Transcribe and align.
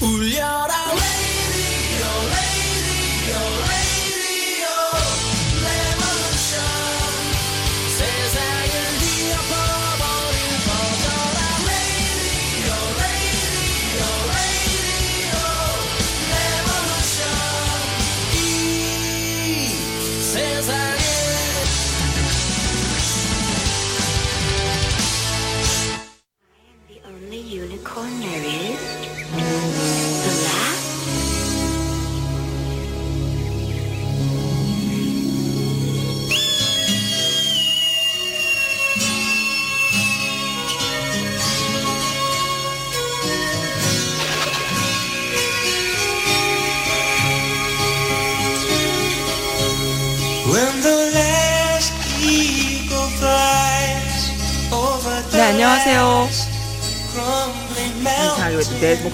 울 0.00 0.69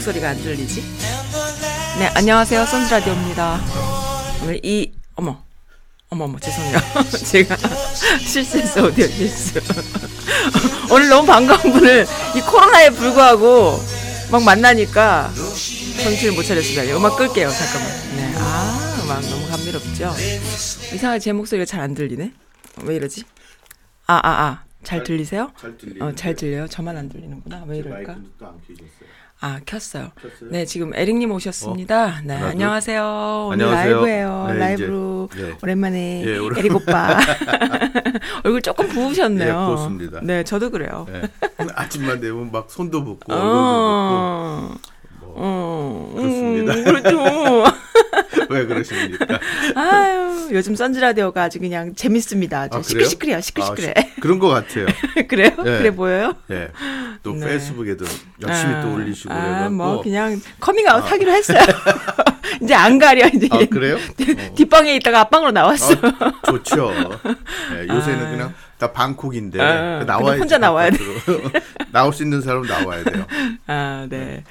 목소리가 0.06 0.30
안 0.30 0.36
들리지? 0.40 0.82
네, 1.98 2.06
안녕하세요. 2.14 2.64
선즈라디오입니다. 2.66 3.60
오늘 4.42 4.60
이, 4.64 4.92
어머, 5.16 5.42
어머, 6.10 6.24
어머, 6.26 6.38
죄송해요. 6.38 6.78
제가 7.26 7.56
실수했어, 8.20 8.84
오디오 8.84 9.06
실수. 9.08 9.60
오늘 10.92 11.08
너무 11.08 11.26
반가운 11.26 11.60
분을 11.72 12.06
이 12.36 12.40
코로나에 12.40 12.90
불구하고 12.90 13.80
막 14.30 14.42
만나니까 14.44 15.32
정신을 16.02 16.34
못 16.34 16.42
차렸습니다. 16.44 16.96
음악 16.96 17.16
끌게요, 17.16 17.50
잠깐만. 17.50 18.16
네, 18.16 18.34
아, 18.36 19.00
음악 19.02 19.20
너무 19.22 19.48
감미롭죠? 19.48 20.14
이상하게 20.94 21.18
제 21.18 21.32
목소리가 21.32 21.64
잘 21.64 21.80
안 21.80 21.94
들리네? 21.94 22.32
왜 22.82 22.94
이러지? 22.96 23.24
아, 24.06 24.14
아, 24.22 24.30
아. 24.44 24.62
잘 24.84 25.02
들리세요? 25.02 25.50
잘 25.60 25.76
들리는데. 25.76 26.04
어, 26.04 26.14
잘 26.14 26.36
들려요? 26.36 26.68
저만 26.68 26.96
안 26.96 27.08
들리는구나. 27.08 27.64
왜제 27.66 27.88
이럴까? 27.88 28.16
아, 29.40 29.60
켰어요. 29.66 30.12
켰어요? 30.20 30.50
네, 30.50 30.64
지금 30.64 30.92
에릭님 30.94 31.30
오셨습니다. 31.30 32.22
네, 32.24 32.32
하나, 32.34 32.38
둘. 32.38 32.48
안녕하세요. 32.52 33.48
오늘 33.52 33.66
안녕하세요. 33.66 33.94
라이브예요. 33.96 34.46
네, 34.48 34.58
라이브로 34.58 35.28
이제, 35.32 35.42
네. 35.42 35.54
오랜만에 35.62 36.24
예, 36.26 36.38
오랜- 36.38 36.58
에릭 36.58 36.74
오빠 36.74 37.18
얼굴 38.44 38.62
조금 38.62 38.88
부으셨네요. 38.88 39.48
예, 39.48 39.52
부었습니다. 39.52 40.20
네, 40.22 40.42
저도 40.42 40.70
그래요. 40.70 41.06
네. 41.12 41.22
아침만 41.74 42.20
되면 42.20 42.50
막 42.50 42.70
손도 42.70 43.04
붓고 43.04 43.32
얼굴도 43.32 43.52
어, 43.58 44.68
붓고 44.70 45.26
뭐 45.26 45.34
어, 45.38 46.12
그렇습니다. 46.16 46.72
음, 46.72 46.84
그렇죠. 46.84 47.64
왜 48.48 48.66
그러십니까? 48.66 49.38
아유, 49.74 50.48
요즘 50.52 50.74
선즈 50.74 50.98
라디오가 50.98 51.44
아주 51.44 51.58
그냥 51.58 51.94
재밌습니다. 51.94 52.62
아주 52.62 52.78
아? 52.78 52.82
시끌시끌해요, 52.82 53.40
시끌시끌해. 53.40 53.94
아, 53.96 54.00
시- 54.00 54.20
그런 54.20 54.38
것 54.38 54.48
같아요. 54.48 54.86
그래요? 55.28 55.50
네. 55.56 55.78
그래 55.78 55.90
보여요? 55.90 56.34
예. 56.50 56.68
또 57.22 57.32
네. 57.34 57.46
페이스북에도 57.46 58.04
열심히 58.46 58.74
아, 58.74 58.80
또 58.82 58.92
올리시고 58.94 59.32
아, 59.32 59.40
그래갖고. 59.40 59.70
뭐 59.74 60.02
그냥 60.02 60.40
커밍아웃 60.60 61.10
하기로 61.10 61.32
했어요. 61.32 61.58
이제 62.62 62.74
안 62.74 62.98
가려 62.98 63.26
이제. 63.28 63.48
아 63.50 63.58
그래요? 63.70 63.96
어. 63.96 64.54
뒷방에 64.54 64.94
있다가 64.96 65.20
앞방으로 65.20 65.50
나왔어. 65.50 65.94
아, 66.20 66.32
좋죠. 66.46 66.92
예, 67.74 67.86
요새는 67.88 68.26
아. 68.26 68.30
그냥 68.30 68.54
다 68.78 68.92
방콕인데 68.92 69.60
아, 69.60 70.04
나와야 70.06 70.24
근데 70.24 70.38
혼자 70.38 70.58
나와야 70.58 70.90
돼. 70.90 70.98
나올 71.92 72.12
수 72.12 72.22
있는 72.22 72.40
사람 72.40 72.62
은 72.62 72.68
나와야 72.68 73.02
돼요. 73.04 73.26
아, 73.66 74.06
네. 74.08 74.44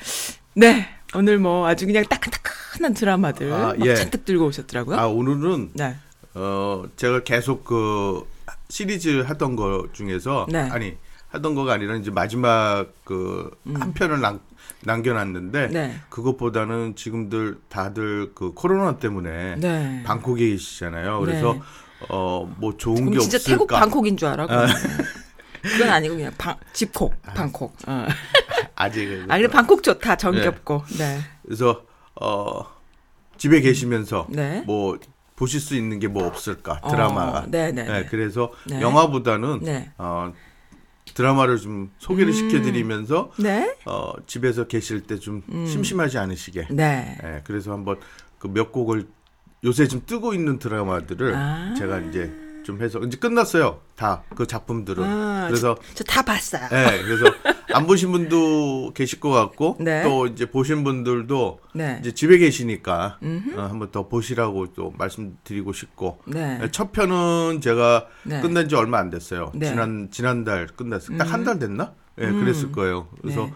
네. 0.54 0.90
오늘 1.16 1.38
뭐 1.40 1.68
아주 1.68 1.86
그냥 1.86 2.04
따끈따끈한 2.06 2.94
드라마들 2.94 3.52
아, 3.54 3.60
막 3.78 3.86
예. 3.86 3.96
잔뜩 3.96 4.26
들고 4.26 4.48
오셨더라고요. 4.48 4.98
아 4.98 5.08
오늘은 5.08 5.72
네. 5.74 5.96
어 6.34 6.84
제가 6.98 7.24
계속 7.24 7.64
그 7.64 8.24
시리즈 8.70 9.22
하던 9.22 9.56
거 9.56 9.88
중에서 9.94 10.48
네. 10.50 10.60
아니 10.60 10.96
하던 11.30 11.56
거가 11.56 11.74
아니라 11.74 11.96
이제 11.96 12.12
마지막 12.12 12.88
그 13.04 13.50
한 13.74 13.94
편을 13.94 14.20
남, 14.22 14.40
남겨놨는데 14.84 15.66
음. 15.66 15.72
네. 15.72 15.96
그것보다는 16.10 16.96
지금들 16.96 17.58
다들 17.70 18.32
그 18.36 18.54
코로나 18.54 18.98
때문에 18.98 19.56
네. 19.58 20.04
방콕에 20.06 20.48
계시잖아요. 20.50 21.20
그래서 21.22 21.54
네. 21.54 21.62
어뭐 22.10 22.78
좋은 22.78 23.12
게 23.12 23.20
진짜 23.20 23.38
없을까? 23.38 23.52
태국 23.52 23.68
방콕인 23.68 24.18
줄 24.18 24.28
알아. 24.28 24.48
그건. 25.72 25.90
아니고 25.90 26.16
그냥 26.16 26.34
방, 26.38 26.56
집콕, 26.74 27.22
방콕. 27.24 27.76
어. 27.88 28.06
아직 28.76 29.24
아, 29.30 29.38
근데 29.38 29.48
방콕 29.48 29.82
좋다. 29.84 30.16
정겹고. 30.18 30.84
네. 30.98 31.20
그래서 31.44 31.84
어 32.20 32.66
집에 33.38 33.62
계시면서 33.62 34.28
네. 34.30 34.64
뭐 34.66 34.98
보실 35.36 35.60
수 35.60 35.76
있는 35.76 36.00
게 36.00 36.08
뭐 36.08 36.26
없을까 36.26 36.80
드라마가. 36.82 37.40
어, 37.40 37.44
네, 37.48 37.72
네, 37.72 37.84
네. 37.84 38.06
그래서 38.06 38.52
네. 38.68 38.82
영화보다는 38.82 39.60
네. 39.62 39.92
어 39.98 40.32
드라마를 41.14 41.58
좀 41.60 41.92
소개를 42.00 42.34
시켜드리면서 42.34 43.32
네. 43.40 43.76
어 43.86 44.12
집에서 44.28 44.66
계실 44.68 45.02
때좀 45.04 45.44
심심하지 45.68 46.18
않으시게. 46.18 46.68
네. 46.72 47.18
예, 47.24 47.42
그래서 47.46 47.72
한번 47.72 47.98
그 48.40 48.48
몇 48.48 48.72
곡을 48.72 49.08
요새 49.64 49.88
좀 49.88 50.02
뜨고 50.06 50.34
있는 50.34 50.60
드라마들을 50.60 51.34
아. 51.36 51.74
제가 51.78 52.00
이제 52.00 52.32
좀 52.66 52.82
해서 52.82 53.00
이제 53.00 53.16
끝났어요. 53.18 53.80
다 53.96 54.24
그 54.36 54.48
작품들은. 54.48 55.04
아, 55.04 55.46
그래서 55.48 55.78
저 55.94 56.04
다 56.04 56.22
봤어요. 56.24 56.64
예, 56.72 57.02
그래서 57.04 57.26
안 57.74 57.86
보신 57.86 58.12
분도 58.12 58.92
계실 58.94 59.20
것 59.20 59.30
같고 59.30 59.78
네. 59.80 60.02
또 60.04 60.26
이제 60.28 60.50
보신 60.50 60.84
분들도 60.84 61.60
네. 61.76 61.98
이제 62.02 62.12
집에 62.14 62.38
계시니까 62.38 63.20
어, 63.56 63.62
한번 63.70 63.92
더 63.92 64.08
보시라고 64.08 64.74
또 64.74 64.94
말씀드리고 64.98 65.74
싶고 65.74 66.20
네. 66.26 66.60
예, 66.64 66.72
첫 66.72 66.92
편은 66.92 67.62
제가 67.62 68.08
네. 68.24 68.42
끝난 68.42 68.68
지 68.68 68.76
얼마 68.76 68.98
안 69.00 69.10
됐어요. 69.10 69.52
네. 69.54 69.68
음. 69.68 69.72
지난 69.72 70.08
지난달 70.12 70.68
끝났어요. 70.68 71.18
딱 71.18 71.32
한 71.32 71.44
달 71.46 71.60
됐나? 71.60 71.94
예, 72.20 72.32
그랬을 72.32 72.72
거예요. 72.72 73.08
그래서 73.22 73.46
네. 73.46 73.54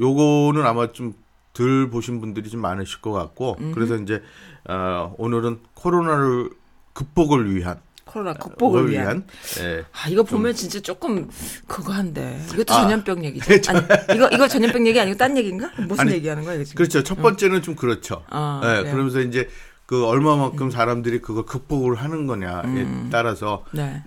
요거는 0.00 0.64
아마 0.66 0.92
좀덜 0.92 1.90
보신 1.90 2.20
분들이 2.20 2.48
좀 2.50 2.60
많으실 2.60 3.00
것 3.00 3.12
같고 3.12 3.56
그래서 3.74 3.96
이제 3.96 4.22
어, 4.68 5.14
오늘은 5.18 5.60
코로나를 5.74 6.50
극복을 6.92 7.54
위한 7.54 7.80
코로나 8.06 8.32
극복을 8.34 8.90
위한. 8.90 9.26
예. 9.60 9.84
아, 9.92 10.08
이거 10.08 10.22
보면 10.22 10.54
진짜 10.54 10.80
조금 10.80 11.28
그거 11.66 11.92
한데. 11.92 12.40
이것도 12.54 12.72
아. 12.72 12.82
전염병 12.82 13.24
얘기죠. 13.24 13.70
아니, 13.72 13.80
이거 14.16 14.28
이거 14.32 14.48
전염병 14.48 14.86
얘기 14.86 14.98
아니고 14.98 15.18
딴 15.18 15.36
얘기인가? 15.36 15.70
무슨 15.86 16.02
아니, 16.02 16.12
얘기하는 16.14 16.44
거야, 16.44 16.62
지금? 16.64 16.76
그렇죠. 16.76 17.02
첫 17.02 17.16
번째는 17.20 17.62
좀 17.62 17.74
그렇죠. 17.74 18.24
아, 18.30 18.60
예, 18.62 18.68
그래요? 18.78 18.92
그러면서 18.92 19.20
이제 19.20 19.48
그 19.86 20.06
얼마만큼 20.06 20.70
사람들이 20.70 21.20
그걸 21.20 21.44
극복을 21.44 21.96
하는 21.96 22.26
거냐에 22.26 22.86
따라서 23.10 23.64
네. 23.72 24.02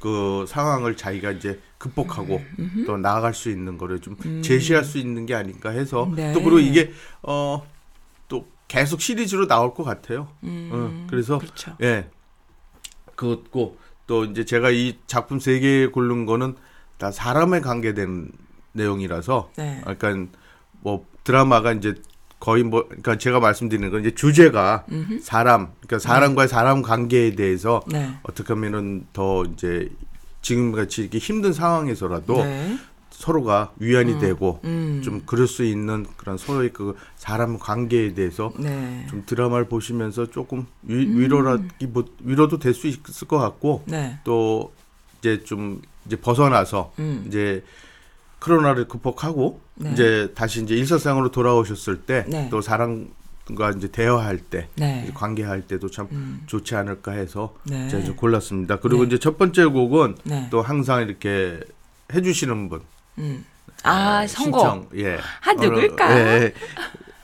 그 0.00 0.44
상황을 0.48 0.96
자기가 0.96 1.30
이제 1.32 1.60
극복하고 1.78 2.42
음, 2.58 2.84
또 2.86 2.96
나아갈 2.96 3.32
수 3.34 3.50
있는 3.50 3.78
거를 3.78 4.00
좀 4.00 4.16
제시할 4.42 4.84
수 4.84 4.98
있는 4.98 5.26
게 5.26 5.34
아닌가 5.34 5.70
해서 5.70 6.10
네. 6.14 6.32
또 6.32 6.42
그리고 6.42 6.58
이게 6.58 6.92
어 7.22 7.62
또 8.28 8.46
계속 8.68 9.00
시리즈로 9.02 9.46
나올 9.46 9.74
것 9.74 9.84
같아요. 9.84 10.28
어, 10.42 11.06
그래서 11.10 11.38
그렇죠. 11.38 11.76
예 11.82 12.08
그것고 13.16 13.76
또 14.06 14.24
이제 14.24 14.44
제가 14.44 14.70
이 14.70 14.98
작품 15.06 15.38
세 15.40 15.60
개 15.60 15.86
고른 15.86 16.26
거는 16.26 16.56
다 16.98 17.10
사람에 17.10 17.60
관계된 17.60 18.30
내용이라서 18.72 19.50
네. 19.56 19.80
그러니까 19.82 20.32
뭐 20.80 21.06
드라마가 21.24 21.72
이제 21.72 21.94
거의 22.40 22.62
뭐 22.62 22.84
그러니까 22.86 23.16
제가 23.16 23.40
말씀드리는 23.40 23.90
건 23.90 24.00
이제 24.00 24.10
주제가 24.14 24.84
사람 25.22 25.68
그러니까 25.80 25.98
사람과의 25.98 26.48
사람 26.48 26.82
관계에 26.82 27.34
대해서 27.34 27.82
네. 27.86 28.14
어떻게 28.22 28.52
하면은 28.52 29.06
더 29.12 29.44
이제 29.44 29.88
지금 30.42 30.72
같이 30.72 31.02
이렇게 31.02 31.18
힘든 31.18 31.52
상황에서라도 31.54 32.44
네. 32.44 32.76
서로가 33.18 33.72
위안이 33.78 34.18
되고 34.18 34.60
음. 34.64 35.00
좀 35.02 35.22
그럴 35.24 35.46
수 35.46 35.64
있는 35.64 36.04
그런 36.16 36.36
서로의 36.36 36.72
그 36.72 36.96
사람 37.16 37.58
관계에 37.58 38.12
대해서 38.12 38.52
네. 38.58 39.06
좀 39.08 39.22
드라마를 39.24 39.68
보시면서 39.68 40.30
조금 40.30 40.66
위, 40.82 41.06
위로라기 41.06 41.86
뭐 41.86 42.04
위로도 42.20 42.58
될 42.58 42.74
수 42.74 42.88
있을 42.88 43.28
것 43.28 43.38
같고 43.38 43.84
네. 43.86 44.18
또 44.24 44.72
이제 45.20 45.44
좀 45.44 45.80
이제 46.06 46.16
벗어나서 46.16 46.92
음. 46.98 47.24
이제 47.28 47.62
코로나를 48.40 48.88
극복하고 48.88 49.60
네. 49.76 49.92
이제 49.92 50.32
다시 50.34 50.62
이제 50.62 50.74
일사상으로 50.74 51.30
돌아오셨을 51.30 52.02
때 52.02 52.24
네. 52.28 52.48
또 52.50 52.60
사람과 52.60 53.70
이제 53.76 53.88
대화할 53.88 54.38
때 54.38 54.68
네. 54.74 55.08
관계할 55.14 55.62
때도 55.62 55.88
참 55.88 56.08
음. 56.10 56.42
좋지 56.46 56.74
않을까 56.74 57.12
해서 57.12 57.54
네. 57.64 57.88
제가 57.88 58.04
좀 58.04 58.16
골랐습니다. 58.16 58.80
그리고 58.80 59.02
네. 59.02 59.06
이제 59.06 59.18
첫 59.18 59.38
번째 59.38 59.66
곡은 59.66 60.16
네. 60.24 60.48
또 60.50 60.60
항상 60.60 61.00
이렇게 61.02 61.60
해주시는 62.12 62.68
분 62.68 62.80
음. 63.18 63.44
아, 63.82 64.22
예, 64.22 64.26
선곡. 64.26 64.60
신청 64.60 64.88
예 64.96 65.18
아, 65.44 65.52
누굴까? 65.52 66.06
어, 66.08 66.10
예, 66.12 66.16
예. 66.16 66.54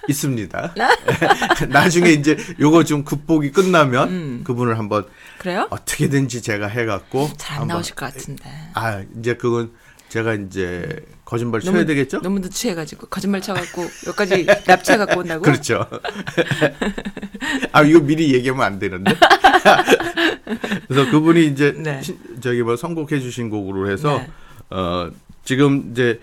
있습니다. 0.09 0.75
나중에 1.69 2.11
이제 2.11 2.37
요거 2.59 2.85
좀 2.85 3.05
극복이 3.05 3.53
끝나면 3.53 4.45
그분을 4.45 4.79
한번 4.79 5.07
그래요? 5.39 5.67
어떻게든지 5.71 6.43
제가 6.43 6.67
해갖고 6.69 7.27
음. 7.27 7.31
잘안 7.37 7.69
나오실 7.69 7.95
것 7.95 8.13
같은데. 8.13 8.45
아 8.75 9.03
이제 9.19 9.35
그건 9.35 9.73
제가 10.09 10.35
이제 10.35 11.05
거짓말 11.25 11.61
쳐야 11.61 11.85
되겠죠? 11.85 12.21
너무 12.23 12.41
취해가지고 12.49 13.07
거짓말 13.07 13.41
쳐갖고 13.41 13.83
여기까지 14.09 14.47
납치해갖고 14.67 15.21
온다고? 15.21 15.43
그렇죠. 15.45 15.87
아 17.73 17.83
이거 17.83 18.01
미리 18.01 18.35
얘기하면 18.35 18.65
안 18.65 18.79
되는데. 18.79 19.15
그래서 20.89 21.11
그분이 21.11 21.47
이제 21.47 21.73
네. 21.77 22.03
시- 22.03 22.19
저기 22.41 22.63
뭐 22.63 22.75
선곡해 22.77 23.21
주신 23.21 23.49
곡으로 23.51 23.91
해서 23.91 24.19
네. 24.19 24.29
어 24.71 25.11
지금 25.45 25.91
이제 25.93 26.21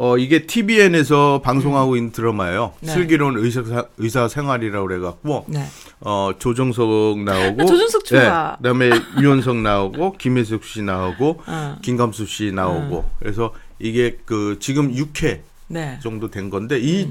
어 0.00 0.16
이게 0.16 0.46
TVN에서 0.46 1.40
방송하고 1.42 1.96
있는 1.96 2.12
드라마예요. 2.12 2.72
네. 2.80 2.92
슬기로운 2.92 3.36
의사 3.36 3.84
의사 3.96 4.28
생활이라고 4.28 4.86
그래 4.86 5.00
갖고 5.00 5.44
네. 5.48 5.64
어 6.00 6.30
조정석 6.38 7.18
나오고 7.24 7.62
아, 7.62 7.66
조정석 7.66 8.04
좋아. 8.04 8.20
네, 8.20 8.56
그다음에 8.58 8.90
유연석 9.20 9.56
나오고 9.56 10.12
김혜숙 10.12 10.64
씨 10.64 10.82
나오고 10.82 11.42
어. 11.46 11.78
김감수 11.82 12.26
씨 12.26 12.52
나오고 12.52 13.10
그래서 13.18 13.52
이게 13.80 14.18
그 14.24 14.58
지금 14.60 14.94
6회 14.94 15.40
네. 15.66 15.98
정도 16.00 16.30
된 16.30 16.48
건데 16.48 16.78
이 16.80 17.08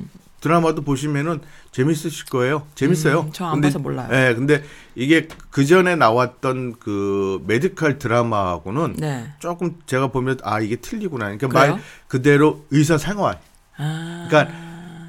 드라마도 0.47 0.81
보시면은 0.81 1.41
재밌으실 1.71 2.25
거예요. 2.27 2.65
재밌어요. 2.75 3.21
음, 3.27 3.31
저안 3.33 3.59
봐서 3.61 3.79
몰라요. 3.79 4.07
예, 4.11 4.33
근데 4.33 4.63
이게 4.95 5.27
그 5.51 5.65
전에 5.65 5.95
나왔던 5.95 6.75
그 6.79 7.43
메디컬 7.45 7.99
드라마하고는 7.99 8.95
네. 8.97 9.27
조금 9.39 9.75
제가 9.85 10.07
보면 10.07 10.39
아 10.43 10.61
이게 10.61 10.77
틀리구나. 10.77 11.25
그러니까 11.25 11.47
그래요? 11.49 11.71
말 11.73 11.81
그대로 12.07 12.65
의사 12.71 12.97
생활. 12.97 13.39
아. 13.77 14.25
그러니까 14.29 14.53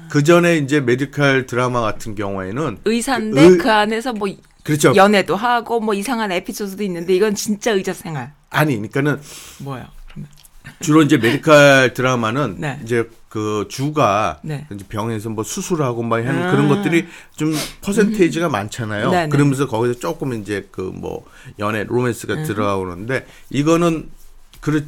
그 0.09 0.23
전에 0.23 0.57
이제 0.57 0.81
medical 0.81 1.45
드라마 1.45 1.79
같은 1.81 2.15
경우에는 2.15 2.79
의사인데 2.83 3.41
의- 3.41 3.57
그 3.57 3.71
안에서 3.71 4.11
뭐 4.13 4.27
그렇죠. 4.63 4.93
연애도 4.95 5.35
하고 5.35 5.79
뭐 5.79 5.93
이상한 5.93 6.31
에피소드도 6.31 6.83
있는데 6.83 7.15
이건 7.15 7.33
진짜 7.33 7.71
의사 7.71 7.93
생활. 7.93 8.33
아니, 8.49 8.73
그러니까는? 8.75 9.19
그러면 9.59 9.87
주로 10.81 11.01
이제 11.01 11.17
medical 11.17 11.93
드라마는 11.93 12.55
네. 12.59 12.79
이제 12.83 13.07
그 13.29 13.67
주가 13.69 14.39
네. 14.43 14.67
병에서 14.89 15.29
뭐 15.29 15.43
수술하고 15.43 16.03
막 16.03 16.17
하는 16.17 16.43
아. 16.47 16.51
그런 16.51 16.67
것들이 16.67 17.05
좀 17.35 17.53
퍼센테이지가 17.81 18.49
많잖아요. 18.49 19.11
네네. 19.11 19.29
그러면서 19.29 19.67
거기서 19.67 19.99
조금 19.99 20.33
이제 20.33 20.67
그 20.71 20.89
뭐 20.99 21.25
연애 21.59 21.83
로맨스가 21.83 22.33
음. 22.33 22.43
들어오는데 22.43 23.25
이거는 23.49 24.09
그렇 24.59 24.81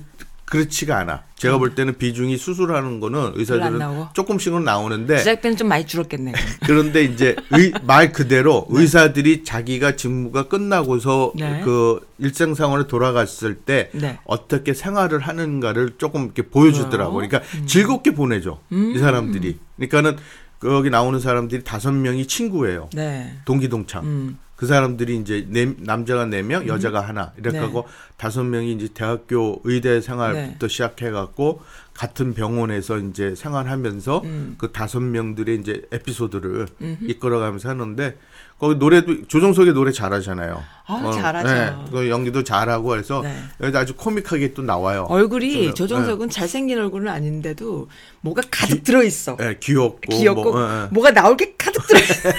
그렇지가 0.52 0.98
않아. 0.98 1.24
제가 1.36 1.58
볼 1.58 1.76
때는 1.76 1.98
비중이 1.98 2.36
수술하는 2.36 3.00
거는 3.00 3.20
음. 3.20 3.32
의사들은? 3.36 3.80
조금씩은 4.14 4.66
나오는데 4.66 5.20
시작 5.20 5.40
때는 5.40 5.56
좀 5.56 5.70
많이 5.70 5.86
줄었겠네. 5.88 6.34
그런데 6.68 7.06
이제 7.06 7.38
의, 7.52 7.72
말 7.84 8.12
그대로 8.12 8.68
의사들이 8.70 9.46
자기가 9.46 9.96
직무가 9.96 10.50
끝나고서 10.50 11.32
네. 11.36 11.62
그 11.64 12.06
일상 12.20 12.54
생활에 12.54 12.86
돌아갔을 12.86 13.56
때 13.56 13.90
네. 13.94 14.20
어떻게 14.26 14.74
생활을 14.74 15.20
하는가를 15.20 15.94
조금 15.98 16.26
이렇게 16.26 16.42
보여주더라고. 16.42 17.14
그러니까 17.14 17.42
음. 17.56 17.66
즐겁게 17.66 18.12
보내줘 18.12 18.60
이 18.70 19.00
사람들이. 19.00 19.58
그러니까는 19.78 20.18
거기 20.60 20.90
나오는 20.90 21.18
사람들이 21.18 21.64
다섯 21.64 21.94
명이 21.94 22.28
친구예요. 22.28 22.90
네. 22.94 23.38
동기 23.46 23.70
동창. 23.70 24.04
음. 24.04 24.38
그 24.62 24.68
사람들이 24.68 25.18
이제 25.18 25.48
네, 25.50 25.74
남자가 25.80 26.26
네 26.26 26.44
명, 26.44 26.68
여자가 26.68 27.02
하나 27.02 27.34
이렇게 27.36 27.58
네. 27.58 27.66
하고 27.66 27.88
다섯 28.16 28.44
명이 28.44 28.74
이제 28.74 28.90
대학교 28.94 29.60
의대 29.64 30.02
생활부터 30.02 30.68
네. 30.68 30.72
시작해 30.72 31.10
갖고 31.10 31.64
같은 31.96 32.36
병원에서 32.36 33.00
이제 33.00 33.34
생활하면서 33.34 34.22
음. 34.24 34.56
그 34.60 34.72
다섯 34.72 35.00
명들의 35.00 35.58
이제 35.60 35.82
에피소드를 35.92 36.68
이끌어가면서 37.02 37.70
하는데 37.70 38.20
거기 38.60 38.76
노래도 38.76 39.26
조정석이 39.28 39.74
노래 39.74 39.92
잘하잖아요. 39.92 40.64
아, 40.86 41.12
잘하죠. 41.12 41.86
그 41.92 42.12
연기도 42.12 42.44
잘하고 42.44 42.98
해서 42.98 43.24
네. 43.24 43.36
여기 43.62 43.76
아주 43.76 43.96
코믹하게 43.96 44.54
또 44.54 44.62
나와요. 44.62 45.08
얼굴이 45.10 45.66
좀, 45.66 45.74
조정석은 45.74 46.30
잘생긴 46.30 46.78
얼굴은 46.78 47.08
아닌데도 47.08 47.90
뭐가 48.22 48.44
가득 48.52 48.84
들어 48.84 49.02
있어. 49.02 49.38
예, 49.42 49.58
귀엽고 49.60 50.02
귀엽고 50.12 50.52
뭐, 50.52 50.62
예, 50.62 50.84
예. 50.84 50.88
뭐가 50.92 51.10
나올 51.10 51.36
게 51.36 51.56
가득 51.58 51.88
들어 51.88 52.00
있어. 52.00 52.30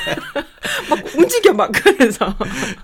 막 0.88 0.98
움직여 1.16 1.52
막 1.52 1.70
그래서. 1.72 2.34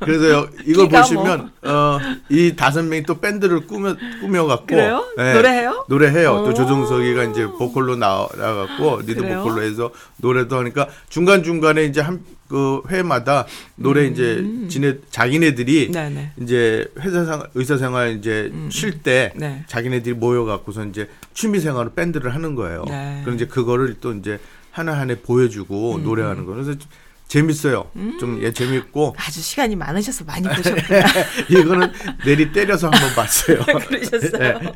그래서 0.01 0.31
여- 0.31 0.49
이걸 0.65 0.89
보시면 0.89 1.51
어, 1.63 1.99
이 2.29 2.55
다섯 2.57 2.83
명이 2.83 3.05
또 3.05 3.21
밴드를 3.21 3.67
꾸며 3.67 3.95
꾸며 4.21 4.47
갖고 4.47 4.67
그래요? 4.67 5.05
노래해요? 5.17 5.85
노래해요. 5.89 6.31
또 6.45 6.51
오. 6.51 6.55
조정석이가 6.55 7.25
이제 7.25 7.47
보컬로 7.47 7.97
나와 7.97 8.27
갖고 8.29 9.01
리드 9.01 9.17
그래요? 9.21 9.43
보컬로 9.43 9.63
해서 9.63 9.91
노래도 10.19 10.57
하니까 10.59 10.89
중간 11.09 11.43
중간에 11.43 11.85
이제 11.85 12.01
한 12.01 12.21
그 12.49 12.81
회마다 12.89 13.45
노래 13.75 14.07
이제 14.07 14.43
지네 14.71 14.95
자기네들이 15.11 15.89
음. 15.89 15.93
네네. 15.93 16.33
이제 16.41 16.89
회사 16.99 17.23
생 17.27 17.43
의사 17.55 17.77
생활 17.77 18.17
이제 18.17 18.51
쉴때 18.71 19.35
네. 19.37 19.65
자기네들이 19.67 20.15
모여 20.15 20.45
갖고서 20.47 20.83
이제 20.87 21.11
취미 21.35 21.61
생활로 21.61 21.93
밴드를 21.93 22.35
하는 22.35 22.55
거예요. 22.55 22.85
네. 22.89 23.21
그럼 23.23 23.37
이제 23.37 23.45
그거를 23.47 23.97
또 24.01 24.15
이제 24.15 24.41
하나 24.71 24.99
하나 24.99 25.15
보여주고 25.23 25.97
음. 25.97 26.05
노래하는 26.05 26.47
거. 26.47 26.55
그래서 26.55 26.73
좀 26.73 26.89
재밌어요. 27.29 27.91
좀 28.19 28.41
예, 28.43 28.53
재밌고 28.53 29.15
아주 29.19 29.41
시간이 29.41 29.77
많으셔서 29.77 30.25
많이 30.25 30.49
보셨구나. 30.49 31.05
이거는 31.49 31.93
내리 32.25 32.51
때려서 32.53 32.89
한번 32.89 33.15
봤어요. 33.15 33.59
그러셨어요. 33.87 34.59
네. 34.59 34.73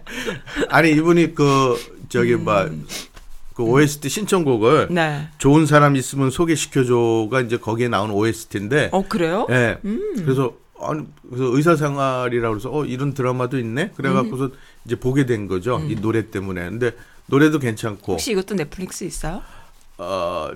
아니 0.69 0.93
이분이 0.93 1.35
그 1.35 1.77
저기 2.11 2.35
뭐그 2.37 2.85
OST 3.59 4.09
신청곡을 4.11 4.89
음. 4.91 4.95
네. 4.95 5.29
좋은 5.39 5.65
사람 5.65 5.97
있으면 5.97 6.31
소개시켜줘가 6.31 7.41
이제 7.41 7.57
거기에 7.57 7.89
나온 7.89 8.11
OST인데 8.11 8.91
어 8.93 9.03
그래요? 9.09 9.47
예. 9.51 9.79
음. 9.87 10.13
그래서 10.17 10.55
아니 10.79 11.07
그래서 11.31 11.57
의사 11.57 11.75
생활이라고 11.75 12.55
그래서 12.55 12.71
어 12.71 12.85
이런 12.85 13.15
드라마도 13.15 13.59
있네. 13.59 13.93
그래 13.97 14.13
갖고서 14.13 14.45
음. 14.45 14.53
이제 14.85 14.97
보게 14.97 15.25
된 15.25 15.49
거죠. 15.49 15.81
이 15.89 15.97
노래 15.97 16.31
때문에. 16.31 16.61
근데 16.69 16.93
노래도 17.27 17.59
괜찮고 17.59 18.13
혹시 18.13 18.33
이것도 18.33 18.57
넷플릭스 18.57 19.05
있어요? 19.05 19.41
어 19.97 20.51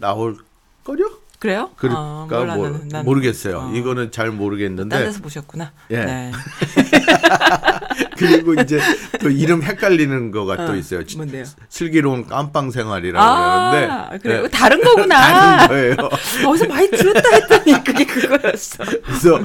나올 0.00 0.36
거요? 0.82 1.10
그래요? 1.38 1.70
그러니까 1.76 2.00
어, 2.00 2.26
몰라, 2.28 2.54
뭐 2.56 2.68
나는- 2.68 2.90
나는- 2.90 3.04
모르겠어요. 3.04 3.58
어. 3.58 3.72
이거는 3.74 4.10
잘딴 4.10 4.36
모르겠는데 4.36 4.98
데서 4.98 5.20
보셨구나. 5.20 5.70
예. 5.90 6.04
네. 6.04 6.32
그리고 8.18 8.54
이제 8.54 8.80
또 9.20 9.30
이름 9.30 9.62
헷갈리는 9.62 10.32
거가 10.32 10.56
또 10.66 10.72
어, 10.72 10.74
있어요. 10.74 11.02
뭔데요? 11.16 11.44
슬기로운 11.68 12.26
깜빵 12.26 12.70
생활이라고 12.72 13.24
아, 13.24 13.70
그러는데 13.70 14.18
그래요? 14.22 14.42
네. 14.42 14.48
다른 14.48 14.80
거구나. 14.82 15.16
다른 15.20 15.68
거예요. 15.68 15.96
어디서 16.48 16.66
많이 16.66 16.90
들었다 16.90 17.28
했더니 17.34 17.84
그게 17.84 18.04
그거였어. 18.04 18.84
그래서 19.04 19.40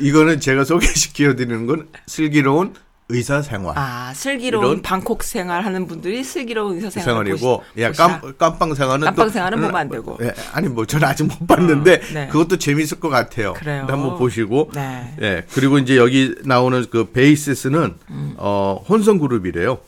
이거는 0.00 0.40
제가 0.40 0.64
소개시켜 0.64 1.36
드리는 1.36 1.66
건 1.66 1.88
슬기로운 2.06 2.74
의사 3.10 3.40
생활 3.40 3.72
아, 3.78 4.12
슬기로운 4.14 4.82
방콕 4.82 5.22
생활 5.22 5.64
하는 5.64 5.86
분들이 5.86 6.22
슬기로운 6.22 6.76
의사 6.76 6.90
생활 6.90 7.24
생활이고. 7.24 7.62
깜, 7.96 8.20
깜빵 8.36 8.74
생활은 8.74 9.04
깜빵 9.06 9.26
또- 9.26 9.32
생활은 9.32 9.60
보면 9.60 9.74
안 9.76 9.88
되고. 9.88 10.18
예, 10.20 10.34
아니 10.52 10.68
뭐 10.68 10.84
저는 10.84 11.08
아직 11.08 11.22
못 11.24 11.46
봤는데 11.46 11.94
어, 11.94 12.00
네. 12.12 12.28
그것도 12.28 12.58
재밌을 12.58 13.00
것 13.00 13.08
같아요. 13.08 13.54
그래요. 13.54 13.86
한번 13.88 14.18
보시고 14.18 14.70
네. 14.74 15.14
예 15.22 15.44
그리고 15.54 15.78
이제 15.78 15.96
여기 15.96 16.34
나오는 16.44 16.84
그 16.90 17.10
베이시스는 17.10 17.94
음. 18.10 18.34
어 18.36 18.84
혼성 18.86 19.18
그룹이래요. 19.18 19.78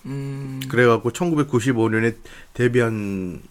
그래갖고 0.71 1.11
1995년에 1.11 2.15
데뷔한 2.55 3.43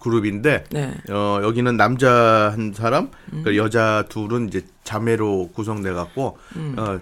그룹인데 0.00 0.64
네. 0.70 0.92
어 1.10 1.40
여기는 1.42 1.78
남자 1.78 2.50
한 2.52 2.74
사람, 2.76 3.08
그 3.42 3.56
여자 3.56 4.04
둘은 4.10 4.48
이제 4.48 4.66
자매로 4.84 5.52
구성돼 5.54 5.92
갖고 5.94 6.36
어 6.76 7.00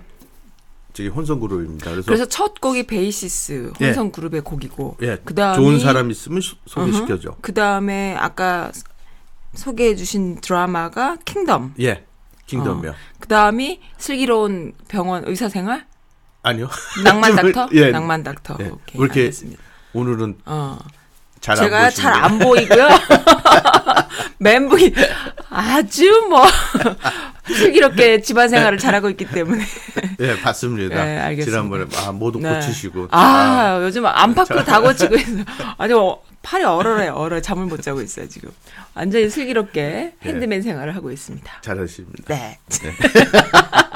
저기 0.93 1.09
혼성 1.09 1.41
그룹입니다. 1.41 1.91
그래서, 1.91 2.07
그래서 2.07 2.25
첫 2.27 2.61
곡이 2.61 2.87
베이시스 2.87 3.73
예. 3.81 3.87
혼성 3.87 4.11
그룹의 4.13 4.43
곡이고 4.43 4.99
예, 5.03 5.17
그다음이 5.25 5.57
좋은 5.57 5.79
사람 5.81 6.11
있으면 6.11 6.41
소- 6.41 6.57
소개시켜줘. 6.67 7.37
그 7.41 7.55
다음에 7.55 8.15
아까 8.17 8.71
소개해 9.55 9.97
주신 9.97 10.41
드라마가 10.41 11.17
킹덤. 11.25 11.75
예, 11.81 12.05
킹덤이요. 12.47 12.95
그 13.19 13.29
다음이 13.29 13.81
슬기로운 13.99 14.73
병원 14.89 15.25
의사 15.27 15.49
생활. 15.49 15.87
아니요. 16.43 16.69
낭만 17.05 17.37
닥터. 17.37 17.69
예. 17.73 17.91
낭만 17.91 18.23
닥터. 18.23 18.57
예. 18.61 18.65
오케이. 18.69 19.01
왜 19.01 19.05
이렇게. 19.05 19.31
오늘은 19.95 20.39
어. 20.47 20.79
잘안 21.43 21.65
제가. 21.65 21.91
잘 21.91 22.13
안 22.15 22.39
보이고요. 22.39 22.89
멘붕이 24.39 24.93
아주 25.51 26.27
뭐 26.31 26.45
슬기롭게 27.47 28.23
집안 28.23 28.49
생활을 28.49 28.79
잘하고 28.79 29.11
있기 29.11 29.27
때문에. 29.27 29.65
예, 30.21 30.41
봤습니다. 30.41 31.05
네, 31.05 31.19
알겠습니다. 31.19 31.45
지난번에 31.51 31.85
아 32.07 32.13
모두 32.13 32.39
네. 32.39 32.55
고치시고. 32.55 33.09
아, 33.11 33.81
요즘 33.83 34.07
안팎으로 34.07 34.65
다 34.65 34.81
고치고 34.81 35.17
있어. 35.17 35.45
아주 35.79 35.99
어, 36.01 36.23
팔이 36.43 36.65
얼얼해요. 36.65 37.13
얼어 37.15 37.41
잠을 37.41 37.67
못 37.67 37.83
자고 37.83 38.01
있어요 38.01 38.29
지금. 38.29 38.51
완전히 38.95 39.29
슬기롭게 39.29 40.15
핸드맨 40.23 40.63
생활을 40.63 40.95
하고 40.95 41.11
있습니다. 41.11 41.51
잘하십니다. 41.63 42.23
네. 42.29 42.59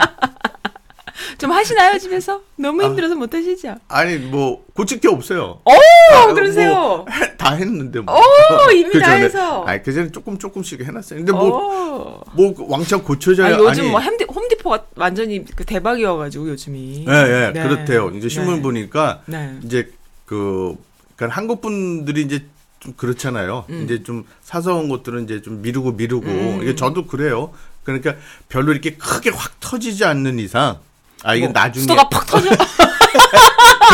좀 1.39 1.53
하시나요 1.53 1.99
집에서? 1.99 2.41
너무 2.57 2.83
힘들어서 2.83 3.15
못 3.15 3.35
하시죠? 3.35 3.77
아니 3.89 4.17
뭐 4.17 4.65
고칠 4.75 5.01
게 5.01 5.09
없어요. 5.09 5.61
오 5.65 5.71
아, 6.15 6.33
그러세요. 6.33 6.71
뭐 6.73 7.07
해- 7.13 7.37
다 7.37 7.55
했는데 7.55 8.01
뭐. 8.01 8.15
오, 8.17 8.71
이미 8.71 8.91
그다 8.91 9.07
전에- 9.17 9.23
해서. 9.25 9.65
아니 9.65 9.83
그 9.83 9.93
전에 9.93 10.11
조금 10.13 10.39
조금씩 10.39 10.81
해놨어요. 10.83 11.19
근데 11.19 11.33
뭐 11.33 11.49
오. 11.49 12.21
뭐 12.35 12.55
왕창 12.69 13.03
고쳐져야 13.03 13.49
아, 13.57 13.59
요즘 13.59 13.83
아니, 13.85 13.91
뭐 13.91 14.01
홈디, 14.01 14.25
홈디포가 14.25 14.87
완전히 14.97 15.45
그 15.45 15.65
대박이어가지고 15.65 16.49
요즘이. 16.51 17.05
예, 17.09 17.13
예, 17.13 17.53
네. 17.53 17.63
그렇대요. 17.69 18.11
이제 18.11 18.29
신문 18.29 18.57
네. 18.57 18.63
보니까 18.63 19.23
네. 19.27 19.59
이제 19.63 19.91
그 20.25 20.75
그러니까 21.17 21.37
한국 21.37 21.61
분들이 21.61 22.23
이제 22.23 22.45
좀 22.81 22.95
그렇잖아요. 22.97 23.65
음. 23.71 23.83
이제 23.85 24.03
좀 24.03 24.25
사서 24.43 24.75
온 24.77 24.89
것들은 24.89 25.25
이제 25.25 25.43
좀 25.43 25.61
미루고 25.63 25.93
미루고 25.93 26.27
음. 26.27 26.61
이게 26.63 26.75
저도 26.75 27.07
그래요. 27.07 27.53
그러니까 27.85 28.15
별로 28.49 28.73
이렇게 28.73 28.95
크게 28.97 29.31
확 29.31 29.61
터지지 29.61 30.05
않는 30.05 30.39
이상 30.41 30.79
아 31.23 31.35
이게 31.35 31.47
뭐, 31.47 31.53
나중에 31.53 31.83
수도가 31.83 32.09
팍 32.09 32.27
터져. 32.27 32.51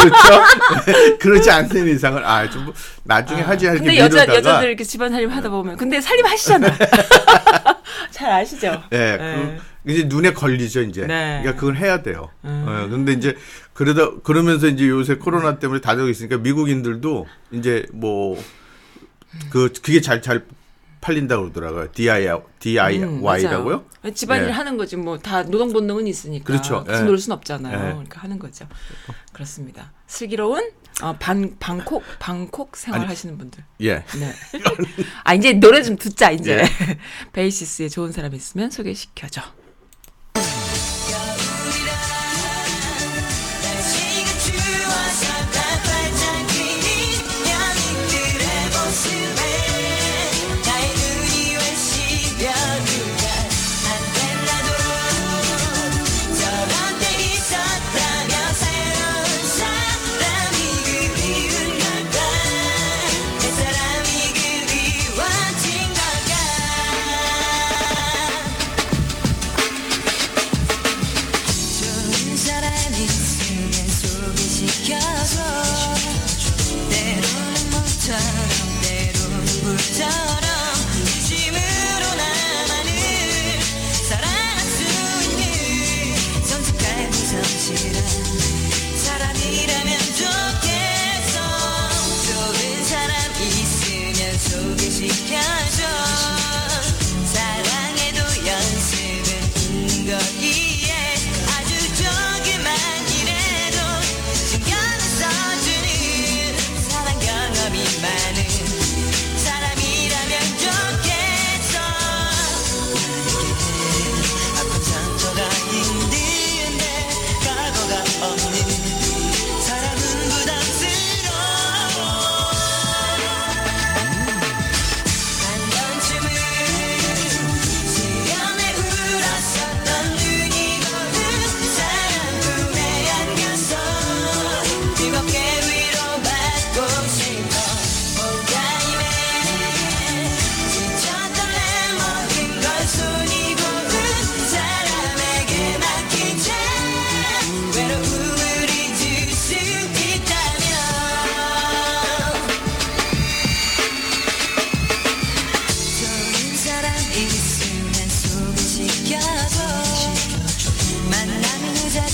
그렇죠. 0.02 1.18
그러지 1.20 1.50
않는 1.50 1.88
이상은 1.88 2.24
아좀 2.24 2.64
뭐 2.66 2.74
나중에 3.04 3.40
하지 3.42 3.66
이렇게 3.66 3.78
근데 3.80 3.98
여자 3.98 4.20
미루다가 4.20 4.38
여자들 4.38 4.68
이렇게 4.68 4.84
집안 4.84 5.10
살림 5.10 5.30
하다 5.30 5.48
보면 5.48 5.76
근데 5.76 6.00
살림 6.00 6.26
하시잖아. 6.26 6.68
잘 8.10 8.32
아시죠? 8.32 8.82
예, 8.92 9.16
네. 9.16 9.58
그 9.84 9.92
이제 9.92 10.04
눈에 10.04 10.32
걸리죠 10.32 10.82
이제. 10.82 11.06
네. 11.06 11.40
그러니까 11.42 11.60
그걸 11.60 11.76
해야 11.76 12.02
돼요. 12.02 12.30
음. 12.44 12.66
예, 12.68 12.88
근데 12.88 13.12
이제 13.12 13.36
그러다 13.72 14.20
그러면서 14.22 14.66
이제 14.66 14.88
요새 14.88 15.16
코로나 15.16 15.58
때문에 15.58 15.80
다되고 15.80 16.08
있으니까 16.08 16.38
미국인들도 16.38 17.26
이제 17.52 17.86
뭐 17.92 18.36
그 19.50 19.72
그게 19.82 20.00
잘 20.00 20.22
잘 20.22 20.44
팔린다 21.02 21.36
고 21.36 21.42
그러더라고요. 21.50 21.92
DIY 21.92 22.28
음, 22.28 22.48
DIY라고요? 23.20 23.84
맞아요. 24.02 24.14
집안일 24.14 24.46
예. 24.48 24.50
하는 24.52 24.76
거지 24.78 24.96
뭐 24.96 25.18
다 25.18 25.42
노동 25.42 25.72
본능은 25.72 26.06
있으니까. 26.06 26.44
그렇죠. 26.44 26.84
예. 26.88 27.00
놀순 27.00 27.32
없잖아요. 27.32 27.74
예. 27.76 27.92
그러니까 27.92 28.20
하는 28.20 28.38
거죠. 28.38 28.66
그렇습니다. 29.32 29.92
슬기로운 30.06 30.70
어, 31.02 31.16
반 31.18 31.56
방콕 31.58 32.02
방콕 32.18 32.76
생활 32.76 33.00
아니. 33.00 33.08
하시는 33.08 33.36
분들. 33.36 33.64
예. 33.82 33.94
네. 33.96 34.32
아 35.24 35.34
이제 35.34 35.52
노래 35.54 35.82
좀 35.82 35.96
듣자 35.96 36.30
이제. 36.30 36.58
예. 36.58 36.98
베이시스에 37.34 37.88
좋은 37.88 38.12
사람 38.12 38.32
있으면 38.34 38.70
소개시켜줘. 38.70 39.42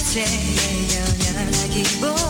이제 0.09 0.25
내 0.25 0.88
연연하기보다 0.97 2.27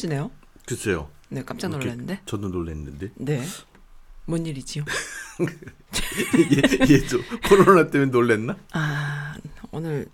끊어지네요. 0.00 0.30
글쎄요. 0.66 1.10
네, 1.28 1.44
깜짝 1.44 1.68
놀랐는데. 1.68 2.20
저도 2.26 2.48
놀랐는데. 2.48 3.10
네. 3.16 3.42
뭔 4.24 4.46
일이지요? 4.46 4.84
얘, 6.52 6.94
얘도 6.94 7.18
코로나 7.48 7.90
때문에 7.90 8.10
놀랬나? 8.10 8.56
아, 8.72 9.34
오늘 9.70 10.06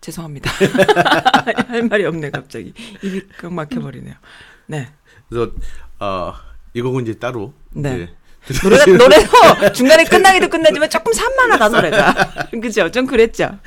죄송합니다. 0.00 0.50
할 1.68 1.82
말이 1.88 2.04
없네 2.04 2.30
갑자기 2.30 2.72
입이 3.02 3.22
꽉 3.40 3.52
막혀버리네요. 3.52 4.14
네. 4.66 4.92
그래서 5.28 5.52
아이 5.98 6.80
곡은 6.80 7.02
이제 7.02 7.18
따로 7.18 7.52
네. 7.72 8.08
이제 8.48 8.60
노래가 8.62 8.86
노래도 8.86 9.72
중간에 9.72 10.04
끝나기도 10.04 10.48
끝나지만 10.48 10.88
조금 10.88 11.12
산만하다 11.12 11.68
노래가. 11.68 12.14
그죠? 12.62 12.90
좀 12.90 13.06
그랬죠. 13.06 13.58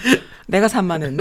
내가 0.47 0.67
산만했 0.67 1.13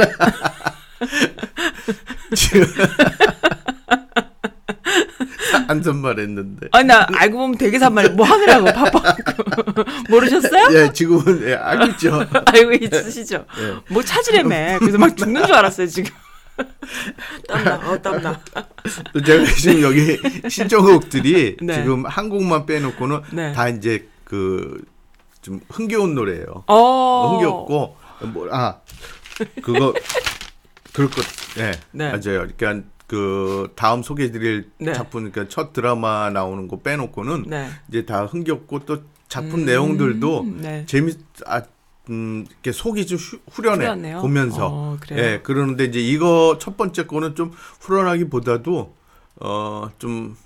나? 5.75 5.75
지금 5.75 5.95
안선말 5.95 6.19
했는데. 6.19 6.69
아니 6.73 6.87
나 6.87 7.07
알고 7.15 7.37
보면 7.39 7.59
되게 7.59 7.79
산만해. 7.79 8.11
뭐 8.11 8.27
하느라고 8.27 8.65
바빠갖고 8.67 9.85
모르셨어요? 10.11 10.69
예, 10.79 10.93
지금은 10.93 11.49
예, 11.49 11.55
알고 11.55 11.85
있죠. 11.93 12.25
알고 12.47 12.73
있으시죠? 12.73 13.45
예. 13.61 13.77
뭐 13.93 14.03
찾으래매. 14.03 14.79
그래서 14.81 14.99
막 14.99 15.17
죽는 15.17 15.47
줄 15.47 15.55
알았어요 15.55 15.87
지금. 15.87 16.11
땀나, 17.47 17.77
어 17.89 17.97
땀나. 18.03 18.41
또 19.13 19.23
제가 19.23 19.45
지금 19.45 19.83
여기 19.83 20.19
신청곡들이 20.49 21.57
네. 21.63 21.75
지금 21.75 22.05
한 22.07 22.29
곡만 22.29 22.67
빼놓고는 22.67 23.21
네. 23.33 23.53
다 23.53 23.69
이제 23.69 24.09
그 24.25 24.83
좀 25.41 25.61
흥겨운 25.71 26.15
노래예요. 26.15 26.65
어. 26.67 27.37
흥겹고 27.37 27.97
뭐 28.33 28.49
아 28.51 28.81
그거 29.63 29.95
그럴 30.93 31.09
것 31.11 31.25
예. 31.59 31.73
네. 31.93 32.09
맞아요. 32.11 32.47
그러니까 32.57 32.87
그 33.09 33.73
다음 33.75 34.03
소개해드릴 34.03 34.71
네. 34.79 34.93
작품 34.93 35.31
그러니까 35.31 35.49
첫 35.53 35.73
드라마 35.73 36.29
나오는 36.31 36.69
거 36.69 36.79
빼놓고는 36.81 37.45
네. 37.49 37.69
이제 37.89 38.05
다 38.05 38.27
흥겹고 38.27 38.81
또 38.81 38.99
작품 39.29 39.61
음, 39.61 39.65
내용들도 39.65 40.47
네. 40.59 40.85
재밌 40.87 41.19
아 41.47 41.63
음, 42.11 42.47
이렇게 42.49 42.71
속이 42.73 43.07
좀 43.07 43.19
후, 43.19 43.39
후련해 43.51 43.85
후련해요? 43.87 44.21
보면서 44.21 44.69
어, 44.71 44.97
그래요? 45.01 45.23
예 45.25 45.41
그러는데 45.43 45.85
이제 45.87 45.99
이거 46.01 46.59
첫 46.61 46.77
번째 46.77 47.07
거는 47.07 47.35
좀 47.35 47.51
후련하기보다도 47.81 48.95
어좀 49.41 50.37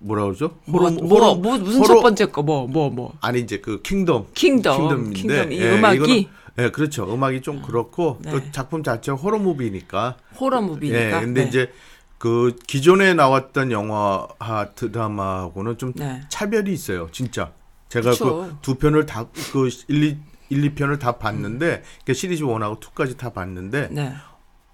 뭐라 0.00 0.24
그러죠? 0.24 0.56
뭐, 0.64 0.82
horror- 0.82 0.90
뭐, 1.02 1.08
horror- 1.18 1.34
뭐, 1.36 1.58
무슨 1.58 1.80
horror- 1.80 1.86
첫 1.88 2.02
번째 2.02 2.26
거, 2.26 2.42
뭐, 2.42 2.68
뭐, 2.68 2.88
뭐. 2.90 3.14
아니 3.20 3.40
이제 3.40 3.58
그 3.58 3.80
킹덤 3.82 4.26
킹덤. 4.34 4.78
킹덤인데 4.80 5.12
킹덤. 5.20 5.52
이 5.52 5.58
예, 5.60 5.74
음악이 5.76 6.28
예 6.58 6.70
그렇죠 6.70 7.12
음악이 7.12 7.40
좀 7.42 7.62
그렇고 7.62 8.18
네. 8.22 8.30
또 8.32 8.50
작품 8.50 8.82
자체가 8.82 9.16
horror 9.16 9.38
movie니까 9.38 10.16
horror 10.38 10.60
movie니까. 10.60 10.98
예 10.98 11.10
근데 11.20 11.42
네. 11.42 11.48
이제 11.48 11.72
그 12.18 12.56
기존에 12.66 13.14
나왔던 13.14 13.70
영화와 13.70 14.70
드라마하고는 14.74 15.78
좀 15.78 15.92
네. 15.94 16.20
차별이 16.28 16.72
있어요 16.72 17.08
진짜 17.12 17.52
제가 17.88 18.10
그쵸. 18.10 18.50
그두 18.56 18.74
편을 18.74 19.06
다그 19.06 19.68
1, 19.88 20.04
2, 20.04 20.18
1, 20.50 20.74
2편을 20.74 20.98
다 20.98 21.12
봤는데 21.18 21.84
그 22.04 22.12
시리즈 22.12 22.42
1하고 22.44 22.80
2까지 22.80 23.16
다 23.16 23.30
봤는데 23.30 23.88
네. 23.92 24.12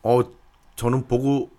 어 0.03 0.21
저는 0.77 1.07
보고 1.07 1.51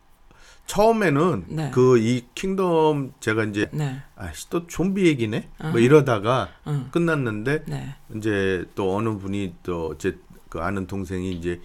처음에는 0.65 1.45
네. 1.50 1.72
그이 1.72 2.25
킹덤 2.36 3.13
제가 3.19 3.43
이제 3.45 3.67
네. 3.72 4.01
아씨 4.15 4.50
또 4.50 4.65
좀비 4.67 5.05
얘기네 5.05 5.50
뭐 5.60 5.69
어허. 5.72 5.79
이러다가 5.79 6.50
응. 6.67 6.88
끝났는데 6.91 7.63
네. 7.67 7.95
이제 8.15 8.65
또 8.75 8.95
어느 8.95 9.10
분이 9.17 9.55
또 9.63 9.95
제 9.98 10.17
그 10.50 10.62
아는 10.62 10.88
동생이 10.88 11.34
이제 11.34 11.60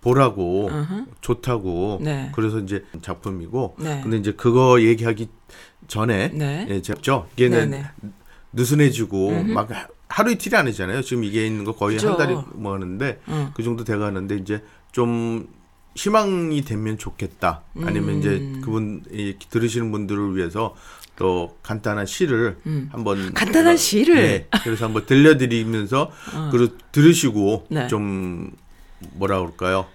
보라고 0.00 0.68
어허. 0.70 1.06
좋다고 1.20 1.98
네. 2.02 2.30
그래서 2.34 2.60
이제 2.60 2.84
작품이고 3.02 3.76
네. 3.80 4.00
근데 4.00 4.16
이제 4.16 4.32
그거 4.32 4.80
얘기하기 4.80 5.28
전에 5.88 6.28
네. 6.28 6.66
예, 6.70 6.80
제죠 6.80 7.26
이게는 7.32 7.70
네, 7.70 7.82
네. 8.00 8.10
느슨해지고 8.52 9.42
막 9.44 9.68
하루 10.08 10.30
이틀이 10.30 10.54
아니잖아요. 10.54 11.02
지금 11.02 11.24
이게 11.24 11.46
있는 11.46 11.64
거 11.64 11.72
거의 11.72 11.96
그죠. 11.96 12.10
한 12.10 12.16
달이 12.16 12.36
뭐 12.54 12.74
하는데 12.74 13.20
응. 13.28 13.50
그 13.54 13.62
정도 13.64 13.82
돼가는데 13.84 14.36
이제 14.36 14.62
좀 14.92 15.48
희망이 15.94 16.62
되면 16.62 16.98
좋겠다. 16.98 17.62
아니면 17.82 18.10
음. 18.10 18.18
이제 18.18 18.60
그분 18.64 19.02
이 19.10 19.34
들으시는 19.50 19.90
분들을 19.90 20.36
위해서 20.36 20.74
또 21.16 21.56
간단한 21.62 22.06
시를 22.06 22.58
음. 22.66 22.88
한번 22.92 23.34
간단한 23.34 23.76
시를? 23.76 24.14
네, 24.14 24.46
그래서 24.62 24.84
한번 24.84 25.04
들려드리면서 25.06 26.12
그리고 26.52 26.74
들으시고 26.92 27.66
네. 27.70 27.88
좀 27.88 28.52
뭐라 29.14 29.40
그럴까요? 29.40 29.86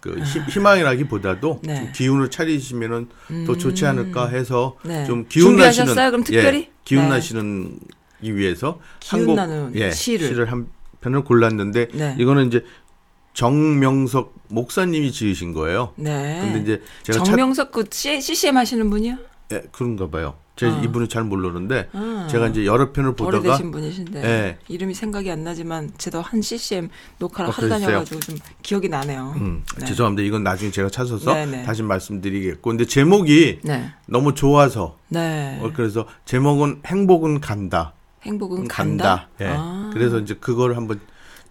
그 0.00 0.18
희, 0.18 0.40
희망이라기보다도 0.50 1.60
네. 1.62 1.76
좀 1.76 1.92
기운을 1.92 2.30
차리시면은 2.30 3.08
더 3.46 3.56
좋지 3.56 3.86
않을까 3.86 4.28
해서 4.28 4.76
네. 4.82 5.04
좀 5.06 5.26
기운 5.28 5.56
나시는? 5.56 5.94
그럼 5.94 6.24
특별히? 6.24 6.58
예, 6.58 6.70
기운 6.84 7.04
네. 7.04 7.08
나시는 7.10 7.78
이 8.20 8.32
위해서 8.32 8.80
기운 9.00 9.20
한 9.20 9.26
곡, 9.26 9.36
나는 9.36 9.72
예, 9.76 9.90
시를. 9.90 10.50
한 10.50 10.66
편을 11.00 11.24
골랐는데 11.24 11.88
네. 11.92 12.16
이거는 12.18 12.48
이제 12.48 12.64
정명석 13.34 14.34
목사님이 14.48 15.12
지으신 15.12 15.52
거예요. 15.52 15.92
네. 15.96 16.40
근데 16.40 16.60
이제 16.60 16.82
제가 17.02 17.18
찾- 17.18 17.24
정명석 17.24 17.72
그 17.72 17.84
C- 17.90 18.20
CCM 18.20 18.56
하시는 18.56 18.88
분이요? 18.88 19.16
예, 19.52 19.62
그런가 19.72 20.08
봐요. 20.08 20.34
제가 20.56 20.76
아. 20.76 20.82
이분을 20.82 21.08
잘 21.08 21.24
모르는데 21.24 21.88
아. 21.92 22.28
제가 22.30 22.46
이제 22.46 22.64
여러 22.64 22.92
편을 22.92 23.16
보다가 23.16 23.38
오래되신 23.40 23.72
분이신데 23.72 24.24
예. 24.24 24.58
이름이 24.68 24.94
생각이 24.94 25.28
안 25.28 25.42
나지만 25.42 25.90
저도 25.98 26.22
한 26.22 26.40
CCM 26.42 26.90
녹화를 27.18 27.46
어, 27.48 27.52
하고 27.52 27.62
그러세요? 27.62 27.86
다녀가지고 27.86 28.20
좀 28.20 28.36
기억이 28.62 28.88
나네요. 28.88 29.34
음, 29.36 29.64
네. 29.80 29.84
죄송합니다. 29.84 30.24
이건 30.24 30.44
나중에 30.44 30.70
제가 30.70 30.88
찾아서 30.90 31.34
네, 31.34 31.44
네. 31.46 31.62
다시 31.64 31.82
말씀드리겠고. 31.82 32.70
근데 32.70 32.84
제목이 32.86 33.58
네. 33.64 33.90
너무 34.06 34.34
좋아서 34.34 34.96
네. 35.08 35.58
어, 35.60 35.72
그래서 35.74 36.06
제목은 36.24 36.82
행복은 36.86 37.40
간다. 37.40 37.92
행복은 38.22 38.68
간다. 38.68 39.28
예. 39.40 39.46
아. 39.48 39.90
그래서 39.92 40.20
이제 40.20 40.34
그걸 40.34 40.76
한번 40.76 41.00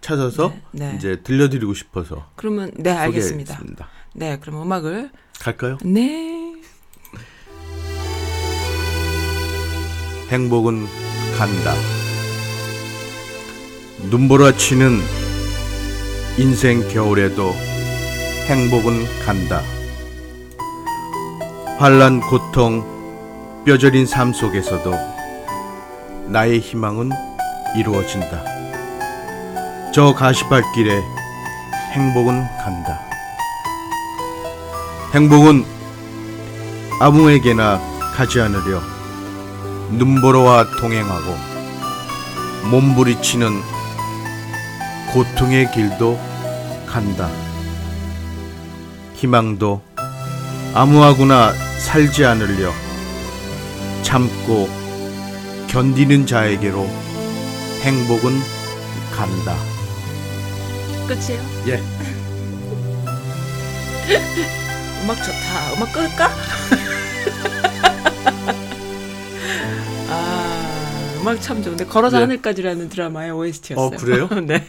찾아서 0.04 0.52
네, 0.70 0.90
네. 0.90 0.96
이제 0.96 1.22
들려드리고 1.22 1.72
싶어서 1.72 2.28
그러면 2.36 2.70
네 2.76 2.90
알겠습니다. 2.90 3.54
소개했습니다. 3.54 3.88
네, 4.12 4.38
그럼 4.38 4.60
음악을 4.60 5.10
갈까요? 5.40 5.78
네. 5.82 6.52
행복은 10.28 10.84
간다. 11.38 11.74
눈보라치는 14.10 14.98
인생 16.36 16.86
겨울에도 16.88 17.52
행복은 18.46 19.04
간다. 19.24 19.62
환란 21.78 22.20
고통 22.20 22.84
뼈저린 23.64 24.04
삶 24.04 24.34
속에서도 24.34 24.92
나의 26.28 26.60
희망은 26.60 27.10
이루어진다. 27.78 28.53
저 29.94 30.12
가시밭길에 30.12 31.04
행복은 31.92 32.42
간다. 32.64 33.00
행복은 35.14 35.64
아무에게나 37.00 37.78
가지 38.12 38.40
않으려 38.40 38.82
눈보라와 39.92 40.66
동행하고 40.80 41.36
몸부리치는 42.70 43.52
고통의 45.12 45.70
길도 45.70 46.18
간다. 46.88 47.30
희망도 49.14 49.80
아무하고나 50.74 51.52
살지 51.78 52.26
않으려 52.26 52.72
참고 54.02 54.68
견디는 55.68 56.26
자에게로 56.26 56.84
행복은 57.82 58.40
간다. 59.14 59.73
끝이에요? 61.06 61.42
예. 61.68 61.80
음악 65.04 65.16
좋다. 65.18 65.74
음악 65.76 65.92
끌까? 65.92 66.30
아, 70.08 71.16
음악 71.20 71.40
참 71.42 71.62
좋은데 71.62 71.84
걸어서 71.86 72.16
네. 72.16 72.22
하늘까지라는 72.22 72.88
드라마의 72.88 73.30
OST였어요. 73.32 73.86
어, 73.86 73.90
그래요? 73.90 74.28
네. 74.46 74.66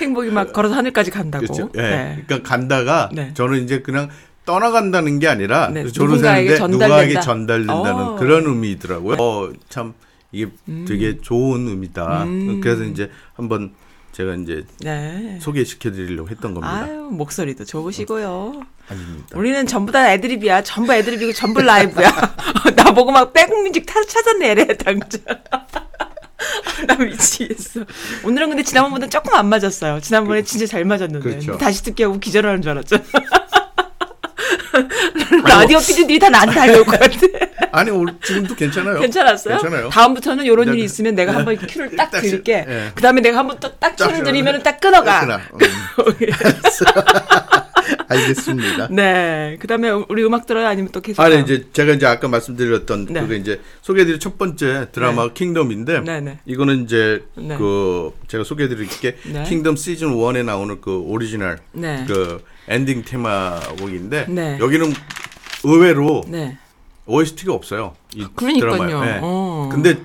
행복이 0.00 0.30
막 0.30 0.52
걸어서 0.52 0.74
하늘까지 0.74 1.10
간다고. 1.10 1.44
그렇죠. 1.46 1.70
예. 1.76 1.80
네. 1.82 2.22
그러니까 2.26 2.48
간다가 2.48 3.08
네. 3.12 3.32
저는 3.34 3.62
이제 3.62 3.80
그냥 3.80 4.08
떠나간다는 4.44 5.20
게 5.20 5.28
아니라 5.28 5.68
네, 5.68 5.86
저는 5.86 6.10
누군가에게 6.14 6.56
전달된다. 6.56 6.88
누구에게 6.88 7.20
전달된다는 7.20 7.94
어. 8.02 8.16
그런 8.16 8.44
의미더라고요. 8.46 9.16
어, 9.20 9.52
참 9.68 9.94
이게 10.32 10.50
되게 10.88 11.20
좋은 11.20 11.68
의미다. 11.68 12.24
음. 12.24 12.60
그래서 12.60 12.84
이제 12.84 13.10
한번 13.34 13.72
제가 14.12 14.34
이제 14.34 14.64
네. 14.80 15.38
소개시켜 15.40 15.90
드리려고 15.92 16.28
했던 16.28 16.52
겁니다. 16.54 16.84
아유, 16.84 17.08
목소리도 17.12 17.64
좋으시고요. 17.64 18.62
아닙니다. 18.88 19.26
우리는 19.34 19.66
전부 19.66 19.92
다 19.92 20.12
애드립이야. 20.12 20.62
전부 20.62 20.92
애드립이고 20.94 21.32
전부 21.32 21.62
라이브야. 21.62 22.10
나 22.76 22.92
보고 22.92 23.10
막 23.12 23.32
빼곡뮤직 23.32 23.86
타- 23.86 24.02
찾아내래, 24.04 24.66
당장. 24.76 25.20
나 26.88 26.96
미치겠어. 26.96 27.84
오늘은 28.24 28.48
근데 28.48 28.62
지난번보다 28.62 29.08
조금 29.08 29.32
안 29.34 29.46
맞았어요. 29.48 30.00
지난번에 30.00 30.42
진짜 30.42 30.66
잘 30.66 30.84
맞았는데. 30.84 31.20
그렇죠. 31.28 31.56
다시 31.56 31.82
듣기 31.84 32.02
하고 32.02 32.18
기절하는 32.18 32.60
줄 32.62 32.72
알았죠. 32.72 32.96
라디오 35.60 35.78
PD들이 35.78 36.18
다 36.18 36.28
나한테 36.28 36.54
달려올 36.54 36.84
것 36.84 36.98
같아. 36.98 37.16
아니 37.72 37.90
오늘 37.90 38.14
지금도 38.22 38.54
괜찮아요. 38.54 39.00
괜찮았어요? 39.00 39.58
괜찮아요. 39.58 39.88
다음부터는 39.88 40.44
이런 40.44 40.68
일이 40.68 40.78
네. 40.78 40.84
있으면 40.84 41.14
내가 41.14 41.34
한번 41.34 41.56
큐를 41.56 41.96
딱딱 41.96 42.20
들게. 42.22 42.64
예. 42.68 42.90
그 42.94 43.02
다음에 43.02 43.20
내가 43.20 43.38
한번 43.38 43.58
또딱딱 43.60 43.96
큐를 43.96 44.24
들으면 44.24 44.62
딱 44.62 44.80
끊어가. 44.80 45.20
끊어. 45.20 45.40
알겠습니다. 48.08 48.88
네. 48.90 49.56
그 49.60 49.66
다음에 49.66 49.90
우리 49.90 50.24
음악 50.24 50.46
들어요? 50.46 50.66
아니면 50.66 50.90
또 50.92 51.00
계속? 51.00 51.22
아니? 51.22 51.40
이제 51.40 51.66
제가 51.72 51.92
이제 51.94 52.06
아까 52.06 52.28
말씀드렸던 52.28 53.06
네. 53.06 53.20
그게 53.20 53.36
이제 53.36 53.60
소개해드릴 53.82 54.20
첫 54.20 54.38
번째 54.38 54.88
드라마 54.92 55.32
킹덤인데 55.32 56.00
네, 56.00 56.20
네. 56.20 56.38
이거는 56.46 56.84
이제 56.84 57.22
네. 57.36 57.56
그 57.56 58.12
제가 58.28 58.44
소개해드릴게 58.44 59.16
네. 59.32 59.42
킹덤 59.44 59.76
시즌 59.76 60.14
1에 60.14 60.44
나오는 60.44 60.80
그 60.80 60.98
오리지널 60.98 61.58
네. 61.72 62.04
그 62.06 62.42
엔딩 62.68 63.02
테마곡인데 63.02 64.26
네. 64.28 64.58
여기는 64.60 64.92
의외로 65.64 66.22
네. 66.28 66.58
OST가 67.06 67.52
없어요. 67.52 67.94
이 68.14 68.26
그러니까요. 68.34 68.72
드라마에. 68.76 69.12
네. 69.14 69.18
어. 69.22 69.68
근데 69.72 69.98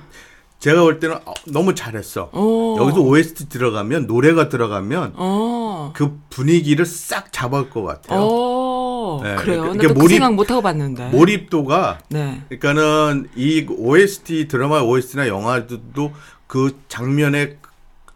제가 0.58 0.82
볼 0.82 0.98
때는 0.98 1.16
어, 1.24 1.34
너무 1.46 1.74
잘했어. 1.74 2.30
어. 2.32 2.76
여기서 2.78 3.00
OST 3.00 3.48
들어가면 3.48 4.06
노래가 4.06 4.48
들어가면 4.48 5.12
어. 5.16 5.92
그 5.94 6.18
분위기를 6.30 6.84
싹 6.84 7.32
잡을 7.32 7.70
것 7.70 7.82
같아요. 7.84 8.18
어. 8.20 9.20
네, 9.22 9.36
그래요. 9.36 9.62
그러니까 9.62 9.88
그 9.88 9.94
몰입- 9.94 10.08
생각 10.10 10.34
못 10.34 10.50
하고 10.50 10.62
봤는데. 10.62 11.10
몰입도가 11.10 12.00
네. 12.10 12.42
그러니까는 12.48 13.28
이 13.36 13.66
OST 13.68 14.48
드라마 14.48 14.80
OST나 14.80 15.28
영화도 15.28 16.12
그 16.46 16.76
장면에 16.88 17.56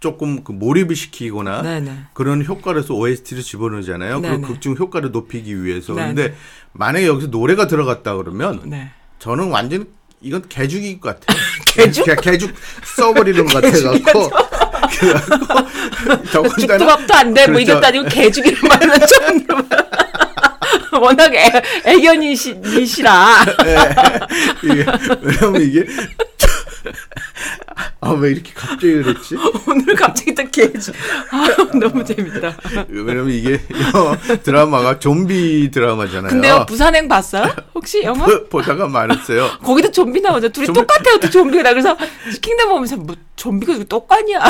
조금 0.00 0.42
그 0.42 0.50
몰입을 0.50 0.96
시키거나 0.96 1.62
네네. 1.62 1.92
그런 2.12 2.44
효과를 2.44 2.82
해서 2.82 2.92
OST를 2.94 3.44
집어넣잖아요. 3.44 4.20
그. 4.20 4.40
극중 4.40 4.74
효과를 4.76 5.12
높이기 5.12 5.62
위해서. 5.62 5.94
네네. 5.94 6.06
근데 6.14 6.34
만약에 6.72 7.06
여기서 7.06 7.28
노래가 7.28 7.66
들어갔다 7.66 8.16
그러면 8.16 8.60
네. 8.64 8.90
저는 9.18 9.50
완전 9.50 9.86
이건 10.20 10.44
개죽일 10.48 11.00
것 11.00 11.20
같아요. 11.20 11.38
개죽? 11.66 12.04
그냥 12.04 12.20
개죽 12.22 12.54
써버리는 12.96 13.44
것 13.46 13.62
같아갖고. 13.62 14.30
그래갖고 14.98 16.22
더군다나 16.32 16.78
죽두밥도 16.78 17.14
안 17.14 17.34
돼. 17.34 17.46
뭐 17.46 17.54
그렇죠. 17.54 17.72
이것도 17.72 17.86
아니고 17.86 18.08
개죽이란 18.08 18.60
말은 18.68 19.06
처음 19.06 19.46
들어봐. 19.46 19.76
워낙 21.00 21.34
애, 21.34 21.50
애견이시라. 21.84 23.44
이게 24.62 24.86
왜냐면 25.22 25.62
이게 25.62 25.86
아 28.00 28.10
왜 28.12 28.30
이렇게 28.32 28.52
갑자기 28.54 29.02
그랬지? 29.02 29.36
오늘 29.66 29.94
갑자기 29.94 30.34
또 30.34 30.44
개죽. 30.50 30.94
아, 31.30 31.46
너무 31.78 32.04
재밌다. 32.04 32.56
왜냐면 32.88 33.30
이게 33.30 33.60
드라마가 34.42 34.98
좀비 34.98 35.70
드라마잖아요. 35.72 36.30
근데요, 36.30 36.66
부산행 36.66 37.08
봤어요? 37.08 37.54
혹시 37.74 38.02
영화? 38.04 38.26
보- 38.26 38.48
보다가 38.48 38.88
말했어요. 38.88 39.48
거기도 39.62 39.90
좀비 39.90 40.20
나오죠. 40.20 40.48
둘이 40.50 40.66
좀비- 40.68 40.74
똑같아요, 40.74 41.18
또 41.20 41.30
좀비가. 41.30 41.62
나 41.62 41.70
그래서 41.70 41.96
킹덤 42.40 42.68
보면서 42.68 42.96
뭐 42.96 43.14
좀비가 43.36 43.84
똑같냐? 43.88 44.40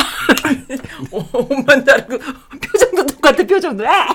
옷만 1.11 1.85
다르고 1.85 2.19
표정도 2.19 3.07
똑같아, 3.07 3.43
표정도. 3.45 3.87
아! 3.89 4.07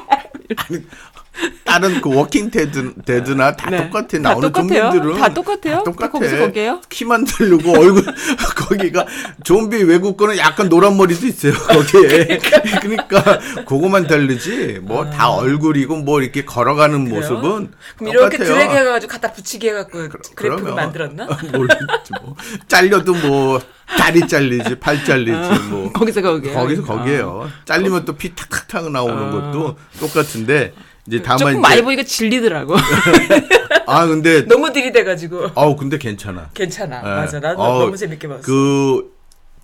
다른 1.63 2.01
그 2.01 2.13
워킹 2.15 2.49
데드, 2.49 2.93
데드나 3.05 3.55
다 3.55 3.69
네. 3.69 3.77
똑같아 3.77 4.07
다 4.07 4.17
나오는? 4.19 4.53
좀비들은 4.53 5.17
다 5.17 5.33
똑같아요? 5.33 5.77
다 5.77 5.83
똑같아. 5.83 6.07
다 6.07 6.11
거기서 6.11 6.37
거기에요? 6.37 6.81
키만 6.89 7.25
다르고 7.25 7.71
얼굴 7.77 8.03
거기가 8.55 9.05
좀비 9.43 9.83
외국 9.83 10.17
거는 10.17 10.37
약간 10.37 10.69
노란 10.69 10.97
머리도 10.97 11.27
있어요 11.27 11.53
거기에. 11.53 12.39
그러니까 12.81 13.39
그거만 13.65 14.07
다르지 14.07 14.79
뭐다 14.81 15.29
얼굴이고 15.31 15.97
뭐 15.97 16.21
이렇게 16.21 16.45
걸어가는 16.45 17.07
모습은 17.09 17.71
그럼 17.97 18.11
이렇게 18.13 18.37
똑같아요. 18.37 18.55
드래그 18.55 18.75
해가지고 18.75 19.11
갖다 19.11 19.31
붙이게 19.33 19.69
해갖고 19.69 19.91
그래픽을 20.09 20.19
그러면 20.35 20.75
만들었나? 20.75 21.25
모르겠지 21.53 22.11
뭐 22.21 22.35
잘려도 22.67 23.13
뭐 23.13 23.61
다리 23.97 24.27
잘리지 24.27 24.75
팔 24.79 25.03
잘리지 25.03 25.59
뭐 25.69 25.91
거기서 25.93 26.21
거기에. 26.21 26.53
거기서 26.53 26.83
거기에요. 26.83 27.49
잘리면 27.65 28.05
또 28.05 28.17
피 28.17 28.33
탁탁탁 28.35 28.91
나오는 28.91 29.31
것도 29.31 29.77
똑같은데 29.99 30.73
이제 31.07 31.21
다만 31.21 31.37
조금 31.37 31.51
이제 31.53 31.59
많이 31.61 31.81
보니까 31.81 32.03
질리더라고. 32.03 32.75
아 33.87 34.05
근데 34.05 34.45
너무 34.47 34.71
들이대가지고. 34.73 35.51
아우 35.55 35.75
근데 35.75 35.97
괜찮아. 35.97 36.49
괜찮아. 36.53 36.97
예. 36.99 37.07
맞아. 37.07 37.39
나도 37.39 37.61
어우, 37.61 37.79
너무 37.85 37.97
재밌게 37.97 38.27
봤어. 38.27 38.41
그 38.41 39.13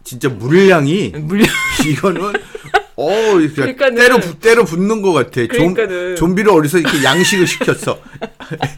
진짜 0.03 0.29
물량이 0.29 1.13
물량. 1.19 1.47
이거는 1.85 2.33
어 2.95 3.11
이렇게 3.39 3.75
그러니까는- 3.75 3.95
때려 3.97 4.17
부- 4.19 4.39
때려 4.39 4.63
붙는 4.63 5.01
것 5.01 5.11
같아. 5.13 5.41
좀 5.47 5.73
그러니까는. 5.73 6.15
좀비를 6.15 6.51
어디서 6.51 6.77
이렇게 6.77 7.03
양식을 7.03 7.47
시켰어. 7.47 7.99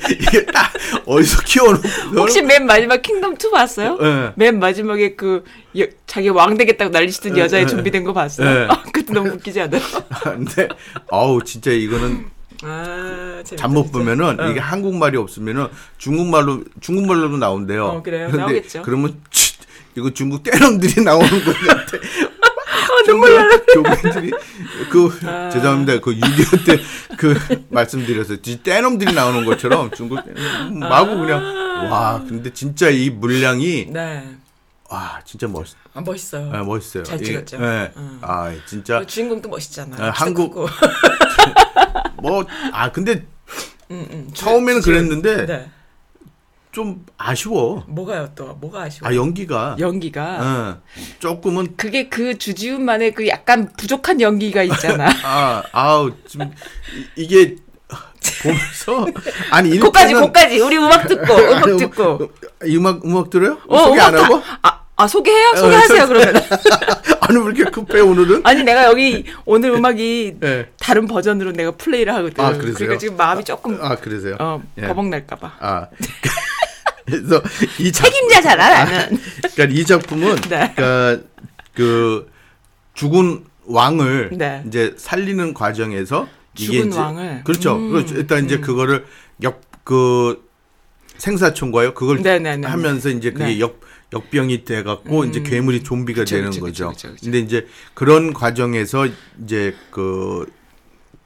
이게 0.10 0.46
딱 0.46 0.72
어디서 1.06 1.42
키워놓고 1.44 1.88
혹시 2.16 2.42
맨 2.42 2.66
마지막 2.66 3.02
킹덤 3.02 3.36
2 3.36 3.52
봤어요? 3.52 3.98
예. 4.02 4.32
맨 4.36 4.58
마지막에 4.60 5.16
그 5.16 5.44
여- 5.78 5.86
자기 6.08 6.30
왕 6.30 6.58
되겠다고 6.58 6.90
난리치던 6.92 7.38
예, 7.38 7.42
여자애 7.42 7.62
예, 7.64 7.66
좀비 7.68 7.92
된 7.92 8.06
거 8.06 8.14
봤어요? 8.14 8.48
예. 8.50 8.68
아, 8.70 8.82
그때 8.94 9.14
너무 9.14 9.30
웃기지 9.32 9.60
않아요? 9.62 9.82
근데 10.24 10.68
아우 11.12 11.44
진짜 11.44 11.72
이거는 11.72 12.26
아, 12.64 13.42
진짜. 13.46 13.68
보면은 13.68 14.40
어. 14.40 14.50
이게 14.50 14.60
한국말이 14.60 15.18
없으면은 15.18 15.68
중국말로 15.98 16.64
중국말로도 16.82 17.38
나온대요. 17.38 17.86
어, 17.86 18.04
그래요? 18.04 18.28
근데 18.28 18.38
나오겠죠. 18.38 18.82
그러면 18.84 19.20
치, 19.32 19.56
이거 19.98 20.12
중국 20.12 20.44
떼놈들이 20.44 21.04
나오는 21.04 21.30
것 21.30 21.54
같아. 21.60 21.98
아, 21.98 23.04
눈물 23.06 23.36
나네. 23.36 23.66
조민들이 23.74 24.32
그 24.90 25.20
아. 25.26 25.50
죄송합니다. 25.50 26.00
그6.25때그 26.00 27.66
말씀드려서 27.70 28.42
지 28.42 28.62
떼놈들이 28.62 29.14
나오는 29.14 29.46
것처럼 29.46 29.92
중국 29.92 30.20
마구 30.72 31.18
그냥 31.18 31.90
와 31.92 32.24
근데 32.28 32.52
진짜 32.54 32.90
이 32.90 33.10
물량이 33.10 33.88
네. 33.92 34.24
와 34.90 35.20
진짜 35.26 35.48
멋 35.48 35.66
아, 35.94 36.02
멋있어요. 36.02 36.52
아, 36.54 36.64
멋있어요. 36.64 37.04
잘 37.04 37.16
이게, 37.18 37.26
찍었죠. 37.26 37.58
예. 37.64 37.92
응. 37.96 38.20
아 38.22 38.54
진짜 38.66 39.00
그 39.00 39.08
주인공도 39.08 39.50
멋있잖아. 39.50 39.96
아, 39.98 40.10
한국-. 40.12 40.68
뭐 42.30 42.46
아 42.72 42.92
근데 42.92 43.26
음, 43.92 44.08
음. 44.12 44.30
처음에는 44.34 44.82
주- 44.82 44.90
그랬는데 44.90 45.46
네. 45.46 45.70
좀 46.72 47.06
아쉬워. 47.18 47.86
뭐가요 47.88 48.32
또? 48.36 48.54
뭐가 48.56 48.82
아쉬워? 48.82 49.10
아 49.10 49.16
연기가 49.16 49.78
연기가. 49.80 50.24
어, 50.42 50.82
조금은 51.20 51.78
그게 51.78 52.10
그 52.10 52.38
주지훈만의 52.38 53.14
그 53.14 53.28
약간 53.28 53.72
부족한 53.78 54.20
연기가 54.20 54.62
있잖아. 54.64 55.08
아 55.24 55.64
아우 55.72 56.12
지금 56.28 56.52
이- 57.16 57.24
이게 57.24 57.56
보면서 58.44 59.08
아니 59.52 59.70
일 59.70 59.80
거까지 59.80 60.14
때는- 60.14 60.20
거까지 60.22 60.60
우리 60.60 60.78
음악 60.78 61.08
듣고 61.08 61.34
음악 61.34 61.64
아니, 61.68 61.78
듣고. 61.78 62.30
이 62.66 62.76
음악 62.76 63.06
음악 63.06 63.30
들어요? 63.30 63.58
어, 63.68 63.78
소개 63.80 64.00
안 64.02 64.14
음악 64.14 64.24
하고? 64.26 64.42
다- 64.42 64.60
아, 64.64 64.85
아 64.98 65.08
소개해요? 65.08 65.56
소개하세요 65.56 66.08
그러면. 66.08 66.36
아니 67.22 67.38
왜 67.40 67.44
이렇게 67.54 67.64
급해 67.66 68.00
오늘은? 68.00 68.42
아니 68.44 68.64
내가 68.64 68.86
여기 68.86 69.26
오늘 69.46 69.72
음악이 69.72 70.38
네. 70.40 70.70
다른 70.80 71.08
버전으로 71.08 71.52
내가 71.52 71.72
플레이를 71.72 72.14
하거든. 72.16 72.44
아, 72.44 72.52
그러세요? 72.54 72.74
그러니까 72.76 72.98
지금 73.00 73.18
마음이 73.18 73.44
조금 73.44 73.78
아 73.82 73.96
그러세요? 73.96 74.38
어 74.40 74.62
예. 74.78 74.88
버벅 74.88 75.08
날까봐. 75.10 75.54
아 75.60 75.88
그래서 77.06 77.42
이 77.80 77.92
작, 77.92 78.06
책임자잖아 78.06 78.70
나는. 78.86 79.20
그러니까 79.54 79.80
이 79.80 79.86
작품은 79.86 80.36
네. 80.50 80.74
그러니까 80.76 81.24
그 81.74 82.32
죽은 82.94 83.44
왕을 83.66 84.32
네. 84.34 84.64
이제 84.68 84.94
살리는 84.98 85.54
과정에서 85.54 86.28
이게 86.58 86.74
죽은 86.78 86.88
이제 86.90 87.00
왕을? 87.00 87.42
그렇죠. 87.44 87.76
음, 87.76 87.92
그렇죠. 87.92 88.16
일단 88.16 88.46
이제 88.46 88.60
그거를 88.60 89.06
역 89.44 89.66
그 89.86 90.44
생사촌과요 91.18 91.94
그걸 91.94 92.22
네네네. 92.22 92.68
하면서 92.68 93.08
이제 93.08 93.32
그게 93.32 93.46
네. 93.46 93.60
역 93.62 93.80
역병이 94.16 94.64
돼 94.64 94.82
갖고 94.84 95.26
이제 95.26 95.42
괴물이 95.42 95.84
좀비가 95.84 96.22
그쵸, 96.22 96.36
되는 96.36 96.50
그쵸, 96.50 96.62
거죠. 96.62 96.90
그쵸, 96.90 97.10
그쵸. 97.10 97.22
근데 97.22 97.40
이제 97.40 97.68
그런 97.94 98.34
과정에서 98.34 99.08
이제 99.44 99.76
그 99.92 100.46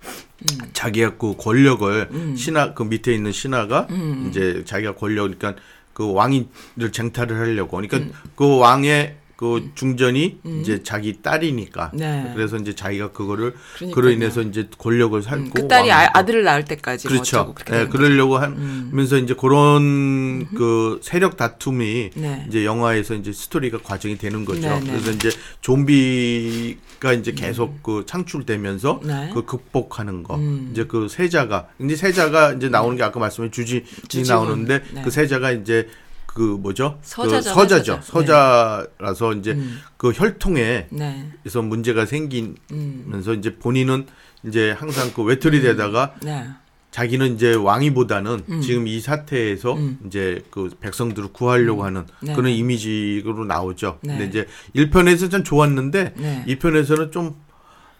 음. 0.03 0.69
자기가 0.73 1.17
그 1.17 1.35
권력을 1.37 2.35
신하 2.35 2.73
그 2.73 2.83
밑에 2.83 3.13
있는 3.13 3.31
신하가 3.31 3.87
음. 3.91 4.27
이제 4.29 4.63
자기가 4.65 4.95
권력 4.95 5.23
그러니까 5.23 5.55
그 5.93 6.11
왕이를 6.13 6.91
쟁탈을 6.91 7.37
하려고 7.37 7.77
그러니까 7.77 7.97
음. 7.97 8.11
그 8.35 8.57
왕의 8.57 9.17
그 9.39 9.71
중전이 9.73 10.39
이제 10.59 10.83
자기 10.83 11.21
딸이니까 11.21 11.91
네. 11.93 12.29
그래서 12.35 12.57
이제 12.57 12.75
자기가 12.75 13.13
그거를 13.13 13.53
그러니까요. 13.75 13.95
그로 13.95 14.11
인해서 14.11 14.41
이제 14.41 14.67
권력을 14.77 15.21
살고 15.23 15.51
그 15.53 15.65
딸이 15.69 15.89
아, 15.93 16.09
아들을 16.13 16.43
낳을 16.43 16.65
때까지 16.65 17.07
뭐 17.07 17.13
그렇죠. 17.13 17.55
예, 17.69 17.71
거죠. 17.85 17.89
그러려고 17.89 18.37
하면서 18.37 19.17
이제 19.17 19.33
그런 19.33 20.45
그 20.55 20.99
세력 21.01 21.37
다툼이 21.37 22.09
네. 22.15 22.45
이제 22.49 22.65
영화에서 22.65 23.13
이제 23.13 23.31
스토리가 23.31 23.77
과정이 23.81 24.17
되는 24.17 24.43
거죠. 24.43 24.59
네, 24.59 24.77
네. 24.81 24.85
그래서 24.91 25.11
이제 25.11 25.29
좀비가 25.61 27.13
이제 27.13 27.31
계속 27.31 27.81
그 27.81 28.03
창출되면서 28.05 28.99
네. 29.05 29.31
그 29.33 29.45
극복하는 29.45 30.23
거. 30.23 30.35
음. 30.35 30.67
이제 30.73 30.83
그 30.83 31.07
세자가 31.07 31.69
이제 31.79 31.95
세자가 31.95 32.55
이제 32.55 32.67
나오는 32.67 32.97
게 32.97 33.03
아까 33.03 33.21
말씀해 33.21 33.51
주지 33.51 33.85
주지훈. 34.09 34.27
나오는데 34.27 34.83
네. 34.95 35.01
그 35.01 35.09
세자가 35.09 35.51
이제 35.51 35.87
그 36.33 36.41
뭐죠? 36.41 36.99
서자죠, 37.01 37.49
그 37.49 37.55
서자죠. 37.55 37.99
서자. 38.03 38.87
서자라서 38.99 39.33
이제 39.33 39.51
음. 39.53 39.79
그 39.97 40.11
혈통에서 40.11 40.87
네. 40.91 41.31
문제가 41.63 42.05
생기면서 42.05 43.31
음. 43.31 43.35
이제 43.39 43.55
본인은 43.55 44.05
이제 44.45 44.71
항상 44.71 45.11
그 45.13 45.23
외톨이 45.23 45.59
되다가 45.61 46.13
네. 46.21 46.47
자기는 46.91 47.35
이제 47.35 47.55
왕이보다는 47.55 48.43
음. 48.47 48.61
지금 48.61 48.87
이 48.87 48.99
사태에서 48.99 49.73
음. 49.73 49.97
이제 50.05 50.43
그 50.51 50.69
백성들을 50.79 51.33
구하려고 51.33 51.83
하는 51.83 52.05
네. 52.21 52.35
그런 52.35 52.51
이미지로 52.51 53.45
나오죠. 53.45 53.97
네. 54.01 54.17
근데 54.17 54.25
이제 54.27 54.47
1편에서 54.75 55.31
좀 55.31 55.43
좋았는데 55.43 56.13
네. 56.15 56.43
이 56.47 56.57
2편에서는 56.57 57.11
좀 57.11 57.35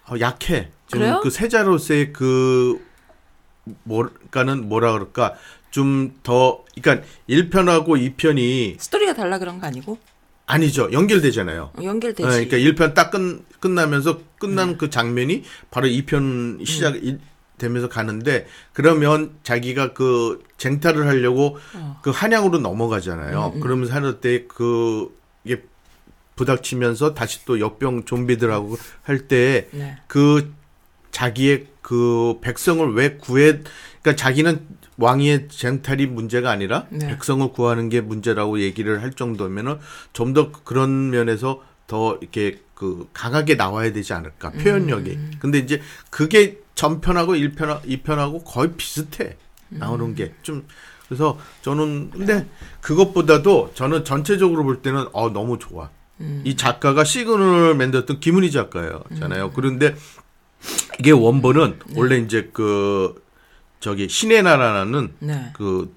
어, 0.08 0.16
약해. 0.20 0.70
좀 0.88 1.00
그래요? 1.00 1.20
그 1.24 1.30
세자로서의 1.30 2.14
그 2.14 2.80
뭐까는 3.84 4.70
뭐라 4.70 4.94
그럴까? 4.94 5.36
좀 5.72 6.20
더 6.24 6.64
그러니까 6.82 7.06
1편하고 7.30 8.16
2편이 8.16 8.80
스토리가 8.80 9.14
달라 9.14 9.40
그런 9.40 9.60
거 9.60 9.68
아니고 9.68 9.98
아니죠. 10.46 10.90
연결되잖아요. 10.92 11.74
연결되지. 11.84 12.28
네, 12.28 12.46
그러니까 12.46 12.86
1편 12.86 12.94
딱 12.96 13.12
끝, 13.12 13.46
끝나면서 13.60 14.20
끝난 14.40 14.70
음. 14.70 14.78
그 14.78 14.90
장면이 14.90 15.44
바로 15.70 15.88
2편 15.88 16.66
시작 16.66 16.96
이 17.04 17.18
되면서 17.60 17.88
가는데 17.90 18.48
그러면 18.74 19.32
자기가 19.44 19.94
그 19.94 20.44
쟁탈을 20.58 21.06
하려고 21.08 21.58
어. 21.76 22.00
그 22.02 22.10
한양으로 22.10 22.60
넘어가잖아요. 22.60 23.52
음, 23.54 23.58
음. 23.58 23.60
그러면서 23.60 23.94
하는 23.94 24.20
때 24.22 24.48
그 24.48 25.16
이게 25.44 25.62
부닥치면서 26.36 27.14
다시 27.14 27.46
또 27.46 27.60
역병 27.60 28.06
좀비들하고 28.06 28.78
할때 29.04 29.68
네. 29.72 29.98
그 30.08 30.52
자기의 31.12 31.68
그 31.82 32.40
백성을 32.42 32.92
왜 32.94 33.18
구해 33.18 33.60
그러니까 34.02 34.16
자기는 34.16 34.66
왕위의 35.00 35.48
쟁탈이 35.50 36.06
문제가 36.08 36.52
아니라 36.52 36.86
네. 36.90 37.08
백성을 37.08 37.52
구하는 37.52 37.90
게 37.90 38.02
문제라고 38.02 38.60
얘기를 38.60 39.02
할 39.02 39.14
정도면은 39.14 39.78
좀 40.14 40.34
더 40.34 40.52
그런 40.52 41.10
면에서 41.10 41.64
더 41.88 42.18
이렇게 42.22 42.60
그 42.76 43.10
강하게 43.14 43.56
나와야 43.56 43.92
되지 43.92 44.14
않을까 44.14 44.52
표현력이. 44.52 45.10
음. 45.12 45.32
근데 45.40 45.58
이제 45.58 45.82
그게 46.10 46.60
전편하고 46.76 47.34
1편 47.34 47.82
2편하고 47.84 48.44
거의 48.46 48.72
비슷해. 48.78 49.36
나오는 49.70 50.16
게좀 50.16 50.66
그래서 51.08 51.38
저는 51.62 52.10
근데 52.12 52.48
그것보다도 52.82 53.72
저는 53.76 54.04
전체적으로 54.06 54.64
볼 54.64 54.82
때는 54.82 55.08
어 55.12 55.30
너무 55.30 55.60
좋아. 55.60 55.90
음. 56.22 56.42
이 56.44 56.56
작가가 56.56 57.04
시그널을 57.04 57.76
만들었던 57.76 58.20
김은희 58.20 58.52
작가예요.잖아요. 58.52 59.52
그런데 59.52 59.96
이게 61.00 61.12
원본은 61.12 61.80
네. 61.88 61.94
원래 62.00 62.18
이제 62.18 62.50
그 62.54 63.22
저기 63.80 64.10
신의 64.10 64.44
나라라는 64.44 65.14
네. 65.20 65.52
그 65.54 65.94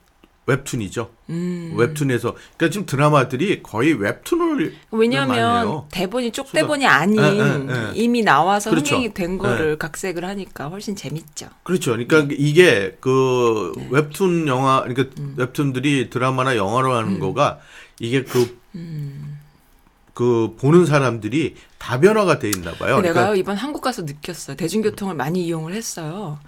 웹툰이죠. 0.47 1.11
음. 1.31 1.75
웹툰에서 1.77 2.35
그러니까 2.57 2.71
지금 2.71 2.87
드라마들이 2.87 3.63
거의 3.63 3.93
웹툰을 3.93 4.75
왜냐하면. 4.91 5.83
대본이 5.91 6.33
쪽 6.33 6.51
대본이 6.51 6.87
아닌 6.87 7.23
예, 7.23 7.39
예, 7.39 7.89
예. 7.89 7.93
이미 7.95 8.23
나와서 8.23 8.71
그렇죠. 8.71 8.97
흥행이 8.97 9.15
된 9.15 9.39
거를 9.39 9.79
각색을 9.79 10.25
하니까 10.25 10.69
훨씬 10.69 10.97
재밌죠. 10.97 11.47
그렇죠. 11.63 11.93
그러니까 11.93 12.27
이게 12.37 12.97
그 13.01 13.73
네. 13.77 13.89
웹툰 13.91 14.49
영화 14.49 14.83
그러니까 14.83 15.05
음. 15.19 15.35
웹툰들이 15.37 16.11
드라마나 16.11 16.57
영화로 16.57 16.93
하는 16.93 17.21
거가 17.21 17.61
이게 18.01 18.25
그 18.25 18.59
음. 18.75 19.39
그 20.13 20.57
보는 20.59 20.87
사람들이 20.87 21.55
다변화가 21.79 22.39
돼 22.39 22.49
있나 22.49 22.73
봐요. 22.73 23.01
내가 23.01 23.15
그러니까 23.15 23.37
이번 23.37 23.57
한국 23.57 23.81
가서 23.81 24.03
느꼈어요. 24.03 24.57
대중교통을 24.57 25.15
많이 25.15 25.45
이용을 25.47 25.73
했어요. 25.73 26.39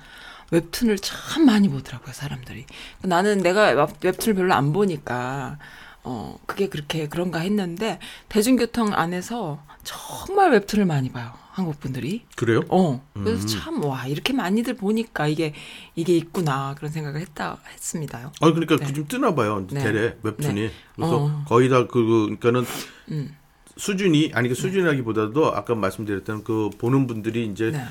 웹툰을 0.59 0.99
참 0.99 1.47
많이 1.47 1.69
보더라고요, 1.69 2.13
사람들이. 2.13 2.65
나는 3.03 3.39
내가 3.39 3.71
웹- 3.71 3.97
웹툰을 4.05 4.35
별로 4.37 4.55
안 4.55 4.73
보니까, 4.73 5.59
어, 6.05 6.39
그게 6.47 6.69
그렇게 6.69 7.09
그런가 7.09 7.41
했는데, 7.41 7.99
대중교통 8.29 8.93
안에서 8.95 9.63
정말 9.83 10.53
웹툰을 10.53 10.87
많이 10.87 11.11
봐요, 11.11 11.33
한국 11.51 11.81
분들이. 11.81 12.25
그래요? 12.37 12.61
어, 12.69 13.05
그래서 13.15 13.43
음. 13.43 13.47
참, 13.49 13.85
와, 13.85 14.07
이렇게 14.07 14.33
많이들 14.33 14.75
보니까 14.75 15.27
이게, 15.27 15.55
이게 15.97 16.17
있구나, 16.17 16.75
그런 16.77 16.93
생각을 16.93 17.21
했다, 17.21 17.59
했습니다요. 17.73 18.33
아 18.41 18.47
그러니까 18.53 18.77
네. 18.77 18.93
좀 18.93 19.07
뜨나 19.09 19.35
봐요. 19.35 19.67
네. 19.71 19.83
대래 19.83 20.17
웹툰이. 20.23 20.61
네. 20.61 20.71
그래서 20.95 21.17
어. 21.25 21.45
거의 21.49 21.69
다 21.69 21.87
그 21.89 22.05
그러니까는 22.39 22.65
음. 23.11 23.37
수준이 23.77 24.31
아니 24.35 24.49
그 24.49 24.55
수준이라기보다도 24.55 25.53
아까 25.57 25.75
말씀드렸던 25.75 26.45
그 26.45 26.71
보는 26.79 27.09
분들이 27.09 27.45
이제 27.47 27.73
네. 27.73 27.85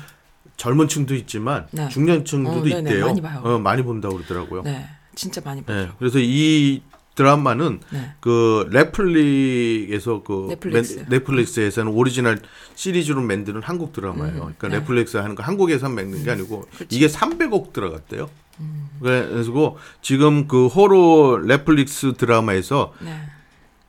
젊은 0.56 0.88
층도 0.88 1.14
있지만 1.14 1.66
네. 1.72 1.88
중년층도 1.88 2.50
어, 2.50 2.62
네네, 2.62 2.78
있대요. 2.90 3.06
많이 3.06 3.20
봐요. 3.20 3.40
어, 3.44 3.58
많이 3.58 3.82
본다고 3.82 4.16
그러더라고요. 4.16 4.62
네. 4.62 4.72
네. 4.72 4.86
진짜 5.14 5.40
많이 5.44 5.60
보더라고요. 5.62 5.94
그래서 5.98 6.18
이 6.20 6.82
드라마는 7.14 7.80
네. 7.92 8.12
그 8.20 8.68
넷플릭에서 8.72 10.22
그 10.24 10.46
넷플릭스. 10.50 10.94
맨- 10.96 11.06
넷플릭스에서는 11.10 11.92
오리지널 11.92 12.40
시리즈로 12.74 13.20
만드는 13.22 13.62
한국 13.62 13.92
드라마예요. 13.92 14.34
그러니까 14.58 14.68
네. 14.68 14.78
넷플릭스 14.80 15.16
하는 15.18 15.34
거 15.34 15.42
한국에서 15.42 15.88
만든 15.88 16.24
게 16.24 16.30
아니고 16.30 16.62
그렇죠. 16.74 16.86
이게 16.90 17.06
300억 17.06 17.72
들어갔대요. 17.72 18.28
음. 18.60 18.88
그래서 19.00 19.76
지금 20.02 20.46
그 20.48 20.66
호러 20.66 21.40
넷플릭스 21.44 22.14
드라마에서 22.16 22.94
네. 23.00 23.16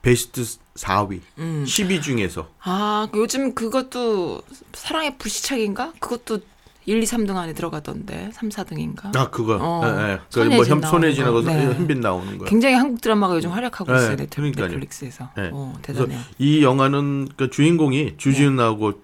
베스트 0.02 0.42
4위, 0.76 1.20
음. 1.38 1.64
10위 1.66 2.00
중에서 2.02 2.48
아, 2.62 3.08
요즘 3.14 3.54
그것도 3.54 4.42
사랑의 4.72 5.18
불시착인가? 5.18 5.94
그것도 5.98 6.40
1, 6.86 7.02
2, 7.02 7.04
3등 7.04 7.36
안에 7.36 7.52
들어가던데. 7.52 8.30
3, 8.32 8.48
4등인가? 8.48 9.14
아 9.16 9.28
그거, 9.30 9.58
어, 9.60 9.82
예, 9.84 10.12
예. 10.12 10.18
그 10.32 10.40
손예진 10.40 10.56
뭐 10.56 10.64
현- 10.64 10.80
나오는 10.80 10.88
손예진하고 11.00 11.42
거. 11.42 11.52
네. 11.52 11.64
현빈 11.74 12.00
나오는 12.00 12.38
거. 12.38 12.44
굉장히 12.44 12.76
한국 12.76 13.00
드라마가 13.00 13.34
요즘 13.34 13.50
활약하고 13.50 13.92
네, 13.92 13.98
있어요. 13.98 14.16
넷- 14.16 14.30
그러니까요. 14.30 14.66
넷플릭스에서. 14.68 15.28
네. 15.36 15.50
어, 15.52 15.74
그래서 15.82 16.02
대단해요. 16.04 16.24
이 16.38 16.62
영화는 16.62 17.28
그 17.36 17.50
주인공이 17.50 18.14
주지훈 18.18 18.54
나오고 18.56 19.02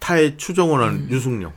타의 0.00 0.36
추정원하는 0.38 0.94
음. 1.02 1.08
유승룡. 1.10 1.52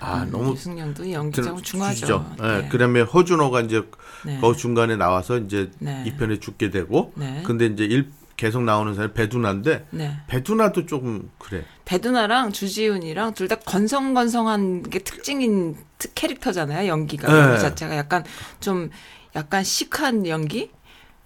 아 0.00 0.24
너무 0.30 0.52
유승년도 0.52 1.10
연기자고 1.12 1.60
중하죠. 1.60 2.24
예, 2.42 2.46
네. 2.62 2.68
그다음에 2.68 3.00
허준호가 3.02 3.60
이제 3.62 3.82
네. 4.24 4.38
그 4.40 4.56
중간에 4.56 4.96
나와서 4.96 5.36
이제 5.38 5.70
네. 5.78 6.04
이 6.06 6.14
편에 6.16 6.38
죽게 6.38 6.70
되고, 6.70 7.12
네. 7.16 7.42
근데 7.44 7.66
이제 7.66 7.84
일 7.84 8.10
계속 8.40 8.62
나오는 8.64 8.94
사람이 8.94 9.12
배두나인데 9.12 9.84
네. 9.90 10.16
배두나도 10.26 10.86
조금 10.86 11.28
그래. 11.38 11.62
배두나랑 11.84 12.52
주지훈이랑 12.52 13.34
둘 13.34 13.48
다 13.48 13.56
건성건성한 13.56 14.84
게 14.84 15.00
특징인 15.00 15.76
특- 15.98 16.14
캐릭터잖아요. 16.14 16.88
연기가 16.88 17.30
네. 17.30 17.38
연기 17.38 17.60
자체가 17.60 17.94
약간 17.98 18.24
좀 18.58 18.88
약간 19.36 19.62
시크한 19.62 20.26
연기. 20.26 20.70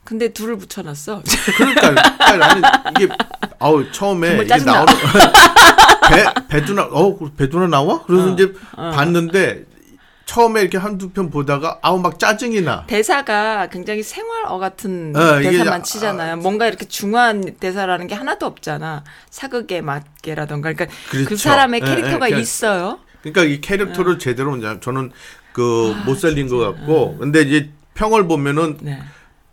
근데 0.03 0.31
둘을 0.31 0.59
붙여놨어. 0.59 1.23
그러니까, 1.57 1.95
그러니까 1.95 2.37
나는 2.37 2.63
이게 2.99 3.09
아우 3.61 3.89
처음에 3.93 4.43
이게. 4.43 4.57
나오는 4.57 4.93
배 6.11 6.25
배두나 6.49 6.89
어 6.91 7.17
배두나 7.37 7.69
나와? 7.69 8.03
그래서 8.03 8.27
어, 8.31 8.33
이제 8.33 8.53
어. 8.77 8.91
봤는데 8.93 9.65
처음에 10.27 10.63
이렇게 10.63 10.79
한두 10.79 11.11
편 11.11 11.31
보다가 11.31 11.79
아우 11.83 11.99
막 12.01 12.19
짜증이 12.19 12.63
나. 12.63 12.85
대사가 12.87 13.69
굉장히 13.69 14.03
생활어 14.03 14.59
같은 14.59 15.15
어, 15.15 15.41
이게 15.41 15.51
대사만 15.51 15.81
아, 15.81 15.83
치잖아요. 15.83 16.37
뭔가 16.39 16.67
이렇게 16.67 16.87
중요한 16.87 17.55
대사라는 17.61 18.07
게 18.07 18.15
하나도 18.15 18.47
없잖아. 18.47 19.05
사극에 19.31 19.81
맞게라던가. 19.83 20.73
그러니까 20.73 20.97
그 21.11 21.25
그렇죠. 21.25 21.37
사람의 21.37 21.81
예, 21.83 21.87
캐릭터가 21.87 22.27
예, 22.27 22.31
그냥- 22.31 22.41
있어요. 22.41 22.99
그러니까 23.23 23.45
이 23.45 23.61
캐릭터를 23.61 24.19
제대로 24.19 24.57
이제 24.57 24.79
저는 24.81 25.11
그못 25.53 26.19
살린 26.19 26.49
것 26.49 26.59
같고 26.59 27.17
근데 27.19 27.43
이제 27.43 27.71
평을 27.95 28.27
보면은 28.27 28.79
네. 28.83 29.01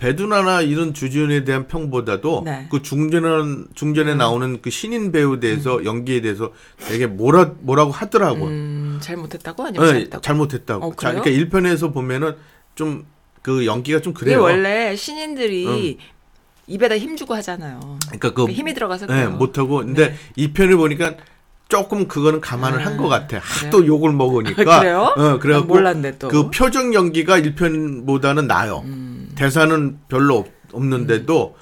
배두나나 0.02 0.62
이런 0.62 0.94
주지훈에 0.94 1.44
대한 1.44 1.68
평보다도 1.68 2.42
네. 2.46 2.68
그 2.72 2.82
중전 2.82 3.68
중전에 3.76 4.16
나오는 4.16 4.62
그 4.62 4.70
신인 4.70 5.12
배우에 5.12 5.40
대해서 5.40 5.86
연기에 5.86 6.22
대해서 6.22 6.52
되게 6.88 7.06
뭐라 7.06 7.52
뭐라고 7.60 7.92
하더라고. 7.92 8.46
음, 8.48 8.98
잘못했다고 9.02 9.64
아니면 9.64 9.86
네, 9.86 9.92
잘했다고? 9.94 10.22
잘못했다고. 10.22 10.86
어, 10.88 10.96
자? 10.96 11.14
그러니까 11.14 11.30
1편에서 11.60 11.94
보면은 11.94 12.36
좀 12.76 13.06
그 13.42 13.66
연기가 13.66 14.00
좀 14.00 14.14
그래요. 14.14 14.42
원래 14.42 14.96
신인들이 14.96 15.98
입에다 16.68 16.98
힘주고 16.98 17.34
하잖아요. 17.36 17.80
그러니까 18.06 18.34
그 18.34 18.50
힘이 18.52 18.74
들어가서 18.74 19.08
네, 19.08 19.14
그래요. 19.14 19.32
못하고 19.32 19.78
근데 19.78 20.10
네. 20.10 20.16
이 20.36 20.54
편을 20.54 20.78
보니까 20.78 21.16
조금 21.68 22.08
그거는 22.08 22.42
감안을 22.42 22.82
아, 22.82 22.86
한것 22.86 23.10
같아. 23.10 23.40
그래요? 23.40 23.42
하도 23.68 23.86
욕을 23.88 24.12
먹으니까. 24.12 24.80
그래요? 24.80 25.14
어, 25.16 25.40
그래갖고 25.40 25.74
난 25.76 25.84
몰랐네, 26.02 26.18
또. 26.20 26.28
그 26.28 26.50
표정 26.52 26.94
연기가 26.94 27.40
1편보다는 27.40 28.46
나요. 28.46 28.84
음. 28.86 29.11
대사는 29.36 30.00
별로 30.08 30.38
없, 30.38 30.48
없는데도 30.72 31.56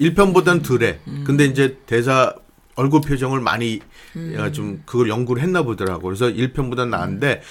1편보다는 0.00 0.64
덜해. 0.64 0.98
음. 1.08 1.24
근데 1.26 1.44
이제 1.44 1.78
대사 1.86 2.34
얼굴 2.74 3.00
표정을 3.02 3.40
많이 3.40 3.80
음. 4.16 4.34
야, 4.36 4.50
좀 4.50 4.82
그걸 4.86 5.08
연구를 5.08 5.42
했나 5.42 5.62
보더라고. 5.62 6.02
그래서 6.02 6.26
1편보다는 6.26 6.88
나은데 6.88 7.42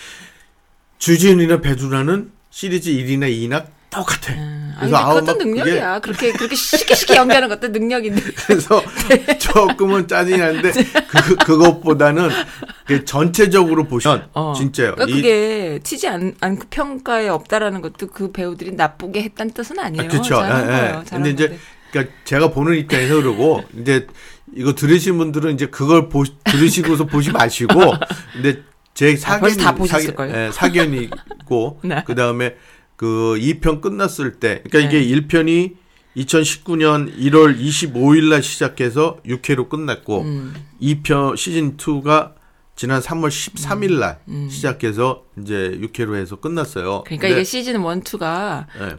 주지훈이나 0.97 1.61
배두나는 1.61 2.31
시리즈 2.49 2.89
1이나 2.91 3.29
2나 3.31 3.67
똑같아. 3.89 4.33
아니, 4.33 4.75
그래서 4.79 4.97
아우 4.97 5.19
그것도 5.19 5.43
능력이야. 5.43 5.99
그렇게 5.99 6.31
그렇게 6.31 6.55
쉽게 6.55 6.93
쉽게 6.93 7.15
연기하는 7.15 7.49
것도 7.49 7.69
능력인데. 7.69 8.21
그래서 8.45 8.83
조금은 9.39 10.07
짜증이 10.07 10.37
나는데 10.37 10.71
그 11.09 11.35
그것보다는 11.37 12.29
그 12.29 12.68
전체적으로 13.05 13.85
보시면 13.85 14.29
어. 14.33 14.53
진짜요. 14.55 14.95
그러니까 14.95 15.17
이- 15.17 15.21
그게 15.21 15.79
튀지 15.83 16.07
않, 16.07 16.35
않고 16.41 16.65
평가에 16.69 17.27
없다라는 17.29 17.81
것도 17.81 18.07
그 18.07 18.31
배우들이 18.31 18.71
나쁘게 18.71 19.21
했다는 19.23 19.53
뜻은 19.53 19.79
아니에요. 19.79 20.09
그렇죠. 20.09 20.35
잘한 20.35 20.61
예, 20.63 20.65
거예요. 20.67 20.83
예. 20.83 20.89
잘한 21.05 21.05
근데 21.09 21.29
이제 21.31 21.47
건데. 21.47 21.61
그러니까 21.91 22.13
제가 22.23 22.51
보는 22.51 22.75
입장에서 22.77 23.15
그러고 23.15 23.63
이제 23.79 24.07
이거 24.55 24.73
들으신 24.73 25.17
분들은 25.17 25.53
이제 25.53 25.67
그걸 25.67 26.09
보 26.09 26.23
들으시고서 26.43 27.05
보지 27.05 27.31
마시고 27.31 27.73
근데 28.33 28.61
제 28.93 29.13
아, 29.13 29.15
사견이 29.17 29.57
다 29.57 29.75
보셨을걸요? 29.75 30.35
예, 30.35 30.51
사견이고 30.51 31.79
네. 31.85 32.03
그다음에 32.05 32.55
그 32.95 33.37
2편 33.39 33.79
끝났을 33.81 34.39
때 34.39 34.61
그러니까 34.69 34.91
네. 34.91 35.01
이게 35.03 35.21
1편이 35.21 35.75
2019년 36.17 37.15
1월 37.17 37.57
25일 37.59 38.29
날 38.29 38.43
시작해서 38.43 39.17
6회로 39.25 39.69
끝났고 39.69 40.21
음. 40.21 40.53
2편 40.81 41.37
시즌 41.37 41.77
2가 41.77 42.33
지난 42.79 43.01
3월 43.01 43.27
13일 43.27 43.99
날 43.99 44.19
시작해서 44.49 45.23
이제 45.37 45.77
6회로 45.83 46.15
해서 46.15 46.37
끝났어요. 46.37 46.99
음. 46.99 47.03
그러니까 47.03 47.27
이게 47.27 47.43
시즌 47.43 47.73
1, 47.75 47.81
2가 47.81 48.67
예. 48.79 48.95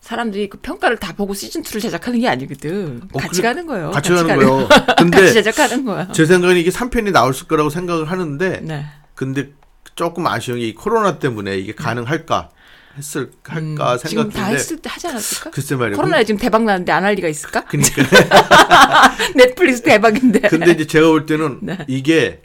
사람들이 0.00 0.48
그 0.48 0.56
평가를 0.60 0.96
다 0.96 1.12
보고 1.12 1.34
시즌 1.34 1.62
2를 1.62 1.78
제작하는 1.82 2.20
게 2.20 2.28
아니거든. 2.28 3.02
어, 3.12 3.18
같이 3.18 3.42
그래- 3.42 3.50
가는 3.50 3.66
거예요. 3.66 3.90
같이 3.90 4.08
가는 4.14 4.34
거예요. 4.34 4.66
같이 4.66 4.94
근데 4.96 5.30
제작하는 5.30 5.84
거야. 5.84 6.08
제 6.12 6.24
생각엔 6.24 6.56
이게 6.56 6.70
3편이 6.70 7.12
나올 7.12 7.34
거라고 7.34 7.68
생각을 7.68 8.10
하는데 8.10 8.60
네. 8.62 8.86
근데 9.14 9.50
조금 9.94 10.26
아쉬운 10.26 10.58
게 10.58 10.68
이 10.68 10.74
코로나 10.74 11.18
때문에 11.18 11.58
이게 11.58 11.74
가능할까 11.74 12.48
했을 12.96 13.30
할까 13.46 13.58
음, 13.58 13.76
지금 13.76 13.76
다 13.76 13.98
생각했는데 13.98 14.54
했을 14.54 14.76
때 14.78 14.88
하지 14.90 15.08
않았을까? 15.08 15.50
글쎄 15.50 15.76
말이에요. 15.76 15.96
코로나에 15.96 16.24
지금 16.24 16.40
대박 16.40 16.64
나는데 16.64 16.90
안 16.92 17.04
할 17.04 17.12
리가 17.14 17.28
있을까? 17.28 17.66
그러니까 17.66 18.02
넷플릭스 19.36 19.82
대박인데. 19.82 20.48
근데 20.48 20.70
이제 20.70 20.86
제가 20.86 21.08
볼 21.08 21.26
때는 21.26 21.58
네. 21.60 21.76
이게 21.88 22.40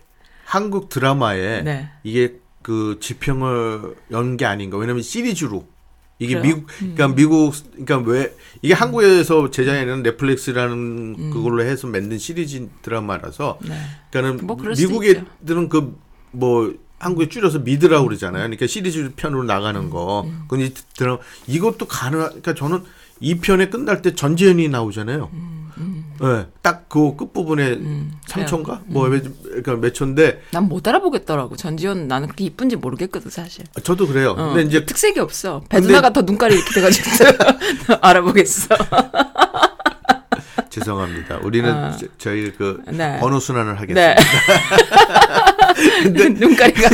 한국 0.48 0.88
드라마에 0.88 1.62
네. 1.64 1.90
이게 2.04 2.36
그 2.62 2.98
지평을 3.02 3.96
연 4.12 4.38
게 4.38 4.46
아닌가. 4.46 4.78
왜냐면 4.78 5.02
시리즈로 5.04 5.68
이게 6.20 6.40
그래요? 6.40 6.56
음. 6.56 6.66
미국 6.66 6.68
그러니까 6.78 7.08
미국 7.10 7.54
그러니까 7.86 8.12
왜 8.12 8.34
이게 8.62 8.74
한국에서 8.74 9.52
제작하는 9.52 10.04
넷플릭스라는 10.04 11.16
음. 11.20 11.30
그걸로 11.32 11.64
해서 11.64 11.88
만든 11.88 12.18
시리즈 12.18 12.70
드라마라서 12.82 13.60
네. 13.62 13.76
그러니까 14.10 14.46
뭐 14.46 14.56
그럴 14.56 14.76
수도 14.76 14.88
미국 14.88 15.06
있죠. 15.06 15.26
애들은 15.44 15.70
그 15.70 15.96
뭐 16.32 16.76
한국에 17.00 17.30
줄여서 17.30 17.60
미드라고 17.60 18.06
그러잖아요. 18.06 18.44
그러니까 18.44 18.68
시리즈 18.68 19.12
편으로 19.16 19.44
나가는 19.44 19.90
거. 19.90 20.24
음. 20.28 20.44
근데 20.48 20.72
드라마 20.96 21.20
이것도 21.48 21.86
가능. 21.88 22.20
그러니까 22.20 22.54
저는 22.54 22.84
이 23.20 23.36
편에 23.36 23.70
끝날 23.70 24.02
때 24.02 24.14
전지현이 24.14 24.68
나오잖아요. 24.70 25.30
네, 26.20 26.46
딱그 26.62 27.16
끝부분에 27.16 27.68
음, 27.74 28.12
삼초인가? 28.28 28.82
뭐 28.88 29.08
몇, 29.08 29.24
그러니까 29.44 29.76
몇 29.76 29.94
초인데 29.94 30.42
난 30.52 30.68
못 30.68 30.88
알아보겠더라고. 30.88 31.56
전지현 31.56 32.08
나는 32.08 32.28
그렇게 32.28 32.46
이쁜지 32.46 32.76
모르겠거든 32.78 33.30
사실. 33.32 33.64
저도 33.84 34.08
그래요. 34.08 34.32
어, 34.38 34.54
근데 34.54 34.64
이제 34.64 34.86
특색이 34.86 35.20
없어. 35.20 35.62
배두나가 35.70 36.12
더 36.12 36.22
눈깔이 36.22 36.56
이렇게 36.56 36.74
돼가지고 36.74 37.10
알아보겠어. 38.02 38.76
죄송합니다. 40.70 41.40
우리는 41.44 41.72
아. 41.74 41.96
저- 41.98 42.06
저희 42.18 42.52
그 42.52 42.82
네. 42.92 43.20
번호 43.20 43.40
순환을 43.40 43.78
네. 43.94 44.16
하겠습니다. 44.16 44.18
눈가리가. 46.40 46.90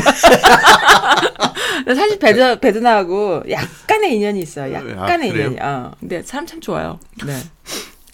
나 1.85 1.95
사실 1.95 2.17
배드, 2.19 2.59
배드나하고 2.59 3.43
약간의 3.49 4.15
인연이 4.15 4.39
있어요. 4.41 4.73
약간의 4.73 5.31
아? 5.31 5.33
인연이. 5.33 5.57
어. 5.59 5.91
근데 5.99 6.21
사람 6.21 6.45
참 6.45 6.61
좋아요. 6.61 6.99
네. 7.25 7.35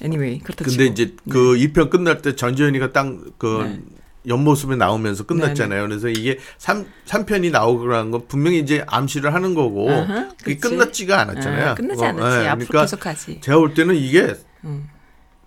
Anyway, 0.04 0.40
그렇다 0.40 0.66
근데 0.66 0.84
치고. 0.86 0.92
이제 0.94 1.16
그 1.30 1.56
2편 1.56 1.90
끝날 1.90 2.22
때 2.22 2.36
전지현이가 2.36 2.92
딱그 2.92 3.64
네. 3.64 3.80
옆모습에 4.28 4.76
나오면서 4.76 5.26
끝났잖아요. 5.26 5.88
그래서 5.88 6.10
이게 6.10 6.38
3, 6.58 6.86
삼편이 7.06 7.52
나오고라는 7.52 8.12
건 8.12 8.24
분명히 8.28 8.60
이제 8.60 8.84
암시를 8.88 9.34
하는 9.34 9.54
거고 9.56 9.90
아하, 9.90 10.30
그게 10.40 10.56
그치. 10.56 10.70
끝났지가 10.70 11.22
않았잖아요. 11.22 11.70
아, 11.70 11.76
끝나지 11.76 12.04
어, 12.04 12.08
않았지. 12.08 12.44
예, 12.44 12.48
앞으로 12.50 12.68
그러니까 12.68 12.82
계속하지. 12.82 13.42
제가 13.42 13.58
볼 13.58 13.74
때는 13.74 13.96
이게 13.96 14.36
음. 14.66 14.90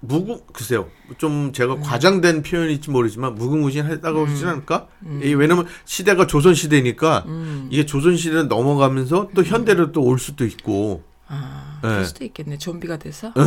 무궁 0.05 0.41
글쎄요 0.53 0.89
좀 1.19 1.53
제가 1.53 1.77
과장된 1.77 2.43
표현일지 2.43 2.91
모르지만 2.91 3.37
무궁무진하다고 3.37 4.25
그러지 4.27 4.45
않을까? 4.47 4.89
이 5.23 5.33
왜냐면 5.35 5.67
시대가 5.85 6.27
조선 6.27 6.55
시대니까 6.55 7.25
이게 7.71 7.87
조선 7.87 8.17
시대 8.17 8.43
넘어가면서 8.43 9.29
또 9.33 9.45
현대로 9.45 9.93
또 9.93 10.01
올 10.03 10.19
수도 10.19 10.45
있고 10.45 11.05
아, 11.29 11.63
네. 11.69 11.72
그럴 11.83 12.05
수도 12.05 12.25
있겠네. 12.25 12.59
좀비가 12.59 12.97
돼서. 12.99 13.33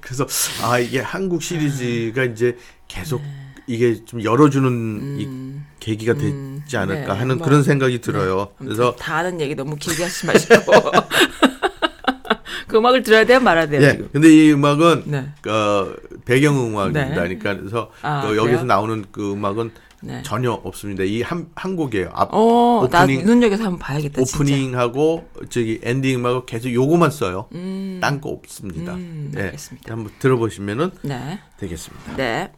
그래서 0.00 0.26
아 0.62 0.78
이게 0.78 1.00
한국 1.00 1.42
시리즈가 1.42 2.24
이제 2.24 2.56
계속 2.88 3.22
이게 3.66 4.04
좀 4.04 4.22
열어주는 4.22 5.20
이 5.20 5.28
계기가 5.78 6.14
되지 6.14 6.76
않을까 6.76 7.12
네, 7.12 7.18
하는 7.18 7.38
뭐, 7.38 7.46
그런 7.46 7.62
생각이 7.62 8.00
들어요. 8.00 8.48
그래서 8.58 8.96
다 8.96 9.18
아는 9.18 9.40
얘기 9.40 9.54
너무 9.54 9.76
길게 9.76 10.02
하지 10.02 10.26
마시고. 10.26 10.54
그 12.66 12.78
음악을 12.78 13.02
들어야 13.02 13.24
돼요, 13.24 13.40
말아야 13.40 13.66
돼요, 13.66 13.82
예, 13.82 13.92
지금. 13.92 14.08
근데 14.12 14.28
이 14.28 14.52
음악은 14.52 15.02
네. 15.06 15.50
어, 15.50 15.92
배경 16.24 16.56
음악입니다. 16.56 17.08
네. 17.08 17.14
그러니까 17.14 17.56
그래서 17.56 17.90
아, 18.02 18.26
그 18.26 18.36
여기서? 18.36 18.64
나오는 18.64 19.04
그 19.10 19.32
음악은 19.32 19.72
네. 20.02 20.22
전혀 20.22 20.52
없습니다. 20.52 21.04
이 21.04 21.20
한 21.22 21.48
한 21.54 21.76
곡이에요. 21.76 22.10
앞 22.14 22.28
어, 22.32 22.88
나 22.90 23.02
오프닝 23.04 23.24
눈여겨서 23.26 23.64
한번 23.64 23.78
봐야겠다. 23.78 24.22
오프닝하고 24.22 25.28
저기 25.50 25.78
엔딩 25.82 26.18
음악은 26.18 26.46
계속 26.46 26.72
요거만 26.72 27.10
써요. 27.10 27.48
딴거 28.00 28.28
없습니다. 28.30 28.94
음, 28.94 29.32
예, 29.36 29.42
알겠습니다. 29.42 29.92
한번 29.92 30.12
들어보시면은 30.18 30.90
네. 31.02 31.40
되겠습니다. 31.58 32.16
네. 32.16 32.52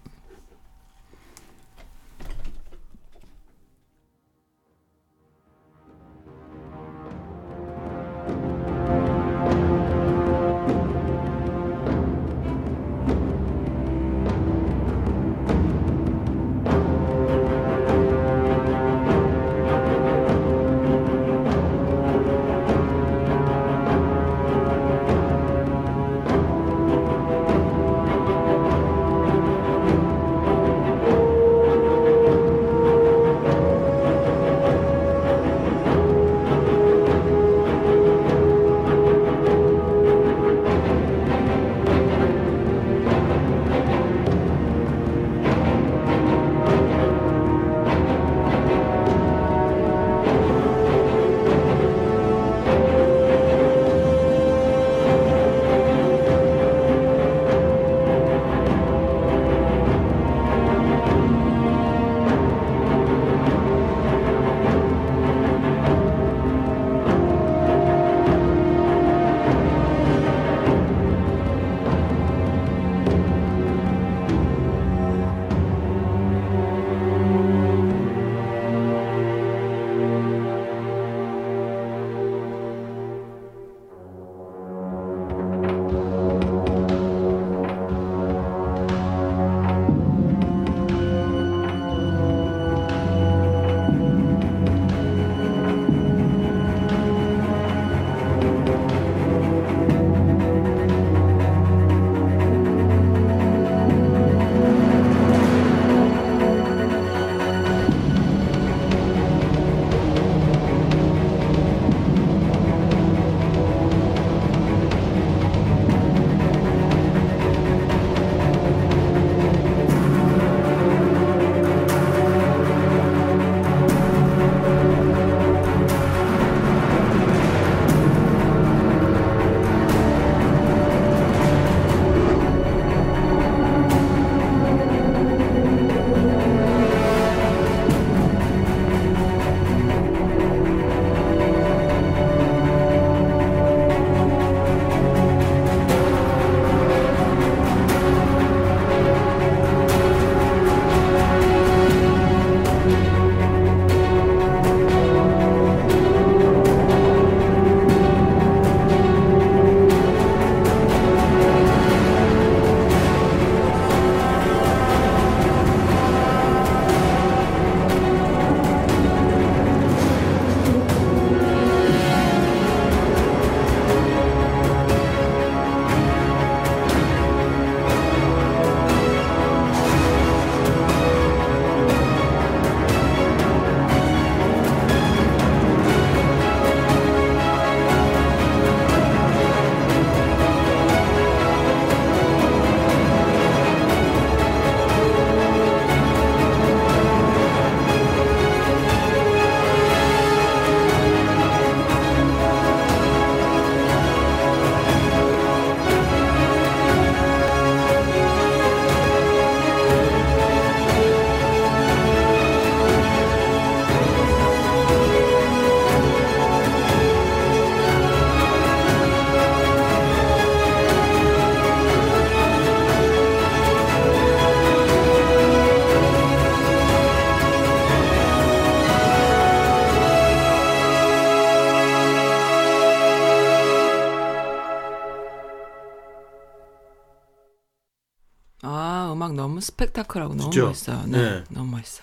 스펙타클하고 240.02 240.34
너무? 240.34 240.56
멋있어요. 240.56 241.04
네, 241.06 241.18
네. 241.18 241.44
너무 241.50 241.70
멋있어. 241.72 242.02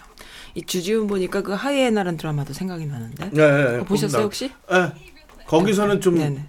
이 0.56 0.64
주지훈 0.64 1.08
보니까 1.08 1.42
그 1.42 1.54
하이에나라는 1.54 2.18
드라마도 2.18 2.54
생각이 2.54 2.86
나는데. 2.86 3.30
네, 3.32 3.52
네, 3.52 3.64
그거 3.74 3.86
보셨어요 3.86 4.20
나- 4.20 4.24
혹시? 4.24 4.52
예. 4.72 4.94
거기서는 5.48 6.02
좀, 6.02 6.16
네네. 6.16 6.46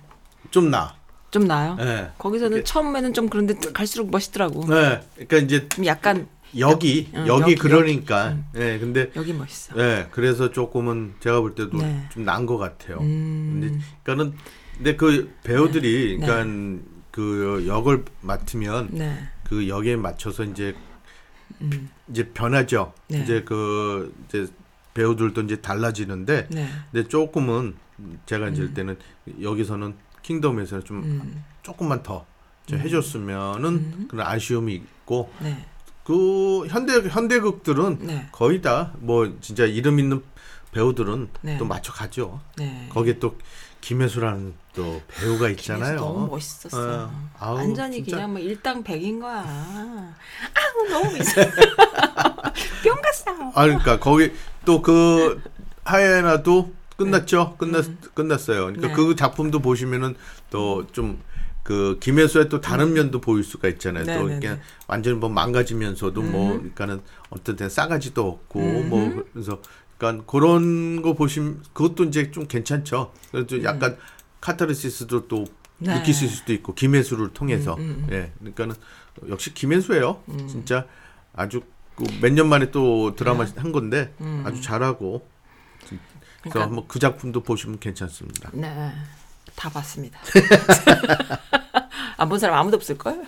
좀 0.50 0.70
나. 0.70 0.94
좀 1.30 1.46
나요. 1.46 1.76
예. 1.80 2.10
거기서는 2.18 2.64
처음에는 2.64 3.14
좀 3.14 3.28
그런데 3.28 3.54
갈수록 3.72 4.10
멋있더라고. 4.10 4.66
네. 4.66 5.00
그러니까 5.14 5.36
이제 5.38 5.68
좀 5.68 5.86
약간 5.86 6.26
여기, 6.58 7.08
응, 7.14 7.26
여기 7.28 7.42
여기, 7.42 7.54
그러니까. 7.54 8.36
예, 8.56 8.78
근데, 8.80 9.10
여기 9.14 9.32
멋있어. 9.32 9.76
예, 9.78 10.08
그래서 10.10 10.50
조금은 10.50 11.14
제가 11.20 11.40
볼 11.40 11.54
때도 11.54 11.78
네. 11.78 12.04
좀난 12.10 12.46
것 12.46 12.58
같아요. 12.58 12.98
근데, 12.98 13.68
음, 13.68 13.80
그러니까는, 14.02 14.36
근데 14.76 14.96
그 14.96 15.32
배우들이, 15.44 16.18
네. 16.18 16.26
그러니까 16.26 16.82
그 17.12 17.64
역을 17.68 18.04
맡으면 18.20 18.88
네. 18.92 19.18
그 19.44 19.68
역에 19.68 19.96
맞춰서 19.96 20.44
이제 20.44 20.74
음, 21.62 21.90
이제 22.10 22.28
변하죠. 22.30 22.92
네. 23.08 23.22
이제 23.22 23.42
그 23.44 24.14
이제 24.28 24.46
배우들도 24.94 25.42
이제 25.42 25.56
달라지는데 25.60 26.48
네. 26.50 26.68
근데 26.90 27.08
조금은 27.08 27.74
제가 28.26 28.48
이제 28.48 28.62
일 28.62 28.74
때는 28.74 28.96
여기서는 29.40 29.94
킹덤에서는 30.22 30.84
좀 30.84 31.02
음, 31.02 31.44
조금만 31.62 32.02
더 32.02 32.26
이제 32.66 32.78
해줬으면은 32.78 34.08
그런 34.08 34.26
아쉬움이 34.26 34.74
있고 34.74 35.32
네. 35.40 35.66
그 36.04 36.66
현대 36.66 36.94
현대극들은 37.08 37.98
네. 38.00 38.28
거의 38.32 38.60
다 38.62 38.92
뭐 38.98 39.36
진짜 39.40 39.64
이름 39.64 39.98
있는 39.98 40.22
배우들은 40.72 41.28
네. 41.42 41.58
또 41.58 41.64
맞춰 41.64 41.92
가죠. 41.92 42.40
네. 42.56 42.88
거기에 42.90 43.18
또 43.18 43.36
김혜수라는 43.80 44.54
또 44.74 45.00
배우가 45.08 45.48
있잖아요. 45.50 45.96
너무 45.96 46.28
멋있었어. 46.28 47.04
어, 47.04 47.28
아우, 47.38 47.56
완전히 47.56 47.96
진짜. 48.04 48.16
그냥 48.16 48.32
뭐 48.32 48.40
일당백인 48.40 49.20
거야. 49.20 49.40
아우 49.42 50.88
너무 50.88 51.10
멋있어. 51.16 51.40
뿅 52.84 53.02
갔어. 53.02 53.30
아 53.54 53.62
그러니까 53.64 53.98
거기 53.98 54.32
또 54.64 54.82
그 54.82 55.40
하이에나도 55.84 56.72
끝났죠. 56.96 57.56
끝났 57.58 57.84
끝났어요. 58.14 58.66
그러니까 58.66 58.88
네. 58.88 58.94
그 58.94 59.16
작품도 59.16 59.60
보시면은 59.60 60.14
또좀 60.50 61.22
그 61.62 61.98
김혜수의 62.00 62.48
또 62.48 62.60
다른 62.60 62.92
면도 62.92 63.20
보일 63.20 63.42
수가 63.44 63.68
있잖아요. 63.68 64.04
네, 64.04 64.18
또 64.18 64.28
네, 64.28 64.40
네. 64.40 64.60
완전히 64.86 65.16
뭐 65.16 65.28
망가지면서도 65.28 66.22
뭐 66.22 66.52
그러니까는 66.52 67.00
어떤 67.30 67.56
때 67.56 67.68
싸가지도 67.68 68.26
없고 68.26 68.60
뭐 68.60 69.24
그래서 69.32 69.60
그러니까 70.00 70.24
그런 70.26 71.02
거 71.02 71.12
보시면 71.14 71.62
그것도 71.74 72.04
이제 72.04 72.30
좀 72.30 72.46
괜찮죠. 72.48 73.12
그래서 73.30 73.62
약간 73.62 73.98
카타르시스도 74.40 75.28
또 75.28 75.40
음. 75.40 75.46
네. 75.78 75.92
음, 75.92 75.98
느끼실 75.98 76.28
수도 76.28 76.52
있고 76.54 76.74
김혜수를 76.74 77.32
통해서 77.34 77.76
예 78.10 78.32
그러니까는 78.38 78.74
역시 79.28 79.52
김혜수예요. 79.54 80.22
진짜 80.48 80.86
아주 81.34 81.60
그 81.94 82.04
몇년 82.22 82.48
만에 82.48 82.70
또 82.70 83.14
드라마 83.14 83.46
한 83.56 83.72
건데 83.72 84.12
아주 84.44 84.60
잘하고 84.62 85.28
그래서 85.80 85.94
네. 85.94 85.98
그러니까 86.42 86.62
한번 86.62 86.84
그 86.88 86.98
작품도 86.98 87.42
보시면 87.42 87.78
괜찮습니다. 87.78 88.50
네. 88.54 88.92
다 89.54 89.68
봤습니다. 89.68 90.18
안 92.16 92.28
본 92.28 92.38
사람 92.38 92.58
아무도 92.58 92.76
없을 92.76 92.96
걸? 92.98 93.22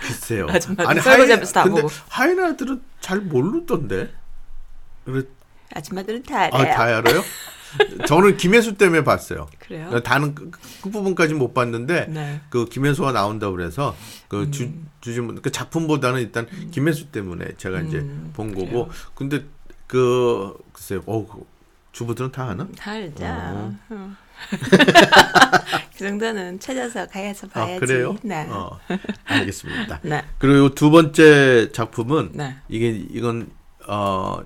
글쎄요. 0.00 0.46
설거지하면서 0.50 1.52
다 1.52 1.64
보고. 1.64 1.88
하이나들은 2.08 2.82
잘 3.00 3.20
모르던데. 3.20 4.12
그래 5.04 5.22
아줌마들은 5.74 6.22
다 6.22 6.44
아, 6.44 6.50
알아요. 6.52 6.74
다 6.74 6.82
알아요? 6.84 7.22
저는 8.06 8.36
김혜수 8.36 8.76
때문에 8.76 9.04
봤어요. 9.04 9.48
그래요? 9.58 10.00
다는 10.02 10.34
그, 10.34 10.50
그 10.82 10.90
부분까지 10.90 11.34
못 11.34 11.52
봤는데 11.52 12.06
네. 12.08 12.40
그 12.48 12.66
김혜수가 12.66 13.12
나온다 13.12 13.48
고 13.48 13.56
그래서 13.56 13.94
그 14.28 14.50
주, 14.50 14.70
주진 15.00 15.40
그 15.42 15.50
작품보다는 15.50 16.20
일단 16.20 16.46
김혜수 16.70 17.06
때문에 17.06 17.56
제가 17.58 17.80
이제 17.82 18.06
본 18.32 18.54
거고 18.54 18.90
근데 19.14 19.44
그 19.86 20.56
글쎄요. 20.72 21.02
어그 21.06 21.44
주부들은 21.92 22.32
다 22.32 22.44
아나? 22.44 22.68
다 22.76 22.92
알죠. 22.92 23.24
어. 23.24 23.74
응. 23.90 24.16
그 25.96 25.98
정도는 25.98 26.60
찾아서 26.60 27.06
가야서 27.06 27.48
아, 27.54 27.64
봐야지. 27.64 27.80
그래요? 27.80 28.16
네. 28.22 28.46
어, 28.48 28.78
알겠습니다. 29.24 30.00
네. 30.02 30.22
그리고 30.38 30.74
두 30.74 30.90
번째 30.90 31.72
작품은 31.72 32.30
네. 32.34 32.56
이게 32.68 32.90
이건 33.10 33.50
어 33.88 34.40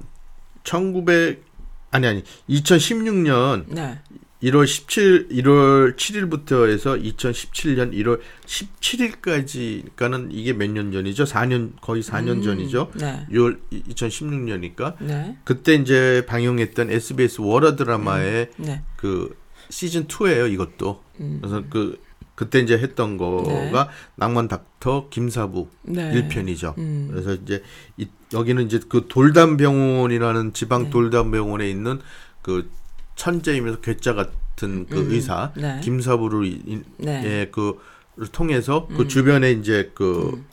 1900 0.65 1.45
아니 1.91 2.07
아니 2.07 2.23
2016년 2.49 3.65
네. 3.69 3.99
1월 4.43 4.67
17 4.67 5.29
1월 5.29 5.95
7일부터 5.97 6.69
해서 6.69 6.95
2017년 6.97 7.93
1월 7.93 8.19
17일까지 8.47 9.83
그러니까는 9.95 10.31
이게 10.33 10.53
몇 10.53 10.69
년 10.71 10.91
전이죠? 10.91 11.25
4년 11.25 11.73
거의 11.81 12.03
4년 12.03 12.43
전이죠. 12.43 12.91
네. 12.95 13.27
6월 13.31 13.59
2016년이니까 13.71 14.97
네. 15.01 15.37
그때 15.45 15.75
이제 15.75 16.25
방영했던 16.27 16.91
SBS 16.91 17.41
월화 17.41 17.77
드라마의 17.77 18.51
네. 18.57 18.83
그 18.97 19.37
시즌 19.71 20.07
2예요, 20.07 20.53
이것도. 20.53 21.03
음. 21.21 21.39
그래서 21.41 21.63
그 21.71 22.01
그때 22.35 22.59
이제 22.59 22.77
했던 22.77 23.17
거가 23.19 23.89
낭만 24.17 24.49
닥터 24.49 25.09
김사부 25.11 25.69
네. 25.83 26.11
1편이죠. 26.29 26.77
음. 26.79 27.09
그래서 27.11 27.35
이제 27.35 27.63
이, 27.97 28.09
여기는 28.33 28.67
이제 28.67 28.81
그 28.89 29.07
돌담병원이라는 29.09 30.47
네. 30.47 30.53
지방 30.53 30.91
돌담병원에 30.91 31.69
있는 31.69 32.01
그 32.41 32.71
천재이면서 33.17 33.81
괴짜 33.81 34.15
같은 34.15 34.87
그 34.87 35.13
의사 35.13 35.53
네. 35.57 35.81
김사부를 35.83 36.59
네. 36.99 37.23
예, 37.25 37.51
그를 37.51 38.29
통해서 38.33 38.89
그 38.97 39.09
주변에 39.09 39.53
이제 39.53 39.91
그 39.95 40.33
음. 40.35 40.45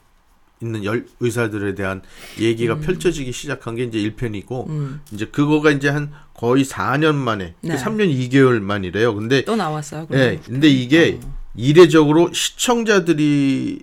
있는 0.62 0.84
열, 0.84 1.06
의사들에 1.20 1.74
대한 1.76 2.02
얘기가 2.38 2.80
펼쳐지기 2.80 3.32
시작한 3.32 3.76
게 3.76 3.84
이제 3.84 3.98
1편이고 3.98 4.68
음. 4.68 5.02
이제 5.14 5.26
그거가 5.26 5.72
이제 5.72 5.88
한 5.88 6.12
거의 6.34 6.66
4년 6.66 7.16
만에 7.16 7.56
네. 7.62 7.76
3년 7.76 8.14
2개월 8.14 8.60
만이래요. 8.60 9.16
근데 9.16 9.46
또 9.46 9.56
나왔어요. 9.56 10.08
예. 10.14 10.40
근데 10.46 10.68
이게 10.68 11.20
어. 11.24 11.34
이례적으로 11.56 12.34
시청자들이 12.34 13.82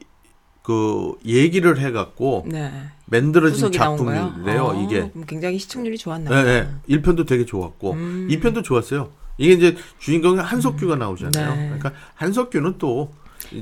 그 0.66 1.14
얘기를 1.24 1.78
해갖고 1.78 2.44
네. 2.48 2.72
만들어진. 3.04 3.70
작품인데요. 3.70 4.64
어, 4.64 4.82
이게 4.82 5.12
굉장히 5.28 5.60
시청률이 5.60 5.96
좋았나 5.96 6.28
예, 6.28 6.44
봐요. 6.44 6.76
예. 6.88 6.96
1편도 6.96 7.24
되게 7.24 7.46
좋았고 7.46 7.92
음. 7.92 8.26
2편도 8.28 8.64
좋았어요. 8.64 9.12
이게 9.38 9.52
이제 9.52 9.76
주인공이 10.00 10.40
한석규가 10.40 10.96
나오잖아요. 10.96 11.54
네. 11.54 11.64
그러니까 11.66 11.92
한석규는 12.16 12.78
또 12.78 13.12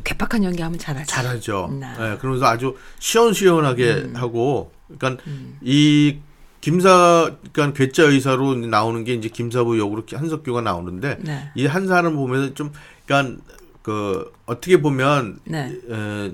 괴팍한 0.03 0.45
연기하면 0.45 0.79
잘하죠. 0.79 1.07
잘하죠. 1.07 1.77
네. 1.79 1.87
예, 1.89 2.17
그러면서 2.17 2.47
아주 2.47 2.75
시원시원하게 3.01 3.93
음. 3.93 4.13
하고, 4.17 4.73
그러니까 4.97 5.23
이 5.61 6.21
김사, 6.63 7.37
그러니까 7.53 7.79
괴짜 7.79 8.05
의사로 8.05 8.55
나오는 8.55 9.05
게 9.05 9.13
이제 9.13 9.29
김사부 9.29 9.79
역으로 9.79 10.05
한석규가 10.11 10.63
나오는데 10.63 11.19
네. 11.21 11.51
이한 11.55 11.87
사람 11.87 12.17
보면 12.17 12.55
좀, 12.55 12.73
그러니까 13.05 13.43
그 13.83 14.33
어떻게 14.47 14.81
보면 14.81 15.41
네. 15.45 15.71
에, 15.91 16.33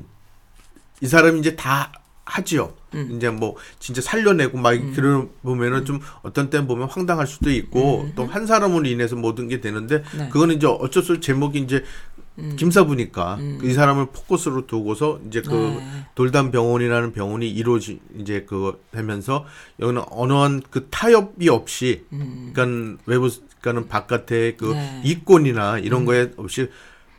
이 1.00 1.06
사람이 1.06 1.40
이제 1.40 1.56
다 1.56 1.92
하지요. 2.24 2.72
음. 2.94 3.14
이제 3.16 3.28
뭐 3.30 3.56
진짜 3.78 4.00
살려내고 4.00 4.58
막 4.58 4.72
그런 4.94 5.30
보면은 5.42 5.84
좀 5.84 6.00
어떤 6.22 6.50
때는 6.50 6.66
보면 6.66 6.88
황당할 6.88 7.26
수도 7.26 7.50
있고 7.50 8.10
또한 8.14 8.46
사람으로 8.46 8.86
인해서 8.86 9.16
모든 9.16 9.48
게 9.48 9.60
되는데 9.60 9.96
음. 9.96 10.02
네. 10.18 10.24
음. 10.24 10.30
그거는 10.30 10.56
이제 10.56 10.66
어쩔 10.66 11.02
수 11.02 11.12
없이 11.12 11.20
제목이 11.20 11.60
이제 11.60 11.84
김사부니까 12.56 13.38
이 13.62 13.74
사람을 13.74 14.06
포커스로 14.06 14.66
두고서 14.66 15.20
이제 15.26 15.42
그 15.42 15.52
네. 15.52 16.06
돌담 16.14 16.50
병원이라는 16.50 17.12
병원이 17.12 17.50
이루어지 17.50 18.00
이제 18.16 18.46
그거 18.48 18.78
되면서 18.92 19.44
여기는 19.78 20.02
어떠한 20.08 20.62
그 20.70 20.86
타협이 20.90 21.50
없이 21.50 22.04
그러니까 22.54 23.02
외부 23.04 23.28
그러니까는 23.60 23.88
바깥에 23.88 24.56
그 24.56 24.70
음. 24.70 24.72
네. 24.72 25.02
이권이나 25.04 25.78
이런 25.78 26.04
거에 26.04 26.30
없이 26.36 26.68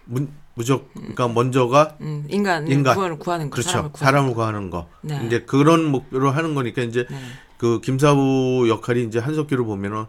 문, 0.05 0.29
무적 0.53 0.93
그러니까 0.93 1.27
먼저가 1.27 1.97
음, 2.01 2.25
인간, 2.29 2.67
인간. 2.67 2.95
구하는, 2.95 3.17
구하는 3.19 3.49
거. 3.49 3.55
그렇죠. 3.55 3.69
사람을 3.69 3.91
사람을, 3.95 4.33
구하는 4.33 4.69
구하는 4.69 4.69
거. 4.69 4.89
네. 5.01 5.25
이제 5.25 5.41
그런 5.41 5.85
목표로 5.85 6.29
하는 6.31 6.53
거니까 6.55 6.81
이제 6.81 7.05
네. 7.09 7.17
그 7.57 7.79
김사부 7.81 8.65
역할이 8.69 9.03
이제 9.03 9.19
한석규를 9.19 9.63
보면은 9.65 10.05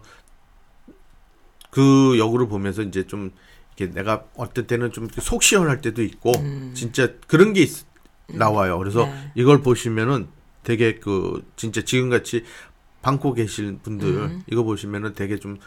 그 1.69 2.17
역으로 2.19 2.47
보면서 2.47 2.81
이제 2.81 3.07
좀 3.07 3.31
이렇게 3.77 3.93
내가 3.93 4.25
어떨 4.35 4.67
때는 4.67 4.91
좀 4.91 5.07
속 5.19 5.41
시원할 5.43 5.81
때도 5.81 6.03
있고 6.03 6.31
진짜 6.73 7.09
그런 7.27 7.53
게 7.53 7.61
있, 7.61 7.85
나와요. 8.27 8.77
그래서 8.77 9.05
음. 9.05 9.09
네. 9.09 9.31
이걸 9.35 9.61
보시면은 9.61 10.27
되게 10.63 10.95
그 10.99 11.43
진짜 11.55 11.81
지금같이 11.81 12.43
방콕 13.01 13.35
계실 13.35 13.77
분들 13.83 14.07
음. 14.07 14.43
이거 14.47 14.63
보시면은 14.63 15.13
되게 15.13 15.37
좀 15.37 15.57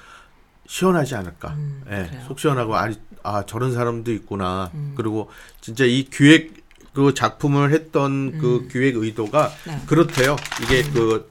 시원하지 0.67 1.15
않을까. 1.17 1.55
예, 1.87 1.91
그래요. 1.91 2.09
음. 2.13 2.25
속 2.27 2.39
시원하고 2.41 2.77
아, 2.77 2.91
아 3.27 3.45
저런 3.45 3.73
사람도 3.73 4.13
있구나. 4.13 4.71
그리고 4.95 5.31
진짜 5.61 5.85
이 5.85 6.05
기획 6.05 6.65
그 6.93 7.13
작품을 7.13 7.73
했던 7.73 8.39
그 8.39 8.69
기획 8.71 8.97
의도가 8.97 9.47
음. 9.47 9.71
네. 9.71 9.83
그렇대요. 9.87 10.37
이게 10.63 10.83
그 10.83 11.31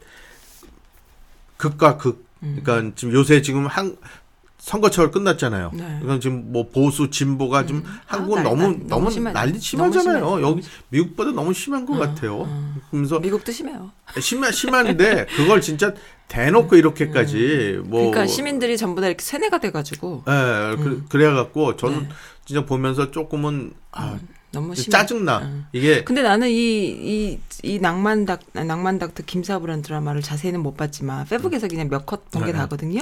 극과 1.58 1.98
극. 1.98 2.26
음. 2.44 2.60
그러니까 2.62 2.94
지금 2.96 3.14
요새 3.14 3.42
지금 3.42 3.66
한 3.66 3.98
선거철 4.70 5.12
끝났잖아요. 5.12 5.70
네. 5.76 5.80
그러니까 6.02 6.20
지금 6.20 6.52
뭐 6.52 6.68
보수 6.70 7.12
진보가 7.12 7.68
좀 7.68 7.84
한국은 8.08 8.40
아, 8.40 8.42
날- 8.42 8.50
너무 8.50 8.62
날- 8.64 8.72
너무 8.72 8.88
너무 8.88 9.12
심하죠. 9.12 9.34
난리 9.36 9.52
너무 9.52 9.62
심하잖아요. 9.62 10.26
심해요. 10.26 10.42
여기 10.42 10.62
미국보다 10.90 11.32
너무 11.34 11.54
심한 11.54 11.86
것 11.86 11.94
같아요. 12.00 12.48
그러면서 12.90 13.20
미국도 13.20 13.52
심해요. 13.52 13.92
심한 14.20 14.52
심한데 14.52 15.28
그걸 15.36 15.62
진짜 15.62 15.94
대놓고 16.30 16.78
이렇게까지 16.78 17.82
뭐 17.86 18.00
그러니까 18.10 18.26
시민들이 18.26 18.76
전부 18.76 19.02
다 19.02 19.08
이렇게 19.08 19.24
세뇌가 19.24 19.60
돼가지고 19.60 20.24
예, 20.28 20.76
그, 20.78 21.06
그래 21.10 21.32
갖고 21.32 21.78
저는 21.78 22.00
네. 22.04 22.10
진짜 22.46 22.66
보면서 22.66 23.12
조금은 23.12 23.72
아, 23.92 24.18
너무 24.52 24.74
심해. 24.74 24.90
짜증나. 24.90 25.68
이게 25.74 26.04
근데 26.04 26.24
나는 26.24 26.50
이, 26.50 26.56
이, 26.56 27.40
이 27.62 27.78
낭만닥, 27.78 28.40
낭만닥터 28.54 29.22
김사부라는 29.28 29.84
드라마를 29.84 30.22
자세히는 30.24 30.62
못 30.64 30.76
봤지만, 30.76 31.26
페북에서 31.28 31.68
그냥 31.68 31.88
몇 31.90 32.06
컷 32.08 32.32
본게 32.32 32.52
네. 32.52 32.58
나거든요? 32.58 33.02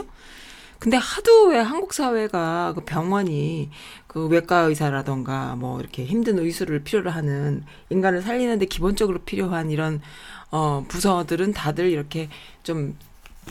근데 0.84 0.98
하도 0.98 1.48
왜 1.48 1.60
한국 1.60 1.94
사회가 1.94 2.74
그 2.76 2.84
병원이 2.84 3.70
그 4.06 4.28
외과 4.28 4.64
의사라던가 4.64 5.56
뭐 5.56 5.80
이렇게 5.80 6.04
힘든 6.04 6.38
의술을 6.40 6.84
필요로 6.84 7.10
하는 7.10 7.64
인간을 7.90 8.22
살리는데 8.22 8.66
기본적으로 8.66 9.20
필요한 9.20 9.72
이런 9.72 10.02
어 10.52 10.84
부서들은 10.90 11.54
다들 11.54 11.90
이렇게 11.90 12.28
좀 12.64 12.98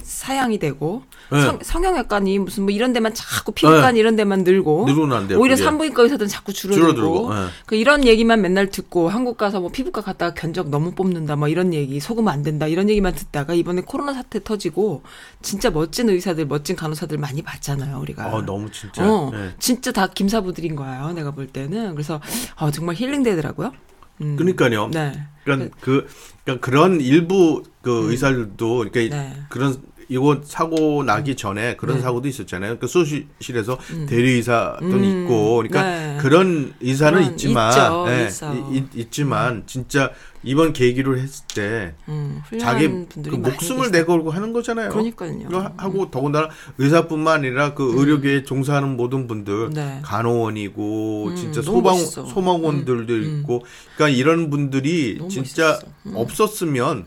사양이 0.03 0.59
되고 0.59 1.03
네. 1.31 1.43
성, 1.43 1.59
성형외과니 1.63 2.39
무슨 2.39 2.65
뭐 2.65 2.73
이런 2.73 2.93
데만 2.93 3.15
자꾸 3.15 3.53
피부과 3.53 3.93
네. 3.93 3.99
이런 3.99 4.17
데만 4.17 4.45
늘고 4.45 4.87
돼요, 4.87 5.39
오히려 5.39 5.55
그게. 5.55 5.65
산부인과 5.65 6.03
의사들은 6.03 6.29
자꾸 6.29 6.53
줄어들고, 6.53 6.93
줄어들고, 6.93 7.35
예. 7.35 7.47
그 7.67 7.77
이런 7.77 8.07
얘기만 8.07 8.41
맨날 8.41 8.69
듣고 8.71 9.09
한국 9.09 9.37
가서 9.37 9.61
뭐 9.61 9.71
피부과 9.71 10.01
갔다가 10.03 10.35
견적 10.35 10.69
너무 10.69 10.93
뽑는다 10.93 11.37
뭐 11.37 11.49
이런 11.49 11.73
얘기 11.73 12.01
속으면 12.01 12.33
안 12.33 12.43
된다 12.43 12.67
이런 12.67 12.89
얘기만 12.89 13.15
듣다가 13.15 13.55
이번에 13.55 13.83
코로나 13.83 14.13
사태 14.13 14.43
터지고 14.43 15.03
진짜 15.41 15.71
멋진 15.71 16.09
의사들 16.09 16.47
멋진 16.47 16.77
간호사들 16.77 17.19
많이 17.19 17.43
봤잖아요 17.43 17.99
우리가 17.99 18.27
어, 18.35 18.43
너무 18.43 18.71
진짜. 18.71 19.09
어, 19.09 19.31
예. 19.35 19.55
진짜 19.59 19.93
다 19.93 20.07
김사부들인 20.09 20.77
거예요 20.77 21.13
내가 21.13 21.31
볼 21.31 21.47
때는 21.47 21.93
그래서 21.95 22.21
어, 22.57 22.71
정말 22.71 22.97
힐링 22.97 23.23
되더라고요 23.23 23.73
음. 24.21 24.37
그러니까요. 24.37 24.89
네 24.89 25.13
그러니까 25.45 25.77
그 25.81 26.07
그러니까 26.45 26.65
그런 26.65 27.01
일부 27.01 27.63
그 27.83 28.11
의사들도 28.11 28.91
그러니까 28.91 29.17
네. 29.17 29.43
그런 29.49 29.81
이거 30.13 30.41
사고 30.45 31.03
나기 31.05 31.35
전에 31.37 31.77
그런 31.77 31.97
네. 31.97 32.03
사고도 32.03 32.29
있었잖아요. 32.29 32.77
그러니까 32.77 32.87
수술실에서 32.87 33.79
대리 34.09 34.33
의사도 34.33 34.85
음. 34.85 35.05
있고, 35.25 35.57
그러니까 35.57 35.83
네. 35.83 36.19
그런 36.21 36.75
의사는 36.81 37.19
그런- 37.19 37.31
있지만, 37.33 37.71
있죠, 37.73 38.05
예, 38.09 38.27
있어. 38.27 38.55
이- 38.55 38.77
이- 38.79 39.01
있지만 39.01 39.63
진짜 39.67 40.11
이번 40.45 40.73
계기로 40.73 41.17
했을 41.19 41.45
때 41.55 41.95
음, 42.09 42.43
자기 42.61 42.89
그 42.89 43.29
목숨을. 43.37 43.91
내걸고 43.93 44.31
하는 44.33 44.53
거잖아요. 44.53 44.91
그러니까요. 44.91 45.47
하- 45.53 45.73
하고 45.77 46.11
더군다나 46.11 46.49
의사뿐만 46.79 47.39
아니라 47.41 47.75
그 47.75 47.95
의료계에 47.97 48.43
종사하는 48.43 48.97
모든 48.97 49.27
분들, 49.29 49.71
네. 49.71 50.01
간호원이고 50.03 51.29
음, 51.31 51.37
진짜 51.37 51.63
소방 51.63 51.95
멋있어. 51.95 52.27
소방원들도 52.27 53.17
있고, 53.19 53.65
그러니까 53.97 54.19
이런 54.19 54.51
분들이 54.51 55.19
진짜 55.31 55.63
멋있었어. 55.79 55.87
음. 56.07 56.13
없었으면, 56.17 57.05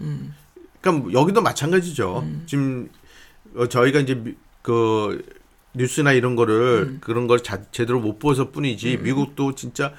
그러니까 0.85 0.91
뭐 1.03 1.13
여기도 1.13 1.41
마찬가지죠. 1.41 2.19
음. 2.23 2.43
지금 2.45 2.89
어, 3.55 3.67
저희가 3.67 3.99
이제 3.99 4.13
미- 4.15 4.35
그 4.61 5.23
뉴스나 5.73 6.13
이런 6.13 6.35
거를 6.35 6.85
음. 6.87 6.97
그런 7.01 7.25
걸 7.27 7.41
자, 7.41 7.61
제대로 7.71 7.99
못 7.99 8.19
보서 8.19 8.51
뿐이지 8.51 8.97
미국도 9.01 9.55
진짜 9.55 9.91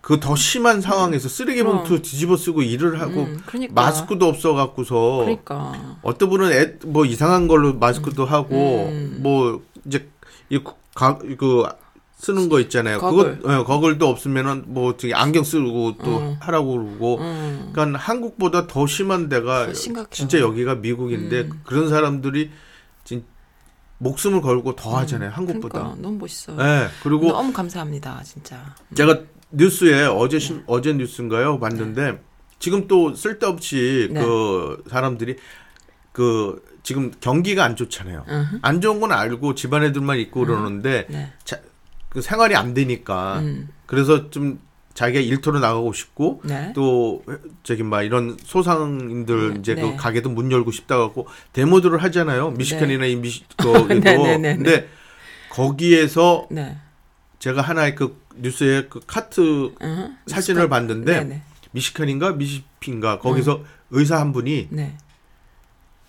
그 0.00 0.18
더 0.18 0.34
심한 0.34 0.80
상황에서 0.80 1.28
쓰레기 1.28 1.62
그럼. 1.62 1.78
봉투 1.78 2.02
뒤집어 2.02 2.36
쓰고 2.36 2.62
일을 2.62 3.00
하고 3.00 3.22
음, 3.24 3.40
그러니까. 3.46 3.72
마스크도 3.74 4.26
없어 4.26 4.52
갖고서 4.54 5.18
그러니까 5.20 5.96
어떤 6.02 6.28
분은 6.28 6.52
애, 6.52 6.74
뭐 6.86 7.04
이상한 7.04 7.46
걸로 7.48 7.74
마스크도 7.74 8.24
하고 8.24 8.88
음. 8.90 9.18
뭐 9.22 9.62
이제 9.84 10.08
이그 10.50 10.72
쓰는 12.22 12.48
거 12.48 12.60
있잖아요. 12.60 12.98
거글. 13.00 13.38
그거 13.40 13.52
예, 13.58 13.64
거글도 13.64 14.08
없으면은 14.08 14.62
뭐 14.68 14.96
저기 14.96 15.12
안경 15.12 15.42
쓰고 15.42 15.96
또 16.04 16.18
음. 16.18 16.36
하라고 16.38 16.74
그러고 16.78 17.18
음. 17.18 17.70
그러니까 17.72 17.98
한국보다 17.98 18.68
더 18.68 18.86
심한 18.86 19.28
데가 19.28 19.72
더. 19.72 20.06
진짜 20.10 20.38
여기가 20.38 20.76
미국인데 20.76 21.40
음. 21.40 21.60
그런 21.64 21.88
사람들이 21.88 22.50
진 23.02 23.24
목숨을 23.98 24.40
걸고 24.40 24.76
더 24.76 24.96
하잖아요. 24.98 25.30
한국보다. 25.30 25.78
그러니까 25.80 26.00
너무 26.00 26.18
멋있어요. 26.18 26.56
예. 26.60 26.86
그리고 27.02 27.32
너무 27.32 27.52
감사합니다, 27.52 28.22
진짜. 28.24 28.72
제가 28.94 29.18
뉴스에 29.50 30.04
어제 30.06 30.38
심- 30.38 30.62
어제 30.68 30.92
뉴스인가요? 30.92 31.58
봤는데 31.58 32.22
지금 32.60 32.86
또 32.86 33.14
쓸데없이 33.16 34.10
네. 34.12 34.20
그 34.20 34.84
사람들이 34.88 35.36
그 36.12 36.62
지금 36.84 37.10
경기가 37.20 37.64
안 37.64 37.74
좋잖아요. 37.74 38.24
으흠. 38.28 38.58
안 38.62 38.80
좋은 38.80 39.00
건 39.00 39.10
알고 39.10 39.56
집안 39.56 39.82
애들만 39.82 40.18
있고 40.20 40.44
그러는데 40.46 41.06
네. 41.10 41.32
자, 41.44 41.58
그 42.12 42.20
생활이 42.20 42.54
안 42.54 42.74
되니까 42.74 43.38
음. 43.38 43.70
그래서 43.86 44.28
좀 44.28 44.60
자기가 44.92 45.20
일터로 45.20 45.60
나가고 45.60 45.94
싶고 45.94 46.42
네. 46.44 46.72
또 46.74 47.24
저기 47.62 47.82
막 47.82 48.02
이런 48.02 48.36
소상인들 48.44 49.54
네, 49.54 49.60
이제 49.60 49.74
네. 49.74 49.80
그 49.80 49.96
가게도 49.96 50.28
문 50.28 50.52
열고 50.52 50.72
싶다 50.72 50.98
갖고 50.98 51.26
데모들을 51.54 52.02
하잖아요. 52.02 52.50
미시간이나 52.50 53.06
이 53.06 53.16
미시 53.16 53.44
거기도 53.56 54.00
네, 54.04 54.16
네, 54.18 54.18
네, 54.18 54.36
네. 54.36 54.56
근데 54.56 54.88
거기에서 55.48 56.46
네. 56.50 56.76
제가 57.38 57.62
하나의 57.62 57.94
그 57.94 58.20
뉴스에 58.36 58.88
그 58.90 59.00
카트 59.06 59.72
으흠. 59.80 60.16
사진을 60.26 60.68
봤는데 60.68 61.20
네, 61.20 61.24
네. 61.24 61.42
미시칸인가 61.70 62.32
미시피인가 62.32 63.20
거기서 63.20 63.64
의사 63.90 64.20
한 64.20 64.34
분이 64.34 64.68
네. 64.70 64.98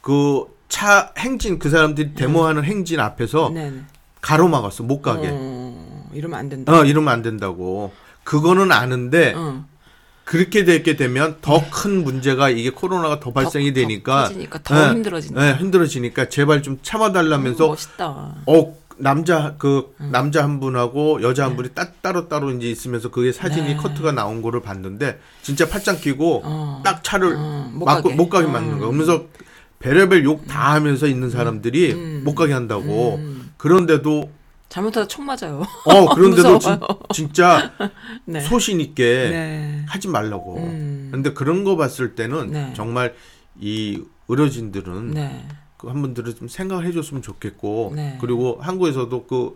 그차 0.01 1.13
행진 1.17 1.59
그 1.59 1.69
사람들이 1.69 2.13
데모하는 2.13 2.65
행진 2.65 2.99
앞에서 2.99 3.51
네, 3.53 3.71
네. 3.71 3.83
가로막았어 4.19 4.83
못 4.83 5.01
가게. 5.01 5.29
어, 5.31 5.92
이러면 6.15 6.39
안 6.39 6.49
된다. 6.49 6.73
어 6.73 6.85
이러면 6.85 7.13
안 7.13 7.21
된다고. 7.21 7.91
그거는 8.23 8.71
아는데 8.71 9.33
어. 9.35 9.65
그렇게 10.23 10.63
되게 10.63 10.95
되면 10.95 11.35
더 11.41 11.61
큰 11.69 12.03
문제가 12.03 12.49
이게 12.49 12.69
코로나가 12.69 13.19
더 13.19 13.33
발생이 13.33 13.73
더- 13.73 13.73
더 13.73 13.81
되니까 13.81 14.23
커지니까 14.23 14.59
더 14.63 14.81
예, 14.87 14.89
힘들어진다. 14.91 15.47
예, 15.49 15.53
힘들어지니까 15.55 16.29
제발 16.29 16.61
좀 16.63 16.79
참아달라면서 16.81 17.67
멋있다. 17.67 18.05
어 18.45 18.75
남자 18.97 19.55
그 19.57 19.93
음. 19.99 20.09
남자 20.13 20.43
한 20.43 20.59
분하고 20.61 21.21
여자 21.23 21.45
한 21.45 21.55
분이 21.57 21.69
따, 21.73 21.91
따로 22.01 22.29
따로 22.29 22.51
이제 22.51 22.69
있으면서 22.69 23.09
그게 23.09 23.31
사진이 23.33 23.67
네. 23.69 23.75
커트가 23.75 24.11
나온 24.13 24.41
거를 24.41 24.61
봤는데 24.61 25.19
진짜 25.41 25.67
팔짱 25.67 25.97
끼고 25.99 26.41
어. 26.45 26.81
딱 26.85 27.03
차를 27.03 27.35
어, 27.35 27.69
못 27.73 27.85
막고 27.85 28.03
가게. 28.03 28.15
못 28.15 28.29
가게 28.29 28.45
어. 28.45 28.49
막는 28.49 28.73
거. 28.79 28.85
그러면서 28.87 29.25
별의별 29.79 30.23
욕다 30.23 30.73
하면서 30.73 31.07
있는 31.07 31.29
사람들이 31.31 31.91
음. 31.91 32.21
못 32.23 32.35
가게 32.35 32.53
한다고. 32.53 33.15
음. 33.15 33.51
그런데도 33.57 34.31
잘못하다 34.73 35.07
총 35.07 35.25
맞아요. 35.27 35.63
어 35.85 36.09
그런데도 36.15 36.57
진. 36.57 36.79
진짜 37.13 37.71
네. 38.25 38.39
소신 38.41 38.81
있게 38.81 39.03
네. 39.29 39.85
하지 39.87 40.07
말라고. 40.07 40.57
음. 40.57 41.09
근데 41.11 41.31
그런 41.31 41.63
거 41.63 41.75
봤을 41.77 42.15
때는 42.15 42.49
네. 42.51 42.73
정말 42.75 43.13
이 43.59 44.01
의료진들은 44.27 45.11
네. 45.11 45.47
그한 45.77 46.01
분들은 46.01 46.33
좀 46.35 46.47
생각을 46.47 46.87
해줬으면 46.87 47.21
좋겠고 47.21 47.93
네. 47.95 48.17
그리고 48.19 48.57
한국에서도 48.61 49.27
그 49.27 49.55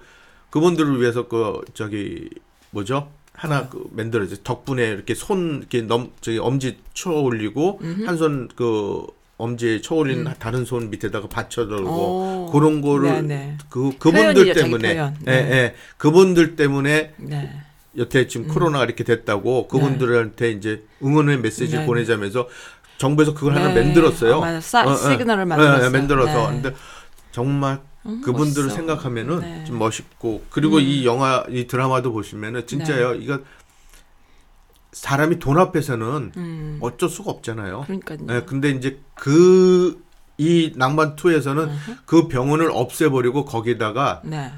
그분들을 0.52 1.02
위해서 1.02 1.28
그 1.28 1.62
저기 1.74 2.30
뭐죠 2.70 3.10
하나 3.34 3.62
어. 3.62 3.70
그 3.70 3.90
만들어져 3.94 4.36
덕분에 4.44 4.86
이렇게 4.88 5.16
손 5.16 5.58
이렇게 5.62 5.82
넘 5.82 6.12
저기 6.22 6.38
엄지 6.38 6.78
쳐 6.94 7.10
올리고 7.12 7.80
한 8.06 8.18
손 8.18 8.50
그 8.56 9.08
엄지에 9.38 9.82
쳐 9.82 9.96
올린 9.96 10.28
다른 10.40 10.66
손 10.66 10.90
밑에다가 10.90 11.28
받쳐들고 11.30 11.84
음. 11.84 12.48
오. 12.48 12.52
그런 12.52 12.82
거를 12.82 13.12
네네. 13.28 13.58
그 13.70 13.92
그분들 14.00 14.54
때문에. 14.54 14.90
예, 14.98 15.14
네. 15.22 15.32
예. 15.34 15.76
그분들 15.98 16.56
때문에 16.56 17.14
네. 17.18 17.52
여태 17.98 18.22
음. 18.22 18.28
지금 18.28 18.48
코로나가 18.48 18.86
이렇게 18.86 19.04
됐다고 19.04 19.68
그분들한테 19.68 20.52
이제 20.52 20.84
응원의 21.04 21.40
메시지를 21.40 21.82
네. 21.82 21.86
보내자면서 21.86 22.48
정부에서 22.98 23.36
그걸 23.36 23.56
하나 23.56 23.74
네. 23.74 23.84
만들었어요. 23.84 24.44
아. 24.44 24.60
사- 24.60 24.84
어, 24.86 24.92
어. 24.92 24.96
시그널을 24.96 25.42
예, 25.42 25.46
만들었어요. 25.46 25.86
예, 25.86 25.90
만들어서. 25.90 26.52
네. 26.52 26.62
근데 26.62 26.76
정말 27.32 27.80
음, 28.08 28.22
그분들을 28.24 28.64
멋있어. 28.68 28.76
생각하면은 28.76 29.40
네. 29.42 29.60
음. 29.60 29.66
좀 29.68 29.78
멋있고 29.78 30.46
그리고 30.50 30.80
이 30.80 31.06
영화 31.06 31.44
이 31.50 31.68
드라마도 31.68 32.12
보시면은 32.12 32.66
진짜요. 32.66 33.16
이거 33.16 33.40
사람이 34.92 35.40
돈 35.40 35.58
앞에서는 35.58 36.32
음. 36.38 36.78
어쩔 36.82 37.10
수가 37.10 37.32
없잖아요. 37.32 37.82
그러니까요. 37.82 38.20
예, 38.30 38.42
근데 38.46 38.70
이제 38.72 39.00
그 39.16 40.08
이 40.38 40.72
낭만 40.76 41.16
2에서는 41.16 41.70
그 42.06 42.28
병원을 42.28 42.70
없애버리고 42.72 43.46
거기다가 43.46 44.22
네. 44.24 44.52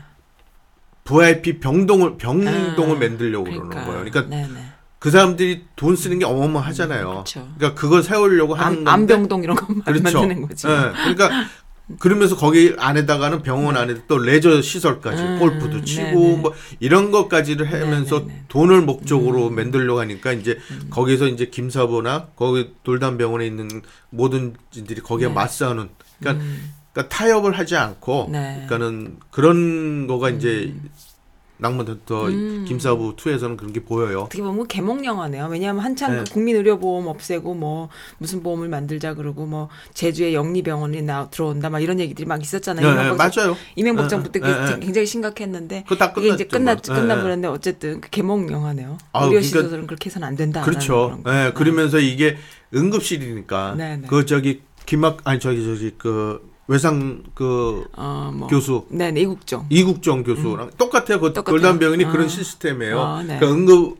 VIP 1.05 1.59
병동을 1.59 2.17
병동을 2.17 2.95
아, 2.95 2.99
만들려고 2.99 3.45
그러는 3.45 3.69
거예요. 3.69 3.91
그러니까 3.91 4.27
네네. 4.27 4.73
그 4.99 5.09
사람들이 5.09 5.65
돈 5.77 5.95
쓰는 5.95 6.19
게 6.19 6.25
어마어마하잖아요. 6.25 7.19
그쵸. 7.19 7.47
그러니까 7.57 7.79
그걸 7.79 8.03
세우려고 8.03 8.53
하는 8.55 8.79
암, 8.79 8.83
건데 8.83 9.13
암병동 9.13 9.43
이런 9.43 9.55
거 9.55 9.65
그렇죠. 9.85 10.19
만드는 10.19 10.47
거지. 10.47 10.67
예, 10.67 10.71
그러니까 10.71 11.29
그러면서 11.97 12.35
거기 12.35 12.75
안에다가는 12.77 13.41
병원 13.41 13.75
안에 13.75 13.95
또 14.07 14.19
레저 14.19 14.61
시설까지 14.61 15.21
음, 15.21 15.39
골프도 15.39 15.83
치고 15.83 16.19
네네. 16.19 16.37
뭐 16.37 16.53
이런 16.79 17.09
것까지를 17.09 17.71
하면서 17.71 18.19
네네네. 18.19 18.33
음. 18.33 18.45
돈을 18.47 18.81
목적으로 18.81 19.49
만들려고 19.49 19.99
하니까 19.99 20.33
이제 20.33 20.59
거기서 20.91 21.27
이제 21.27 21.47
김사부나 21.47 22.27
거기 22.35 22.71
돌담병원에 22.83 23.45
있는 23.47 23.81
모든 24.11 24.53
분들이 24.71 25.01
거기에 25.01 25.29
네. 25.29 25.33
맞서는 25.33 25.89
그러니까, 26.19 26.43
음. 26.43 26.73
그러니까 26.93 27.15
타협을 27.15 27.57
하지 27.57 27.75
않고 27.75 28.29
네. 28.31 28.65
그러니까는 28.67 29.17
그런 29.31 30.05
거가 30.05 30.29
이제 30.29 30.75
낭만부터 31.59 32.27
음. 32.27 32.65
김사부 32.67 33.15
2에서는 33.17 33.57
그런 33.57 33.73
게 33.73 33.83
보여요. 33.83 34.21
어떻게 34.21 34.41
보면 34.41 34.67
개몽 34.67 35.03
영화네요. 35.05 35.47
왜냐하면 35.51 35.83
한창 35.83 36.11
네. 36.15 36.23
그 36.23 36.31
국민의료보험 36.33 37.07
없애고 37.07 37.53
뭐 37.53 37.89
무슨 38.17 38.41
보험을 38.41 38.69
만들자 38.69 39.13
그러고 39.13 39.45
뭐 39.45 39.67
제주에 39.93 40.33
영리병원이 40.33 41.01
나 41.01 41.29
들어온다 41.29 41.69
막 41.69 41.79
이런 41.81 41.99
얘기들이 41.99 42.25
막 42.25 42.41
있었잖아요. 42.41 42.87
네, 42.95 42.95
네, 42.95 43.07
정- 43.09 43.17
맞아요. 43.17 43.57
이명박 43.75 44.03
네, 44.03 44.07
정부 44.07 44.31
때 44.31 44.39
네, 44.39 44.47
그게 44.47 44.73
네. 44.75 44.79
굉장히 44.79 45.05
심각했는데 45.05 45.83
이게 46.17 46.29
이제 46.29 46.43
끝났 46.45 46.79
뭐. 46.87 46.95
끝나버렸는데 46.95 47.47
어쨌든 47.49 47.99
그 48.01 48.09
개몽 48.09 48.49
영화네요. 48.49 48.97
아, 49.11 49.19
의료 49.25 49.39
그러니까- 49.41 49.41
시설은 49.61 49.85
그렇게 49.87 50.09
해서는 50.09 50.27
안 50.27 50.35
된다. 50.35 50.61
그렇죠. 50.61 51.21
예, 51.27 51.51
그러면서 51.53 51.99
이게 51.99 52.37
응급실이니까 52.73 53.75
네, 53.77 53.97
네. 53.97 54.07
그 54.07 54.25
저기 54.25 54.61
김학 54.85 55.17
아니 55.25 55.39
저기 55.39 55.63
저기 55.63 55.91
그 55.97 56.47
외상 56.69 57.23
그 57.33 57.83
어 57.97 58.31
뭐 58.31 58.47
교수 58.47 58.85
네 58.89 59.11
네 59.11 59.21
이국종. 59.21 59.65
이국정 59.69 60.23
교수랑 60.23 60.71
똑같아요. 60.77 61.19
그 61.19 61.33
똑같아요. 61.33 61.59
걸단병원이 61.59 62.05
아. 62.05 62.11
그런 62.11 62.29
시스템이에요. 62.29 63.01
아, 63.01 63.23
네. 63.23 63.39
그러니까 63.39 63.47
응급 63.51 63.97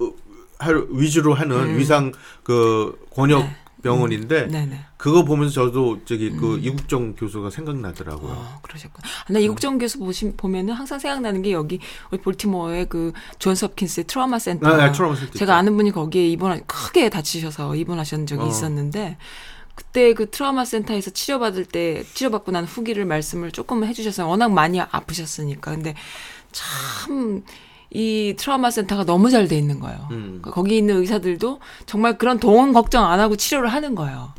할 0.60 0.86
위주로 0.92 1.34
하는 1.34 1.78
위상 1.78 2.12
그 2.44 2.98
권역 3.16 3.40
네. 3.44 3.56
병원인데 3.82 4.48
네네. 4.48 4.78
그거 4.98 5.24
보면서 5.24 5.54
저도 5.68 6.00
저기 6.04 6.30
그 6.32 6.60
이국정 6.62 7.16
교수가 7.16 7.50
생각나더라고요. 7.50 8.32
어, 8.34 8.60
그러셨구나. 8.62 9.08
아, 9.08 9.32
나 9.34 9.40
이국종 9.40 9.78
교수 9.78 9.98
보시, 10.00 10.34
보면은 10.36 10.74
항상 10.74 11.00
생각나는 11.00 11.42
게 11.42 11.54
여기 11.54 11.80
우리 12.12 12.20
볼티모어의 12.22 12.88
그 12.90 13.14
존스 13.40 13.64
홉킨스의 13.66 14.04
트라우마 14.08 14.38
센터. 14.38 14.68
아, 14.68 14.76
네, 14.86 14.92
트라우마 14.92 15.16
센터 15.16 15.32
제가. 15.40 15.56
아는 15.56 15.78
분이 15.78 15.92
거기에 15.92 16.28
입원 16.28 16.62
크게 16.68 17.10
다치셔서 17.10 17.74
입원하신 17.78 18.28
적이 18.28 18.42
어. 18.44 18.48
있었는데 18.48 19.18
그때 19.80 20.14
그 20.14 20.30
트라우마 20.30 20.66
센터에서 20.66 21.10
치료받을 21.10 21.64
때 21.64 22.04
치료받고 22.14 22.52
난 22.52 22.66
후기를 22.66 23.06
말씀을 23.06 23.52
조금 23.52 23.86
해주셨어요. 23.86 24.28
워낙 24.28 24.50
많이 24.52 24.82
아프셨으니까. 24.82 25.72
근데 25.72 25.96
참. 26.52 27.44
이 27.92 28.36
트라우마 28.38 28.70
센터가 28.70 29.04
너무 29.06 29.32
잘 29.32 29.48
돼 29.48 29.58
있는 29.58 29.80
거예요. 29.80 29.98
음. 30.12 30.24
그러니까 30.42 30.52
거기 30.52 30.78
있는 30.78 30.98
의사들도 30.98 31.60
정말 31.88 32.18
그런 32.20 32.40
돈은 32.40 32.72
걱정 32.74 33.10
안 33.10 33.20
하고 33.20 33.36
치료를 33.36 33.70
하는 33.70 33.96
거예요. 33.96 34.34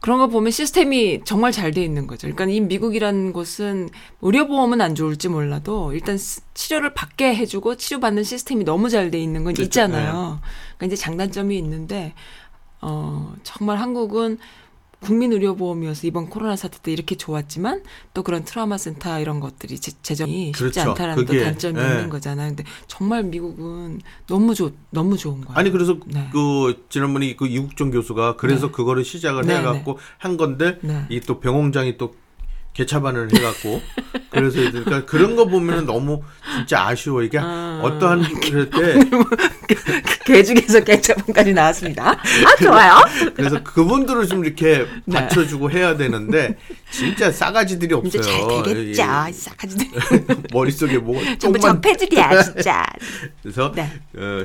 그런 0.00 0.18
거 0.18 0.28
보면 0.28 0.52
시스템이 0.52 1.22
정말 1.24 1.50
잘 1.50 1.72
돼 1.72 1.82
있는 1.82 2.06
거죠. 2.06 2.28
그러니까 2.32 2.44
이 2.54 2.60
미국이라는 2.60 3.32
곳은 3.32 3.88
의료보험은 4.22 4.80
안 4.80 4.94
좋을지 4.94 5.28
몰라도 5.28 5.92
일단 5.92 6.16
스- 6.18 6.42
치료를 6.54 6.94
받게 6.94 7.34
해주고 7.34 7.76
치료받는 7.78 8.22
시스템이 8.22 8.62
너무 8.62 8.90
잘 8.90 9.10
돼 9.10 9.18
있는 9.18 9.42
건 9.42 9.54
그렇죠. 9.54 9.64
있잖아요. 9.64 10.38
그러니까 10.76 10.86
이제 10.86 10.94
장단점이 10.94 11.58
있는데 11.58 12.14
어 12.80 13.34
정말 13.42 13.78
한국은 13.78 14.38
국민의료보험이어서 15.00 16.06
이번 16.06 16.28
코로나 16.28 16.56
사태 16.56 16.78
때 16.80 16.92
이렇게 16.92 17.14
좋았지만 17.14 17.82
또 18.14 18.22
그런 18.22 18.44
트라우마 18.44 18.78
센터 18.78 19.20
이런 19.20 19.40
것들이 19.40 19.78
제, 19.78 19.92
재정이 20.02 20.46
쉽지 20.46 20.58
그렇죠. 20.58 20.80
않다라는 20.90 21.24
또 21.24 21.32
그게, 21.32 21.44
단점이 21.44 21.78
예. 21.80 21.84
있는 21.84 22.08
거잖아요. 22.08 22.48
근데 22.48 22.64
정말 22.86 23.22
미국은 23.22 24.00
너무 24.26 24.54
좋 24.54 24.72
너무 24.90 25.16
좋은 25.16 25.40
거예요. 25.42 25.56
아니 25.58 25.70
그래서 25.70 25.98
네. 26.06 26.28
그 26.32 26.84
지난번에 26.88 27.36
그 27.36 27.46
이국정 27.46 27.90
교수가 27.90 28.36
그래서 28.36 28.66
네. 28.66 28.72
그거를 28.72 29.04
시작을 29.04 29.44
네, 29.44 29.58
해갖고 29.58 29.98
한 30.18 30.36
건데 30.36 30.78
네. 30.82 31.06
이또 31.10 31.38
병원장이 31.40 31.96
또 31.96 32.14
개차반을 32.74 33.28
해갖고 33.34 33.82
그래서 34.30 34.58
그러니까 34.58 35.04
그런 35.04 35.34
거 35.34 35.46
보면은 35.46 35.84
너무 35.86 36.22
진짜 36.56 36.86
아쉬워 36.86 37.22
이게 37.22 37.38
아. 37.40 37.80
어떠한 37.82 38.22
그럴 38.40 38.70
때개 40.24 40.42
중에서 40.44 40.80
개차분까지 40.84 41.54
나왔습니다. 41.54 42.10
아 42.12 42.56
좋아요. 42.62 43.02
그래서 43.34 43.62
그분들을 43.62 44.28
좀 44.28 44.44
이렇게 44.44 44.86
네. 45.06 45.14
받쳐주고 45.20 45.70
해야 45.70 45.96
되는데 45.96 46.56
진짜 46.90 47.30
싸가지들이 47.32 47.94
없어요. 47.94 48.22
잘 48.22 48.62
되겠죠. 48.64 49.02
예, 49.02 49.32
싸가지들. 49.32 49.86
예. 49.86 50.36
머릿속에 50.52 50.98
뭐가 50.98 51.36
전부 51.38 51.58
적폐들이야 51.58 52.42
진짜. 52.42 52.84
그래서 53.42 53.72
네. 53.74 53.90
어, 54.16 54.42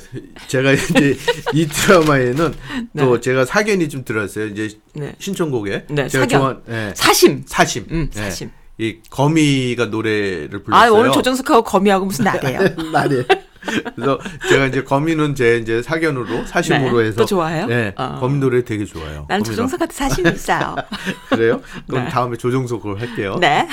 제가 0.48 0.72
이제 0.72 1.18
이 1.54 1.68
드라마에는 1.68 2.54
또 2.98 3.16
네. 3.16 3.22
제가 3.22 3.46
사견이 3.46 3.90
좀 3.90 4.04
들었어요. 4.04 4.48
이제 4.48 4.70
네. 4.96 5.14
신청곡에 5.20 5.86
네, 5.90 6.08
제가 6.08 6.24
사견. 6.24 6.40
좋아한 6.40 6.62
예, 6.70 6.94
사심. 6.96 7.44
사심. 7.46 7.86
음, 7.92 8.10
예. 8.18 8.23
사심. 8.24 8.52
이 8.80 8.98
거미가 9.10 9.86
노래를 9.86 10.64
불렀어요. 10.64 10.92
아 10.96 11.00
오늘 11.00 11.12
조정석하고 11.12 11.64
거미하고 11.64 12.06
무슨 12.06 12.26
날이에요? 12.26 12.60
날이. 12.92 13.24
그래서 13.96 14.20
제가 14.50 14.66
이제 14.66 14.84
거미는 14.84 15.36
제 15.36 15.58
이제 15.58 15.82
사견으로 15.82 16.46
사심으로 16.46 17.00
네. 17.00 17.08
해서 17.08 17.18
또 17.22 17.26
좋아해요? 17.26 17.68
네, 17.68 17.94
어. 17.96 18.18
거미 18.20 18.38
노래 18.40 18.66
되게 18.66 18.84
좋아요. 18.84 19.26
나는 19.30 19.44
거미가. 19.44 19.44
조정석한테 19.44 19.94
사심이 19.94 20.30
있어요. 20.32 20.76
그래요? 21.30 21.62
그럼 21.88 22.04
네. 22.06 22.10
다음에 22.10 22.36
조정석으로 22.36 22.98
할게요. 22.98 23.38
네. 23.40 23.68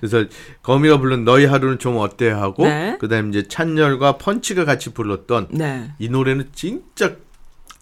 그래서 0.00 0.24
거미가 0.62 0.98
부른 0.98 1.24
너희 1.24 1.46
하루는 1.46 1.78
좀 1.78 1.96
어때 1.96 2.28
하고 2.28 2.64
네. 2.64 2.98
그다음에 3.00 3.30
이제 3.30 3.48
찬열과 3.48 4.18
펀치가 4.18 4.66
같이 4.66 4.92
불렀던 4.92 5.48
네. 5.52 5.92
이 5.98 6.10
노래는 6.10 6.50
진짜 6.54 7.12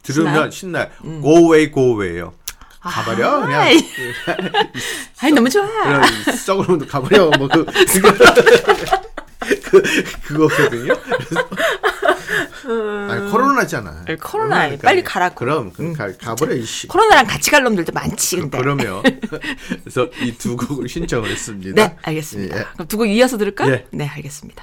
들으면 0.05 0.51
신나요? 0.53 0.89
신나요. 1.03 1.21
Go 1.23 1.39
away, 1.39 1.73
go 1.73 1.83
away예요. 1.91 2.35
아, 2.89 2.91
가버려 2.91 3.41
그냥 3.43 3.61
아이. 3.61 3.79
아이 5.21 5.33
너무 5.33 5.49
좋아. 5.51 5.67
그냥 5.67 6.03
놈도 6.67 6.87
가버려 6.87 7.31
뭐그 7.39 7.65
그거 7.65 8.13
그 9.71 9.83
그거거든요. 10.23 10.95
그래서 11.01 11.49
아니 13.11 13.31
코로나잖아. 13.31 14.05
네, 14.07 14.17
코로나, 14.17 14.69
빨리 14.83 15.03
가라고. 15.03 15.35
그럼 15.37 15.73
그 15.73 15.93
가, 15.95 16.11
가버려 16.17 16.55
이씨. 16.55 16.87
코로나랑 16.89 17.27
같이 17.27 17.51
갈 17.51 17.63
놈들도 17.63 17.93
많지 17.93 18.37
근데. 18.37 18.59
그러면 18.59 19.03
그래서 19.83 20.09
이 20.21 20.37
두 20.37 20.57
곡을 20.57 20.89
신청을 20.89 21.31
했습니다. 21.31 21.75
네, 21.89 21.97
알겠습니다. 22.03 22.59
예. 22.59 22.65
그럼 22.75 22.89
두 22.89 22.97
곡 22.99 23.07
이어서 23.09 23.39
들을까? 23.39 23.69
예. 23.71 23.87
네, 23.91 24.07
알겠습니다. 24.07 24.63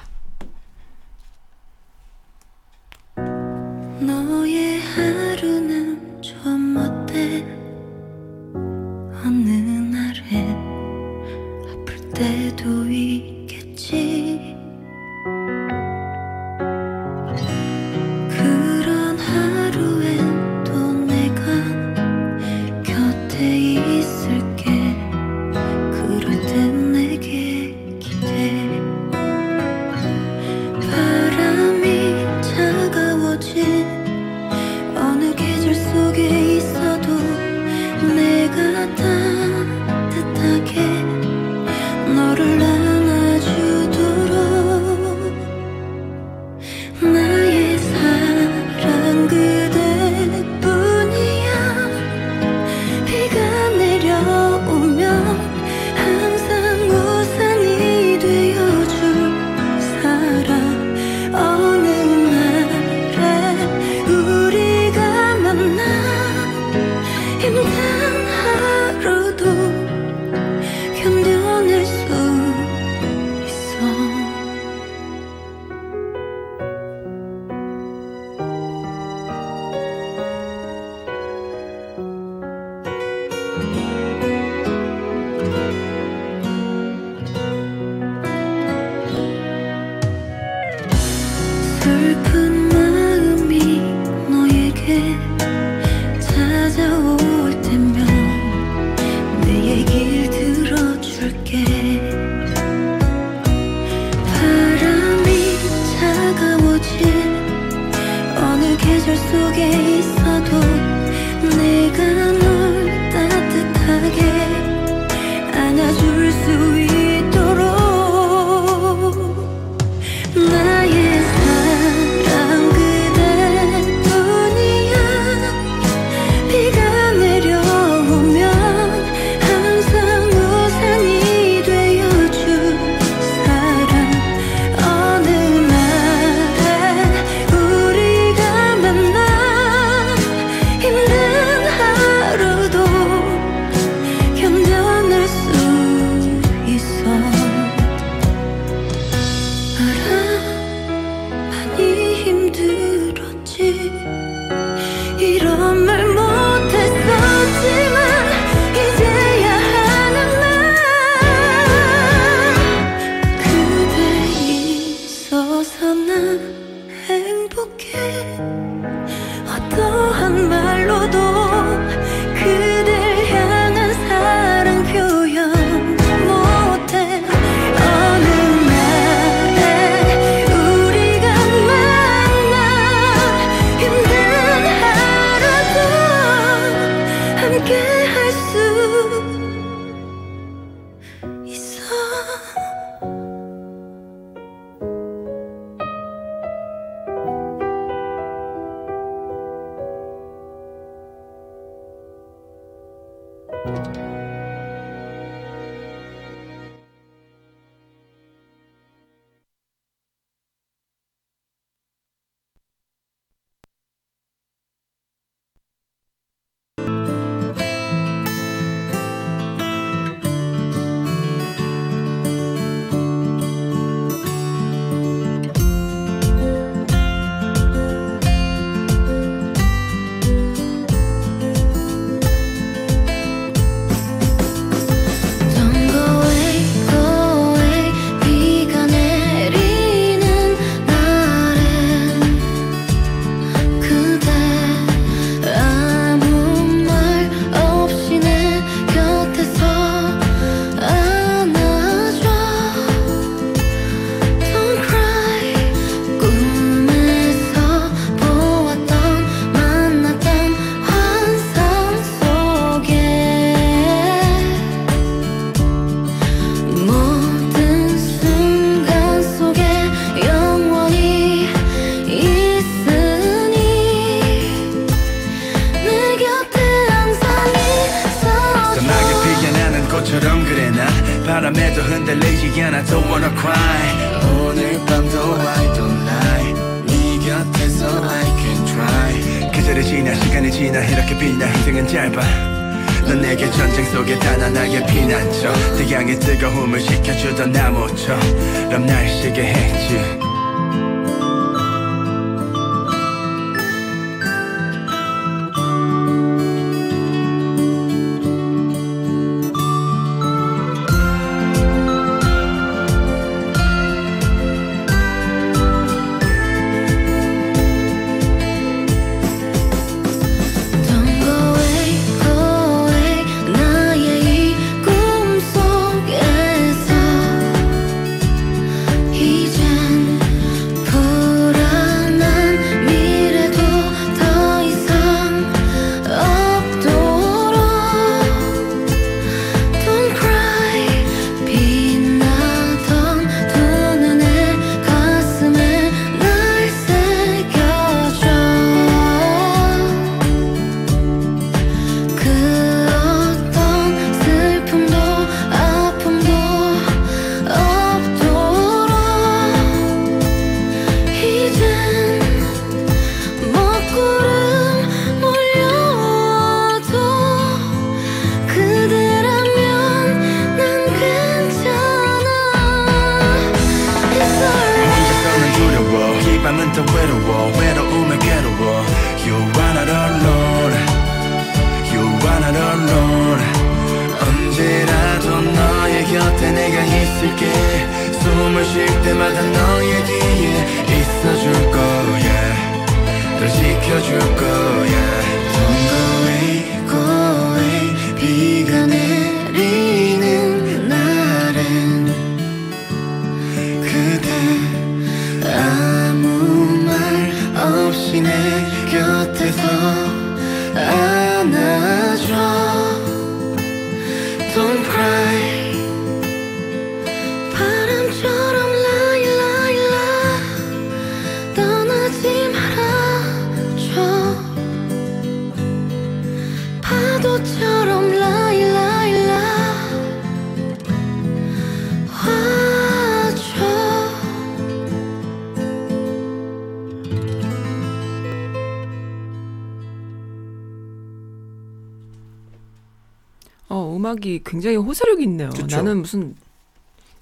굉장히 444.55 444.77
호소력이 444.77 445.23
있네요. 445.23 445.49
그쵸. 445.49 445.75
나는 445.75 446.01
무슨 446.01 446.35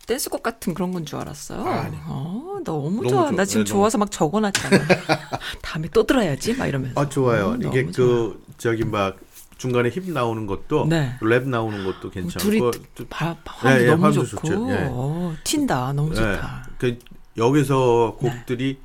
댄스곡 0.06 0.44
같은 0.44 0.74
그런 0.74 0.92
건 0.92 1.06
줄 1.06 1.18
알았어요. 1.20 1.64
아니. 1.66 1.96
어, 2.06 2.60
너무, 2.64 2.90
너무 2.98 3.08
좋아. 3.08 3.22
좋아. 3.24 3.32
나 3.32 3.46
지금 3.46 3.64
네, 3.64 3.70
너무. 3.70 3.80
좋아서 3.80 3.98
막 3.98 4.12
적어놨잖아. 4.12 4.78
다음에 5.64 5.88
또 5.94 6.04
들어야지. 6.06 6.56
막 6.56 6.68
이러면서. 6.68 7.00
아 7.00 7.10
좋아요. 7.10 7.48
어, 7.52 7.56
이게 7.56 7.82
너무 7.84 7.92
그 7.94 8.44
저기 8.58 8.84
막 8.84 9.18
중간에 9.58 9.90
힙 9.90 10.10
나오는 10.12 10.46
것도 10.46 10.86
네. 10.90 11.16
랩 11.22 11.48
나오는 11.48 11.84
것도 11.86 12.12
둘이 12.12 12.28
괜찮고 12.60 12.72
바, 13.10 13.36
화음도 13.46 13.82
예, 13.82 13.86
예, 13.86 13.90
너무 13.92 14.04
화음도 14.04 14.26
좋고. 14.26 14.72
예. 14.72 14.88
어, 14.92 15.36
튄다. 15.44 15.94
너무 15.94 16.14
좋다. 16.14 16.68
예. 16.70 16.74
그 16.78 17.00
여기서 17.38 18.18
네. 18.22 18.30
곡들이 18.30 18.80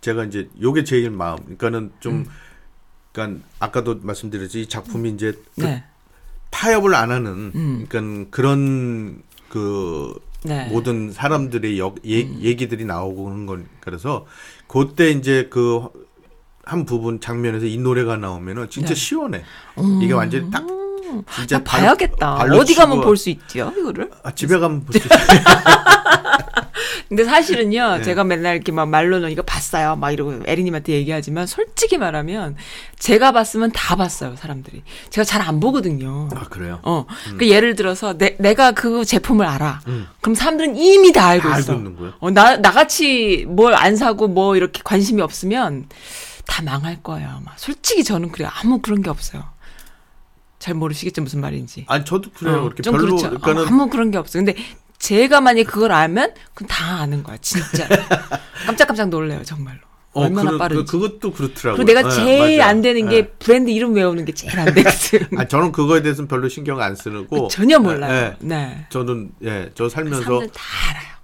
제가 0.00 0.24
이제 0.24 0.48
요게 0.60 0.84
제일 0.84 1.10
마음. 1.10 1.36
그러니까는 1.56 1.92
좀 2.00 2.26
그러니까 3.12 3.46
아까도 3.58 3.98
말씀드렸지 4.00 4.62
이 4.62 4.66
작품이 4.68 5.10
이제 5.10 5.32
그 5.54 5.60
네. 5.62 5.84
타협을 6.50 6.94
안 6.94 7.10
하는 7.10 7.52
음. 7.54 7.86
그러니까 7.88 8.30
그런 8.30 9.22
그 9.48 10.14
네. 10.42 10.66
음. 10.68 10.72
모든 10.72 11.12
사람들의 11.12 11.78
역, 11.78 11.96
얘, 12.06 12.28
얘기들이 12.40 12.84
나오고 12.84 13.24
그런 13.24 13.46
건 13.46 13.66
그래서 13.80 14.26
그때 14.68 15.10
이제 15.10 15.48
그 15.50 15.88
한 16.68 16.84
부분 16.84 17.20
장면에서 17.20 17.64
이 17.64 17.78
노래가 17.78 18.16
나오면은 18.16 18.68
진짜 18.68 18.88
네. 18.88 18.94
시원해. 18.96 19.44
이게 20.02 20.12
완전히 20.12 20.50
딱 20.50 20.66
진짜 21.32 21.58
나 21.58 21.62
봐야겠다. 21.64 22.38
어디 22.52 22.74
가면 22.74 23.02
볼 23.02 23.16
수 23.16 23.30
있죠, 23.30 23.72
이거를? 23.78 24.10
아, 24.24 24.32
집에 24.32 24.58
가면 24.58 24.84
볼 24.84 25.00
수 25.00 25.06
있어요. 25.06 25.18
근데 27.08 27.24
사실은요, 27.24 27.96
네. 27.98 28.02
제가 28.02 28.24
맨날 28.24 28.54
이렇게 28.56 28.72
막 28.72 28.88
말로는 28.88 29.30
이거 29.30 29.42
봤어요. 29.42 29.96
막 29.96 30.10
이러고 30.10 30.42
에리님한테 30.46 30.92
얘기하지만 30.92 31.46
솔직히 31.46 31.96
말하면 31.98 32.56
제가 32.98 33.32
봤으면 33.32 33.72
다 33.72 33.96
봤어요, 33.96 34.36
사람들이. 34.36 34.82
제가 35.10 35.24
잘 35.24 35.42
안 35.46 35.60
보거든요. 35.60 36.28
아 36.34 36.44
그래요. 36.48 36.80
어. 36.82 37.06
그 37.38 37.48
예를 37.48 37.76
들어서 37.76 38.18
내, 38.18 38.36
내가 38.38 38.72
그 38.72 39.04
제품을 39.04 39.46
알아. 39.46 39.80
그럼 40.20 40.34
사람들은 40.34 40.76
이미 40.76 41.12
다 41.12 41.26
알고 41.28 41.48
음. 41.48 41.52
다 41.52 41.58
있어. 41.60 41.72
알고 41.72 41.84
있는 41.84 41.96
거야? 41.96 42.14
어, 42.18 42.30
나, 42.30 42.56
나같이 42.56 43.44
뭘 43.48 43.74
안 43.74 43.94
사고 43.96 44.26
뭐 44.28 44.56
이렇게 44.56 44.80
관심이 44.84 45.20
없으면 45.22 45.86
다 46.46 46.62
망할 46.62 47.02
거예요, 47.02 47.28
아마. 47.28 47.52
솔직히 47.56 48.02
저는 48.04 48.32
그래요. 48.32 48.48
아무 48.62 48.80
그런 48.80 49.02
게 49.02 49.10
없어요. 49.10 49.44
잘 50.58 50.74
모르시겠죠, 50.74 51.22
무슨 51.22 51.40
말인지. 51.40 51.84
아니 51.88 52.04
저도 52.04 52.30
그래요. 52.32 52.64
어, 52.64 52.82
좀 52.82 52.94
별로 52.96 53.16
그렇죠. 53.16 53.28
그러니까는 53.38 53.62
어, 53.62 53.66
아무 53.66 53.88
그런 53.90 54.10
게 54.10 54.18
없어요. 54.18 54.44
근데 54.44 54.58
제가 54.98 55.40
만약에 55.40 55.64
그걸 55.64 55.92
알면 55.92 56.34
그건 56.54 56.68
다 56.68 57.00
아는 57.00 57.22
거야, 57.22 57.36
진짜. 57.40 57.86
깜짝깜짝 58.66 59.08
놀래요, 59.08 59.42
정말로. 59.44 59.78
어, 60.16 60.22
얼마나 60.22 60.52
그, 60.52 60.58
빠른지. 60.58 60.90
그, 60.90 60.98
그것도 60.98 61.32
그렇더라고요. 61.32 61.84
그리고 61.84 62.00
내가 62.00 62.08
예, 62.08 62.10
제일 62.10 62.58
맞아요. 62.58 62.70
안 62.70 62.80
되는 62.80 63.08
게 63.08 63.16
예. 63.16 63.26
브랜드 63.28 63.70
이름 63.70 63.94
외우는 63.94 64.24
게 64.24 64.32
제일 64.32 64.58
안 64.58 64.72
되거든. 64.72 65.26
아 65.36 65.46
저는 65.46 65.72
그거에 65.72 66.00
대해서는 66.00 66.26
별로 66.26 66.48
신경 66.48 66.80
안 66.80 66.96
쓰고 66.96 67.48
전혀 67.48 67.78
몰라요. 67.78 68.12
예, 68.12 68.16
예. 68.24 68.36
네. 68.40 68.86
저는 68.88 69.30
예, 69.44 69.70
저 69.74 69.90
살면서 69.90 70.22
사람들 70.22 70.48
다 70.48 70.62
알아요. 70.90 71.15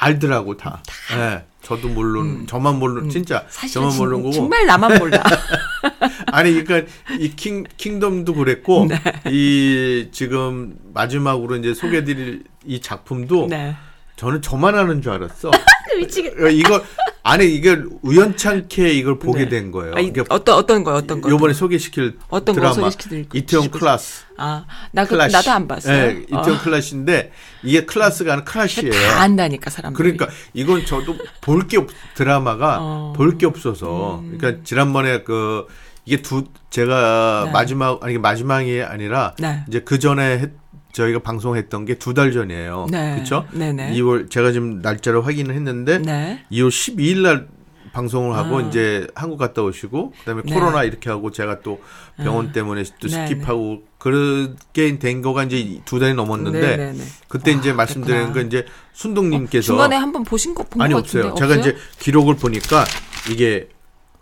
알더라고 0.00 0.56
다. 0.56 0.82
예. 1.16 1.44
저도 1.62 1.88
모르는 1.88 2.46
저만 2.46 2.78
모르는 2.78 3.10
진짜 3.10 3.40
음. 3.40 3.46
사실은 3.50 3.82
저만 3.82 3.90
진- 3.90 3.98
모르는 4.00 4.22
거고 4.22 4.32
정말 4.32 4.66
나만 4.66 4.98
몰라. 4.98 5.22
아니 6.32 6.64
그러니까 6.64 6.90
이 7.18 7.34
킹 7.36 7.64
킹덤도 7.76 8.34
그랬고 8.34 8.86
네. 8.88 8.96
이 9.30 10.08
지금 10.10 10.74
마지막으로 10.94 11.56
이제 11.56 11.74
소개드릴 11.74 12.44
이 12.64 12.80
작품도 12.80 13.48
네. 13.50 13.76
저는 14.16 14.40
저만 14.42 14.74
아는 14.74 15.02
줄 15.02 15.12
알았어. 15.12 15.50
미치겠다. 15.98 16.44
어, 16.44 16.48
이거 16.48 16.82
아니 17.22 17.54
이게 17.54 17.76
우연찮게 18.02 18.94
이걸 18.94 19.18
보게 19.18 19.44
네. 19.44 19.48
된 19.48 19.70
거예요. 19.70 19.94
아니, 19.94 20.06
이게 20.06 20.22
어떤 20.28 20.56
어떤 20.56 20.84
거 20.84 20.94
어떤 20.94 21.20
거? 21.20 21.28
요번에 21.28 21.52
소개시킬 21.52 22.18
어떤 22.28 22.54
거 22.54 22.72
드라마 22.72 22.90
이태원 23.34 23.70
클라스. 23.70 24.24
아, 24.38 24.64
나 24.92 25.04
그. 25.04 25.14
나도 25.14 25.50
안 25.50 25.68
봤어요. 25.68 25.94
예, 25.94 26.22
이태원 26.22 26.52
어. 26.52 26.58
클래시인데 26.62 27.32
이게 27.62 27.84
클래스가 27.84 28.32
아니라 28.32 28.44
클래시예요. 28.44 28.90
다 28.92 29.20
안다니까 29.20 29.68
사람들이. 29.68 30.16
그러니까 30.16 30.34
이건 30.54 30.86
저도 30.86 31.16
볼게 31.42 31.76
없, 31.76 31.88
드라마가 32.14 32.78
어. 32.80 33.12
음. 33.12 33.16
볼게 33.16 33.44
없어서 33.46 34.22
그러니까 34.38 34.62
지난번에 34.64 35.22
그 35.22 35.66
이게 36.06 36.22
두 36.22 36.44
제가 36.70 37.42
네. 37.46 37.52
마지막 37.52 38.02
아니 38.02 38.16
마지막이 38.16 38.82
아니라 38.82 39.34
네. 39.38 39.62
이제 39.68 39.80
그 39.80 39.98
전에 39.98 40.50
저희가 40.92 41.20
방송했던 41.20 41.84
게 41.84 41.94
두 41.96 42.14
달 42.14 42.32
전이에요. 42.32 42.86
네. 42.90 43.14
그렇죠? 43.14 43.46
네네. 43.52 43.92
2월 43.94 44.30
제가 44.30 44.52
지금 44.52 44.80
날짜를 44.80 45.24
확인을 45.26 45.54
했는데 45.54 45.98
네. 45.98 46.44
2월 46.52 46.68
12일 46.68 47.18
날 47.22 47.48
방송을 47.92 48.36
하고 48.36 48.58
아. 48.58 48.62
이제 48.62 49.06
한국 49.16 49.36
갔다 49.38 49.62
오시고 49.62 50.12
그다음에 50.20 50.42
네. 50.44 50.54
코로나 50.54 50.84
이렇게 50.84 51.10
하고 51.10 51.30
제가 51.32 51.60
또 51.60 51.80
병원 52.16 52.48
아. 52.48 52.52
때문에 52.52 52.84
또 53.00 53.08
네, 53.08 53.26
skip하고 53.28 53.82
그렇게 53.98 54.98
된 54.98 55.22
거가 55.22 55.44
이제 55.44 55.80
두 55.84 55.98
달이 55.98 56.14
넘었는데 56.14 56.60
네네네. 56.76 57.04
그때 57.28 57.50
이제 57.52 57.70
와, 57.70 57.76
말씀드리는 57.76 58.32
그랬구나. 58.32 58.34
건 58.42 58.46
이제 58.46 58.66
순동님께서 58.92 59.66
중간에 59.66 59.96
한번 59.96 60.24
보신 60.24 60.54
거본것 60.54 60.80
아니 60.82 60.94
같은데 60.94 61.28
없어요. 61.28 61.34
제가 61.48 61.60
이제 61.60 61.76
기록을 61.98 62.36
보니까 62.36 62.84
이게 63.30 63.68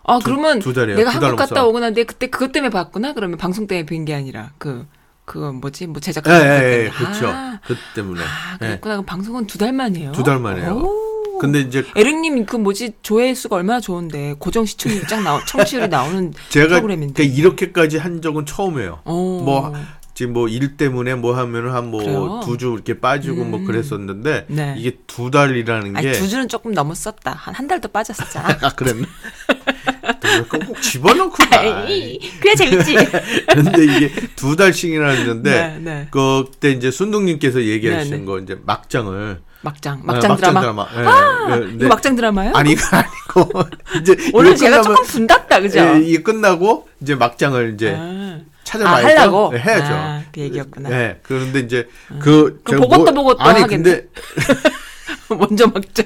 아 0.03 0.17
두- 0.17 0.25
그러면 0.25 0.59
두 0.59 0.73
달이에요. 0.73 0.97
내가 0.97 1.11
한국 1.11 1.35
갔다. 1.35 1.63
오고 1.65 1.79
난데 1.79 2.05
그때 2.05 2.27
그것 2.27 2.51
때문에 2.51 2.71
봤구나. 2.71 3.13
그러면 3.13 3.37
방송 3.37 3.67
때문에 3.67 3.85
뵌 3.85 4.05
게 4.05 4.15
아니라 4.15 4.51
그 4.57 4.87
그거 5.29 5.51
뭐지 5.51 5.85
뭐 5.85 6.01
제작 6.01 6.25
예, 6.27 6.31
예, 6.33 6.85
예. 6.85 6.89
그렇죠. 6.89 7.27
아, 7.27 7.59
그 7.67 7.75
때문에. 7.93 8.19
아 8.23 8.53
예. 8.55 8.65
그랬구나. 8.65 8.95
그럼 8.95 9.05
방송은 9.05 9.45
두 9.45 9.59
달 9.59 9.71
만이에요. 9.73 10.11
두 10.13 10.23
달 10.23 10.39
만이에요. 10.39 10.71
오. 10.73 11.37
근데 11.39 11.59
이제 11.61 11.85
에릭님 11.95 12.45
그 12.47 12.55
뭐지 12.57 12.93
조회수가 13.03 13.55
얼마나 13.55 13.79
좋은데 13.79 14.35
고정 14.39 14.65
시청률 14.65 15.05
쫙 15.07 15.21
나오 15.21 15.39
청취율이 15.45 15.87
나오는 15.87 16.33
제가 16.49 16.67
프로그램인데. 16.67 17.13
그러니까 17.13 17.37
이렇게까지 17.39 17.97
한 17.99 18.21
적은 18.23 18.45
처음이에요. 18.47 19.01
어. 19.05 19.41
뭐 19.45 19.73
지금 20.15 20.33
뭐 20.33 20.47
일 20.49 20.75
때문에 20.75 21.13
뭐 21.15 21.37
하면은 21.37 21.71
한 21.73 21.91
뭐? 21.91 22.41
두 22.43 22.57
주 22.57 22.73
이렇게 22.73 22.99
빠지고 22.99 23.45
뭐 23.45 23.59
음. 23.59 23.65
그랬었는데 23.65 24.47
네. 24.49 24.75
이게 24.77 24.97
두 25.07 25.29
달이라는 25.31 25.93
게 25.93 26.11
두 26.13 26.27
주는 26.27 26.49
조금 26.49 26.73
넘었었다. 26.73 27.31
한 27.31 27.53
한 27.53 27.67
달 27.67 27.79
더 27.79 27.87
빠졌었잖아. 27.87 28.57
아, 28.65 28.69
그랬나? 28.75 29.05
꼭 30.49 30.81
집어넣고 30.81 31.31
가. 31.49 31.61
그래 32.39 32.55
재밌지. 32.57 32.95
근데 33.53 33.83
이게 33.83 34.11
두 34.35 34.55
달씩이나 34.55 35.07
했는데 35.09 35.51
네, 35.51 35.79
네. 35.79 36.07
그때 36.11 36.71
이제 36.71 36.91
순동님께서 36.91 37.61
얘기하신 37.63 38.11
네, 38.11 38.17
네. 38.19 38.25
거 38.25 38.39
이제 38.39 38.57
막장을 38.65 39.41
막장 39.61 40.01
아, 40.07 40.13
막장 40.13 40.37
드라마. 40.37 40.87
예, 40.95 40.99
아, 41.05 41.47
예, 41.51 41.59
근데- 41.59 41.75
이거 41.85 41.87
막장 41.89 42.15
드라마요? 42.15 42.51
아니 42.55 42.75
아니고 42.91 43.51
이제 44.01 44.15
오늘 44.33 44.55
제가 44.55 44.81
조금 44.81 45.03
분답다 45.05 45.59
그죠? 45.59 45.79
예, 45.79 45.99
이게 46.01 46.21
끝나고 46.23 46.87
이제 47.01 47.15
막장을 47.15 47.73
이제 47.73 47.93
아. 47.97 48.39
찾아봐야죠. 48.63 49.07
아, 49.07 49.09
하려고? 49.09 49.49
네, 49.51 49.59
해야죠. 49.59 49.93
아, 49.93 50.21
그 50.31 50.39
얘기였구나. 50.41 50.89
네, 50.89 51.19
그런데 51.23 51.59
이제 51.59 51.89
그 52.19 52.61
그럼 52.63 52.81
제가 52.81 52.81
보고 52.81 53.05
또 53.05 53.13
보고 53.13 53.33
또 53.35 53.41
아니 53.43 53.61
하겠네. 53.61 53.83
근데 53.83 54.07
먼저 55.37 55.67
막장. 55.67 56.05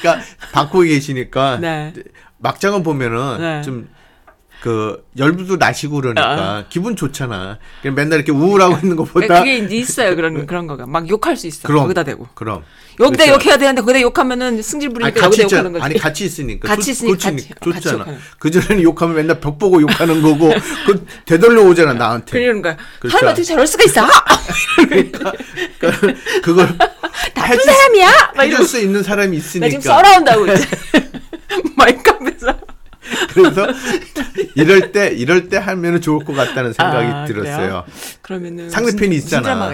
그러니까 0.00 0.24
바꾸고 0.52 0.80
계시니까 0.82 1.58
네. 1.60 1.92
막장을 2.42 2.82
보면은 2.82 3.40
네. 3.40 3.62
좀 3.62 3.88
그 4.62 5.04
열도 5.18 5.56
나시고 5.56 5.96
그러니까 5.96 6.22
아. 6.24 6.64
기분 6.68 6.94
좋잖아. 6.94 7.58
그냥 7.82 7.96
맨날 7.96 8.20
이렇게 8.20 8.30
우울하고 8.30 8.76
있는 8.80 8.94
것보다 8.94 9.26
그러니까 9.26 9.38
그게 9.40 9.58
이제 9.58 9.74
있어요 9.76 10.14
그런 10.14 10.46
그런 10.46 10.68
거가 10.68 10.86
막 10.86 11.08
욕할 11.08 11.36
수 11.36 11.48
있어. 11.48 11.66
그럼 11.66 11.82
거기다 11.82 12.04
대고. 12.04 12.28
그럼 12.34 12.62
여기다 13.00 13.24
그렇죠. 13.24 13.40
욕해야 13.40 13.56
되는데 13.58 13.80
거기다 13.80 14.00
욕하면은 14.02 14.62
승질 14.62 14.86
아니 14.90 14.94
부리니까 14.94 15.20
같이 15.20 15.24
여기다 15.26 15.42
있잖아. 15.42 15.60
욕하는 15.62 15.72
거지. 15.72 15.84
아니 15.84 15.98
같이 15.98 16.24
있으니까 16.26 16.68
같이 16.68 16.84
좋- 16.84 16.90
있으니까 16.92 17.16
좋지, 17.18 17.48
같이- 17.48 17.54
같이 17.58 17.80
좋잖아. 17.82 17.98
욕하는. 18.02 18.18
그 18.38 18.50
전에는 18.52 18.82
욕하면 18.84 19.16
맨날 19.16 19.40
벽 19.40 19.58
보고 19.58 19.82
욕하는 19.82 20.22
거고 20.22 20.52
그 20.86 21.06
되돌려 21.26 21.62
오잖아 21.62 21.94
나한테. 21.94 22.38
그러는 22.38 22.62
거야. 22.62 22.76
그렇죠. 23.00 23.16
사람 23.18 23.32
어떻게 23.32 23.42
저럴 23.44 23.66
수가 23.66 23.82
있어? 23.82 24.06
그걸 26.42 26.78
나쁜 27.34 27.58
사람이야? 27.58 28.32
막 28.36 28.42
해줄 28.44 28.64
수 28.64 28.78
있는 28.78 29.02
사람이 29.02 29.38
나 29.38 29.42
지금 29.44 29.66
있으니까. 29.78 29.80
썰어온다고 29.80 30.46
이제. 30.46 30.68
마이크업에서. 31.76 32.56
그래서 33.32 33.66
이럴 34.54 34.92
때 34.92 35.08
이럴 35.08 35.48
때 35.48 35.56
하면은 35.56 36.00
좋을 36.00 36.24
것 36.24 36.32
같다는 36.34 36.72
생각이 36.72 37.06
아, 37.06 37.24
들었어요. 37.26 37.56
그래요? 37.56 37.84
그러면은 38.22 38.70
상대편이 38.70 39.16
있잖아. 39.16 39.70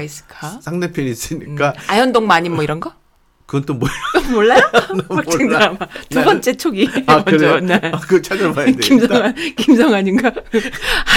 상대편이 0.61 1.09
음. 1.09 1.13
있으니까 1.13 1.75
아현동 1.89 2.27
마님 2.27 2.55
뭐 2.55 2.63
이런 2.65 2.81
거? 2.81 2.93
그건 3.49 3.65
또 3.65 3.73
뭐야? 3.73 3.91
몰라요? 4.31 4.61
막장 5.09 5.47
몰라. 5.47 5.59
드라마. 5.59 5.79
두 6.11 6.23
번째 6.23 6.55
초기. 6.59 6.87
아 7.07 7.25
그래? 7.25 7.49
먼저, 7.49 7.79
네. 7.81 7.91
아, 7.95 7.99
그거 7.99 8.21
찾아봐야 8.21 8.67
돼. 8.67 8.73
김성환, 8.73 9.35
김성환인가? 9.57 10.33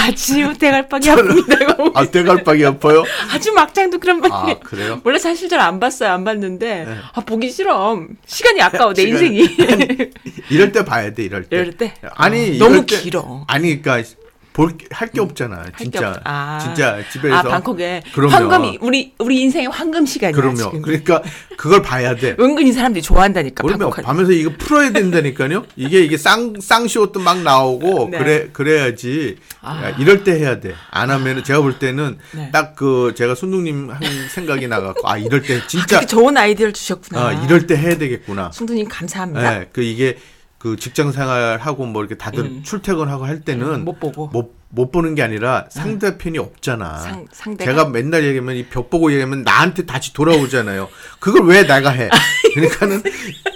아주 0.06 0.54
대갈박이 0.58 1.10
아픕니다. 1.10 1.92
아 1.94 2.06
대갈박이 2.06 2.64
아파요? 2.64 3.04
아주 3.34 3.52
막장도 3.52 3.98
그런 3.98 4.22
분이. 4.22 4.32
아 4.32 4.54
그래요? 4.64 5.02
원래 5.04 5.18
사실 5.18 5.50
잘 5.50 5.60
안 5.60 5.78
봤어요. 5.78 6.10
안 6.10 6.24
봤는데. 6.24 6.84
네. 6.86 6.96
아, 7.12 7.20
보기 7.20 7.50
싫어. 7.50 8.00
시간이 8.26 8.62
아까워, 8.62 8.94
내 8.94 9.04
시간이- 9.04 9.10
인생이. 9.34 10.10
이럴 10.50 10.72
때 10.72 10.86
봐야 10.86 11.12
돼 11.12 11.24
이럴 11.24 11.44
때. 11.44 11.54
이럴 11.56 11.72
때? 11.72 11.92
아니 12.14 12.56
어, 12.56 12.58
너무 12.60 12.74
이럴 12.76 12.86
때- 12.86 12.98
길어. 13.02 13.44
아니 13.46 13.82
그러니까 13.82 14.08
볼 14.52 14.72
할게 14.90 15.20
없잖아. 15.20 15.62
게 15.64 15.70
진짜 15.84 16.10
없- 16.10 16.20
아. 16.24 16.58
진짜 16.62 16.98
집에서. 17.10 17.34
아, 17.36 17.42
방콕에. 17.42 18.02
그럼요. 18.14 18.32
황금이, 18.34 18.78
우리, 18.82 19.12
우리 19.18 19.40
인생의 19.40 19.68
황금 19.68 20.04
시간이야. 20.04 20.36
그럼요. 20.38 20.56
지금. 20.56 20.82
그러니까 20.82 21.22
그걸 21.56 21.80
봐야 21.80 22.14
돼. 22.14 22.36
은근히 22.40 22.72
사람들이 22.72 23.02
좋아한다니까. 23.02 23.62
그러면 23.62 23.90
밤에서 23.90 24.32
이거 24.32 24.50
풀어야 24.58 24.90
된다니까요. 24.92 25.64
이게 25.76 26.00
이게 26.00 26.18
쌍 26.18 26.54
쌍쇼도 26.60 27.20
막 27.20 27.40
나오고 27.42 28.08
네. 28.10 28.18
그래 28.18 28.48
그래야지. 28.52 29.36
아. 29.62 29.84
야, 29.84 29.96
이럴 29.98 30.22
때 30.22 30.32
해야 30.38 30.60
돼. 30.60 30.74
안 30.90 31.10
하면은 31.10 31.44
제가 31.44 31.60
볼 31.62 31.78
때는 31.78 32.18
네. 32.32 32.50
딱그 32.52 33.14
제가 33.16 33.34
순둥님 33.34 33.90
한 33.90 34.00
생각이 34.28 34.68
나갖고 34.68 35.08
아 35.08 35.16
이럴 35.16 35.40
때 35.42 35.60
진짜 35.66 35.86
그렇게 35.86 36.06
좋은 36.06 36.36
아이디어를 36.36 36.72
주셨구나. 36.74 37.26
아 37.28 37.32
이럴 37.32 37.66
때 37.66 37.76
해야 37.76 37.96
되겠구나. 37.96 38.50
순두님 38.52 38.88
감사합니다. 38.88 39.58
네, 39.60 39.68
그 39.72 39.82
이게 39.82 40.18
그 40.62 40.76
직장 40.76 41.10
생활하고 41.10 41.86
뭐 41.86 42.02
이렇게 42.02 42.14
다들 42.16 42.62
출퇴근하고 42.62 43.24
할 43.26 43.40
때는 43.40 43.66
음, 43.66 43.84
못 43.84 43.98
보고. 43.98 44.28
못, 44.28 44.54
못 44.68 44.92
보는 44.92 45.16
게 45.16 45.22
아니라 45.24 45.66
상대편이 45.70 46.38
없잖아. 46.38 46.98
상- 46.98 47.26
상대가? 47.32 47.68
제가 47.68 47.88
맨날 47.88 48.22
얘기하면 48.22 48.54
이 48.54 48.68
벽 48.70 48.88
보고 48.88 49.10
얘기하면 49.10 49.42
나한테 49.42 49.86
다시 49.86 50.12
돌아오잖아요. 50.12 50.88
그걸 51.18 51.46
왜 51.46 51.66
내가 51.66 51.90
해? 51.90 52.08
그러니까는 52.54 53.02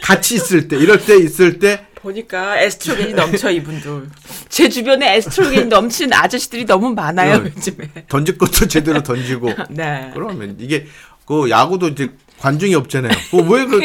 같이 0.03 0.35
있을 0.35 0.67
때 0.67 0.77
이럴 0.77 0.99
때 0.99 1.17
있을 1.17 1.61
때 1.61 1.87
보니까 1.95 2.59
에스트로겐이 2.63 3.15
넘쳐 3.15 3.53
이분들. 3.53 4.09
제 4.49 4.69
주변에 4.69 5.15
에스트로겐이 5.15 5.67
넘치는 5.67 6.13
아저씨들이 6.13 6.65
너무 6.65 6.93
많아요 6.93 7.45
네. 7.45 7.53
요즘에. 7.57 7.89
던질 8.09 8.37
것도 8.37 8.67
제대로 8.67 9.01
던지고 9.05 9.53
네. 9.71 10.11
그러면 10.13 10.57
이게 10.59 10.89
그 11.25 11.49
야구도 11.51 11.87
이제 11.89 12.11
관중이 12.41 12.75
없잖아요. 12.75 13.13
왜그 13.33 13.81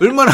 얼마나 0.00 0.32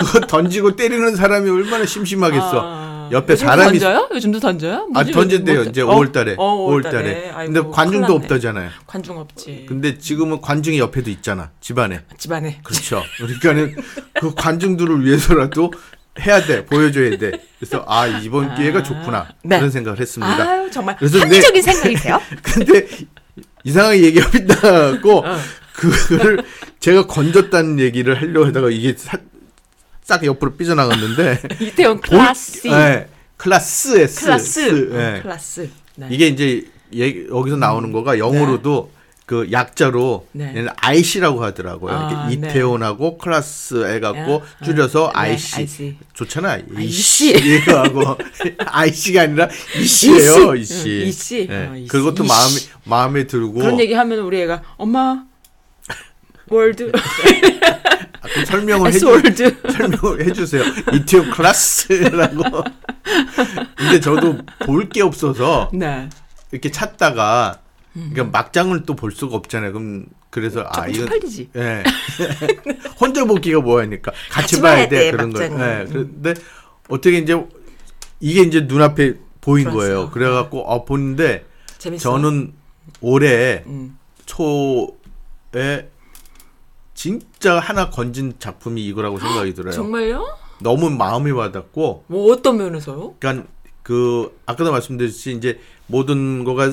그거 0.00 0.20
던지고 0.20 0.76
때리는 0.76 1.14
사람이 1.16 1.48
얼마나 1.50 1.84
심심하겠어. 1.86 2.62
아, 2.64 3.08
옆에 3.12 3.32
요즘도 3.34 3.48
사람이 3.50 3.78
던져요? 3.78 4.08
요즘도 4.14 4.40
던져요? 4.40 4.74
아 4.94 5.00
뭐지? 5.02 5.12
던진대요 5.12 5.58
요즘 5.60 5.70
이제 5.70 5.82
뭐- 5.82 5.96
5월달에 5.96 6.34
어, 6.38 6.68
5월달에. 6.68 7.34
아이고, 7.34 7.52
근데 7.52 7.70
관중도 7.70 7.80
큰일 7.86 8.00
났네. 8.00 8.14
없다잖아요. 8.14 8.70
관중 8.86 9.18
없지. 9.18 9.66
근데 9.68 9.98
지금은 9.98 10.40
관중이 10.40 10.78
옆에도 10.78 11.10
있잖아 11.10 11.50
집안에. 11.60 12.02
집안에. 12.18 12.60
그렇죠. 12.62 13.02
그러니까는 13.18 13.76
그 14.20 14.34
관중들을 14.34 15.04
위해서라도 15.04 15.72
해야 16.20 16.40
돼 16.44 16.64
보여줘야 16.66 17.16
돼. 17.18 17.32
그래서 17.58 17.84
아 17.88 18.06
이번 18.06 18.54
기회가 18.54 18.82
좋구나 18.82 19.28
네. 19.44 19.56
그런 19.58 19.70
생각을 19.70 19.98
했습니다. 20.00 20.32
아유 20.48 20.70
정말 20.70 20.96
그래서 20.96 21.16
내- 21.18 21.22
합리적인 21.24 21.62
생각이세요? 21.62 22.20
근데 22.42 22.86
이상하게 23.64 24.02
얘기하다고 24.04 25.18
어. 25.18 25.36
그거를 25.74 26.44
제가 26.78 27.06
건졌다는 27.06 27.78
얘기를 27.80 28.20
하려고 28.20 28.46
하다가 28.46 28.70
이게 28.70 28.94
사- 28.96 29.18
싹 30.10 30.24
옆으로 30.24 30.56
삐져나갔는데 30.56 31.40
이태원 31.62 32.00
볼- 32.00 32.18
클라스. 32.18 32.66
예, 32.66 33.06
클라스 33.36 33.96
S 34.00 34.24
클라스. 34.24 34.90
어, 34.90 35.22
클라스. 35.22 35.70
네. 35.94 36.08
이게 36.10 36.26
이제 36.26 36.64
얘기- 36.92 37.26
여기서 37.30 37.56
나오는 37.56 37.92
거가 37.92 38.18
영어로도 38.18 38.90
그 39.26 39.46
약자로 39.52 40.26
네. 40.32 40.66
IC라고 40.78 41.44
하더라고요. 41.44 41.92
아, 41.94 42.26
네. 42.28 42.34
이태원하고 42.34 43.18
클라스 43.18 43.86
해갖고 43.94 44.42
아, 44.60 44.64
줄여서 44.64 45.12
네, 45.14 45.20
IC. 45.20 45.56
IC. 45.60 45.96
좋잖아. 46.12 46.58
IC. 46.74 47.30
이거하고 47.38 48.18
IC가 48.66 49.22
아니라 49.22 49.48
이씨예요. 49.80 50.56
이씨. 50.56 51.04
이씨. 51.06 51.46
어, 51.48 51.72
이씨. 51.76 51.86
그것도. 51.86 52.24
마음에 52.24 52.54
마음에 52.82 53.26
들고 53.28 53.52
그런 53.60 53.78
얘기 53.78 53.94
하면 53.94 54.18
우리 54.18 54.40
애가 54.42 54.60
엄마 54.76 55.22
word 56.50 56.90
아, 58.22 58.28
그럼 58.28 58.44
설명을 58.44 58.88
해주 58.92 59.00
설명을 59.72 60.26
해주세요. 60.26 60.62
이태원 60.92 61.30
클라스라고. 61.30 62.42
근데 63.76 64.00
저도 64.00 64.38
볼 64.60 64.88
게 64.90 65.02
없어서 65.02 65.70
네. 65.72 66.08
이렇게 66.52 66.70
찾다가 66.70 67.60
그러니까 67.92 68.24
막장을 68.24 68.84
또 68.86 68.94
볼 68.94 69.12
수가 69.12 69.36
없잖아요. 69.36 69.72
그럼 69.72 70.06
그래서 70.30 70.60
아 70.68 70.72
조금 70.86 70.90
이건 70.90 71.06
쪽팔리지. 71.06 71.50
예 71.56 71.82
혼자 73.00 73.24
보기가 73.24 73.60
뭐하니까 73.60 74.12
같이, 74.30 74.56
같이 74.56 74.60
봐야 74.60 74.88
돼 74.88 74.98
돼, 74.98 75.10
그런 75.10 75.32
거. 75.32 75.42
예. 75.42 75.86
그런데 75.88 76.34
어떻게 76.88 77.18
이제 77.18 77.34
이게 78.20 78.42
이제 78.42 78.60
눈앞에 78.60 79.14
보인 79.40 79.64
그래서. 79.64 79.78
거예요. 79.78 80.10
그래갖고 80.10 80.60
어 80.70 80.84
보는데 80.84 81.46
재밌어. 81.78 82.02
저는 82.12 82.52
올해 83.00 83.64
음. 83.66 83.96
초에 84.26 85.88
진짜 87.00 87.58
하나 87.58 87.88
건진 87.88 88.34
작품이 88.38 88.84
이거라고 88.84 89.18
생각이 89.18 89.54
들어요. 89.54 89.72
정말요? 89.72 90.36
너무 90.60 90.90
마음이 90.90 91.30
와닿고 91.30 92.04
뭐 92.08 92.30
어떤 92.30 92.58
면에서요? 92.58 93.14
그러니까 93.18 93.48
그 93.82 94.38
아까도 94.44 94.70
말씀드렸듯이 94.70 95.32
이제 95.34 95.58
모든 95.86 96.44
거가 96.44 96.70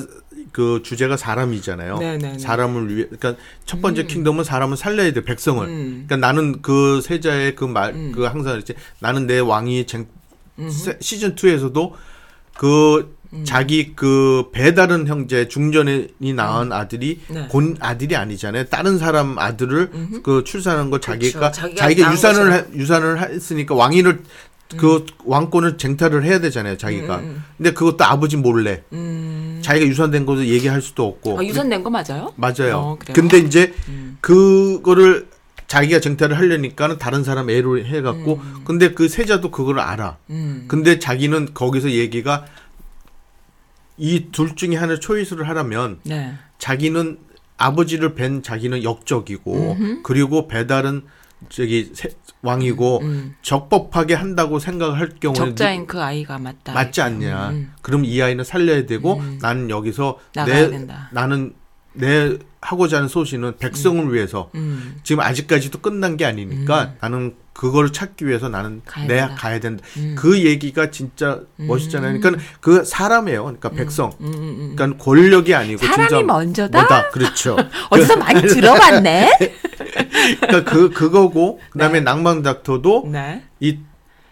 그 0.52 0.82
주제가 0.84 1.16
사람이잖아요. 1.16 1.96
네네네. 1.96 2.38
사람을 2.40 2.94
위해 2.94 3.06
그러니까 3.06 3.42
첫 3.64 3.80
번째 3.80 4.04
킹덤은 4.04 4.44
사람을 4.44 4.76
살려야 4.76 5.14
돼 5.14 5.24
백성을. 5.24 5.66
음. 5.66 6.04
그러니까 6.06 6.16
나는 6.18 6.60
그 6.60 7.00
세자의 7.00 7.54
그 7.54 7.64
말그 7.64 8.24
항상 8.24 8.58
이제 8.58 8.74
나는 9.00 9.26
내 9.26 9.38
왕이 9.38 9.86
쟁, 9.86 10.08
세- 10.68 10.98
시즌 11.00 11.36
2에서도 11.36 11.92
그 12.58 13.16
음. 13.32 13.44
자기 13.44 13.92
그 13.94 14.48
배다른 14.52 15.06
형제 15.06 15.48
중전이 15.48 16.32
낳은 16.34 16.72
아들이 16.72 17.20
네. 17.28 17.46
본 17.48 17.76
아들이 17.80 18.16
아니잖아요. 18.16 18.64
다른 18.66 18.98
사람 18.98 19.38
아들을 19.38 19.90
그 20.22 20.44
출산한 20.44 20.90
거 20.90 20.98
자기가 21.00 21.50
그렇죠. 21.52 21.74
자기가 21.74 22.12
유산을. 22.12 22.46
음. 22.46 22.52
해- 22.52 22.64
유산을 22.78 23.20
했으니까 23.20 23.74
왕위를 23.74 24.22
그 24.76 25.06
왕권을 25.24 25.78
쟁탈을 25.78 26.24
해야 26.24 26.40
되잖아요. 26.40 26.76
자기가. 26.76 27.22
근데 27.56 27.72
그것도 27.72 28.04
아버지 28.04 28.36
몰래. 28.36 28.82
자기가 29.62 29.86
유산된 29.86 30.26
것을 30.26 30.46
얘기할 30.48 30.82
수도 30.82 31.06
없고. 31.06 31.38
아, 31.40 31.44
유산 31.44 31.68
낸거 31.70 31.88
맞아요? 31.88 32.32
맞아요. 32.36 32.76
어? 32.76 32.98
근데 33.14 33.38
이제 33.38 33.72
그거를 34.20 35.26
자기가 35.66 36.00
쟁탈을 36.00 36.36
하려니까는 36.38 36.98
다른 36.98 37.24
사람 37.24 37.50
애로 37.50 37.78
해갖고 37.84 38.40
근데 38.64 38.92
그 38.92 39.08
세자도 39.08 39.50
그걸 39.50 39.80
알아. 39.80 40.16
음. 40.30 40.64
근데 40.68 40.98
자기는 40.98 41.50
거기서 41.54 41.90
얘기가 41.90 42.44
이 43.98 44.28
둘 44.32 44.54
중에 44.56 44.76
하나를 44.76 45.00
초이스를 45.00 45.48
하라면 45.48 46.00
네. 46.04 46.34
자기는 46.58 47.18
아버지를 47.56 48.14
뵌 48.14 48.42
자기는 48.42 48.82
역적이고 48.84 49.76
그리고 50.04 50.46
배달은 50.48 51.02
저기 51.48 51.90
세- 51.94 52.10
왕이고 52.42 53.02
적법하게 53.42 54.14
한다고 54.14 54.58
생각을 54.58 54.98
할 54.98 55.08
경우는 55.20 55.42
음, 55.42 55.46
적자인 55.56 55.86
그 55.86 56.00
아이가 56.02 56.38
맞다. 56.38 56.72
맞지 56.72 57.00
않냐. 57.00 57.50
음, 57.50 57.72
그럼 57.82 58.04
이 58.04 58.20
아이는 58.22 58.44
살려야 58.44 58.86
되고 58.86 59.20
나는 59.40 59.70
여기서 59.70 60.18
내 60.46 60.70
된다. 60.70 61.08
나는 61.12 61.54
내 61.98 62.36
하고자 62.60 62.96
하는 62.96 63.08
소신은 63.08 63.58
백성을 63.58 64.12
위해서 64.12 64.50
음. 64.54 64.96
지금 65.02 65.20
아직까지도 65.20 65.78
끝난 65.80 66.16
게 66.16 66.24
아니니까 66.24 66.94
나는 67.00 67.34
그거를 67.52 67.92
찾기 67.92 68.26
위해서 68.26 68.48
나는 68.48 68.82
가야 68.86 69.06
내가 69.06 69.26
된다. 69.28 69.40
가야 69.42 69.60
된다. 69.60 69.84
음. 69.96 70.14
그 70.16 70.44
얘기가 70.44 70.90
진짜 70.90 71.40
멋있잖아요. 71.56 72.20
그러니까 72.20 72.42
그 72.60 72.84
사람이에요. 72.84 73.42
그러니까 73.44 73.70
백성. 73.70 74.12
음, 74.20 74.26
음, 74.26 74.34
음. 74.34 74.76
그러니까 74.76 75.04
권력이 75.04 75.54
아니고 75.54 75.84
사람이 75.84 76.22
먼저다? 76.22 76.78
뭐다. 76.78 77.08
그렇죠. 77.10 77.56
어디서 77.90 78.16
많이 78.16 78.42
들어봤네. 78.42 79.30
그러니까 80.40 80.70
그 80.70 80.90
그거고 80.90 81.60
그다음에 81.70 82.00
낭만 82.00 82.42
닥터도 82.42 83.08
네. 83.10 83.44
이 83.60 83.78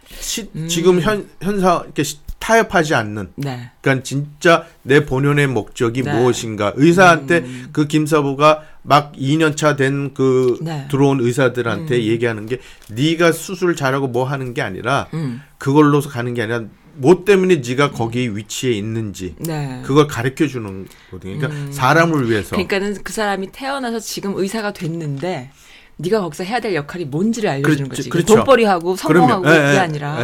시, 0.08 0.48
지금 0.68 1.00
현 1.00 1.28
현상 1.42 1.82
이렇게 1.84 2.02
시- 2.04 2.18
타협하지 2.46 2.94
않는 2.94 3.32
네. 3.34 3.72
그러니까 3.80 4.04
진짜 4.04 4.66
내 4.82 5.04
본연의 5.04 5.48
목적이 5.48 6.04
네. 6.04 6.12
무엇인가 6.12 6.72
의사한테 6.76 7.44
그 7.72 7.88
김사부가 7.88 8.62
막 8.82 9.12
2년 9.14 9.56
차 9.56 9.74
된그 9.74 10.58
네. 10.62 10.86
들어온 10.88 11.18
의사들한테 11.20 12.04
얘기하는 12.04 12.46
게 12.46 12.60
네가 12.88 13.32
수술 13.32 13.74
잘하고 13.74 14.06
뭐 14.06 14.22
하는 14.22 14.54
게 14.54 14.62
아니라 14.62 15.08
음. 15.14 15.42
그걸로서 15.58 16.08
가는 16.08 16.34
게 16.34 16.42
아니라 16.42 16.62
뭐 16.94 17.24
때문에 17.24 17.62
네가 17.66 17.90
거기 17.90 18.36
위치에 18.36 18.70
있는지 18.70 19.34
네. 19.40 19.82
그걸 19.84 20.06
가르쳐 20.06 20.46
주는 20.46 20.86
거거든요. 21.10 21.38
그러니까 21.38 21.72
사람을 21.72 22.30
위해서 22.30 22.50
그러니까는 22.50 23.02
그 23.02 23.12
사람이 23.12 23.48
태어나서 23.50 23.98
지금 23.98 24.34
의사가 24.36 24.72
됐는데 24.72 25.50
네가 25.98 26.20
거기서 26.20 26.44
해야 26.44 26.60
될 26.60 26.74
역할이 26.74 27.06
뭔지를 27.06 27.48
알려주는 27.50 27.88
그렇지, 27.88 28.10
거지. 28.10 28.10
그렇죠. 28.10 28.34
돈벌이하고 28.36 28.96
성공하고 28.96 29.42
그러면, 29.42 29.58
예, 29.60 29.64
그게 29.66 29.74
예, 29.76 29.78
아니라 29.78 30.20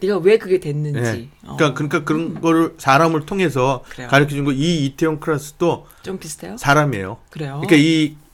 예. 0.00 0.06
네가 0.06 0.18
왜 0.18 0.38
그게 0.38 0.60
됐는지. 0.60 1.00
예. 1.00 1.28
어. 1.48 1.56
그러니까 1.56 1.74
그러니까 1.74 2.04
그런 2.04 2.40
거를 2.40 2.74
사람을 2.78 3.26
통해서. 3.26 3.82
가르쳐 4.08 4.30
준 4.36 4.44
거 4.44 4.52
이 4.52 4.86
이태원 4.86 5.18
클래스도 5.18 5.86
좀 6.02 6.18
비슷해요? 6.18 6.56
사람이에요. 6.58 7.16
그래요. 7.30 7.60
그러니까 7.66 7.76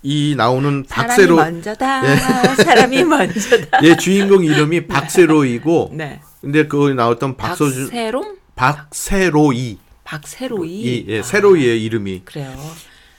이이 0.03 0.35
나오는 0.37 0.85
사람이 0.87 1.09
박세로 1.09 1.37
먼저다. 1.37 2.03
예. 2.13 2.17
사람이 2.63 3.05
먼저다. 3.05 3.85
얘 3.85 3.97
주인공 3.97 4.45
이름이 4.45 4.87
박세로이고 4.87 5.93
네. 5.97 6.21
근데 6.43 6.67
그 6.67 6.91
나왔던 6.91 7.37
박서준 7.39 7.85
박세롬? 7.87 8.37
박세로이 8.55 9.79
박세로이. 10.05 10.71
이 10.71 11.07
예, 11.09 11.21
아, 11.21 11.23
세로이의 11.23 11.83
이름이 11.85 12.23
그래요. 12.27 12.53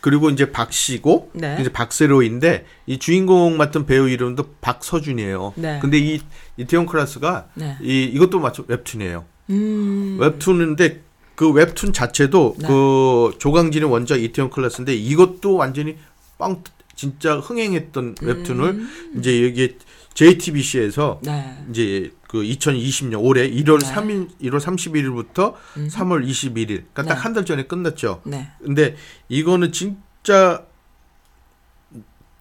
그리고 0.04 0.30
이제 0.30 0.52
박씨고 0.52 1.32
네. 1.32 1.56
이제 1.62 1.72
박세로인데 1.72 2.66
이 2.88 3.00
주인공 3.00 3.56
맡은 3.56 3.86
배우 3.86 4.10
이름도 4.10 4.56
박서준이에요. 4.60 5.54
네. 5.56 5.80
근데 5.82 5.98
이 5.98 6.20
이태원 6.58 6.88
클래스가 6.88 7.48
네. 7.54 7.78
이 7.82 8.04
이것도 8.14 8.42
마찬 8.42 8.66
웹툰이에요. 8.68 9.24
음. 9.52 10.18
웹툰인데 10.20 11.00
그 11.36 11.50
웹툰 11.50 11.94
자체도 11.94 12.56
네. 12.60 12.68
그 12.68 13.32
조강진의 13.40 13.90
원작 13.90 14.22
이태원 14.22 14.52
클래스인데 14.52 14.94
이것도 14.94 15.56
완전히 15.56 15.96
빵 16.38 16.62
진짜 16.98 17.38
흥행했던 17.38 18.16
웹툰을 18.22 18.86
이제 19.20 19.46
여기 19.46 19.78
JTBC에서 20.14 21.20
음. 21.24 21.26
네. 21.26 21.66
이제 21.72 22.12
그 22.28 22.42
2020년 22.42 23.24
올해 23.24 23.50
1월 23.50 23.80
네. 23.82 23.92
3일 23.94 24.30
1월 24.42 24.60
31일부터 24.60 25.56
3월 25.76 26.26
21일 26.28 26.68
그러니까 26.94 27.02
네. 27.04 27.10
딱한 27.10 27.34
달 27.34 27.46
전에 27.46 27.64
끝났죠. 27.66 28.22
네. 28.26 28.50
근데 28.64 28.96
이거는 29.30 29.72
진짜 29.72 30.66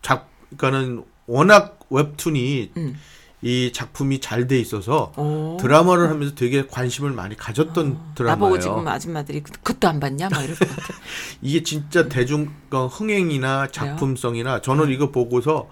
작 0.02 0.28
그러니까는 0.56 1.04
워낙 1.26 1.78
웹툰이 1.90 2.72
음. 2.76 2.98
이 3.44 3.72
작품이 3.72 4.20
잘 4.20 4.46
돼 4.46 4.58
있어서 4.60 5.12
오. 5.16 5.56
드라마를 5.60 6.08
하면서 6.10 6.32
되게 6.34 6.64
관심을 6.66 7.10
많이 7.10 7.36
가졌던 7.36 8.14
드라마예요. 8.14 8.36
나보고 8.36 8.58
지금 8.60 8.86
아줌마들이 8.86 9.40
그- 9.42 9.50
그것도 9.52 9.88
안 9.88 9.98
봤냐? 9.98 10.28
막 10.28 10.44
이럴 10.44 10.54
것 10.56 10.68
같아. 10.68 10.94
이게 11.42 11.62
진짜 11.64 12.08
대중 12.08 12.52
어, 12.70 12.86
흥행이나 12.86 13.68
작품성이나 13.72 14.60
저는 14.62 14.90
이거 14.90 15.10
보고서 15.10 15.68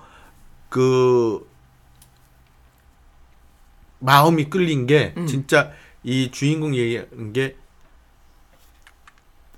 그 0.68 1.48
마음이 4.04 4.50
끌린 4.50 4.86
게 4.86 5.14
음. 5.16 5.26
진짜 5.26 5.70
이 6.02 6.30
주인공 6.32 6.74
얘기하는 6.74 7.32
게 7.32 7.56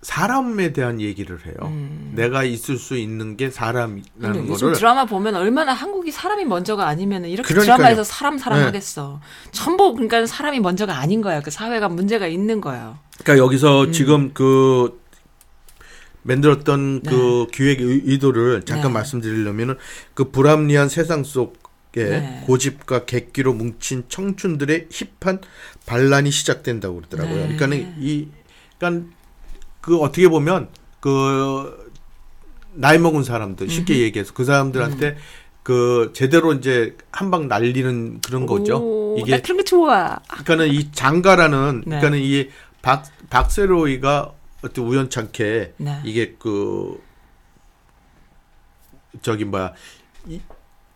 사람에 0.02 0.72
대한 0.72 1.00
얘기를 1.00 1.38
해요. 1.46 1.54
내가 2.12 2.42
있을 2.42 2.76
수 2.76 2.96
있는 2.96 3.36
게 3.36 3.50
사람이라는 3.50 4.40
음. 4.40 4.48
거를 4.48 4.72
드라마 4.74 5.04
보면 5.04 5.36
얼마나 5.36 5.72
한국이 5.72 6.10
사람이 6.10 6.44
먼저가 6.44 6.88
아니면 6.88 7.24
이렇게 7.24 7.46
그러니까요. 7.54 7.76
드라마에서 7.76 8.02
사람 8.02 8.36
사람 8.36 8.58
네. 8.58 8.64
하겠어. 8.64 9.20
전부 9.52 9.92
그러니까 9.94 10.26
사람이 10.26 10.58
먼저가 10.58 10.98
아닌 10.98 11.22
거야. 11.22 11.40
그 11.40 11.52
사회가 11.52 11.88
문제가 11.88 12.26
있는 12.26 12.60
거예요. 12.60 12.98
그러니까 13.22 13.44
여기서 13.44 13.84
음. 13.84 13.92
지금 13.92 14.32
그 14.34 15.00
만들었던 16.22 17.02
그 17.02 17.46
기획 17.52 17.80
의- 17.80 18.02
의도를 18.04 18.62
잠깐 18.64 18.88
네. 18.88 18.94
말씀드리려면은 18.94 19.76
그 20.14 20.30
불합리한 20.32 20.88
세상 20.88 21.22
속에 21.22 21.61
네. 22.00 22.42
고집과 22.46 23.04
객기로 23.04 23.52
뭉친 23.54 24.04
청춘들의 24.08 24.88
힙한 25.20 25.40
반란이 25.86 26.30
시작된다고 26.30 26.96
그러더라고요. 26.96 27.36
네. 27.36 27.56
그러니까는 27.56 27.96
이 28.00 28.28
그러니까 28.78 29.10
그 29.80 29.98
어떻게 29.98 30.28
보면 30.28 30.68
그 31.00 31.90
나이 32.72 32.98
먹은 32.98 33.22
사람들 33.24 33.68
쉽게 33.68 33.98
얘기해서 34.00 34.32
그 34.32 34.44
사람들한테 34.44 35.16
그 35.62 36.12
제대로 36.14 36.52
이제 36.54 36.96
한 37.12 37.30
방 37.30 37.46
날리는 37.48 38.20
그런 38.22 38.46
거죠. 38.46 38.78
오, 38.78 39.16
나 39.16 39.22
이게 39.22 39.40
그런 39.42 39.58
거 39.58 39.64
좋아. 39.64 40.18
그러니까는 40.28 40.68
이 40.68 40.90
장가라는 40.92 41.82
네. 41.86 42.00
그러니까는 42.00 42.18
이 42.20 42.48
박 42.82 43.04
박세로이가 43.30 44.32
어떤 44.64 44.84
우연찮게 44.86 45.74
네. 45.76 46.00
이게 46.04 46.34
그 46.36 47.00
저기 49.20 49.44
뭐야 49.44 49.72
이 50.26 50.40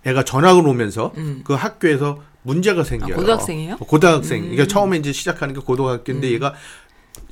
애가 0.07 0.24
전학을 0.24 0.66
오면서 0.66 1.12
음. 1.16 1.42
그 1.44 1.52
학교에서 1.52 2.22
문제가 2.42 2.84
생겨요. 2.84 3.14
아, 3.14 3.16
고등학생이에요? 3.16 3.72
음. 3.74 3.78
어, 3.80 3.84
고등학생. 3.84 4.42
그러니까 4.42 4.66
처음에 4.66 4.96
이제 4.99 5.12
시작하는 5.12 5.53
게 5.53 5.61
고등학교인데 5.61 6.30
얘가 6.30 6.54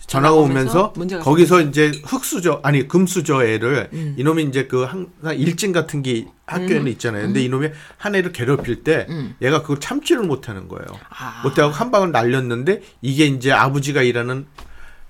전화가 0.07 0.35
오면서 0.35 0.93
오면서 0.97 1.21
거기서 1.21 1.63
이제 1.63 1.93
흙수저 2.05 2.61
아니 2.63 2.87
금수저 2.87 3.45
애를 3.45 3.89
음. 3.93 4.15
이놈이 4.19 4.43
이제 4.45 4.67
그 4.67 4.83
항상 4.83 5.39
일진 5.39 5.73
같은 5.73 6.03
게 6.03 6.27
학교에는 6.47 6.89
있잖아요. 6.93 7.23
근데 7.23 7.43
이놈이 7.43 7.69
한 7.97 8.15
애를 8.15 8.33
괴롭힐 8.33 8.83
때 8.83 9.07
음. 9.09 9.35
얘가 9.41 9.63
그걸 9.63 9.81
참지를 9.81 10.25
못하는 10.25 10.69
거예요. 10.69 10.87
아. 11.09 11.43
못하고 11.43 11.73
한 11.73 11.91
방을 11.91 12.13
날렸는데 12.13 12.83
이게 13.01 13.25
이제 13.27 13.51
아버지가 13.53 14.03
일하는 14.03 14.47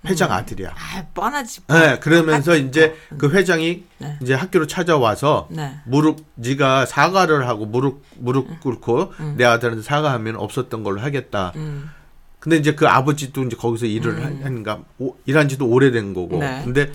회장 0.06 0.32
아들이야. 0.32 0.70
아, 0.70 1.06
뻔하지. 1.14 1.62
네, 1.68 1.98
그러면서 1.98 2.56
이제 2.56 2.94
그 3.18 3.30
회장이 3.30 3.84
네. 3.98 4.18
이제 4.22 4.34
학교로 4.34 4.66
찾아와서 4.66 5.48
네. 5.50 5.76
무릎 5.86 6.20
네가 6.34 6.86
사과를 6.86 7.48
하고 7.48 7.66
무릎 7.66 8.02
무릎 8.18 8.60
꿇고 8.60 9.12
내 9.36 9.44
아들한테 9.44 9.82
사과하면 9.82 10.36
없었던 10.36 10.82
걸로 10.82 11.00
하겠다. 11.00 11.52
음. 11.56 11.90
근데 12.38 12.56
이제 12.56 12.74
그 12.74 12.86
아버지도 12.86 13.42
이제 13.44 13.56
거기서 13.56 13.86
일을 13.86 14.44
하니까 14.44 14.82
오- 14.98 15.16
일한 15.24 15.48
지도 15.48 15.66
오래된 15.68 16.12
거고. 16.12 16.38
네. 16.38 16.60
근데 16.64 16.92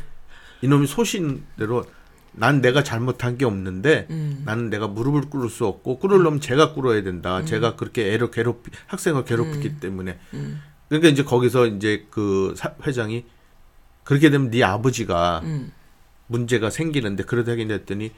이놈이 0.61 0.86
소신대로 0.86 1.86
난 2.31 2.61
내가 2.61 2.84
잘못한 2.84 3.38
게 3.38 3.45
없는데 3.45 4.06
음. 4.11 4.44
나는 4.45 4.69
내가 4.69 4.88
무릎을 4.88 5.30
꿇을 5.31 5.49
수 5.49 5.65
없고 5.65 5.98
꿇으려면 5.98 6.40
제가 6.40 6.73
꿇어야 6.73 7.02
된다. 7.02 7.44
제가 7.44 7.76
그렇게 7.76 8.14
애를 8.14 8.30
괴롭히 8.30 8.72
학생을 8.86 9.26
괴롭히기 9.26 9.80
때문에. 9.80 10.19
그러니까 10.89 11.09
이제 11.09 11.23
거기서 11.23 11.67
이제 11.67 12.05
그 12.09 12.53
사- 12.57 12.73
회장이 12.85 13.25
그렇게 14.03 14.29
되면 14.29 14.49
네 14.49 14.63
아버지가 14.63 15.41
음. 15.43 15.71
문제가 16.27 16.69
생기는데 16.69 17.23
그러다 17.23 17.51
하긴 17.53 17.71
했더니 17.71 18.11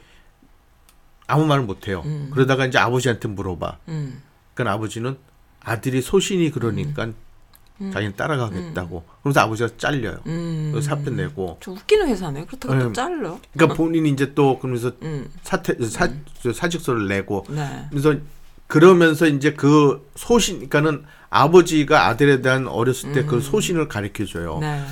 아무 1.26 1.46
말을 1.46 1.64
못 1.64 1.86
해요. 1.88 2.02
음. 2.04 2.30
그러다가 2.32 2.66
이제 2.66 2.78
아버지한테 2.78 3.28
물어봐. 3.28 3.78
음. 3.88 4.22
그러니까 4.54 4.74
아버지는 4.74 5.16
아들이 5.60 6.02
소신이 6.02 6.50
그러니까 6.50 7.10
자기는 7.92 8.16
따라가겠다고. 8.16 9.04
그러면서 9.22 9.40
아버지가 9.40 9.70
잘려요. 9.76 10.20
음. 10.26 10.70
그래서 10.72 10.88
사표 10.88 11.10
내고. 11.10 11.58
저 11.60 11.72
웃기는 11.72 12.06
회사네. 12.08 12.46
그렇다고 12.46 12.78
또 12.78 12.86
음. 12.88 12.94
잘려. 12.94 13.38
그러니까 13.52 13.76
본인이 13.76 14.10
이제 14.10 14.34
또 14.34 14.58
그러면서 14.58 14.92
음. 15.02 15.30
사퇴 15.42 15.74
사, 15.88 16.08
저 16.42 16.52
사직서를 16.52 17.08
내고 17.08 17.44
네. 17.50 17.86
그래서 17.90 18.14
그러면서 18.72 19.26
이제 19.26 19.52
그 19.52 20.08
소신 20.16 20.66
그러니까는 20.66 21.04
아버지가 21.28 22.06
아들에 22.06 22.40
대한 22.40 22.66
어렸을 22.66 23.12
때그 23.12 23.42
소신을 23.42 23.86
가르쳐 23.86 24.24
줘요. 24.24 24.56
음. 24.56 24.60
네. 24.60 24.82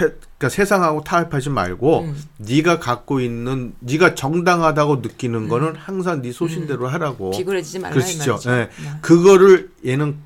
회- 0.00 0.14
그러니까 0.38 0.48
세상하고 0.48 1.02
타협하지 1.02 1.50
말고 1.50 2.02
음. 2.02 2.16
네가 2.36 2.78
갖고 2.78 3.18
있는 3.18 3.72
네가 3.80 4.14
정당하다고 4.14 4.96
느끼는 4.96 5.48
거는 5.48 5.74
항상 5.74 6.22
네 6.22 6.30
소신대로 6.30 6.86
하라고. 6.86 7.30
음. 7.30 7.36
비굴해지지 7.36 7.80
말라 7.80 7.96
이 7.96 7.98
그렇죠. 7.98 8.32
말이죠. 8.34 8.50
예. 8.52 8.54
네. 8.56 8.90
그거를 9.00 9.70
얘는 9.84 10.16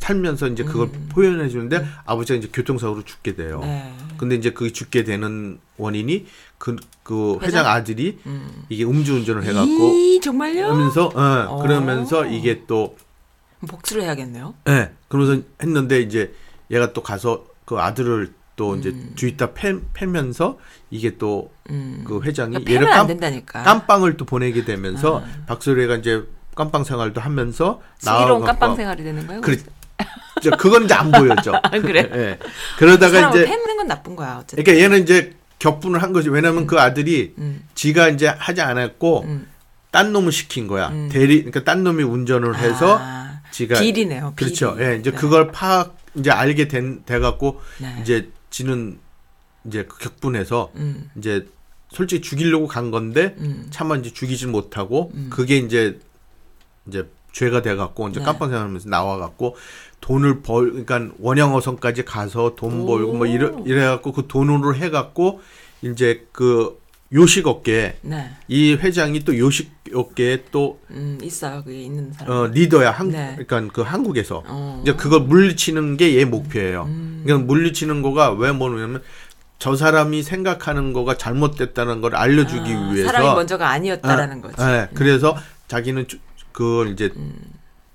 살면서 0.00 0.48
이제 0.48 0.64
그걸 0.64 0.88
음. 0.88 1.08
표현해 1.12 1.48
주는데 1.48 1.86
아버지가 2.04 2.38
이제 2.38 2.48
교통사고로 2.52 3.04
죽게 3.04 3.36
돼요. 3.36 3.60
네. 3.62 3.94
근데 4.16 4.34
이제 4.34 4.50
그 4.50 4.72
죽게 4.72 5.04
되는 5.04 5.58
원인이 5.76 6.26
그, 6.58 6.76
그 7.02 7.34
회장, 7.42 7.60
회장? 7.60 7.66
아들이 7.66 8.18
음. 8.26 8.64
이게 8.68 8.84
음주운전을 8.84 9.44
해갖고 9.44 9.92
이 9.94 10.20
정말요? 10.20 10.66
하면서 10.66 11.06
어, 11.06 11.46
어. 11.48 11.62
그러면서 11.62 12.26
이게 12.26 12.64
또 12.66 12.96
복수를 13.66 14.02
해야겠네요. 14.02 14.54
예. 14.68 14.90
그러면서 15.08 15.42
했는데 15.62 16.00
이제 16.00 16.34
얘가 16.70 16.92
또 16.92 17.02
가서 17.02 17.46
그 17.64 17.78
아들을 17.78 18.32
또 18.56 18.76
이제 18.76 18.90
음. 18.90 19.12
뒤따 19.16 19.52
패, 19.52 19.74
패면서 19.94 20.58
이게 20.90 21.16
또그 21.16 22.20
회장이 22.24 22.50
그러니까 22.52 22.72
얘를 22.72 22.90
깜, 22.90 23.06
된다니까. 23.06 23.62
깜빵을 23.62 24.16
또 24.16 24.24
보내게 24.24 24.64
되면서 24.64 25.20
아. 25.20 25.44
박소리가 25.46 25.96
이제 25.96 26.26
깜빵 26.54 26.84
생활도 26.84 27.20
하면서 27.20 27.80
나와갖고 28.04 28.44
깜빵 28.44 28.76
생활이 28.76 29.02
되는 29.02 29.26
거예요? 29.26 29.40
그 29.40 29.62
래. 30.44 30.50
저 30.50 30.56
그건 30.56 30.84
이제 30.84 30.94
안 30.94 31.10
보여져. 31.10 31.52
아, 31.62 31.70
그래? 31.70 32.08
예. 32.14 32.38
그러다가 32.78 33.12
사람을 33.20 33.40
이제 33.40 33.50
패는 33.50 33.76
건 33.76 33.86
나쁜 33.86 34.16
거야. 34.16 34.38
어쨌든. 34.42 34.62
그러니까 34.64 34.84
얘는 34.84 35.02
이제 35.02 35.36
격분을 35.58 36.02
한 36.02 36.12
거지. 36.12 36.28
왜냐면 36.30 36.66
그 36.66 36.78
아들이 36.80 37.34
음. 37.38 37.62
지가 37.74 38.08
이제 38.08 38.26
하지 38.28 38.60
않았고 38.60 39.22
음. 39.24 39.46
딴 39.90 40.12
놈을 40.12 40.32
시킨 40.32 40.66
거야. 40.66 40.88
음. 40.88 41.08
대리 41.12 41.38
그러니까 41.38 41.64
딴 41.64 41.82
놈이 41.84 42.02
운전을 42.02 42.56
해서 42.56 42.98
아, 43.00 43.40
지가 43.50 43.80
비리네요. 43.80 44.34
비리. 44.36 44.46
그렇죠. 44.46 44.76
예, 44.80 44.96
이제 44.96 45.10
네. 45.10 45.16
그걸 45.16 45.50
파악 45.52 45.96
이제 46.14 46.30
알게 46.30 46.68
된 46.68 47.02
돼 47.04 47.18
갖고 47.18 47.60
네. 47.78 47.98
이제 48.00 48.30
지는 48.50 48.98
이제 49.66 49.84
그 49.84 49.98
격분해서 49.98 50.72
음. 50.76 51.10
이제 51.18 51.46
솔직히 51.92 52.22
죽이려고 52.22 52.66
간 52.66 52.90
건데 52.90 53.34
음. 53.38 53.66
차마 53.70 53.96
이제 53.96 54.12
죽이질 54.12 54.48
못하고 54.48 55.10
음. 55.14 55.28
그게 55.30 55.56
이제 55.58 55.98
이제 56.86 57.06
죄가 57.32 57.62
돼 57.62 57.76
갖고 57.76 58.08
이제 58.08 58.20
네. 58.20 58.24
깜빵 58.26 58.48
생활하면서 58.50 58.88
나와 58.88 59.18
갖고 59.18 59.56
돈을 60.00 60.40
벌 60.42 60.70
그러니까 60.84 61.14
원양어선까지 61.18 62.04
가서 62.04 62.54
돈 62.56 62.80
오. 62.82 62.86
벌고 62.86 63.14
뭐 63.14 63.26
이래 63.26 63.50
이래 63.66 63.84
갖고 63.84 64.12
그 64.12 64.26
돈으로 64.26 64.74
해 64.74 64.90
갖고 64.90 65.40
이제 65.82 66.26
그 66.32 66.78
요식업계 67.12 67.98
네. 68.02 68.30
이 68.48 68.74
회장이 68.74 69.20
또 69.20 69.36
요식업계에 69.36 70.44
또 70.52 70.80
음, 70.90 71.18
있어요. 71.22 71.62
그게 71.64 71.82
있는 71.82 72.12
사람. 72.12 72.32
어, 72.36 72.46
리더야 72.46 72.92
한 72.92 73.08
네. 73.10 73.36
그러니까 73.36 73.72
그 73.74 73.82
한국에서 73.82 74.44
어. 74.46 74.80
이제 74.82 74.94
그걸 74.94 75.20
물리치는 75.22 75.96
게 75.96 76.14
얘 76.14 76.24
목표예요. 76.24 76.84
음. 76.84 77.22
그러니까 77.24 77.46
물리치는 77.46 78.02
거가 78.02 78.30
왜 78.32 78.52
뭐냐면 78.52 79.02
저 79.58 79.76
사람이 79.76 80.22
생각하는 80.22 80.92
거가 80.92 81.16
잘못됐다는 81.18 82.00
걸 82.00 82.14
알려주기 82.16 82.72
아, 82.72 82.90
위해서 82.92 83.12
사람이 83.12 83.26
먼저가 83.34 83.68
아니었다라는 83.68 84.38
아, 84.38 84.40
거지. 84.40 84.56
네, 84.64 84.88
그래서 84.94 85.36
자기는 85.68 86.06
주- 86.08 86.18
그걸 86.52 86.88
이제 86.92 87.10
음. 87.16 87.34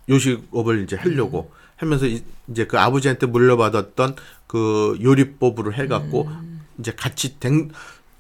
요식업을 0.10 0.84
이제 0.84 0.96
하려고 0.96 1.52
하면서 1.78 2.06
이- 2.06 2.24
이제 2.50 2.66
그 2.66 2.80
아버지한테 2.80 3.26
물려받았던 3.28 4.16
그 4.48 4.98
요리법으로 5.02 5.74
해갖고 5.74 6.28
음. 6.28 6.62
이제 6.80 6.94
같이 6.96 7.40
댕, 7.40 7.70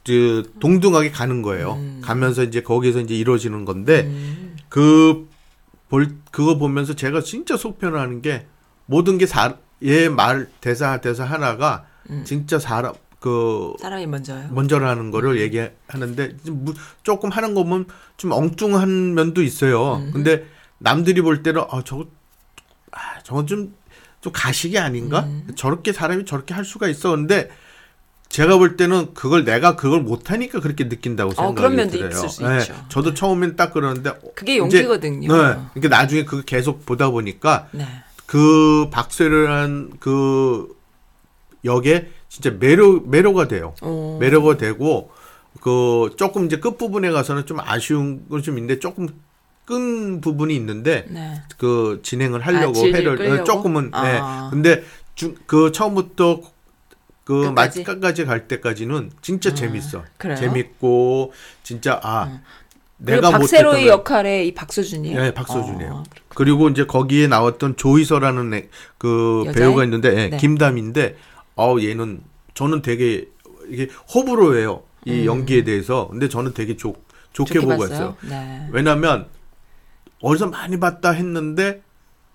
그 0.05 0.51
동등하게 0.59 1.11
가는 1.11 1.41
거예요. 1.41 1.73
음. 1.73 2.01
가면서 2.03 2.43
이제 2.43 2.61
거기서 2.61 3.01
이제 3.01 3.15
이루어지는 3.15 3.65
건데 3.65 4.11
그볼 4.69 6.09
그거 6.31 6.57
보면서 6.57 6.93
제가 6.95 7.21
진짜 7.21 7.57
속편하는 7.57 8.21
게 8.21 8.45
모든 8.85 9.17
게얘말 9.17 10.49
대사 10.61 10.99
대사 11.01 11.23
하나가 11.23 11.85
음. 12.09 12.23
진짜 12.25 12.59
사람 12.59 12.93
그 13.19 13.73
사람이 13.79 14.05
먼저요. 14.05 14.49
먼저라는 14.51 15.09
거를 15.09 15.39
얘기하는데 15.41 16.37
좀 16.45 16.65
무- 16.65 16.73
조금 17.01 17.29
하는 17.31 17.55
거 17.55 17.63
보면 17.63 17.85
좀 18.17 18.31
엉뚱한 18.31 19.15
면도 19.15 19.41
있어요. 19.41 19.95
음. 19.95 20.11
근데 20.11 20.45
남들이 20.77 21.21
볼 21.21 21.41
때는 21.41 21.63
아 21.69 21.81
저거 21.83 22.05
아 22.95 23.19
저건 23.23 23.45
좀 23.47 23.73
좀 24.21 24.33
가식이 24.33 24.79
아닌가? 24.79 25.19
음. 25.19 25.47
저렇게 25.55 25.93
사람이 25.93 26.25
저렇게 26.25 26.55
할 26.55 26.65
수가 26.65 26.87
있어. 26.87 27.11
근데 27.11 27.47
제가 28.27 28.57
볼 28.57 28.75
때는 28.75 29.13
그걸 29.13 29.45
내가 29.45 29.75
그걸 29.75 30.01
못하니까 30.01 30.61
그렇게 30.61 30.89
느낀다고 30.89 31.29
생각이 31.31 31.51
어, 31.51 31.53
그런 31.53 31.75
면도 31.75 31.91
들어요. 31.91 32.09
있을 32.09 32.29
수 32.29 32.41
네, 32.43 32.57
있죠. 32.57 32.73
저도 32.89 33.13
처음엔 33.13 33.55
딱 33.55 33.71
그러는데 33.71 34.09
어, 34.09 34.17
그게 34.33 34.53
이제- 34.53 34.57
용기거든요. 34.57 35.27
네. 35.31 35.55
그러니까 35.75 35.89
나중에 35.89 36.25
그거 36.25 36.41
계속 36.41 36.87
보다 36.87 37.11
보니까 37.11 37.67
네. 37.71 37.85
그 38.25 38.89
박세라는 38.89 39.91
그 39.99 40.75
역에 41.63 42.09
진짜 42.27 42.49
매료 42.49 43.01
매료가 43.01 43.47
돼요. 43.47 43.75
어. 43.83 44.17
매료가 44.19 44.57
되고 44.57 45.11
그 45.61 46.15
조금 46.17 46.47
이제 46.47 46.57
끝 46.59 46.79
부분에 46.79 47.11
가서는 47.11 47.45
좀 47.45 47.59
아쉬운 47.59 48.27
건 48.27 48.41
좀 48.41 48.57
있는데 48.57 48.79
조금 48.79 49.07
끈 49.65 50.21
부분이 50.21 50.55
있는데 50.55 51.05
네. 51.09 51.41
그 51.57 51.99
진행을 52.03 52.41
하려고 52.45 52.79
아, 52.79 52.83
회를 52.85 53.15
끌려고? 53.17 53.43
조금은 53.43 53.89
아. 53.93 54.03
네. 54.03 54.49
근데 54.51 54.83
주, 55.15 55.35
그 55.45 55.71
처음부터 55.71 56.41
그? 57.23 57.51
마지막까지 57.55 58.25
갈 58.25 58.47
때까지는 58.47 59.11
진짜 59.21 59.53
재밌어. 59.53 60.03
그래요? 60.17 60.35
재밌고 60.37 61.33
진짜 61.63 61.99
아 62.03 62.39
그리고 63.03 63.21
내가 63.21 63.31
박세로의 63.31 63.87
역할에 63.87 64.45
이 64.45 64.53
박소준이에요. 64.53 65.19
네, 65.21 65.33
박서준이에요. 65.33 65.91
어, 65.91 66.03
그리고 66.29 66.69
이제 66.69 66.85
거기에 66.85 67.27
나왔던 67.27 67.77
조이서라는 67.77 68.53
애- 68.53 68.69
그 68.99 69.43
여자애? 69.47 69.59
배우가 69.63 69.83
있는데 69.85 70.09
예, 70.15 70.29
네. 70.29 70.37
김담인데 70.37 71.15
어 71.55 71.75
얘는 71.81 72.21
저는 72.53 72.83
되게 72.83 73.27
이게 73.69 73.89
호불호 74.13 74.55
해요. 74.57 74.83
이 75.05 75.25
연기에 75.25 75.63
대해서. 75.63 76.07
근데 76.09 76.29
저는 76.29 76.53
되게 76.53 76.77
좋 76.77 76.95
좋게, 77.33 77.55
음. 77.59 77.59
좋게 77.59 77.59
보고 77.61 77.69
봤어요. 77.81 77.87
있어요. 77.95 78.15
네. 78.29 78.67
왜냐면 78.71 79.27
어디서 80.21 80.47
많이 80.47 80.79
봤다 80.79 81.11
했는데 81.11 81.81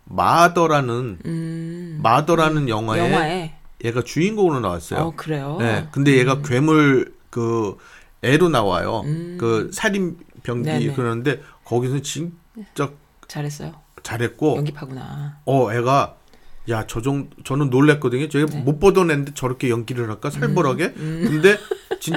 마더라는 0.05 1.19
음. 1.25 2.01
마더라는 2.03 2.69
영화에, 2.69 2.99
영화에. 2.99 3.55
얘가 3.85 4.03
주인공으로 4.03 4.61
나왔어요. 4.61 5.01
어 5.01 5.13
그래요. 5.17 5.57
네. 5.59 5.89
근데 5.93 6.17
얘가 6.19 6.43
괴물 6.43 7.15
그 7.31 7.77
애로 8.23 8.49
나와요. 8.49 9.03
음. 9.05 9.37
그 9.41 9.71
살인 9.73 10.19
병기. 10.43 10.93
그러는데 10.95 11.41
거기서 11.65 12.01
진짜 12.03 12.91
잘했어요. 13.29 13.75
잘했고 14.03 14.57
연기파구나. 14.57 15.39
어, 15.45 15.73
애가 15.73 16.17
야, 16.69 16.87
저 16.87 17.01
정도 17.01 17.31
저는 17.43 17.71
놀랬거든요. 17.71 18.29
제가 18.29 18.47
네. 18.47 18.61
못 18.63 18.79
보던 18.79 19.11
애인데 19.11 19.33
저렇게 19.35 19.71
연기를 19.71 20.09
할까? 20.09 20.31
살벌하게. 20.31 20.95
음. 20.97 21.25
근데 21.29 21.59
진 22.01 22.17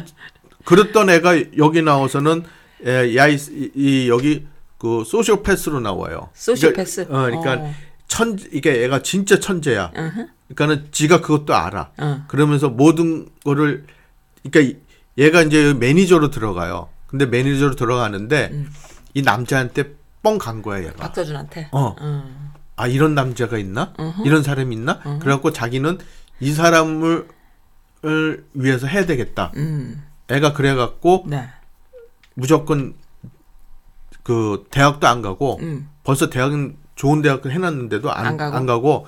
그랬던 0.66 1.10
애가 1.10 1.58
여기 1.58 1.82
나와서는 1.82 2.44
에, 2.86 3.16
야, 3.16 3.28
이, 3.28 3.38
이 3.76 4.10
여기 4.10 4.46
그 4.84 5.06
소시오패스로 5.06 5.80
나와요. 5.80 6.28
소시오패스? 6.34 7.08
그러니까, 7.08 7.18
어, 7.38 7.42
그러니까 7.42 7.66
어. 7.70 7.74
천 8.10 8.38
이게 8.52 8.84
애가 8.84 9.02
진짜 9.02 9.40
천재야. 9.40 9.94
으흠. 9.96 10.28
그러니까는 10.54 10.90
지가 10.92 11.22
그것도 11.22 11.56
알아. 11.56 11.92
어. 11.98 12.26
그러면서 12.28 12.68
모든 12.68 13.30
거를 13.46 13.86
그러니까 14.44 14.60
이- 14.60 14.82
얘가 15.18 15.42
이제 15.42 15.74
매니저로 15.74 16.32
들어가요. 16.32 16.90
근데 17.08 17.26
매니저로 17.26 17.76
들어가는데 17.78 18.50
음. 18.52 18.70
이 19.14 19.22
남자한테 19.22 19.94
뻥 20.22 20.38
간 20.38 20.62
거야, 20.62 20.80
얘가. 20.84 20.96
박서준한테. 20.96 21.70
어. 21.72 21.96
음. 22.02 22.52
아 22.76 22.86
이런 22.88 23.16
남자가 23.16 23.58
있나? 23.58 23.94
어허. 23.98 24.24
이런 24.26 24.44
사람이 24.44 24.76
있나? 24.76 25.00
그래갖고 25.22 25.54
자기는 25.54 25.98
이 26.42 26.52
사람을 26.52 27.30
을 28.06 28.46
위해서 28.54 28.86
해야 28.86 29.06
되겠다. 29.06 29.54
음. 29.56 30.04
애가 30.30 30.52
그래갖고 30.52 31.24
네. 31.28 31.48
무조건 32.34 32.96
그 34.24 34.66
대학도 34.72 35.08
안 35.08 35.22
가고 35.22 35.60
음. 35.62 35.90
벌써 36.04 36.30
대학은 36.30 36.78
좋은 36.96 37.22
대학을 37.22 37.52
해놨는데도 37.52 38.12
안, 38.12 38.26
안 38.26 38.38
가고? 38.38 38.56
안 38.56 38.66
가고 38.66 39.06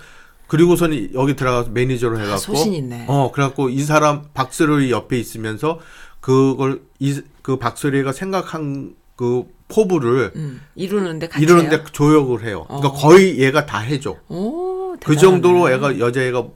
그리고선 0.48 1.14
여기 1.14 1.36
들어가서 1.36 1.70
매니저로 1.72 2.18
해갖고 2.18 2.34
아, 2.34 2.38
소신 2.38 2.74
있네. 2.74 3.06
어 3.08 3.32
그래갖고 3.32 3.70
이 3.70 3.82
사람 3.82 4.24
박세로이 4.34 4.92
옆에 4.92 5.18
있으면서 5.18 5.80
그걸 6.22 6.82
이 7.00 7.20
그 7.46 7.58
박세로이가 7.60 8.12
생각한 8.12 8.96
그 9.16 9.44
포부를 9.68 10.32
음. 10.36 10.62
이루는데 10.74 11.28
같이 11.28 11.44
이러는데 11.46 11.76
해요? 11.76 11.86
조역을 11.92 12.44
해요. 12.44 12.66
그러니까 12.68 12.90
어. 12.90 12.94
거의 12.94 13.38
얘가 13.40 13.68
다 13.68 13.78
해줘. 13.78 14.18
오, 14.30 14.94
어, 14.94 14.98
그 15.00 15.16
정도로 15.16 15.70
애가 15.70 16.00
여자애가 16.00 16.48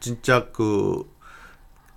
진짜 0.00 0.48
그 0.52 1.08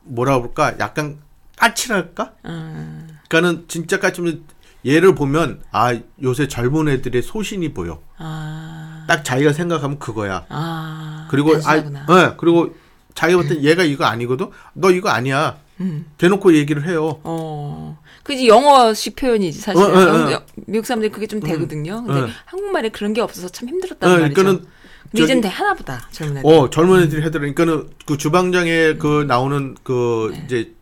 뭐라 0.04 0.38
그럴까 0.38 0.76
약간 0.78 1.18
까칠할까? 1.58 2.34
음. 2.46 3.18
그러니까는 3.28 3.66
진짜 3.68 4.00
까칠면 4.00 4.44
얘를 4.86 5.16
보면 5.16 5.62
아 5.72 5.98
요새 6.22 6.48
젊은 6.48 6.88
애들의 6.90 7.22
소신이 7.22 7.74
보여. 7.74 8.02
아, 8.18 9.06
딱 9.08 9.24
자기가 9.24 9.54
생각하면 9.54 9.98
그거야. 10.00 10.46
아. 10.50 11.28
그리고 11.30 11.52
아, 11.56 11.60
단순하구나. 11.60 12.06
예, 12.10 12.34
그리고 12.38 12.76
자기가 13.14 13.42
볼때 13.42 13.62
얘가 13.62 13.84
이거 13.84 14.06
아니거든. 14.06 14.50
너 14.74 14.92
이거 14.92 15.10
아니야. 15.10 15.58
음. 15.82 16.06
대놓고 16.18 16.56
얘기를 16.56 16.88
해요. 16.88 17.20
어. 17.24 18.00
그지 18.24 18.48
영어식 18.48 19.16
표현이지 19.16 19.60
사실. 19.60 19.82
어, 19.82 19.88
어, 19.88 20.00
어. 20.28 20.32
영- 20.32 20.46
미국 20.68 20.86
사람들이 20.86 21.12
그게 21.12 21.28
좀 21.28 21.40
되거든요. 21.40 22.04
근데 22.04 22.22
어. 22.22 22.28
한국말에 22.46 22.90
그런 22.90 23.14
게 23.14 23.22
없어서 23.22 23.50
참 23.50 23.68
예, 23.68 23.72
힘들었다는 23.72 24.22
말이죠. 24.22 24.42
그러니까는 24.42 24.70
이젠 25.14 25.42
돼 25.42 25.48
하나 25.48 25.74
보다 25.74 26.08
젊은 26.12 26.38
애들. 26.38 26.50
어 26.50 26.70
젊은 26.70 27.02
애들이 27.04 27.22
해더라. 27.24 27.40
그러니까는 27.52 27.90
그 28.06 28.18
주방장에 28.18 28.96
그 28.96 29.24
나오는 29.28 29.76
그 29.84 30.30
네. 30.34 30.44
이제 30.46 30.76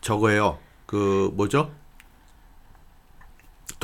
저거예요. 0.00 0.58
그 0.86 1.30
뭐죠? 1.34 1.70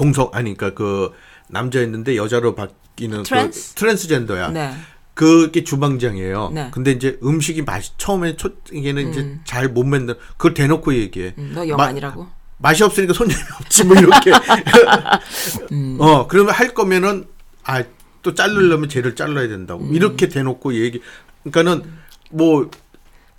동성 0.01 0.31
아니 0.33 0.57
그러니까 0.57 0.79
그 0.83 1.13
남자였는데 1.49 2.17
여자로 2.17 2.55
바뀌는 2.55 3.23
트랜스? 3.25 3.75
그 3.75 3.81
트랜스젠더야. 3.81 4.49
네. 4.49 4.73
그게 5.13 5.63
주방장이에요. 5.63 6.51
네. 6.55 6.69
근데 6.73 6.93
이제 6.93 7.19
음식이 7.23 7.63
맛이 7.63 7.91
처음에 7.99 8.37
초 8.37 8.49
이게는 8.73 9.11
이제 9.11 9.21
음. 9.21 9.41
잘못 9.45 9.85
만든 9.85 10.15
그걸 10.39 10.55
대놓고 10.55 10.95
얘기해. 10.95 11.35
음, 11.37 11.53
너영 11.55 11.77
마- 11.77 11.85
아니라고? 11.87 12.27
맛이 12.57 12.83
없으니까 12.83 13.13
손님이 13.13 13.39
없지 13.61 13.85
뭐 13.85 13.97
이렇게. 13.97 14.33
음. 15.73 15.99
어 16.01 16.27
그러면 16.27 16.55
할 16.55 16.73
거면은 16.73 17.27
아또 17.65 18.35
자르려면 18.35 18.89
쟤를 18.89 19.15
잘라야 19.15 19.49
된다고 19.49 19.85
음. 19.85 19.95
이렇게 19.95 20.29
대놓고 20.31 20.75
얘기. 20.77 21.03
그러니까는 21.43 21.91
뭐 22.31 22.71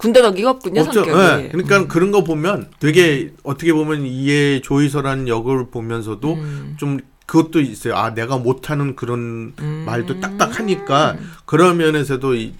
군더더기가 0.02 0.50
없군요 0.50 0.82
없죠. 0.82 1.04
성격이. 1.06 1.20
음. 1.20 1.44
예. 1.46 1.50
그러니까 1.50 1.88
그런 1.88 2.12
거 2.12 2.24
보면 2.24 2.70
되게 2.80 3.32
어떻게 3.44 3.72
보면 3.72 4.06
이해 4.06 4.60
조이서라는 4.62 5.28
역을 5.28 5.70
보면서도 5.70 6.34
음. 6.34 6.76
좀 6.78 7.00
그것도 7.28 7.62
있어요. 7.62 7.96
아 7.96 8.14
내가 8.14 8.38
못하는 8.38 8.96
그런 8.96 9.54
음. 9.60 9.84
말도 9.86 10.20
딱딱하니까 10.20 11.18
그런 11.46 11.78
면에서도 11.78 12.36
이- 12.36 12.54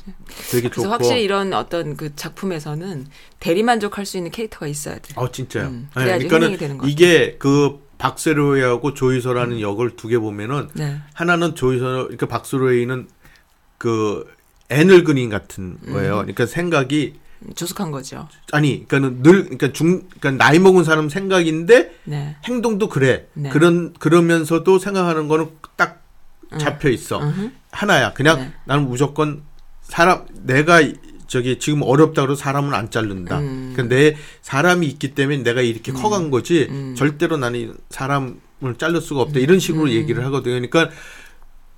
되게 0.52 0.70
그래서 0.70 0.84
좋고. 0.84 0.90
확실히 0.92 1.24
이런 1.24 1.52
어떤 1.54 1.98
그 1.98 2.16
작품에서는 2.16 3.08
대리만족할 3.40 4.06
수 4.06 4.18
있는 4.18 4.32
캐릭터가 4.32 4.68
있어야 4.68 4.96
돼. 5.00 5.14
어 5.16 5.30
진짜요. 5.32 5.66
음, 5.68 5.90
예, 5.98 6.00
그래야지 6.00 6.28
그러니까는 6.28 6.80
이게 6.88 7.36
그 7.40 7.80
박세로이하고 7.98 8.94
조이서라는 8.94 9.60
역을 9.62 9.96
두 9.96 10.08
개 10.08 10.18
보면은 10.20 10.70
네. 10.74 11.00
하나는 11.14 11.54
조이서 11.56 11.86
그러니까 12.04 12.28
박세로이는 12.28 13.08
그 13.78 14.26
애늙은이 14.70 15.28
같은 15.30 15.78
음. 15.86 15.94
거예요. 15.94 16.16
그러니까 16.18 16.46
생각이 16.46 17.16
조숙한 17.56 17.92
거죠. 17.92 18.28
아니 18.52 18.88
그러니까는 18.88 19.24
늘 19.24 19.44
그러니까 19.44 19.72
중 19.74 20.04
그러니까 20.20 20.44
나이 20.46 20.60
먹은 20.60 20.84
사람 20.84 21.10
생각인데 21.10 21.92
네. 22.06 22.36
행동도 22.46 22.88
그래. 22.90 23.28
네. 23.34 23.50
그런 23.50 23.94
그러면서도 23.94 24.80
생각하는 24.80 25.28
거는 25.28 25.50
딱 25.76 26.04
잡혀 26.58 26.90
있어. 26.90 27.20
음흠. 27.22 27.52
하나야. 27.72 28.14
그냥 28.14 28.40
네. 28.40 28.54
나는 28.66 28.88
무조건 28.88 29.42
사람 29.82 30.26
내가 30.44 30.82
이- 30.82 30.96
저기 31.28 31.60
지금 31.60 31.82
어렵다 31.82 32.24
그래서 32.24 32.42
사람은 32.42 32.74
안 32.74 32.92
자른다. 32.92 33.40
음. 33.40 33.72
그러니까 33.74 33.96
내 33.96 34.18
사람이 34.42 34.86
있기 34.88 35.16
때문에 35.16 35.44
내가 35.44 35.62
이렇게 35.62 35.94
커간 35.94 36.30
거지. 36.30 36.68
음. 36.70 36.94
절대로 36.98 37.38
나는 37.38 37.74
사람을 37.90 38.36
자를 38.78 39.00
수가 39.02 39.22
없다. 39.22 39.40
이런 39.40 39.58
식으로 39.60 39.90
얘기를 39.92 40.26
하거든요. 40.26 40.56
그러니까 40.56 40.90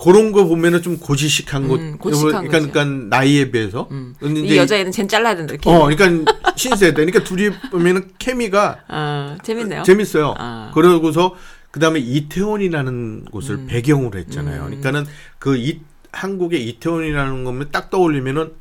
그런 0.03 0.33
거 0.33 0.45
보면은 0.45 0.81
좀 0.81 0.97
고지식한 0.97 1.67
것. 1.69 1.79
음, 1.79 1.97
고지식한 1.97 2.47
그러니까. 2.47 2.71
그러니까 2.71 3.15
나이에 3.15 3.51
비해서. 3.51 3.87
음. 3.91 4.13
근데 4.19 4.41
이 4.41 4.57
여자애는 4.57 4.91
쟨 4.91 5.07
잘라야 5.07 5.35
된다 5.35 5.53
이렇게. 5.53 5.69
어, 5.69 5.87
그러니까 5.87 6.33
신세대. 6.57 7.05
그러니까 7.05 7.23
둘이 7.23 7.49
보면은 7.71 8.09
케미가 8.19 8.79
아, 8.89 9.37
재밌네요. 9.43 9.83
재밌어요. 9.83 10.33
아. 10.37 10.71
그러고서 10.73 11.35
그다음에 11.71 11.99
이태원이라는 11.99 13.25
곳을 13.31 13.55
음. 13.55 13.67
배경으로 13.67 14.19
했잖아요. 14.19 14.65
그러니까는 14.65 15.05
그 15.39 15.55
이, 15.55 15.79
한국의 16.11 16.67
이태원이라는 16.67 17.45
거면 17.45 17.69
딱 17.71 17.89
떠올리면은 17.89 18.51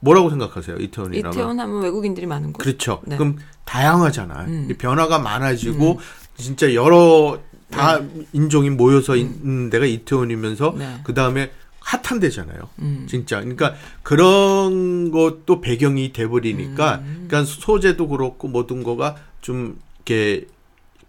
뭐라고 0.00 0.30
생각하세요? 0.30 0.76
이태원이라면. 0.76 1.32
이태원 1.32 1.60
하면 1.60 1.82
외국인들이 1.82 2.26
많은 2.26 2.52
곳. 2.52 2.62
그렇죠. 2.62 3.00
네. 3.04 3.16
그럼 3.16 3.38
다양하잖아. 3.64 4.46
음. 4.48 4.68
이 4.70 4.74
변화가 4.74 5.20
많아지고 5.20 6.00
진짜 6.36 6.74
여러 6.74 7.38
다 7.70 8.00
인종이 8.32 8.70
모여서 8.70 9.16
있는 9.16 9.70
데가 9.70 9.86
이태원이면서 9.86 10.74
네. 10.78 11.00
그다음에 11.04 11.50
핫한 11.80 12.20
데잖아요. 12.20 12.68
음. 12.80 13.06
진짜. 13.08 13.40
그러니까 13.40 13.74
그런 14.02 15.10
것도 15.10 15.60
배경이 15.60 16.12
돼 16.12 16.26
버리니까 16.28 16.96
음. 16.96 17.26
그러니까 17.28 17.44
소재도 17.44 18.08
그렇고 18.08 18.48
모든 18.48 18.82
거가 18.82 19.16
좀 19.40 19.78
이렇게 19.96 20.46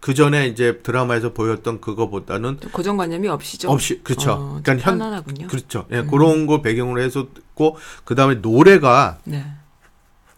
그 0.00 0.14
전에 0.14 0.48
이제 0.48 0.80
드라마에서 0.82 1.32
보였던 1.32 1.80
그거보다는 1.80 2.58
좀 2.60 2.70
고정관념이 2.72 3.28
없이 3.28 3.58
좀. 3.58 3.70
없이 3.70 4.00
그렇죠. 4.02 4.32
어, 4.32 4.36
좀 4.36 4.62
그러니까 4.62 4.90
현 4.90 4.98
편안하군요. 4.98 5.44
음. 5.44 5.48
그렇죠. 5.48 5.86
예, 5.92 6.02
그런 6.02 6.46
거 6.46 6.60
배경으로 6.62 7.00
해서 7.02 7.28
듣고 7.34 7.76
그 8.04 8.14
다음에 8.14 8.36
노래가 8.36 9.18
네. 9.24 9.44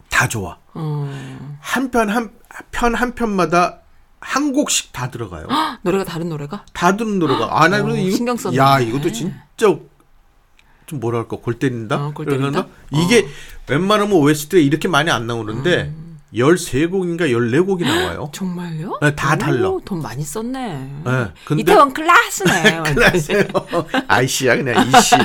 다 0.09 0.27
좋아. 0.27 0.57
어. 0.73 1.57
한편 1.61 2.09
한 2.09 2.31
편 2.71 2.93
한 2.95 3.15
편마다 3.15 3.79
한 4.25 4.51
곡씩 4.53 4.91
다 4.91 5.11
들어가요. 5.11 5.47
노래가 5.83 6.03
다른 6.03 6.29
노래가? 6.29 6.65
다 6.73 6.97
듣는 6.97 7.19
노래가 7.19 7.61
아 7.61 7.67
나 7.67 7.79
어, 7.79 7.83
그래서 7.83 7.99
이거 8.01 8.15
신경 8.15 8.35
썼네. 8.35 8.57
야 8.57 8.79
이것도 8.79 9.11
진짜 9.11 9.37
좀 10.87 10.99
뭐랄까 10.99 11.37
골 11.37 11.59
때린다. 11.59 12.07
어, 12.07 12.11
골 12.13 12.25
때린다? 12.25 12.49
그러나 12.49 12.67
이게 12.91 13.27
웬만하면 13.69 14.13
OST가 14.13 14.59
이렇게 14.61 14.87
많이 14.87 15.11
안 15.11 15.27
나오는데 15.27 15.93
음. 15.95 16.04
13곡인가 16.35 17.21
14곡이 17.29 17.83
나와요. 17.83 18.29
정말요? 18.33 18.99
네, 19.01 19.15
다 19.15 19.35
오, 19.35 19.37
달라. 19.37 19.71
돈 19.85 20.01
많이 20.01 20.23
썼네. 20.23 20.67
네, 21.05 21.27
근데- 21.45 21.61
이태원 21.61 21.93
클라스네. 21.93 22.83
클라스요. 22.93 23.43
아이씨야 24.07 24.57
그냥 24.57 24.85
이씨. 24.89 25.15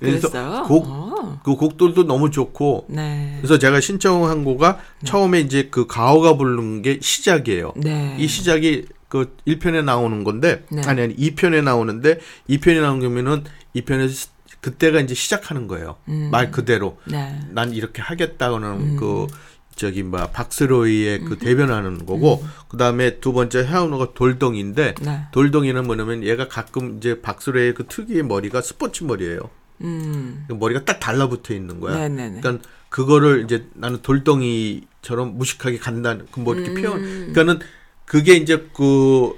그래서? 0.00 0.64
곡, 0.64 0.84
어. 0.86 1.40
그 1.44 1.54
곡들도 1.56 2.04
너무 2.06 2.30
좋고 2.30 2.86
네. 2.88 3.36
그래서 3.38 3.58
제가 3.58 3.80
신청한 3.80 4.44
거가 4.44 4.78
처음에 5.04 5.40
이제 5.40 5.68
그 5.70 5.86
가오가 5.86 6.36
부른 6.36 6.82
게 6.82 6.98
시작이에요. 7.00 7.72
네. 7.76 8.16
이 8.18 8.26
시작이 8.26 8.86
그 9.08 9.36
1편에 9.46 9.84
나오는 9.84 10.24
건데 10.24 10.64
네. 10.70 10.82
아니 10.86 11.02
아니 11.02 11.14
2편에 11.16 11.62
나오는데 11.62 12.18
2편에 12.48 12.80
나온 12.80 13.00
거면은 13.00 13.44
2편에서 13.76 14.28
그때가 14.60 15.00
이제 15.00 15.14
시작하는 15.14 15.68
거예요. 15.68 15.96
음. 16.08 16.28
말 16.32 16.50
그대로 16.50 16.96
네. 17.04 17.38
난 17.50 17.72
이렇게 17.72 18.00
하겠다고는 18.00 18.68
음. 18.68 18.96
그 18.98 19.26
저기 19.76 20.02
뭐 20.02 20.26
박스로이의 20.28 21.20
그 21.20 21.38
대변하는 21.38 22.06
거고 22.06 22.44
그다음에 22.68 23.18
두 23.20 23.32
번째 23.32 23.64
해운호가 23.64 24.12
돌덩이인데 24.14 24.94
네. 25.00 25.20
돌덩이는 25.32 25.84
뭐냐면 25.86 26.22
얘가 26.22 26.48
가끔 26.48 26.98
이제 26.98 27.20
박스로이의 27.20 27.74
그 27.74 27.86
특유의 27.86 28.22
머리가 28.24 28.60
스포츠 28.60 29.04
머리예요. 29.04 29.40
음. 29.80 30.44
그 30.48 30.54
머리가 30.54 30.84
딱 30.84 31.00
달라붙어 31.00 31.54
있는 31.54 31.80
거야. 31.80 31.96
네네네. 31.96 32.40
그러니까 32.40 32.68
그거를 32.88 33.44
이제 33.44 33.66
나는 33.74 34.00
돌덩이처럼 34.02 35.36
무식하게 35.36 35.78
간다는 35.78 36.26
그뭐 36.30 36.54
이렇게 36.54 36.70
음. 36.70 36.74
표현. 36.82 37.02
그러니까는 37.02 37.58
그게 38.04 38.34
이제 38.34 38.68
그 38.74 39.36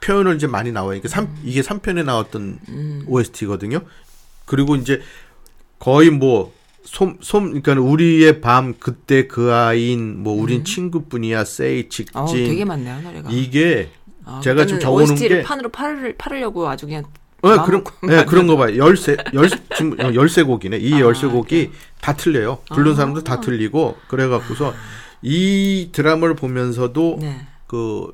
표현을 0.00 0.36
이제 0.36 0.46
많이 0.46 0.72
나와요. 0.72 0.96
이게 0.96 1.08
삼 1.08 1.36
이게 1.42 1.62
3편에 1.62 2.04
나왔던 2.04 2.60
음. 2.68 3.04
OST거든요. 3.08 3.80
그리고 4.44 4.76
이제 4.76 5.00
거의 5.78 6.10
뭐 6.10 6.54
솜, 6.92 7.16
솜, 7.22 7.62
그러니까 7.62 7.72
우리의 7.90 8.42
밤, 8.42 8.74
그때 8.78 9.26
그 9.26 9.50
아이인, 9.54 10.22
뭐, 10.22 10.34
우린 10.34 10.62
친구뿐이야, 10.62 11.42
세이, 11.44 11.88
직진. 11.88 12.20
어, 12.20 12.26
되게 12.26 12.66
많네요, 12.66 13.00
노래가. 13.00 13.30
이게, 13.30 13.88
아, 14.26 14.40
제가 14.44 14.66
지금 14.66 14.78
적어놓은 14.78 15.14
게- 15.14 15.42
판으로 15.42 15.70
팔, 15.70 16.14
팔으려고 16.18 16.68
아주 16.68 16.84
그냥 16.84 17.04
어, 17.40 17.48
마음 17.48 17.64
그런, 17.64 17.84
예, 18.10 18.24
그런 18.26 18.46
거 18.46 18.58
봐요. 18.58 18.76
열세, 18.76 19.16
열, 19.32 19.48
지금 19.74 19.96
어, 20.04 20.12
열세 20.14 20.42
곡이네. 20.42 20.76
이 20.76 20.92
아, 20.92 21.00
열세 21.00 21.28
곡이 21.28 21.70
다 22.02 22.12
틀려요. 22.14 22.58
부른 22.68 22.94
사람도 22.94 23.24
다 23.24 23.40
틀리고, 23.40 23.96
그래갖고서 24.08 24.74
이 25.22 25.88
드라마를 25.92 26.36
보면서도 26.36 27.16
네. 27.22 27.46
그 27.66 28.12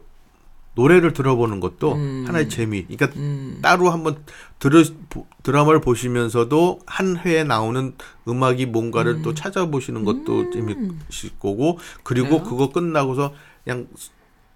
노래를 0.79 1.13
들어보는 1.13 1.59
것도 1.59 1.95
음. 1.95 2.25
하나의 2.29 2.49
재미. 2.49 2.85
그러니까 2.87 3.09
음. 3.17 3.59
따로 3.61 3.91
한번 3.91 4.23
들으, 4.61 4.85
보- 5.11 5.27
드라마를 5.43 5.81
보시면서도 5.81 6.79
한 6.87 7.17
회에 7.17 7.43
나오는 7.43 7.95
음악이 8.29 8.67
뭔가를 8.67 9.15
음. 9.15 9.23
또 9.23 9.35
찾아보시는 9.35 10.05
것도 10.05 10.51
재밌을 10.53 11.31
거고, 11.41 11.79
그리고 12.05 12.29
그래요? 12.39 12.43
그거 12.45 12.71
끝나고서 12.71 13.35
그냥 13.65 13.89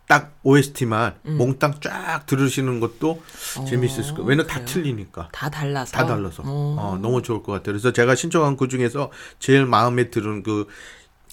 딱 0.07 0.36
OST만 0.44 1.15
음. 1.27 1.39
몽땅 1.39 1.81
쫙 1.81 2.24
들으시는 2.27 2.78
것도 2.78 3.20
재밌을 3.69 4.05
거예요. 4.15 4.23
왜냐면 4.24 4.47
다 4.47 4.55
그래요? 4.61 4.66
틀리니까. 4.66 5.28
다 5.32 5.51
달라서. 5.51 5.90
다 5.93 6.07
달라서. 6.07 6.44
어. 6.47 6.77
어, 6.78 6.99
너무 7.03 7.23
좋을 7.23 7.43
것 7.43 7.51
같아요. 7.51 7.73
그래서 7.73 7.93
제가 7.93 8.15
신청한 8.15 8.57
그 8.57 8.69
중에서 8.69 9.11
제일 9.40 9.66
마음에 9.66 10.11
드는 10.11 10.44
그 10.44 10.69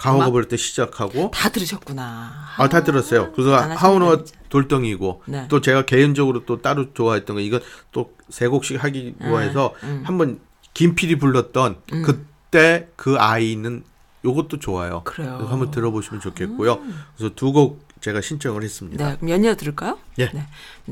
부를 0.04 0.48
때 0.48 0.56
시작하고 0.58 1.32
다 1.34 1.50
들으셨구나. 1.50 2.32
아, 2.58 2.70
다 2.70 2.84
들었어요. 2.84 3.32
그래서 3.34 3.54
안 3.56 3.72
하시면 3.72 3.78
하우너가 3.78 4.18
되죠. 4.24 4.34
돌덩이고 4.50 5.24
네. 5.28 5.46
또 5.50 5.62
제가 5.62 5.84
개인적으로 5.84 6.46
또 6.46 6.62
따로 6.62 6.94
좋아했던 6.94 7.36
거 7.36 7.42
이건 7.42 7.62
또 7.92 8.10
세 8.30 8.48
곡씩 8.48 8.84
하기 8.84 9.16
좋아해서 9.20 9.74
음. 9.82 10.04
한번 10.06 10.40
김필이 10.76 11.18
불렀던 11.18 11.78
그때 12.06 12.88
그 12.96 13.16
아이는 13.18 13.84
요것도 14.24 14.60
좋아요. 14.60 15.02
그래요. 15.04 15.36
그래서 15.38 15.52
한번 15.52 15.72
들어보시면 15.72 16.22
좋겠고요. 16.22 16.80
그래서 17.18 17.34
두 17.36 17.52
곡 17.52 17.88
제가 18.02 18.22
신청을 18.22 18.64
했습니다. 18.64 19.10
네, 19.10 19.16
그럼 19.18 19.32
연이어 19.32 19.56
들을까요? 19.56 19.98
예. 20.20 20.30
네. 20.32 20.46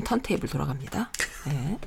턴테이블 0.04 0.48
돌아갑니다. 0.48 1.10
네. 1.46 1.78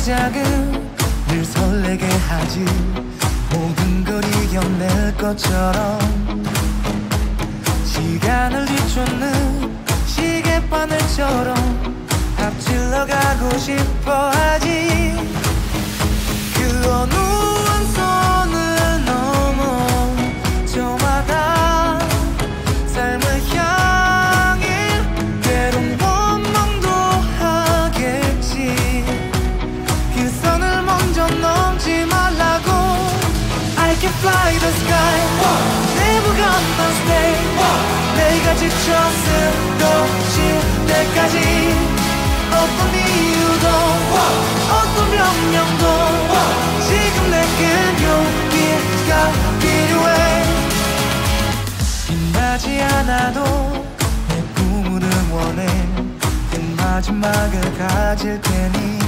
시작은 0.00 0.88
늘 1.28 1.44
설레게 1.44 2.06
하지. 2.06 2.64
모든 3.52 4.02
걸 4.02 4.24
이겨낼 4.24 5.14
것처럼 5.14 5.98
시간을 7.84 8.64
뒤쫓는 8.64 9.76
시계바늘처럼 10.06 11.54
앞질러 12.38 13.04
가고 13.04 13.58
싶어 13.58 14.30
하지. 14.30 15.14
그 16.54 16.90
어느 16.90 17.49
지쳐 38.70 38.92
쓰러질 39.22 40.36
때까지. 40.86 41.36
어떤 42.50 42.94
이유도 42.94 43.66
어떤 44.70 45.10
명령도 45.10 45.84
지금 46.86 47.30
내겐 47.30 47.62
용기가 48.04 49.12
필요해. 49.60 50.44
빛나지 52.06 52.80
않아도 52.82 53.38
내 54.28 54.42
꿈을 54.54 55.02
응원해. 55.02 55.66
그 56.52 56.54
마지막을 56.76 57.78
가질 57.78 58.40
테니. 58.40 59.00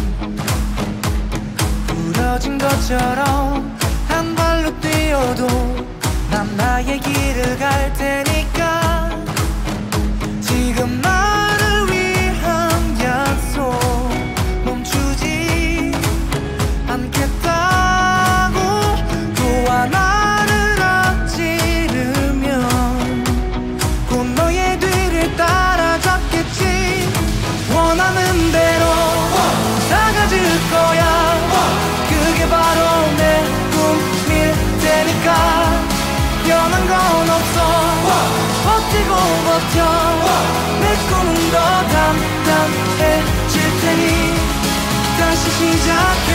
부러진 1.86 2.59
것처럼 2.59 3.78
한 4.09 4.34
발로 4.34 4.80
뛰어도 4.80 5.47
난 6.30 6.56
나의 6.56 6.98
길을 7.01 7.59
갈 7.59 7.93
테니까 7.94 9.11
지금 10.74 11.03
나 11.03 11.41
버티고 38.93 39.14
버텨. 39.14 39.78
내 40.81 40.85
꿈은 41.09 41.51
더 41.51 41.56
단단해질 41.89 43.55
테니 43.81 44.02
다시 45.19 45.51
시작해 45.51 46.28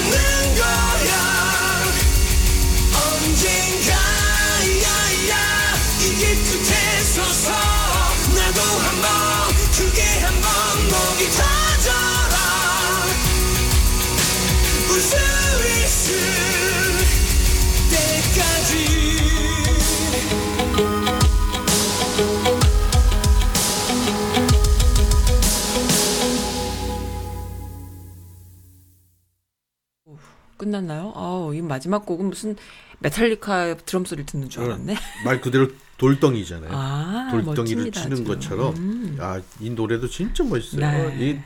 걷는 0.00 0.54
거야. 0.54 1.82
언젠가 2.94 3.92
야야. 4.82 5.74
이길 6.00 6.42
끝에 6.44 7.02
서서 7.02 7.69
끝났나요? 30.70 31.12
아우, 31.16 31.54
이 31.54 31.60
마지막 31.60 32.06
곡은 32.06 32.26
무슨 32.26 32.56
메탈리카 33.00 33.76
드럼 33.84 34.04
소리 34.04 34.24
듣는 34.24 34.48
줄 34.48 34.62
알았네. 34.64 34.96
말 35.24 35.40
그대로 35.40 35.68
돌덩이잖아요. 35.98 36.70
아, 36.72 37.28
돌덩이를 37.30 37.84
멋집니다, 37.84 38.00
치는 38.00 38.16
아주. 38.18 38.24
것처럼 38.24 38.76
음. 38.76 39.18
아, 39.20 39.40
이 39.58 39.70
노래도 39.70 40.08
진짜 40.08 40.44
멋있어요. 40.44 40.80
네. 40.80 41.16
이 41.18 41.40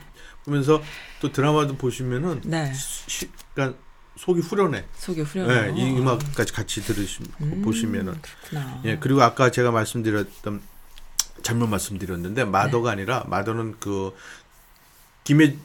보면서 0.45 0.81
또 1.19 1.31
드라마도 1.31 1.75
보시면은 1.75 2.41
네. 2.45 2.71
시, 2.73 3.29
그러니까 3.53 3.77
속이 4.17 4.41
후련해. 4.41 4.85
속이 4.97 5.21
후련해요. 5.21 5.73
네, 5.73 5.81
이 5.81 5.97
음악까지 5.97 6.53
같이 6.53 6.81
들으시면 6.81 7.31
음, 7.41 7.61
보시면은 7.63 8.15
그렇구나. 8.21 8.81
예 8.85 8.97
그리고 8.97 9.21
아까 9.23 9.49
제가 9.49 9.71
말씀드렸던 9.71 10.61
잘못 11.41 11.67
말씀드렸는데 11.67 12.45
마더가 12.45 12.91
아니라 12.91 13.25
마더는 13.27 13.75
그 13.79 14.13
김혜 15.25 15.57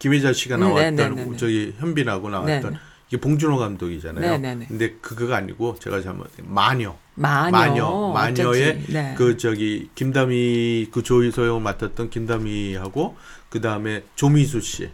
김혜자 0.00 0.32
씨가 0.32 0.56
네. 0.56 0.64
음, 0.64 0.68
나왔던 0.68 0.96
네, 0.96 1.08
네, 1.08 1.14
네, 1.14 1.30
네. 1.30 1.36
저기 1.36 1.74
현빈하고 1.78 2.28
나왔던 2.30 2.60
네, 2.62 2.70
네. 2.70 2.76
이게 3.12 3.20
봉준호 3.20 3.58
감독이잖아요. 3.58 4.22
네, 4.22 4.38
네, 4.38 4.54
네. 4.54 4.66
근데 4.66 4.94
그거가 5.02 5.36
아니고 5.36 5.76
제가 5.78 6.00
잘못 6.00 6.28
마녀. 6.44 6.96
마녀. 7.14 7.50
마녀, 7.50 8.12
마녀의 8.14 8.70
어쩐지. 8.70 8.90
네. 8.90 9.14
그 9.18 9.36
저기 9.36 9.90
김다미 9.94 10.88
그 10.90 11.02
조이소영을 11.02 11.60
맡았던 11.60 12.08
김다미하고 12.08 13.14
그 13.50 13.60
다음에 13.60 14.02
조미수 14.14 14.62
씨, 14.62 14.88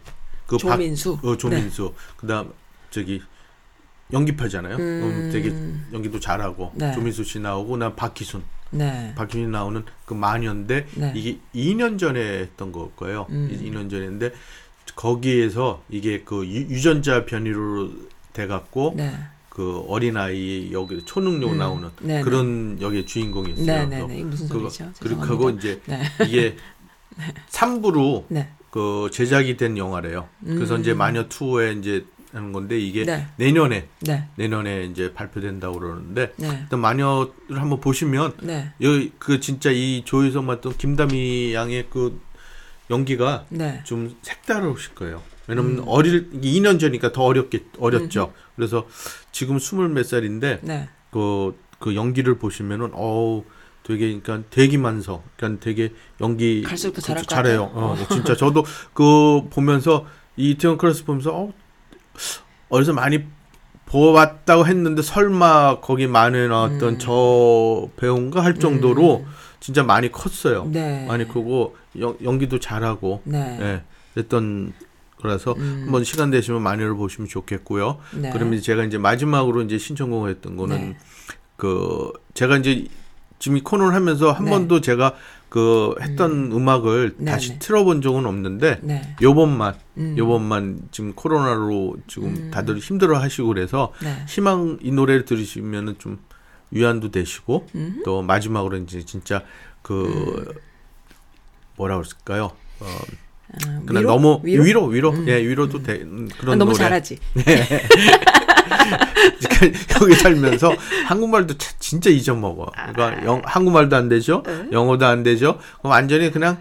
그 0.49 0.57
조민수. 0.59 1.19
박, 1.19 1.25
어, 1.29 1.37
조민수, 1.37 1.95
그다음 2.17 2.51
저기 2.91 3.23
연기파잖아요. 4.13 4.77
음, 4.79 5.31
되게 5.33 5.55
연기도 5.93 6.19
잘하고 6.19 6.73
네. 6.75 6.93
조민수 6.95 7.23
씨 7.23 7.39
나오고 7.39 7.77
나 7.77 7.95
박희순, 7.95 8.43
네. 8.71 9.15
박희순 9.15 9.53
나오는 9.53 9.85
그 10.07 10.15
마녀인데 10.15 10.87
네. 10.97 11.13
이게 11.15 11.39
2년 11.55 12.01
전에 12.01 12.21
했던 12.21 12.73
거고요. 12.73 13.27
음. 13.31 13.49
2년 13.63 13.89
전인데 13.89 14.33
거기에서 15.09 15.81
이게 15.89 16.23
그 16.25 16.45
유- 16.45 16.69
유전자 16.69 17.25
변이로 17.25 17.91
돼갖고 18.33 18.95
네. 18.97 19.13
그 19.49 19.85
어린아이 19.87 20.71
여기 20.73 21.01
초능력 21.05 21.53
음. 21.53 21.59
나오는 21.59 21.89
네네. 22.01 22.23
그런 22.23 22.79
여기 22.81 23.07
주인공이 23.07 23.53
있어요. 23.53 23.67
네네네. 23.67 24.01
그거- 24.01 24.13
이게 24.15 24.23
무슨 24.25 24.49
그거- 24.49 24.69
소리죠? 24.69 24.93
그리고. 25.01 25.21
그거 25.21 25.51
이제 25.51 25.81
네. 25.87 26.03
이게 26.27 26.57
3부로 27.51 28.25
네. 28.29 28.49
그 28.73 29.09
제작이 29.13 29.57
된 29.57 29.79
영화래요. 29.79 30.29
그래서 30.45 30.75
음. 30.75 30.81
이제 30.81 30.95
마녀 30.95 31.29
2에 31.29 31.79
이제 31.79 32.05
하는 32.33 32.53
건데 32.53 32.79
이게 32.79 33.05
네. 33.05 33.27
내년에 33.37 33.87
네. 34.01 34.29
내년에 34.37 34.85
이제 34.85 35.15
발표된다고 35.15 35.79
그러는데 35.79 36.33
네. 36.37 36.59
일단 36.63 36.81
마녀를 36.81 37.31
한번 37.51 37.81
보시면 37.81 38.35
네. 38.43 38.73
여기 38.83 39.13
그 39.19 39.39
진짜 39.41 39.71
이 39.71 40.03
조희성 40.05 40.45
맡던 40.45 40.77
김다미 40.77 41.55
양의 41.55 41.87
그 41.89 42.21
연기가 42.91 43.45
네. 43.51 43.81
좀 43.85 44.17
색다르실 44.23 44.95
거예요. 44.95 45.23
왜냐면 45.47 45.79
음. 45.79 45.85
어릴 45.87 46.29
이게 46.33 46.51
2년 46.61 46.79
전이니까 46.79 47.13
더 47.13 47.23
어렵게 47.25 47.65
어렸죠. 47.79 48.33
그래서 48.57 48.87
지금 49.33 49.59
스물 49.59 49.89
몇 49.89 50.07
살인데 50.07 50.61
네. 50.63 50.89
그, 51.11 51.59
그 51.79 51.95
연기를 51.95 52.39
보시면은 52.39 52.91
어우 52.93 53.45
되게 53.83 54.21
그러니까 54.21 54.49
대기만성 54.51 55.23
그러니까 55.37 55.65
되게 55.65 55.93
연기 56.21 56.63
갈수록 56.63 57.01
잘할 57.01 57.23
것 57.23 57.29
잘해요. 57.29 57.69
같아요. 57.69 57.85
어, 57.85 57.97
진짜 58.11 58.37
저도 58.37 58.65
그 58.93 59.49
보면서 59.51 60.05
이 60.37 60.51
이태원 60.51 60.77
클래스 60.77 61.05
보면서 61.05 61.35
어 61.35 61.53
어디서 62.69 62.93
많이 62.93 63.25
보았다고 63.87 64.67
했는데 64.67 65.01
설마 65.01 65.81
거기 65.81 66.07
만에 66.07 66.49
나왔던 66.49 66.89
음. 66.95 66.99
저 66.99 67.89
배우인가 67.97 68.45
할 68.45 68.57
정도로 68.57 69.25
진짜 69.69 69.83
많이 69.83 70.11
컸어요. 70.11 70.67
네. 70.73 71.05
많이 71.07 71.29
크고 71.29 71.77
연, 72.01 72.17
연기도 72.23 72.59
잘하고 72.59 73.21
네. 73.25 73.59
예, 73.61 73.83
그랬던 74.15 74.73
거라서 75.19 75.53
음. 75.59 75.83
한번 75.85 76.05
시간 76.05 76.31
되시면 76.31 76.63
마녀를 76.63 76.95
보시면 76.95 77.29
좋겠고요. 77.29 77.99
네. 78.17 78.31
그러면 78.33 78.63
제가 78.63 78.85
이제 78.85 78.97
마지막으로 78.97 79.61
이제 79.61 79.77
신청곡을 79.77 80.31
했던 80.31 80.57
거는 80.57 80.77
네. 80.79 80.97
그 81.59 82.11
제가 82.33 82.57
이제 82.57 82.87
지금 83.39 83.59
이 83.59 83.61
코너를 83.61 83.93
하면서 83.93 84.33
한 84.33 84.47
네. 84.47 84.53
번도 84.53 84.81
제가 84.81 85.17
그 85.51 85.95
했던 86.01 86.51
음. 86.51 86.67
악을 86.67 87.17
네, 87.19 87.31
다시 87.31 87.51
네. 87.51 87.59
틀어본 87.59 88.01
적은 88.01 88.25
없는데 88.25 88.79
네. 88.81 89.17
요번만 89.21 89.75
음. 89.99 90.15
요번만 90.17 90.81
지금 90.93 91.13
코로나로 91.13 91.99
지금 92.07 92.51
다들 92.51 92.79
힘들어 92.79 93.19
하시고 93.19 93.49
그래서 93.49 93.93
네. 94.03 94.25
희망 94.27 94.79
이 94.81 94.91
노래를 94.93 95.27
들으시면은 95.27 95.97
좀 95.99 96.21
위안도 96.71 97.11
되시고 97.11 97.67
음. 97.75 98.03
또 98.05 98.23
마지막으로 98.23 98.77
이제 98.79 99.05
진짜 99.05 99.43
그 99.83 100.55
뭐라 101.77 101.97
그럴까요? 102.01 102.53
어, 102.81 102.87
아, 102.87 103.81
그냥 103.87 104.03
위로? 104.03 104.11
너무 104.11 104.41
위로? 104.43 104.63
위로 104.65 104.85
위로, 104.87 105.29
예 105.29 105.37
위로도 105.43 105.83
돼 105.83 105.95
음, 106.03 106.29
그런 106.39 106.55
아, 106.55 106.57
너무 106.57 106.73
노래 106.73 106.85
잘하지. 106.85 107.19
그러니까 109.59 109.99
여기 110.03 110.15
살면서 110.15 110.73
한국말도 111.07 111.57
차- 111.59 111.73
진짜 111.79 112.11
잊어먹어. 112.11 112.67
아. 112.77 112.93
그러니까 112.93 113.25
영, 113.27 113.43
한국말도 113.45 113.97
안 113.97 114.09
되죠. 114.09 114.43
네. 114.47 114.67
영어도 114.73 115.07
안 115.07 115.23
되죠. 115.23 115.59
그럼 115.79 115.93
완전히 115.93 116.31
그냥 116.31 116.59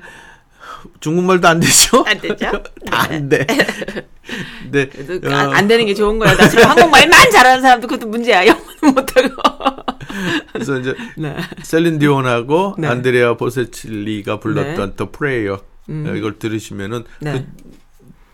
중국말도 0.99 1.47
안 1.47 1.59
되죠. 1.59 2.03
안 2.07 2.19
되죠? 2.21 2.51
다 2.89 3.07
안 3.09 3.29
돼. 3.29 3.45
근데 4.63 4.87
그래도 4.89 5.29
어, 5.29 5.33
안, 5.33 5.53
안 5.53 5.67
되는 5.67 5.85
게 5.85 5.93
좋은 5.93 6.19
거야. 6.19 6.35
나 6.35 6.47
지금 6.47 6.65
한국말만 6.65 7.31
잘하는 7.31 7.61
사람도 7.61 7.87
그것도 7.87 8.07
문제야. 8.07 8.45
영어는 8.45 8.93
못하고. 8.95 9.76
그래서 10.57 10.79
이제 10.79 10.95
네. 11.17 11.35
셀린 11.63 11.99
디온하고 11.99 12.75
네. 12.77 12.87
안드레아 12.87 13.37
보세칠리가 13.37 14.39
불렀던 14.39 14.89
네. 14.91 14.95
The 14.95 15.11
Prayer 15.11 15.61
음. 15.89 16.15
이걸 16.15 16.39
들으시면은 16.39 17.03
네. 17.19 17.33
그, 17.33 17.47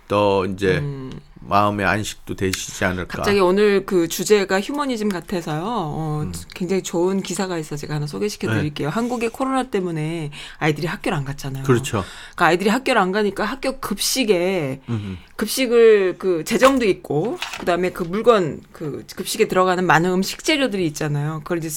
더 0.08 0.46
이제 0.46 0.78
음. 0.80 1.12
마음의 1.48 1.86
안식도 1.86 2.36
되시지 2.36 2.86
않을까. 2.86 3.18
갑자기 3.18 3.40
오늘 3.40 3.86
그 3.86 4.08
주제가 4.08 4.62
휴머니즘 4.62 5.10
같아서요. 5.10 5.64
어, 5.66 6.32
굉장히 6.56 6.84
좋은 6.84 7.22
기사가 7.22 7.58
있어 7.58 7.76
제가 7.76 7.96
하나 7.96 8.08
소개시켜 8.08 8.54
드릴게요. 8.54 8.90
한국의 8.90 9.30
코로나 9.30 9.64
때문에 9.64 10.32
아이들이 10.58 10.88
학교를 10.88 11.18
안 11.18 11.26
갔잖아요. 11.26 11.64
그렇죠. 11.64 12.04
그러니까 12.36 12.46
아이들이 12.46 12.70
학교를 12.70 13.02
안 13.02 13.12
가니까 13.12 13.44
학교 13.44 13.80
급식에 13.80 14.82
음. 14.90 15.18
급식을 15.36 16.16
그 16.18 16.44
재정도 16.46 16.86
있고 16.86 17.38
그다음에 17.60 17.92
그 17.92 18.04
물건 18.04 18.62
그 18.72 19.06
급식에 19.16 19.48
들어가는 19.48 19.86
많은 19.86 20.12
음식 20.12 20.44
재료들이 20.44 20.86
있잖아요. 20.88 21.42
그걸 21.44 21.58
이제 21.58 21.70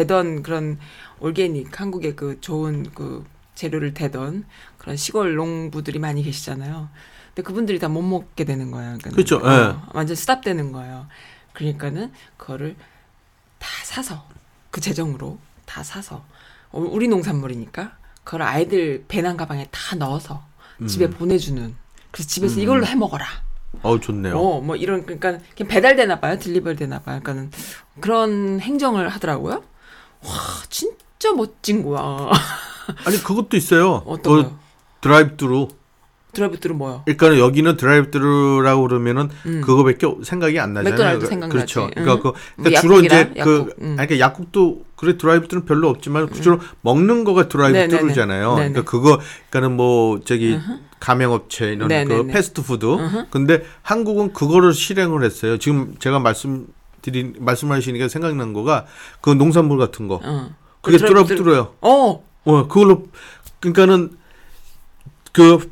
대던 0.00 0.44
그런 0.44 0.78
올게닉 1.18 1.80
한국의 1.80 2.14
그 2.14 2.40
좋은 2.40 2.86
그 2.94 3.24
재료를 3.56 3.92
대던 3.92 4.44
그런 4.78 4.96
시골 4.96 5.34
농부들이 5.34 5.98
많이 5.98 6.22
계시잖아요. 6.22 6.88
근데 7.34 7.42
그분들이 7.42 7.78
다 7.80 7.88
못 7.88 8.02
먹게 8.02 8.44
되는 8.44 8.70
거예요. 8.70 8.98
그러니까 8.98 9.10
그렇죠. 9.10 9.40
예. 9.44 9.74
완전 9.92 10.14
스탑되는 10.14 10.70
거예요. 10.72 11.06
그러니까는 11.54 12.12
그거를 12.36 12.76
다 13.58 13.68
사서 13.84 14.26
그 14.70 14.80
재정으로 14.80 15.38
다 15.66 15.82
사서 15.82 16.24
어, 16.70 16.78
우리 16.80 17.08
농산물이니까 17.08 17.96
그걸 18.22 18.42
아이들 18.42 19.04
배낭 19.08 19.36
가방에 19.36 19.66
다 19.72 19.96
넣어서 19.96 20.44
집에 20.86 21.06
음. 21.06 21.10
보내주는. 21.10 21.74
그래서 22.12 22.28
집에서 22.28 22.60
이걸로 22.60 22.86
해 22.86 22.94
먹어라. 22.94 23.26
어 23.82 23.98
좋네요. 23.98 24.38
어, 24.38 24.60
뭐 24.60 24.76
이런 24.76 25.04
그러니까 25.04 25.38
배달되나 25.56 26.20
봐요. 26.20 26.38
딜리버리 26.38 26.76
되나 26.76 27.00
봐요. 27.00 27.20
그러니까는 27.22 27.50
그런 28.00 28.60
행정을 28.60 29.08
하더라고요. 29.08 29.64
와, 30.24 30.30
진짜 30.68 31.32
멋진 31.34 31.82
거야. 31.84 32.30
아니 33.04 33.16
그것도 33.22 33.56
있어요. 33.56 34.02
어떤 34.06 34.42
그? 34.44 34.50
drive-through. 35.00 35.68
drive-through는 36.32 36.78
뭐요? 36.78 37.02
그러니까 37.06 37.40
여기는 37.44 37.76
drive-through라고 37.76 38.82
그러면은 38.82 39.30
그거밖에 39.64 40.06
생각이 40.22 40.60
안 40.60 40.74
나잖아요. 40.74 40.92
음. 40.92 40.96
맥도날드 40.96 41.18
그- 41.20 41.26
생각나지. 41.26 41.56
그렇죠. 41.56 41.82
응. 41.96 42.04
그러니까, 42.04 42.16
그, 42.16 42.22
뭐 42.28 42.34
그러니까 42.56 42.80
주로 42.80 43.00
이제 43.00 43.24
그 43.34 43.38
약국, 43.40 43.50
음. 43.56 43.72
응. 43.80 43.86
아니 43.98 44.06
그러니까 44.06 44.18
약국도 44.20 44.84
그래 44.94 45.18
drive-through는 45.18 45.66
별로 45.66 45.88
없지만 45.88 46.32
주로 46.32 46.60
먹는 46.82 47.24
거가 47.24 47.48
drive-through잖아요. 47.48 48.54
그러니까 48.54 48.82
그거 48.84 49.18
그러니까는 49.50 49.76
뭐 49.76 50.20
저기 50.24 50.56
가맹업체 51.00 51.72
이런 51.72 51.88
그 51.88 51.94
네네네. 51.94 52.32
패스트푸드. 52.32 53.26
근데 53.30 53.64
한국은 53.82 54.32
그거를 54.32 54.72
실행을 54.72 55.24
했어요. 55.24 55.58
지금 55.58 55.96
제가 55.98 56.20
말씀 56.20 56.68
드린 57.02 57.34
말씀하시니까 57.38 58.08
생각난 58.08 58.52
거가 58.52 58.86
그 59.20 59.30
농산물 59.30 59.78
같은 59.78 60.08
거. 60.08 60.20
어. 60.22 60.50
그게 60.80 60.98
그 60.98 61.04
드라이브트루- 61.04 61.08
드라이브트루예요. 61.26 61.74
어, 61.82 62.24
어, 62.44 62.68
그걸로 62.68 63.06
그러니까는 63.60 64.16
그 65.32 65.70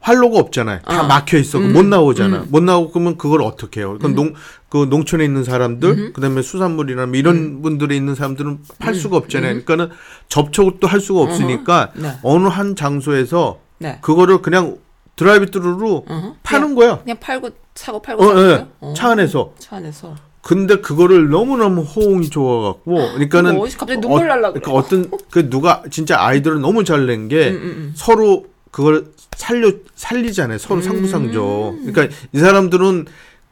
활로가 0.00 0.38
없잖아요. 0.38 0.80
다 0.82 1.02
어. 1.02 1.06
막혀 1.06 1.36
있어. 1.38 1.58
음, 1.58 1.72
못 1.74 1.84
나오잖아. 1.84 2.38
음. 2.38 2.46
못 2.50 2.62
나오고 2.62 2.92
그러면 2.92 3.18
그걸 3.18 3.42
어떻게 3.42 3.80
해요? 3.80 3.92
그건 3.92 4.14
농, 4.14 4.34
그 4.70 4.86
농촌에 4.88 5.22
있는 5.24 5.44
사람들, 5.44 6.14
그다음에 6.14 6.40
수산물이나 6.40 7.06
뭐 7.06 7.16
이런 7.16 7.36
음. 7.36 7.62
분들이 7.62 7.96
있는 7.96 8.14
사람들은 8.14 8.60
팔 8.78 8.94
수가 8.94 9.18
없잖아요. 9.18 9.62
그러니까는 9.64 9.90
접촉도 10.28 10.86
할 10.86 11.00
수가 11.00 11.20
없으니까 11.20 11.92
네. 11.96 12.12
어느 12.22 12.48
한 12.48 12.76
장소에서 12.76 13.60
네. 13.78 13.98
그거를 14.00 14.40
그냥 14.40 14.78
드라이브트루로 15.16 16.06
어허. 16.08 16.36
파는 16.44 16.74
거야. 16.76 17.00
그냥 17.00 17.18
팔고 17.20 17.50
사고 17.74 18.00
팔고 18.00 18.24
어? 18.24 18.68
어. 18.80 18.94
차 18.96 19.10
안에서. 19.10 19.52
차 19.58 19.76
안에서. 19.76 20.14
근데 20.42 20.76
그거를 20.76 21.28
너무너무 21.28 21.82
호응이 21.82 22.30
좋아갖고, 22.30 22.94
그러니까는. 22.94 23.50
어머, 23.52 23.64
갑자기 23.64 24.00
눈물 24.00 24.26
날라 24.26 24.52
그래. 24.52 24.60
그러니까 24.62 24.72
어떤, 24.72 25.10
그 25.30 25.50
누가, 25.50 25.82
진짜 25.90 26.20
아이들을 26.20 26.60
너무 26.60 26.82
잘 26.84 27.06
낸 27.06 27.28
게, 27.28 27.50
음, 27.50 27.54
음, 27.56 27.62
음. 27.62 27.92
서로 27.94 28.46
그걸 28.70 29.06
살려, 29.36 29.72
살리잖아요. 29.94 30.58
서로 30.58 30.80
상부상조. 30.80 31.76
그러니까 31.84 32.16
이 32.32 32.38
사람들은, 32.38 33.06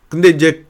근데 0.08 0.28
이제 0.30 0.64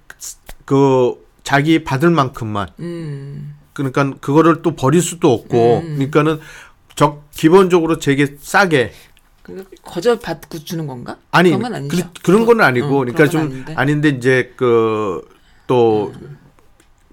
그, 0.65 1.15
자기 1.45 1.85
받을 1.85 2.11
만큼만. 2.11 2.69
음. 2.81 3.55
그러니까 3.73 4.13
그거를 4.21 4.61
또 4.63 4.75
버릴 4.75 5.01
수도 5.01 5.33
없고, 5.33 5.79
음. 5.85 5.95
그러니까는 5.95 6.41
적, 6.97 7.31
기본적으로 7.31 8.01
되게 8.01 8.37
싸게. 8.41 8.93
그 9.45 9.65
거저 9.83 10.19
받고 10.19 10.59
주는 10.65 10.87
건가? 10.87 11.17
아니, 11.31 11.51
그런 11.51 11.63
건 11.63 11.75
아니죠. 11.75 12.11
그, 12.23 12.31
런건 12.33 12.61
아니고, 12.61 12.87
어, 12.87 12.99
그러니까 12.99 13.29
좀건 13.29 13.51
아닌데. 13.53 13.75
아닌데 13.77 14.09
이제 14.11 14.53
그 14.57 15.23
또 15.69 16.13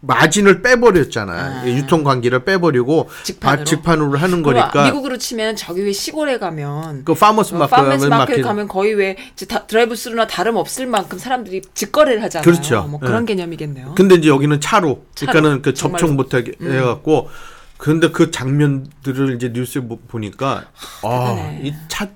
마진을 0.01 0.61
빼버렸잖아. 0.61 1.33
아. 1.33 1.67
유통 1.67 2.03
관계를 2.03 2.43
빼버리고 2.45 3.09
직판으로? 3.23 3.57
바- 3.59 3.63
직판으로 3.63 4.17
하는 4.17 4.43
거니까. 4.43 4.85
미국으로 4.85 5.17
치면 5.17 5.55
저기 5.55 5.83
왜 5.83 5.91
시골에 5.91 6.37
가면 6.37 7.05
그 7.05 7.13
farmers 7.15 7.55
어, 7.55 7.57
market 7.57 7.75
farmers 7.75 8.05
market 8.05 8.41
가면 8.43 8.67
거의 8.67 8.93
왜 8.93 9.15
이제 9.33 9.45
다- 9.47 9.65
drive-through나 9.65 10.27
다름 10.27 10.57
없을 10.57 10.85
만큼 10.85 11.17
사람들이 11.17 11.61
직거래를 11.73 12.21
하잖아요. 12.23 12.43
그렇죠. 12.43 12.83
뭐 12.83 12.99
그런 12.99 13.23
예. 13.23 13.33
개념이겠네요. 13.33 13.93
근데 13.95 14.15
이제 14.15 14.29
여기는 14.29 14.61
차로. 14.61 15.05
차로. 15.15 15.31
그러니까는 15.31 15.61
그. 15.63 15.69
음. 15.69 15.73
접촉 15.75 16.13
못하게 16.13 16.53
해갖고. 16.61 17.29
근데 17.77 18.09
그 18.11 18.31
장면들을 18.31 19.35
이제 19.35 19.49
뉴스에 19.53 19.81
보- 19.81 19.99
보니까 19.99 20.65
아, 21.01 21.35
대단해. 21.35 21.61
이차 21.63 22.07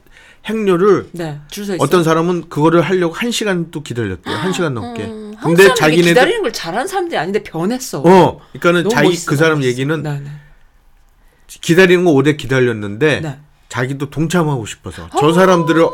행료를 0.46 1.10
네. 1.12 1.40
어떤 1.80 2.04
사람은 2.04 2.50
그거를 2.50 2.82
하려고 2.82 3.14
한 3.14 3.30
시간 3.32 3.70
또 3.72 3.84
기다렸대요. 3.84 4.36
한 4.36 4.54
시간 4.54 4.74
넘게. 4.74 5.04
음, 5.04 5.29
근데 5.42 5.74
자기네들 5.74 6.10
기다리는 6.10 6.42
걸 6.42 6.54
잘하는 6.54 6.88
사람들이 6.88 7.18
아닌데 7.18 7.44
변했어. 7.44 8.00
어, 8.00 8.40
그러니까는 8.54 8.90
자기 8.90 9.08
멋있어, 9.10 9.30
그 9.30 9.36
사람 9.36 9.54
너무 9.56 9.66
얘기는 9.66 10.04
멋있어. 10.04 10.20
네, 10.20 10.30
네. 10.30 10.32
기다리는 11.48 12.06
거 12.06 12.12
오래 12.12 12.36
기다렸는데 12.36 13.22
네. 13.22 13.40
자기도 13.70 14.10
동참하고 14.10 14.66
싶어서 14.66 15.10
저 15.20 15.34
사람들을 15.34 15.86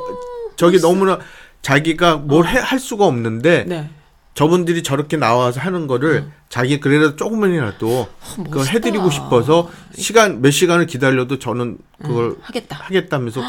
저기 0.55 0.79
너무나 0.79 1.19
자기가 1.61 2.17
뭘할 2.17 2.79
수가 2.79 3.05
없는데 3.05 3.65
네. 3.67 3.89
저분들이 4.33 4.83
저렇게 4.83 5.15
나와서 5.15 5.61
하는 5.61 5.87
거를 5.87 6.29
자기 6.49 6.79
그래도 6.81 7.15
조금만이라도 7.15 8.07
그걸 8.35 8.51
멋있다. 8.51 8.71
해드리고 8.73 9.09
싶어서 9.09 9.69
시간 9.97 10.41
몇 10.41 10.51
시간을 10.51 10.87
기다려도 10.87 11.39
저는 11.39 11.77
그걸 12.01 12.35
하겠다. 12.41 12.75
하겠다면서 12.81 13.41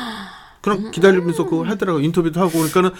그럼 0.62 0.90
기다리면서 0.92 1.44
그걸 1.44 1.68
하더라고 1.70 1.98
요 1.98 2.04
인터뷰도 2.04 2.40
하고 2.40 2.52
그러니까는 2.52 2.90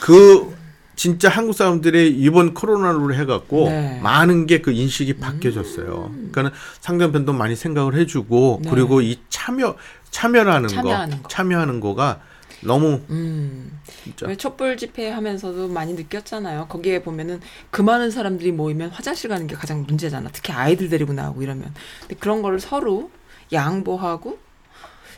그 0.00 0.54
진짜 0.96 1.28
한국 1.28 1.52
사람들의 1.52 2.10
이번 2.18 2.54
코로나로 2.54 3.14
해갖고 3.14 3.68
네. 3.68 3.98
음. 3.98 4.02
많은 4.02 4.46
게 4.46 4.56
그 4.62 4.72
인식이 4.72 5.18
바뀌어졌어요. 5.18 6.10
그러니까는 6.12 6.50
상대편도 6.80 7.32
많이 7.34 7.54
생각을 7.54 7.94
해주고 7.94 8.60
네. 8.64 8.70
그리고 8.70 9.00
이 9.02 9.18
참여 9.28 9.76
참여라는 10.10 10.68
참여하는 10.70 11.16
거, 11.18 11.22
거. 11.22 11.28
참여하는 11.28 11.80
거가 11.80 12.20
너무 12.62 13.02
음. 13.10 13.78
진짜 14.02 14.26
왜 14.26 14.34
촛불 14.34 14.76
집회 14.78 15.10
하면서도 15.10 15.68
많이 15.68 15.92
느꼈잖아요. 15.92 16.66
거기에 16.68 17.02
보면은 17.02 17.40
그 17.70 17.82
많은 17.82 18.10
사람들이 18.10 18.50
모이면 18.50 18.90
화장실 18.90 19.28
가는 19.28 19.46
게 19.46 19.54
가장 19.54 19.84
문제잖아. 19.86 20.30
특히 20.32 20.52
아이들 20.54 20.88
데리고 20.88 21.12
나오고 21.12 21.42
이러면. 21.42 21.72
근데 22.00 22.14
그런 22.16 22.40
거를 22.42 22.58
서로 22.58 23.10
양보하고 23.52 24.38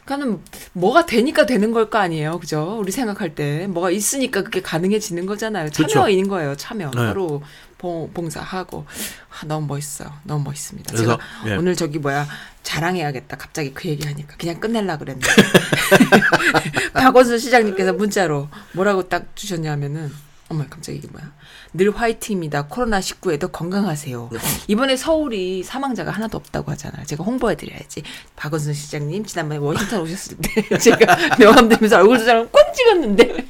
그러니까는 0.08 0.40
뭐가 0.72 1.04
되니까 1.06 1.44
되는 1.44 1.70
걸 1.72 1.88
거 1.90 1.98
아니에요. 1.98 2.38
그죠? 2.38 2.76
우리 2.78 2.92
생각할 2.92 3.34
때 3.34 3.66
뭐가 3.66 3.90
있으니까 3.90 4.42
그게 4.42 4.60
가능해지는 4.60 5.24
거잖아요. 5.26 5.66
그쵸. 5.66 5.86
참여인 5.86 6.28
거예요. 6.28 6.54
참여. 6.56 6.90
네. 6.90 7.06
서로 7.08 7.42
봉, 7.78 8.10
봉사하고 8.12 8.84
아, 9.30 9.46
너무 9.46 9.66
멋있어요. 9.66 10.12
너무 10.24 10.44
멋있습니다. 10.44 10.92
그래서, 10.92 11.18
제가 11.18 11.18
예. 11.46 11.56
오늘 11.56 11.76
저기 11.76 11.98
뭐야 11.98 12.26
자랑해야겠다. 12.62 13.36
갑자기 13.36 13.72
그 13.72 13.88
얘기하니까 13.88 14.36
그냥 14.36 14.60
끝낼라 14.60 14.98
그랬는데 14.98 15.28
박원순 16.92 17.38
시장님께서 17.38 17.92
문자로 17.94 18.48
뭐라고 18.72 19.08
딱 19.08 19.34
주셨냐면은 19.34 20.12
어머 20.50 20.64
깜짝이야 20.68 20.98
이게 20.98 21.08
뭐야. 21.12 21.30
늘 21.74 21.90
화이팅입니다. 21.94 22.66
코로나 22.68 23.00
19에도 23.00 23.52
건강하세요. 23.52 24.30
이번에 24.66 24.96
서울이 24.96 25.62
사망자가 25.62 26.10
하나도 26.10 26.38
없다고 26.38 26.70
하잖아요. 26.72 27.04
제가 27.04 27.22
홍보해드려야지. 27.22 28.02
박원순 28.36 28.72
시장님 28.72 29.26
지난번에 29.26 29.60
워싱턴 29.60 30.00
오셨을 30.00 30.38
때 30.38 30.62
제가 30.78 31.36
명함 31.38 31.68
들면서 31.68 31.98
얼굴 31.98 32.18
도장을 32.18 32.48
꼭 32.48 32.60
찍었는데. 32.74 33.46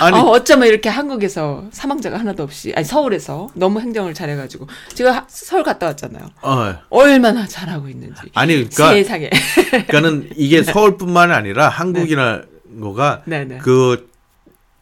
아니. 0.00 0.16
아, 0.18 0.20
어쩌면 0.20 0.68
이렇게 0.68 0.90
한국에서 0.90 1.64
사망자가 1.70 2.18
하나도 2.18 2.42
없이 2.42 2.72
아니 2.76 2.84
서울에서 2.84 3.48
너무 3.54 3.80
행정을 3.80 4.12
잘해가지고. 4.12 4.66
제가 4.92 5.12
하- 5.12 5.24
서울 5.28 5.62
갔다 5.62 5.86
왔잖아요. 5.86 6.28
어, 6.42 6.74
얼마나 6.90 7.46
잘하고 7.46 7.88
있는지. 7.88 8.20
아니 8.34 8.54
그러니까 8.54 8.90
세상에. 8.92 9.30
그러니까는 9.70 10.30
이게 10.36 10.62
서울뿐만 10.64 11.32
아니라 11.32 11.70
거가 12.80 13.22
네, 13.24 13.44
네. 13.44 13.58
그 13.58 14.12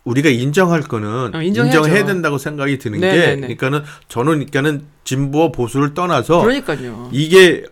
우리가 0.05 0.29
인정할 0.31 0.81
거는 0.83 1.35
어. 1.35 1.43
인정해야 1.43 2.05
된다고 2.05 2.39
생각이 2.39 2.79
드는 2.79 3.01
네, 3.01 3.12
게 3.12 3.27
네. 3.27 3.37
그러니까는 3.37 3.83
저는 4.09 4.33
그러니까는 4.33 4.83
진보와 5.05 5.53
보수를 5.53 5.95
떠나서 5.95 6.41
그러니까요 6.43 7.09
이게 7.12 7.65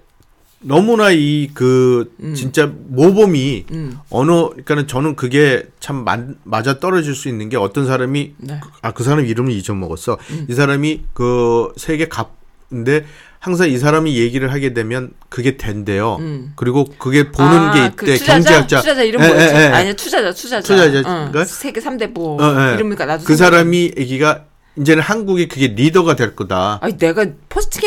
너무나 0.62 1.10
이 1.10 1.48
그 1.54 2.12
진짜 2.36 2.70
모범이 2.88 3.64
음. 3.72 3.98
어느 4.10 4.30
그러니까는 4.30 4.86
저는 4.86 5.16
그게 5.16 5.64
참 5.80 6.04
만- 6.04 6.36
맞아 6.44 6.78
떨어질 6.78 7.14
수 7.14 7.28
있는 7.28 7.48
게 7.48 7.56
어떤 7.56 7.86
사람이 7.86 8.34
네. 8.36 8.60
아그 8.82 9.02
사람 9.02 9.24
이름을 9.24 9.52
잊어먹었어 9.52 10.18
이 10.48 10.52
사람이 10.54 11.02
그 11.14 11.72
세계 11.76 12.08
갑인데 12.08 13.06
항상 13.40 13.70
이 13.70 13.78
사람이 13.78 14.18
얘기를 14.18 14.52
하게 14.52 14.74
되면 14.74 15.12
그게 15.30 15.56
된대요. 15.56 16.16
음. 16.20 16.52
그리고 16.56 16.84
그게 16.98 17.30
보는 17.32 17.50
아, 17.50 17.72
게그 17.72 18.04
있대. 18.04 18.18
투자자? 18.18 18.32
경제학자. 18.34 18.80
투자자 18.80 19.02
이름 19.02 19.22
예, 19.22 19.28
뭐였지? 19.28 19.54
예, 19.54 19.58
예. 19.60 19.66
아니 19.68 19.94
투자자 19.94 20.30
투자자. 20.30 20.60
투자자인가요? 20.60 21.32
응. 21.34 21.44
세계 21.46 21.80
3대 21.80 22.08
뭐 22.12 22.40
어, 22.42 22.68
예. 22.70 22.74
이름이니까 22.74 23.06
나도 23.06 23.24
그. 23.24 23.34
사람이 23.36 23.94
얘기가 23.96 24.44
이제는 24.78 25.02
한국이 25.02 25.48
그게 25.48 25.68
리더가 25.68 26.16
될 26.16 26.36
거다. 26.36 26.80
아니 26.82 26.98
내가 26.98 27.24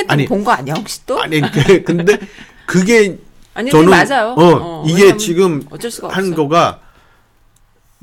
아니, 0.08 0.26
본거 0.26 0.52
아니야 0.52 0.74
혹시 0.74 1.06
또? 1.06 1.22
아니 1.22 1.40
그- 1.40 1.84
근데 1.84 2.18
그게 2.66 3.20
아니 3.54 3.70
저는 3.70 3.90
맞아요. 3.92 4.30
어, 4.36 4.36
어, 4.38 4.86
이게 4.88 5.16
지금 5.18 5.62
어쩔 5.70 5.92
수가 5.92 6.08
한 6.10 6.26
없어. 6.26 6.36
거가 6.36 6.80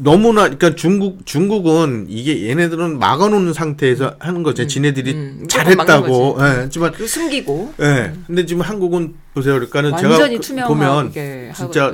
너무나 0.03 0.43
그러니까 0.45 0.75
중국 0.75 1.27
중국은 1.27 2.07
이게 2.09 2.49
얘네들은 2.49 2.99
막아놓는 2.99 3.53
상태에서 3.53 4.17
하는 4.19 4.43
거죠. 4.43 4.67
지네들이 4.67 5.13
음, 5.13 5.45
잘했다고. 5.49 6.37
예, 6.41 6.45
하지만 6.45 6.93
그 6.93 7.07
숨기고 7.07 7.75
예. 7.81 8.13
근데 8.27 8.47
지금 8.47 8.63
한국은 8.63 9.15
보세요. 9.35 9.55
그러니까는 9.55 9.97
제가 9.97 10.09
완전히 10.11 10.37
그- 10.37 10.43
투명하게 10.43 10.69
보면 10.75 11.13
진짜. 11.55 11.93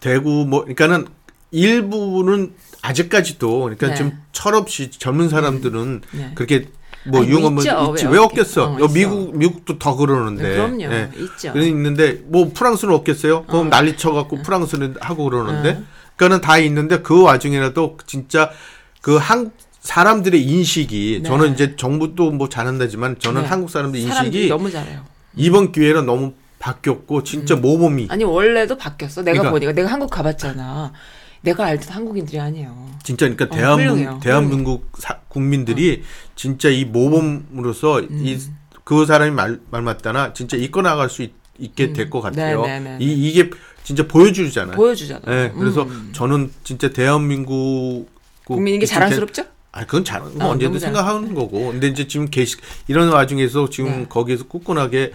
대구 0.00 0.44
뭐 0.48 0.60
그러니까는 0.62 1.06
일부는 1.52 2.52
아직까지도 2.82 3.60
그러니까 3.60 3.88
네. 3.88 3.94
좀 3.94 4.12
철없이 4.32 4.90
젊은 4.90 5.28
사람들은 5.28 6.02
네. 6.12 6.32
그렇게 6.34 6.68
뭐 7.08 7.20
아니, 7.22 7.30
있죠. 7.30 7.92
있지 7.94 8.06
왜왜 8.06 8.18
없겠- 8.18 8.24
없겠어? 8.24 8.64
어. 8.64 8.88
미국 8.92 9.36
미국도 9.36 9.78
더 9.78 9.94
그러는데. 9.96 10.42
네, 10.42 10.56
그럼요. 10.56 10.82
예. 10.82 11.10
있죠. 11.16 11.52
있는데 11.56 12.20
뭐 12.26 12.50
프랑스는 12.52 12.92
없겠어요? 12.94 13.44
그럼 13.44 13.70
난리 13.70 13.96
쳐갖고 13.96 14.42
프랑스는 14.42 14.96
하고 15.00 15.24
그러는데, 15.30 15.74
그 15.74 15.84
거는 16.16 16.40
다 16.40 16.58
있는데 16.58 17.00
그 17.02 17.22
와중에라도 17.22 17.98
진짜 18.06 18.50
그 19.02 19.16
한국 19.16 19.52
사람들의 19.80 20.42
인식이 20.42 21.20
네. 21.22 21.28
저는 21.28 21.52
이제 21.52 21.76
정부도 21.76 22.30
뭐 22.32 22.48
잘한다지만 22.48 23.18
저는 23.18 23.42
네. 23.42 23.48
한국 23.48 23.70
사람들 23.70 24.00
인식이 24.00 24.48
너무 24.48 24.70
잘해요. 24.70 25.04
이번 25.36 25.70
기회는 25.72 26.06
너무 26.06 26.32
바뀌었고 26.58 27.22
진짜 27.22 27.54
모범이 27.54 28.08
아니 28.10 28.24
원래도 28.24 28.76
바뀌었어. 28.76 29.22
내가 29.22 29.38
그러니까- 29.42 29.50
보니까 29.52 29.72
내가 29.72 29.88
한국 29.92 30.10
가봤잖아. 30.10 30.92
내가 31.42 31.66
알던 31.66 31.88
한국인들이 31.94 32.40
아니에요. 32.40 32.88
진짜 33.04 33.26
그러니까 33.28 33.44
어, 33.44 33.48
대한민국 33.56 33.92
훌륭해요. 33.94 34.20
대한민국 34.22 34.92
사- 34.98 35.20
국민들이 35.28 36.02
진짜 36.34 36.68
이 36.68 36.84
모범으로서 36.86 38.00
음. 38.00 38.08
이그 38.24 39.06
사람이 39.06 39.30
말, 39.30 39.60
말 39.70 39.82
맞다나 39.82 40.32
진짜 40.32 40.56
이끌어 40.56 40.82
나갈 40.82 41.08
수 41.10 41.22
있, 41.22 41.32
게될 41.76 42.10
것 42.10 42.20
같아요. 42.20 42.62
네, 42.62 42.80
네, 42.80 42.98
네, 42.98 43.04
이 43.04 43.28
이게 43.28 43.50
진짜 43.86 44.04
보여주잖아요. 44.08 44.74
보여주잖아. 44.76 45.20
네, 45.26 45.52
그래서 45.56 45.84
음. 45.84 46.10
저는 46.12 46.50
진짜 46.64 46.90
대한민국 46.90 48.08
국민인 48.44 48.80
게 48.80 48.86
자랑스럽죠? 48.86 49.44
아, 49.70 49.84
그건 49.86 50.04
잘하는 50.04 50.36
거 50.38 50.44
어, 50.46 50.50
언제든 50.50 50.72
잘- 50.80 50.92
생각하는 50.92 51.34
거고. 51.34 51.70
근데 51.70 51.86
이제 51.86 52.08
지금 52.08 52.26
계시 52.28 52.56
이런 52.88 53.10
와중에서 53.10 53.70
지금 53.70 53.90
네. 54.00 54.06
거기에서 54.08 54.44
꿋꿋하게 54.48 55.12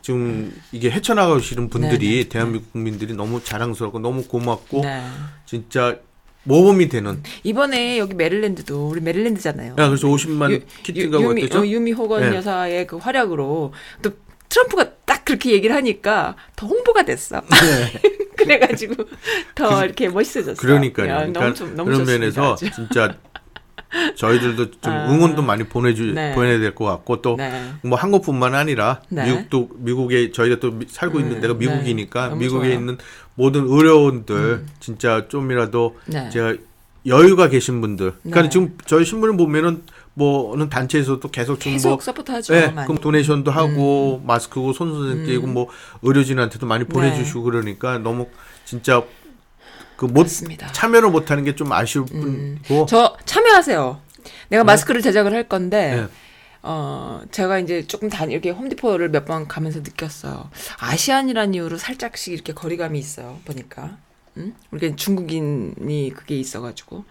지금 0.00 0.54
이게 0.72 0.90
헤쳐나가시는 0.90 1.68
분들이 1.68 2.08
네, 2.16 2.22
네. 2.22 2.28
대한민국 2.30 2.72
국민들이 2.72 3.12
너무 3.12 3.44
자랑스럽고 3.44 3.98
너무 3.98 4.24
고맙고 4.24 4.80
네. 4.80 5.04
진짜 5.44 5.98
모범이 6.44 6.88
되는. 6.88 7.22
이번에 7.42 7.98
여기 7.98 8.14
메릴랜드도 8.14 8.88
우리 8.88 9.02
메릴랜드잖아요. 9.02 9.72
야, 9.78 9.86
그래서 9.88 10.06
50만 10.08 10.50
유- 10.50 10.60
키트가 10.82 11.20
유- 11.20 11.24
유미? 11.28 11.48
어, 11.52 11.66
유미 11.66 11.92
호건 11.92 12.22
네. 12.30 12.36
여사의 12.36 12.86
그 12.86 12.96
활약으로 12.96 13.74
또 14.00 14.10
트럼프가 14.48 14.84
딱 14.84 14.93
그렇게 15.24 15.52
얘기를 15.52 15.74
하니까 15.74 16.36
더 16.56 16.66
홍보가 16.66 17.04
됐어. 17.04 17.40
그래가지고 18.36 19.04
더 19.54 19.84
이렇게 19.84 20.08
멋있어졌어. 20.08 20.60
그러니까요. 20.60 21.08
야, 21.08 21.16
그러니까 21.18 21.40
너무 21.40 21.54
좀, 21.54 21.74
너무 21.76 21.84
그런 21.90 22.00
좋습니다, 22.04 22.18
면에서. 22.42 22.56
진짜 22.56 23.16
저희들도 24.16 24.70
좀 24.80 24.92
아. 24.92 25.08
응원도 25.08 25.42
많이 25.42 25.64
보내주 25.64 26.12
네. 26.14 26.34
보내야 26.34 26.58
될 26.58 26.74
것 26.74 26.84
같고 26.84 27.22
또 27.22 27.36
네. 27.36 27.70
뭐 27.82 27.96
한국뿐만 27.96 28.54
아니라 28.54 29.00
네. 29.08 29.24
미국도 29.26 29.70
미국에 29.76 30.32
저희가 30.32 30.56
또 30.58 30.72
미- 30.72 30.86
살고 30.88 31.20
있는 31.20 31.36
네. 31.36 31.40
데가 31.42 31.54
네. 31.54 31.58
미국이니까 31.60 32.30
미국에 32.30 32.66
좋아요. 32.66 32.74
음. 32.76 32.80
있는 32.80 32.98
모든 33.36 33.64
의료원들 33.68 34.64
진짜 34.80 35.26
좀이라도 35.28 35.96
네. 36.06 36.28
제가 36.30 36.54
여유가 37.06 37.48
계신 37.48 37.80
분들. 37.80 38.14
그러니까 38.22 38.42
네. 38.42 38.48
지금 38.48 38.76
저희 38.86 39.04
신문을 39.04 39.36
보면은 39.36 39.82
뭐는 40.14 40.68
단체에서도 40.70 41.28
계속 41.30 41.58
지금 41.58 41.72
계속 41.72 41.88
뭐 41.88 42.00
서포트하죠. 42.00 42.54
예. 42.54 42.66
음. 42.66 42.74
그럼 42.84 42.98
도네이션도 42.98 43.50
하고 43.50 44.22
마스크고 44.24 44.72
손선생 44.72 45.26
떼고 45.26 45.46
뭐 45.48 45.68
의료진한테도 46.02 46.66
많이 46.66 46.84
보내주시고 46.84 47.42
그러니까 47.42 47.98
너무 47.98 48.28
진짜 48.64 49.02
그못 49.96 50.14
맞습니다. 50.24 50.72
참여를 50.72 51.10
못하는 51.10 51.44
게 51.44 51.54
좀 51.54 51.72
아쉬울 51.72 52.06
뿐이고 52.06 52.86
저 52.86 53.16
참여하세요. 53.24 54.00
내가 54.48 54.64
마스크를 54.64 55.02
제작을 55.02 55.32
할 55.32 55.48
건데 55.48 55.96
네. 55.96 56.06
어 56.62 57.20
제가 57.30 57.58
이제 57.58 57.86
조금 57.86 58.08
다 58.08 58.24
이렇게 58.24 58.50
홈디포를 58.50 59.10
몇 59.10 59.24
번 59.26 59.46
가면서 59.48 59.80
느꼈어요. 59.80 60.48
아시안이라는 60.78 61.54
이유로 61.54 61.76
살짝씩 61.76 62.32
이렇게 62.32 62.52
거리감이 62.54 62.98
있어요. 62.98 63.38
보니까. 63.44 63.98
응? 64.36 64.54
우리가 64.70 64.96
중국인이 64.96 66.12
그게 66.14 66.36
있어가지고. 66.38 67.04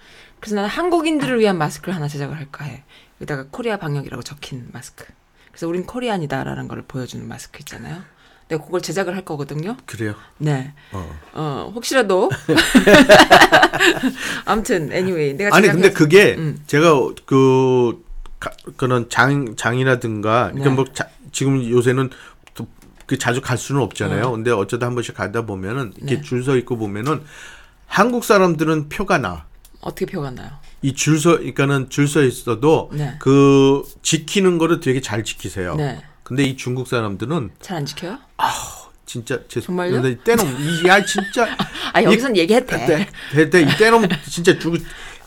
그래서 0.43 0.55
나는 0.57 0.67
한국인들을 0.69 1.39
위한 1.39 1.57
마스크를 1.57 1.95
하나 1.95 2.09
제작을 2.09 2.35
할까 2.35 2.65
해. 2.65 2.83
여기다가 3.21 3.45
코리아 3.49 3.77
방역이라고 3.77 4.23
적힌 4.23 4.67
마스크. 4.73 5.05
그래서 5.49 5.69
우린 5.69 5.85
코리안이다라는 5.85 6.67
걸 6.67 6.81
보여주는 6.85 7.25
마스크 7.25 7.59
있잖아요. 7.59 8.01
내가 8.49 8.61
그걸 8.65 8.81
제작을 8.81 9.15
할 9.15 9.23
거거든요. 9.23 9.77
그래요. 9.85 10.15
네. 10.39 10.73
어. 10.91 11.17
어, 11.31 11.71
혹시라도. 11.73 12.29
아무튼, 14.43 14.91
anyway. 14.91 15.33
내가 15.33 15.55
아니 15.55 15.69
근데 15.69 15.91
그게 15.91 16.35
음. 16.37 16.61
제가 16.67 16.93
그 17.25 18.03
가- 18.41 18.51
그런 18.75 19.09
장 19.09 19.55
장이라든가 19.55 20.47
그러니까 20.51 20.69
네. 20.69 20.75
뭐 20.75 20.83
자, 20.93 21.07
지금 21.31 21.63
요새는 21.69 22.09
또 22.53 22.67
그 23.05 23.17
자주 23.17 23.39
갈 23.39 23.57
수는 23.57 23.81
없잖아요. 23.81 24.25
어. 24.25 24.31
근데 24.31 24.51
어쩌다 24.51 24.87
한 24.87 24.93
번씩 24.95 25.15
가다 25.15 25.45
보면은 25.45 25.93
이렇게 25.97 26.15
네. 26.15 26.21
줄서 26.21 26.57
있고 26.57 26.75
보면은 26.77 27.23
한국 27.87 28.25
사람들은 28.25 28.89
표가 28.89 29.19
나. 29.19 29.45
어떻게 29.83 30.05
표가 30.05 30.31
나요? 30.31 30.49
이 30.81 30.93
줄 30.93 31.19
서, 31.19 31.37
그러니까는 31.37 31.89
줄 31.89 32.07
서 32.07 32.23
있어도 32.23 32.89
네. 32.93 33.15
그 33.19 33.83
지키는 34.01 34.57
거를 34.57 34.79
되게 34.79 35.01
잘 35.01 35.23
지키세요. 35.23 35.75
네. 35.75 36.01
근데 36.23 36.43
이 36.43 36.55
중국 36.57 36.87
사람들은 36.87 37.51
잘 37.61 37.77
안 37.77 37.85
지켜요? 37.85 38.17
진짜 39.05 39.39
제 39.47 39.59
정말요? 39.61 40.01
근데 40.01 40.17
때놈 40.23 40.47
이야 40.83 41.03
진짜 41.05 41.45
아, 41.93 42.01
여기선 42.03 42.33
때, 42.33 43.49
때, 43.49 43.61
이 43.61 43.77
때놈 43.77 44.07
진짜 44.29 44.57
주 44.57 44.71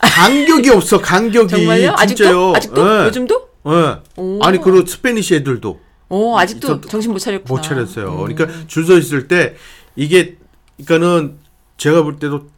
간격이 0.01 0.69
없어 0.71 0.99
간격이 0.99 1.47
정말요? 1.49 1.91
아직도? 1.97 2.15
진짜요. 2.23 2.53
아직도? 2.55 2.81
예. 3.01 3.05
요즘도? 3.05 3.49
예. 3.67 3.97
오. 4.17 4.39
아니 4.43 4.59
그리고 4.59 4.85
스페니시 4.85 5.35
애들도 5.35 5.79
어, 6.09 6.37
아직도 6.39 6.81
저- 6.81 6.87
정신 6.89 7.11
못 7.11 7.19
차렸구나. 7.19 7.53
못 7.55 7.61
차렸어요. 7.61 8.11
음. 8.11 8.33
그러니까 8.35 8.67
줄 8.67 8.85
서 8.85 8.97
있을 8.97 9.27
때 9.27 9.55
이게 9.95 10.37
그러니까는 10.85 11.37
제가 11.77 12.01
볼 12.03 12.17
때도 12.19 12.49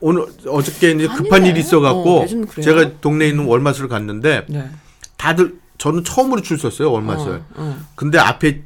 오늘 0.00 0.24
어저께 0.46 0.92
이제 0.92 1.06
급한 1.06 1.40
아니네. 1.42 1.50
일이 1.50 1.60
있어갖고 1.60 2.20
어, 2.20 2.22
요즘 2.22 2.46
그래요? 2.46 2.64
제가 2.64 3.00
동네에 3.00 3.28
있는 3.28 3.44
월마트를 3.46 3.88
갔는데 3.88 4.46
네. 4.48 4.70
다들 5.16 5.58
저는 5.78 6.04
처음으로 6.04 6.40
줄 6.42 6.58
섰어요 6.58 6.90
월마트를. 6.92 7.32
어, 7.34 7.44
어. 7.54 7.78
근데 7.94 8.18
앞에 8.18 8.62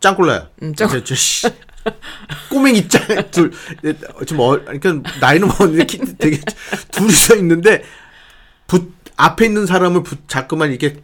짱꼴라야. 0.00 0.48
음, 0.62 0.74
짱- 0.74 0.88
저, 0.88 1.04
저, 1.04 1.14
씨. 1.14 1.46
꼬맹이 2.50 2.88
짱, 2.88 3.02
둘, 3.30 3.52
좀, 4.26 4.40
어, 4.40 4.58
그러니까, 4.64 5.10
나이는 5.20 5.48
먹었는데, 5.48 5.84
키, 5.86 5.98
되게, 6.18 6.40
둘이서 6.92 7.36
있는데, 7.36 7.82
붙, 8.66 8.92
앞에 9.16 9.46
있는 9.46 9.66
사람을 9.66 10.02
붙, 10.02 10.26
자꾸만 10.28 10.70
이렇게 10.70 11.00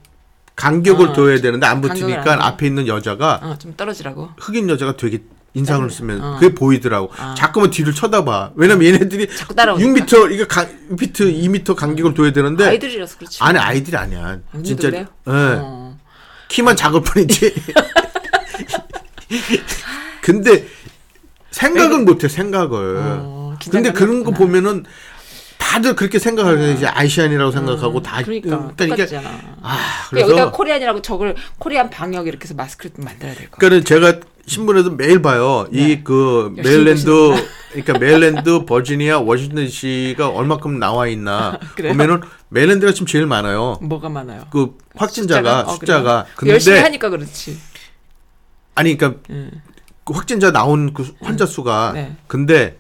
간격을 0.55 1.09
어, 1.09 1.13
둬야 1.15 1.41
되는데, 1.41 1.67
안 1.67 1.81
붙으니까 1.81 2.33
안. 2.35 2.41
앞에 2.43 2.67
있는 2.67 2.87
여자가, 2.87 3.41
어, 3.43 3.57
좀 3.59 3.75
떨어지라고. 3.77 4.31
흑인 4.39 4.69
여자가 4.69 4.97
되게 4.97 5.23
인상을 5.57 5.89
짜증나. 5.89 5.97
쓰면, 6.17 6.25
어. 6.25 6.37
그게 6.39 6.55
보이더라고. 6.55 7.11
자꾸만 7.37 7.71
뒤를 7.71 7.93
쳐다봐. 7.95 8.53
왜냐면 8.55 8.85
얘네들이, 8.87 9.29
자꾸 9.35 9.55
따라오니까. 9.55 10.05
6m, 10.07 10.33
이게 10.33 10.47
간, 10.47 10.69
6m, 10.91 11.15
2m 11.65 11.75
간격을 11.75 12.15
둬야 12.15 12.33
되는데, 12.33 12.65
아이들이라서 12.67 13.17
그렇지. 13.19 13.39
아니, 13.43 13.59
아이들이 13.59 13.97
아니야. 13.97 14.39
진짜? 14.65 14.91
예. 14.93 15.07
어. 15.27 15.99
키만 16.49 16.77
작을 16.77 17.03
뿐이지. 17.03 17.55
근데 20.23 20.67
생각은 21.51 22.05
못해 22.05 22.29
생각을. 22.29 22.97
어, 22.99 23.57
근데 23.71 23.93
그런 23.93 24.25
거. 24.25 24.31
보면은 24.33 24.85
다들 25.59 25.97
그렇게 25.97 26.19
생각하게 26.19 26.73
이제 26.75 26.87
Asian이라고 26.87 27.51
생각하고 27.51 28.03
다 28.03 28.23
그러니까, 28.23 28.57
음, 28.57 28.71
이게 28.75 28.87
똑같잖아. 28.89 29.29
아 29.63 29.79
그러니까 30.11 30.33
그래서 30.35 30.53
Korean이라고 30.53 31.03
적을 31.03 31.35
Korean 31.59 31.91
방역 31.91 32.27
이렇게 32.29 32.45
해서 32.45 32.55
마스크를 32.55 32.93
좀 32.95 33.05
만들어야 33.05 33.35
될 33.35 33.47
것 33.51 33.53
같아. 33.53 33.59
그러니까 33.61 33.89
제가 33.89 34.21
신문에도 34.47 34.93
매일 34.93 35.21
봐요. 35.21 35.67
네. 35.71 35.93
이그 35.93 36.55
열심히 36.57 36.77
메릴랜드 36.77 37.05
보시는구나. 37.05 37.49
그러니까 37.73 37.99
메릴랜드, 37.99 38.65
버지니아, 38.65 39.19
워싱턴 39.19 39.69
시가 39.69 40.29
얼마큼 40.29 40.79
나와 40.79 41.09
있나? 41.09 41.59
보면은 41.77 42.21
메릴랜드가 42.49 42.93
지금 42.93 43.07
제일 43.07 43.27
많아요. 43.27 43.79
뭐가 43.83 44.09
많아요? 44.09 44.47
그 44.51 44.79
확진자가 44.95 45.63
어, 45.63 45.75
숫자가? 45.75 46.27
근데 46.37 46.53
열심히 46.53 46.79
하니까 46.79 47.11
그렇지. 47.11 47.59
아니 48.77 48.97
그러니까 48.97 49.21
음. 49.31 49.51
그 50.05 50.13
확진자 50.15 50.53
나온 50.53 50.95
그 50.95 51.13
환자 51.21 51.45
수가 51.45 51.93
네. 51.95 52.17
근데 52.29 52.79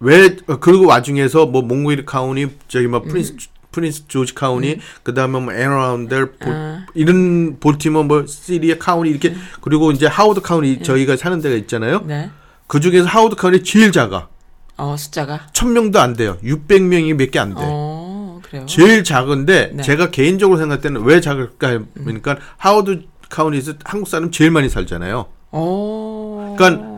왜 0.00 0.36
어, 0.46 0.56
그리고 0.58 0.86
와중에서 0.86 1.46
뭐 1.46 1.62
몽고메리 1.62 2.04
카운티 2.04 2.48
저기 2.68 2.86
뭐 2.86 3.00
프린스 3.00 3.36
프린스 3.74 4.06
조지 4.08 4.34
카운티 4.34 4.78
그다음에 5.02 5.40
뭐 5.40 5.52
앤어런델 5.52 6.32
아. 6.46 6.86
이런 6.94 7.58
볼티모 7.58 8.04
뭐 8.04 8.24
시리아 8.26 8.76
카운이 8.78 9.10
이렇게 9.10 9.34
그리고 9.60 9.90
이제 9.90 10.06
하워드 10.06 10.40
카운티 10.42 10.82
저희가 10.82 11.16
사는 11.16 11.40
데가 11.40 11.56
있잖아요. 11.56 12.02
네. 12.06 12.30
그 12.68 12.78
중에서 12.80 13.06
하워드 13.08 13.36
카운티 13.36 13.64
제일 13.64 13.90
작아. 13.92 14.28
어, 14.76 14.96
숫자가. 14.96 15.48
1000명도 15.52 15.96
안 15.96 16.14
돼요. 16.14 16.38
600명이 16.42 17.14
몇 17.14 17.30
개 17.30 17.38
안 17.40 17.50
돼. 17.54 17.60
어, 17.62 18.40
그래요. 18.44 18.66
제일 18.66 19.02
작은데 19.04 19.72
네. 19.74 19.82
제가 19.82 20.10
개인적으로 20.10 20.58
생각할 20.58 20.80
때는 20.80 21.02
왜 21.02 21.20
작을까 21.20 21.80
그러니까 21.94 22.38
하워드 22.56 23.02
카운티에서 23.28 23.74
한국 23.84 24.08
사람 24.08 24.30
제일 24.30 24.50
많이 24.52 24.68
살잖아요. 24.68 25.26
어. 25.50 26.54
그러니까 26.56 26.94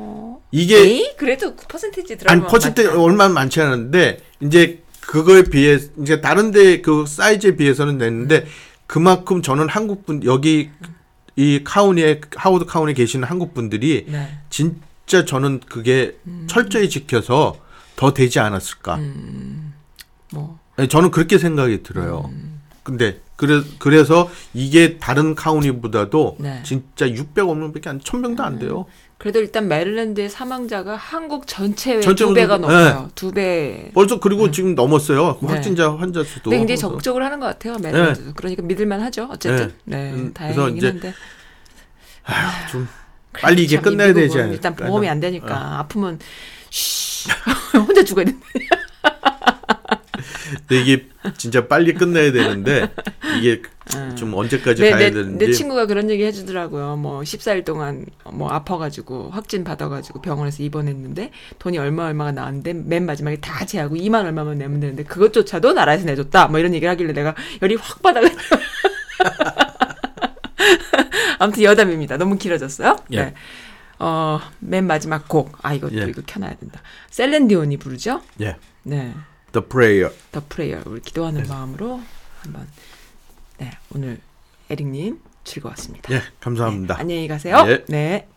이게 0.53 0.77
에이, 0.78 1.15
그래도 1.19 1.55
그 1.57 1.66
퍼센테이지 1.66 2.16
들어가면 2.19 2.43
아니 2.44 2.51
퍼센트 2.51 2.82
맞다. 2.82 3.01
얼마 3.03 3.28
많지 3.28 3.61
않은데 3.61 4.19
이제 4.40 4.82
그거에 5.07 5.45
비해 5.45 5.78
이제 6.01 6.20
다른데 6.20 6.81
그 6.83 7.05
사이즈에 7.07 7.57
비해서는 7.57 7.99
냈는데 7.99 8.47
그만큼 8.87 9.41
저는 9.41 9.69
한국 9.69 10.05
분 10.05 10.23
여기 10.24 10.70
이 11.37 11.61
카운티에 11.65 12.20
하워드 12.35 12.66
카운티에 12.66 12.95
계시는 12.95 13.28
한국 13.28 13.55
분들이 13.55 14.07
네. 14.09 14.39
진짜 14.51 15.24
저는 15.24 15.61
그게 15.61 16.16
철저히 16.47 16.89
지켜서 16.89 17.57
더 17.95 18.12
되지 18.12 18.41
않았을까. 18.41 19.01
뭐 20.33 20.59
네, 20.77 20.89
저는 20.89 21.11
그렇게 21.11 21.39
생각이 21.39 21.83
들어요. 21.83 22.31
근데 22.83 23.20
그래 23.37 23.62
그래서 23.78 24.31
이게 24.55 24.99
다른 24.99 25.35
카운티보다도 25.35 26.37
네. 26.41 26.62
진짜 26.65 27.07
600명밖에 27.07 27.87
안 27.89 28.01
1000명도 28.01 28.41
안 28.41 28.59
돼요. 28.59 28.87
그래도 29.18 29.40
일단 29.40 29.66
메릴랜드의 29.68 30.28
사망자가 30.28 30.94
한국 30.97 31.47
전체의 31.47 32.02
전체 32.02 32.24
두 32.26 32.34
배가 32.34 32.59
넘어요. 32.59 33.10
두 33.14 33.32
배. 33.32 33.90
벌써 33.94 34.20
그리고 34.20 34.51
지금 34.51 34.74
넘었어요. 34.74 35.38
네. 35.40 35.48
확진자 35.48 35.90
환자 35.94 36.22
수도. 36.22 36.51
근데 36.51 36.59
굉장히. 36.59 36.78
적극적으로 36.78 37.24
하는 37.24 37.40
것 37.40 37.47
같아요. 37.47 37.76
메릴랜드도. 37.78 38.32
그러니까 38.34 38.62
믿을만 38.62 39.01
하죠. 39.02 39.28
어쨌든. 39.30 39.72
네. 39.84 40.12
음, 40.12 40.32
그래서 40.34 40.55
다행이긴 40.55 40.76
이제 40.76 40.86
한데. 40.88 41.14
좀 42.70 42.88
빨리 43.32 43.62
이게 43.64 43.76
참, 43.76 43.80
이 43.80 43.84
끝나야 43.84 44.12
되지. 44.12 44.36
일단 44.38 44.74
보험이 44.74 45.09
안 45.09 45.20
되니까 45.20 45.78
아프면 45.78 46.18
쉬 46.70 47.28
혼자 47.74 48.05
죽어야 48.05 48.26
돼. 48.26 48.34
근데 50.68 50.82
이게 50.82 51.06
진짜 51.36 51.66
빨리 51.66 51.94
끝나야 51.94 52.32
되는데 52.32 52.90
이게 53.39 53.62
좀 54.16 54.35
언제까지 54.35 54.82
내, 54.82 54.90
가야 54.90 54.98
내, 54.98 55.10
되는지. 55.10 55.44
내 55.47 55.52
친구가 55.52 55.86
그런 55.86 56.10
얘기 56.10 56.24
해주더라고요. 56.24 56.97
뭐 56.97 57.20
14일 57.20 57.64
동안 57.64 58.06
뭐 58.24 58.51
아파가지고 58.51 59.31
확진 59.31 59.64
받아가지고 59.64 60.20
병원에서 60.23 60.62
입원했는데 60.62 61.31
돈이 61.59 61.78
얼마 61.78 62.06
얼마가 62.06 62.32
나왔는데 62.32 62.73
맨 62.74 63.06
마지막에 63.06 63.36
다 63.40 63.64
제하고 63.64 63.97
2만 63.97 64.24
얼마만 64.24 64.59
내면 64.59 64.81
되는데 64.81 65.05
그것조차도 65.05 65.73
나라에서 65.73 66.05
내줬다. 66.06 66.48
뭐 66.48 66.59
이런 66.59 66.74
얘기를 66.74 66.90
하길래 66.90 67.12
내가 67.12 67.35
열이 67.62 67.77
확 67.77 68.02
받아가지고. 68.02 68.40
아무튼 71.39 71.62
여담입니다. 71.62 72.16
너무 72.16 72.39
길어졌어요. 72.39 72.97
예. 73.12 73.16
네. 73.16 73.35
어, 73.98 74.40
맨 74.59 74.86
마지막 74.86 75.28
곡. 75.28 75.52
아, 75.62 75.74
이것도 75.74 76.01
예. 76.01 76.06
이거 76.09 76.23
켜놔야 76.27 76.56
된다. 76.56 76.81
셀렌디온이 77.10 77.77
부르죠? 77.78 78.23
예. 78.40 78.56
네. 78.82 79.12
The 79.57 79.66
Prayer. 79.66 80.15
더 80.33 80.43
프레이어. 80.47 80.83
우리 80.85 81.01
기도하는 81.01 81.43
네. 81.43 81.49
마음으로 81.49 81.99
한번 82.41 82.69
네, 83.59 83.70
오늘 83.95 84.20
에릭님 84.69 85.19
즐거웠습니다. 85.45 86.12
예, 86.15 86.20
감사합니다. 86.41 86.99
안녕히 86.99 87.27
가세요. 87.27 87.65
예. 87.66 87.83
네. 87.89 88.28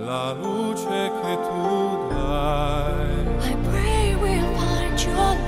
La 0.00 0.32
luce 0.32 1.12
che 1.20 1.38
tu 1.46 2.08
dai. 2.08 3.10
I 3.40 3.56
pray 3.70 4.14
we'll 4.14 4.54
find 4.56 4.98
your 4.98 5.14
light. 5.14 5.38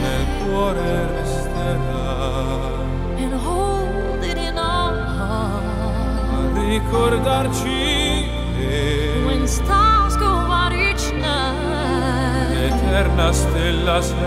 Nel 0.00 0.24
cuore 0.42 1.06
resterà. 1.12 2.14
And 3.18 3.34
hold 3.34 4.24
it 4.24 4.38
in 4.38 4.56
our 4.56 4.96
heart. 5.04 5.64
a 6.32 6.58
ricordarci 6.68 8.28
che 8.56 9.22
When 9.26 9.46
stars 9.46 10.16
go 10.16 10.26
out 10.26 10.72
each 10.72 11.12
night, 11.12 12.52
l'eterna 12.54 13.32
stella 13.32 14.00
sei. 14.00 14.18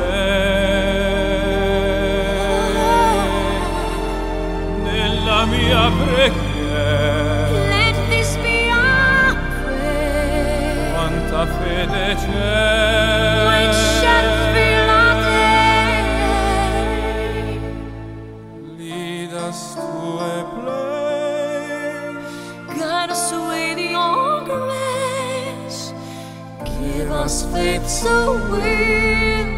Nella 4.84 5.45
mia 5.45 5.91
preghiera 5.91 7.22
fede 11.45 12.17
cere 12.21 13.47
Which 13.49 14.03
us 19.53 19.75
to 19.75 19.81
a 19.81 20.43
place. 20.55 21.17
Guide 22.77 23.11
us 23.11 23.31
away 23.31 23.75
the 23.75 23.89
grace 24.49 25.93
Give 26.65 27.11
us 27.11 27.43
faith 27.51 27.87
so 27.87 28.33
will 28.49 29.52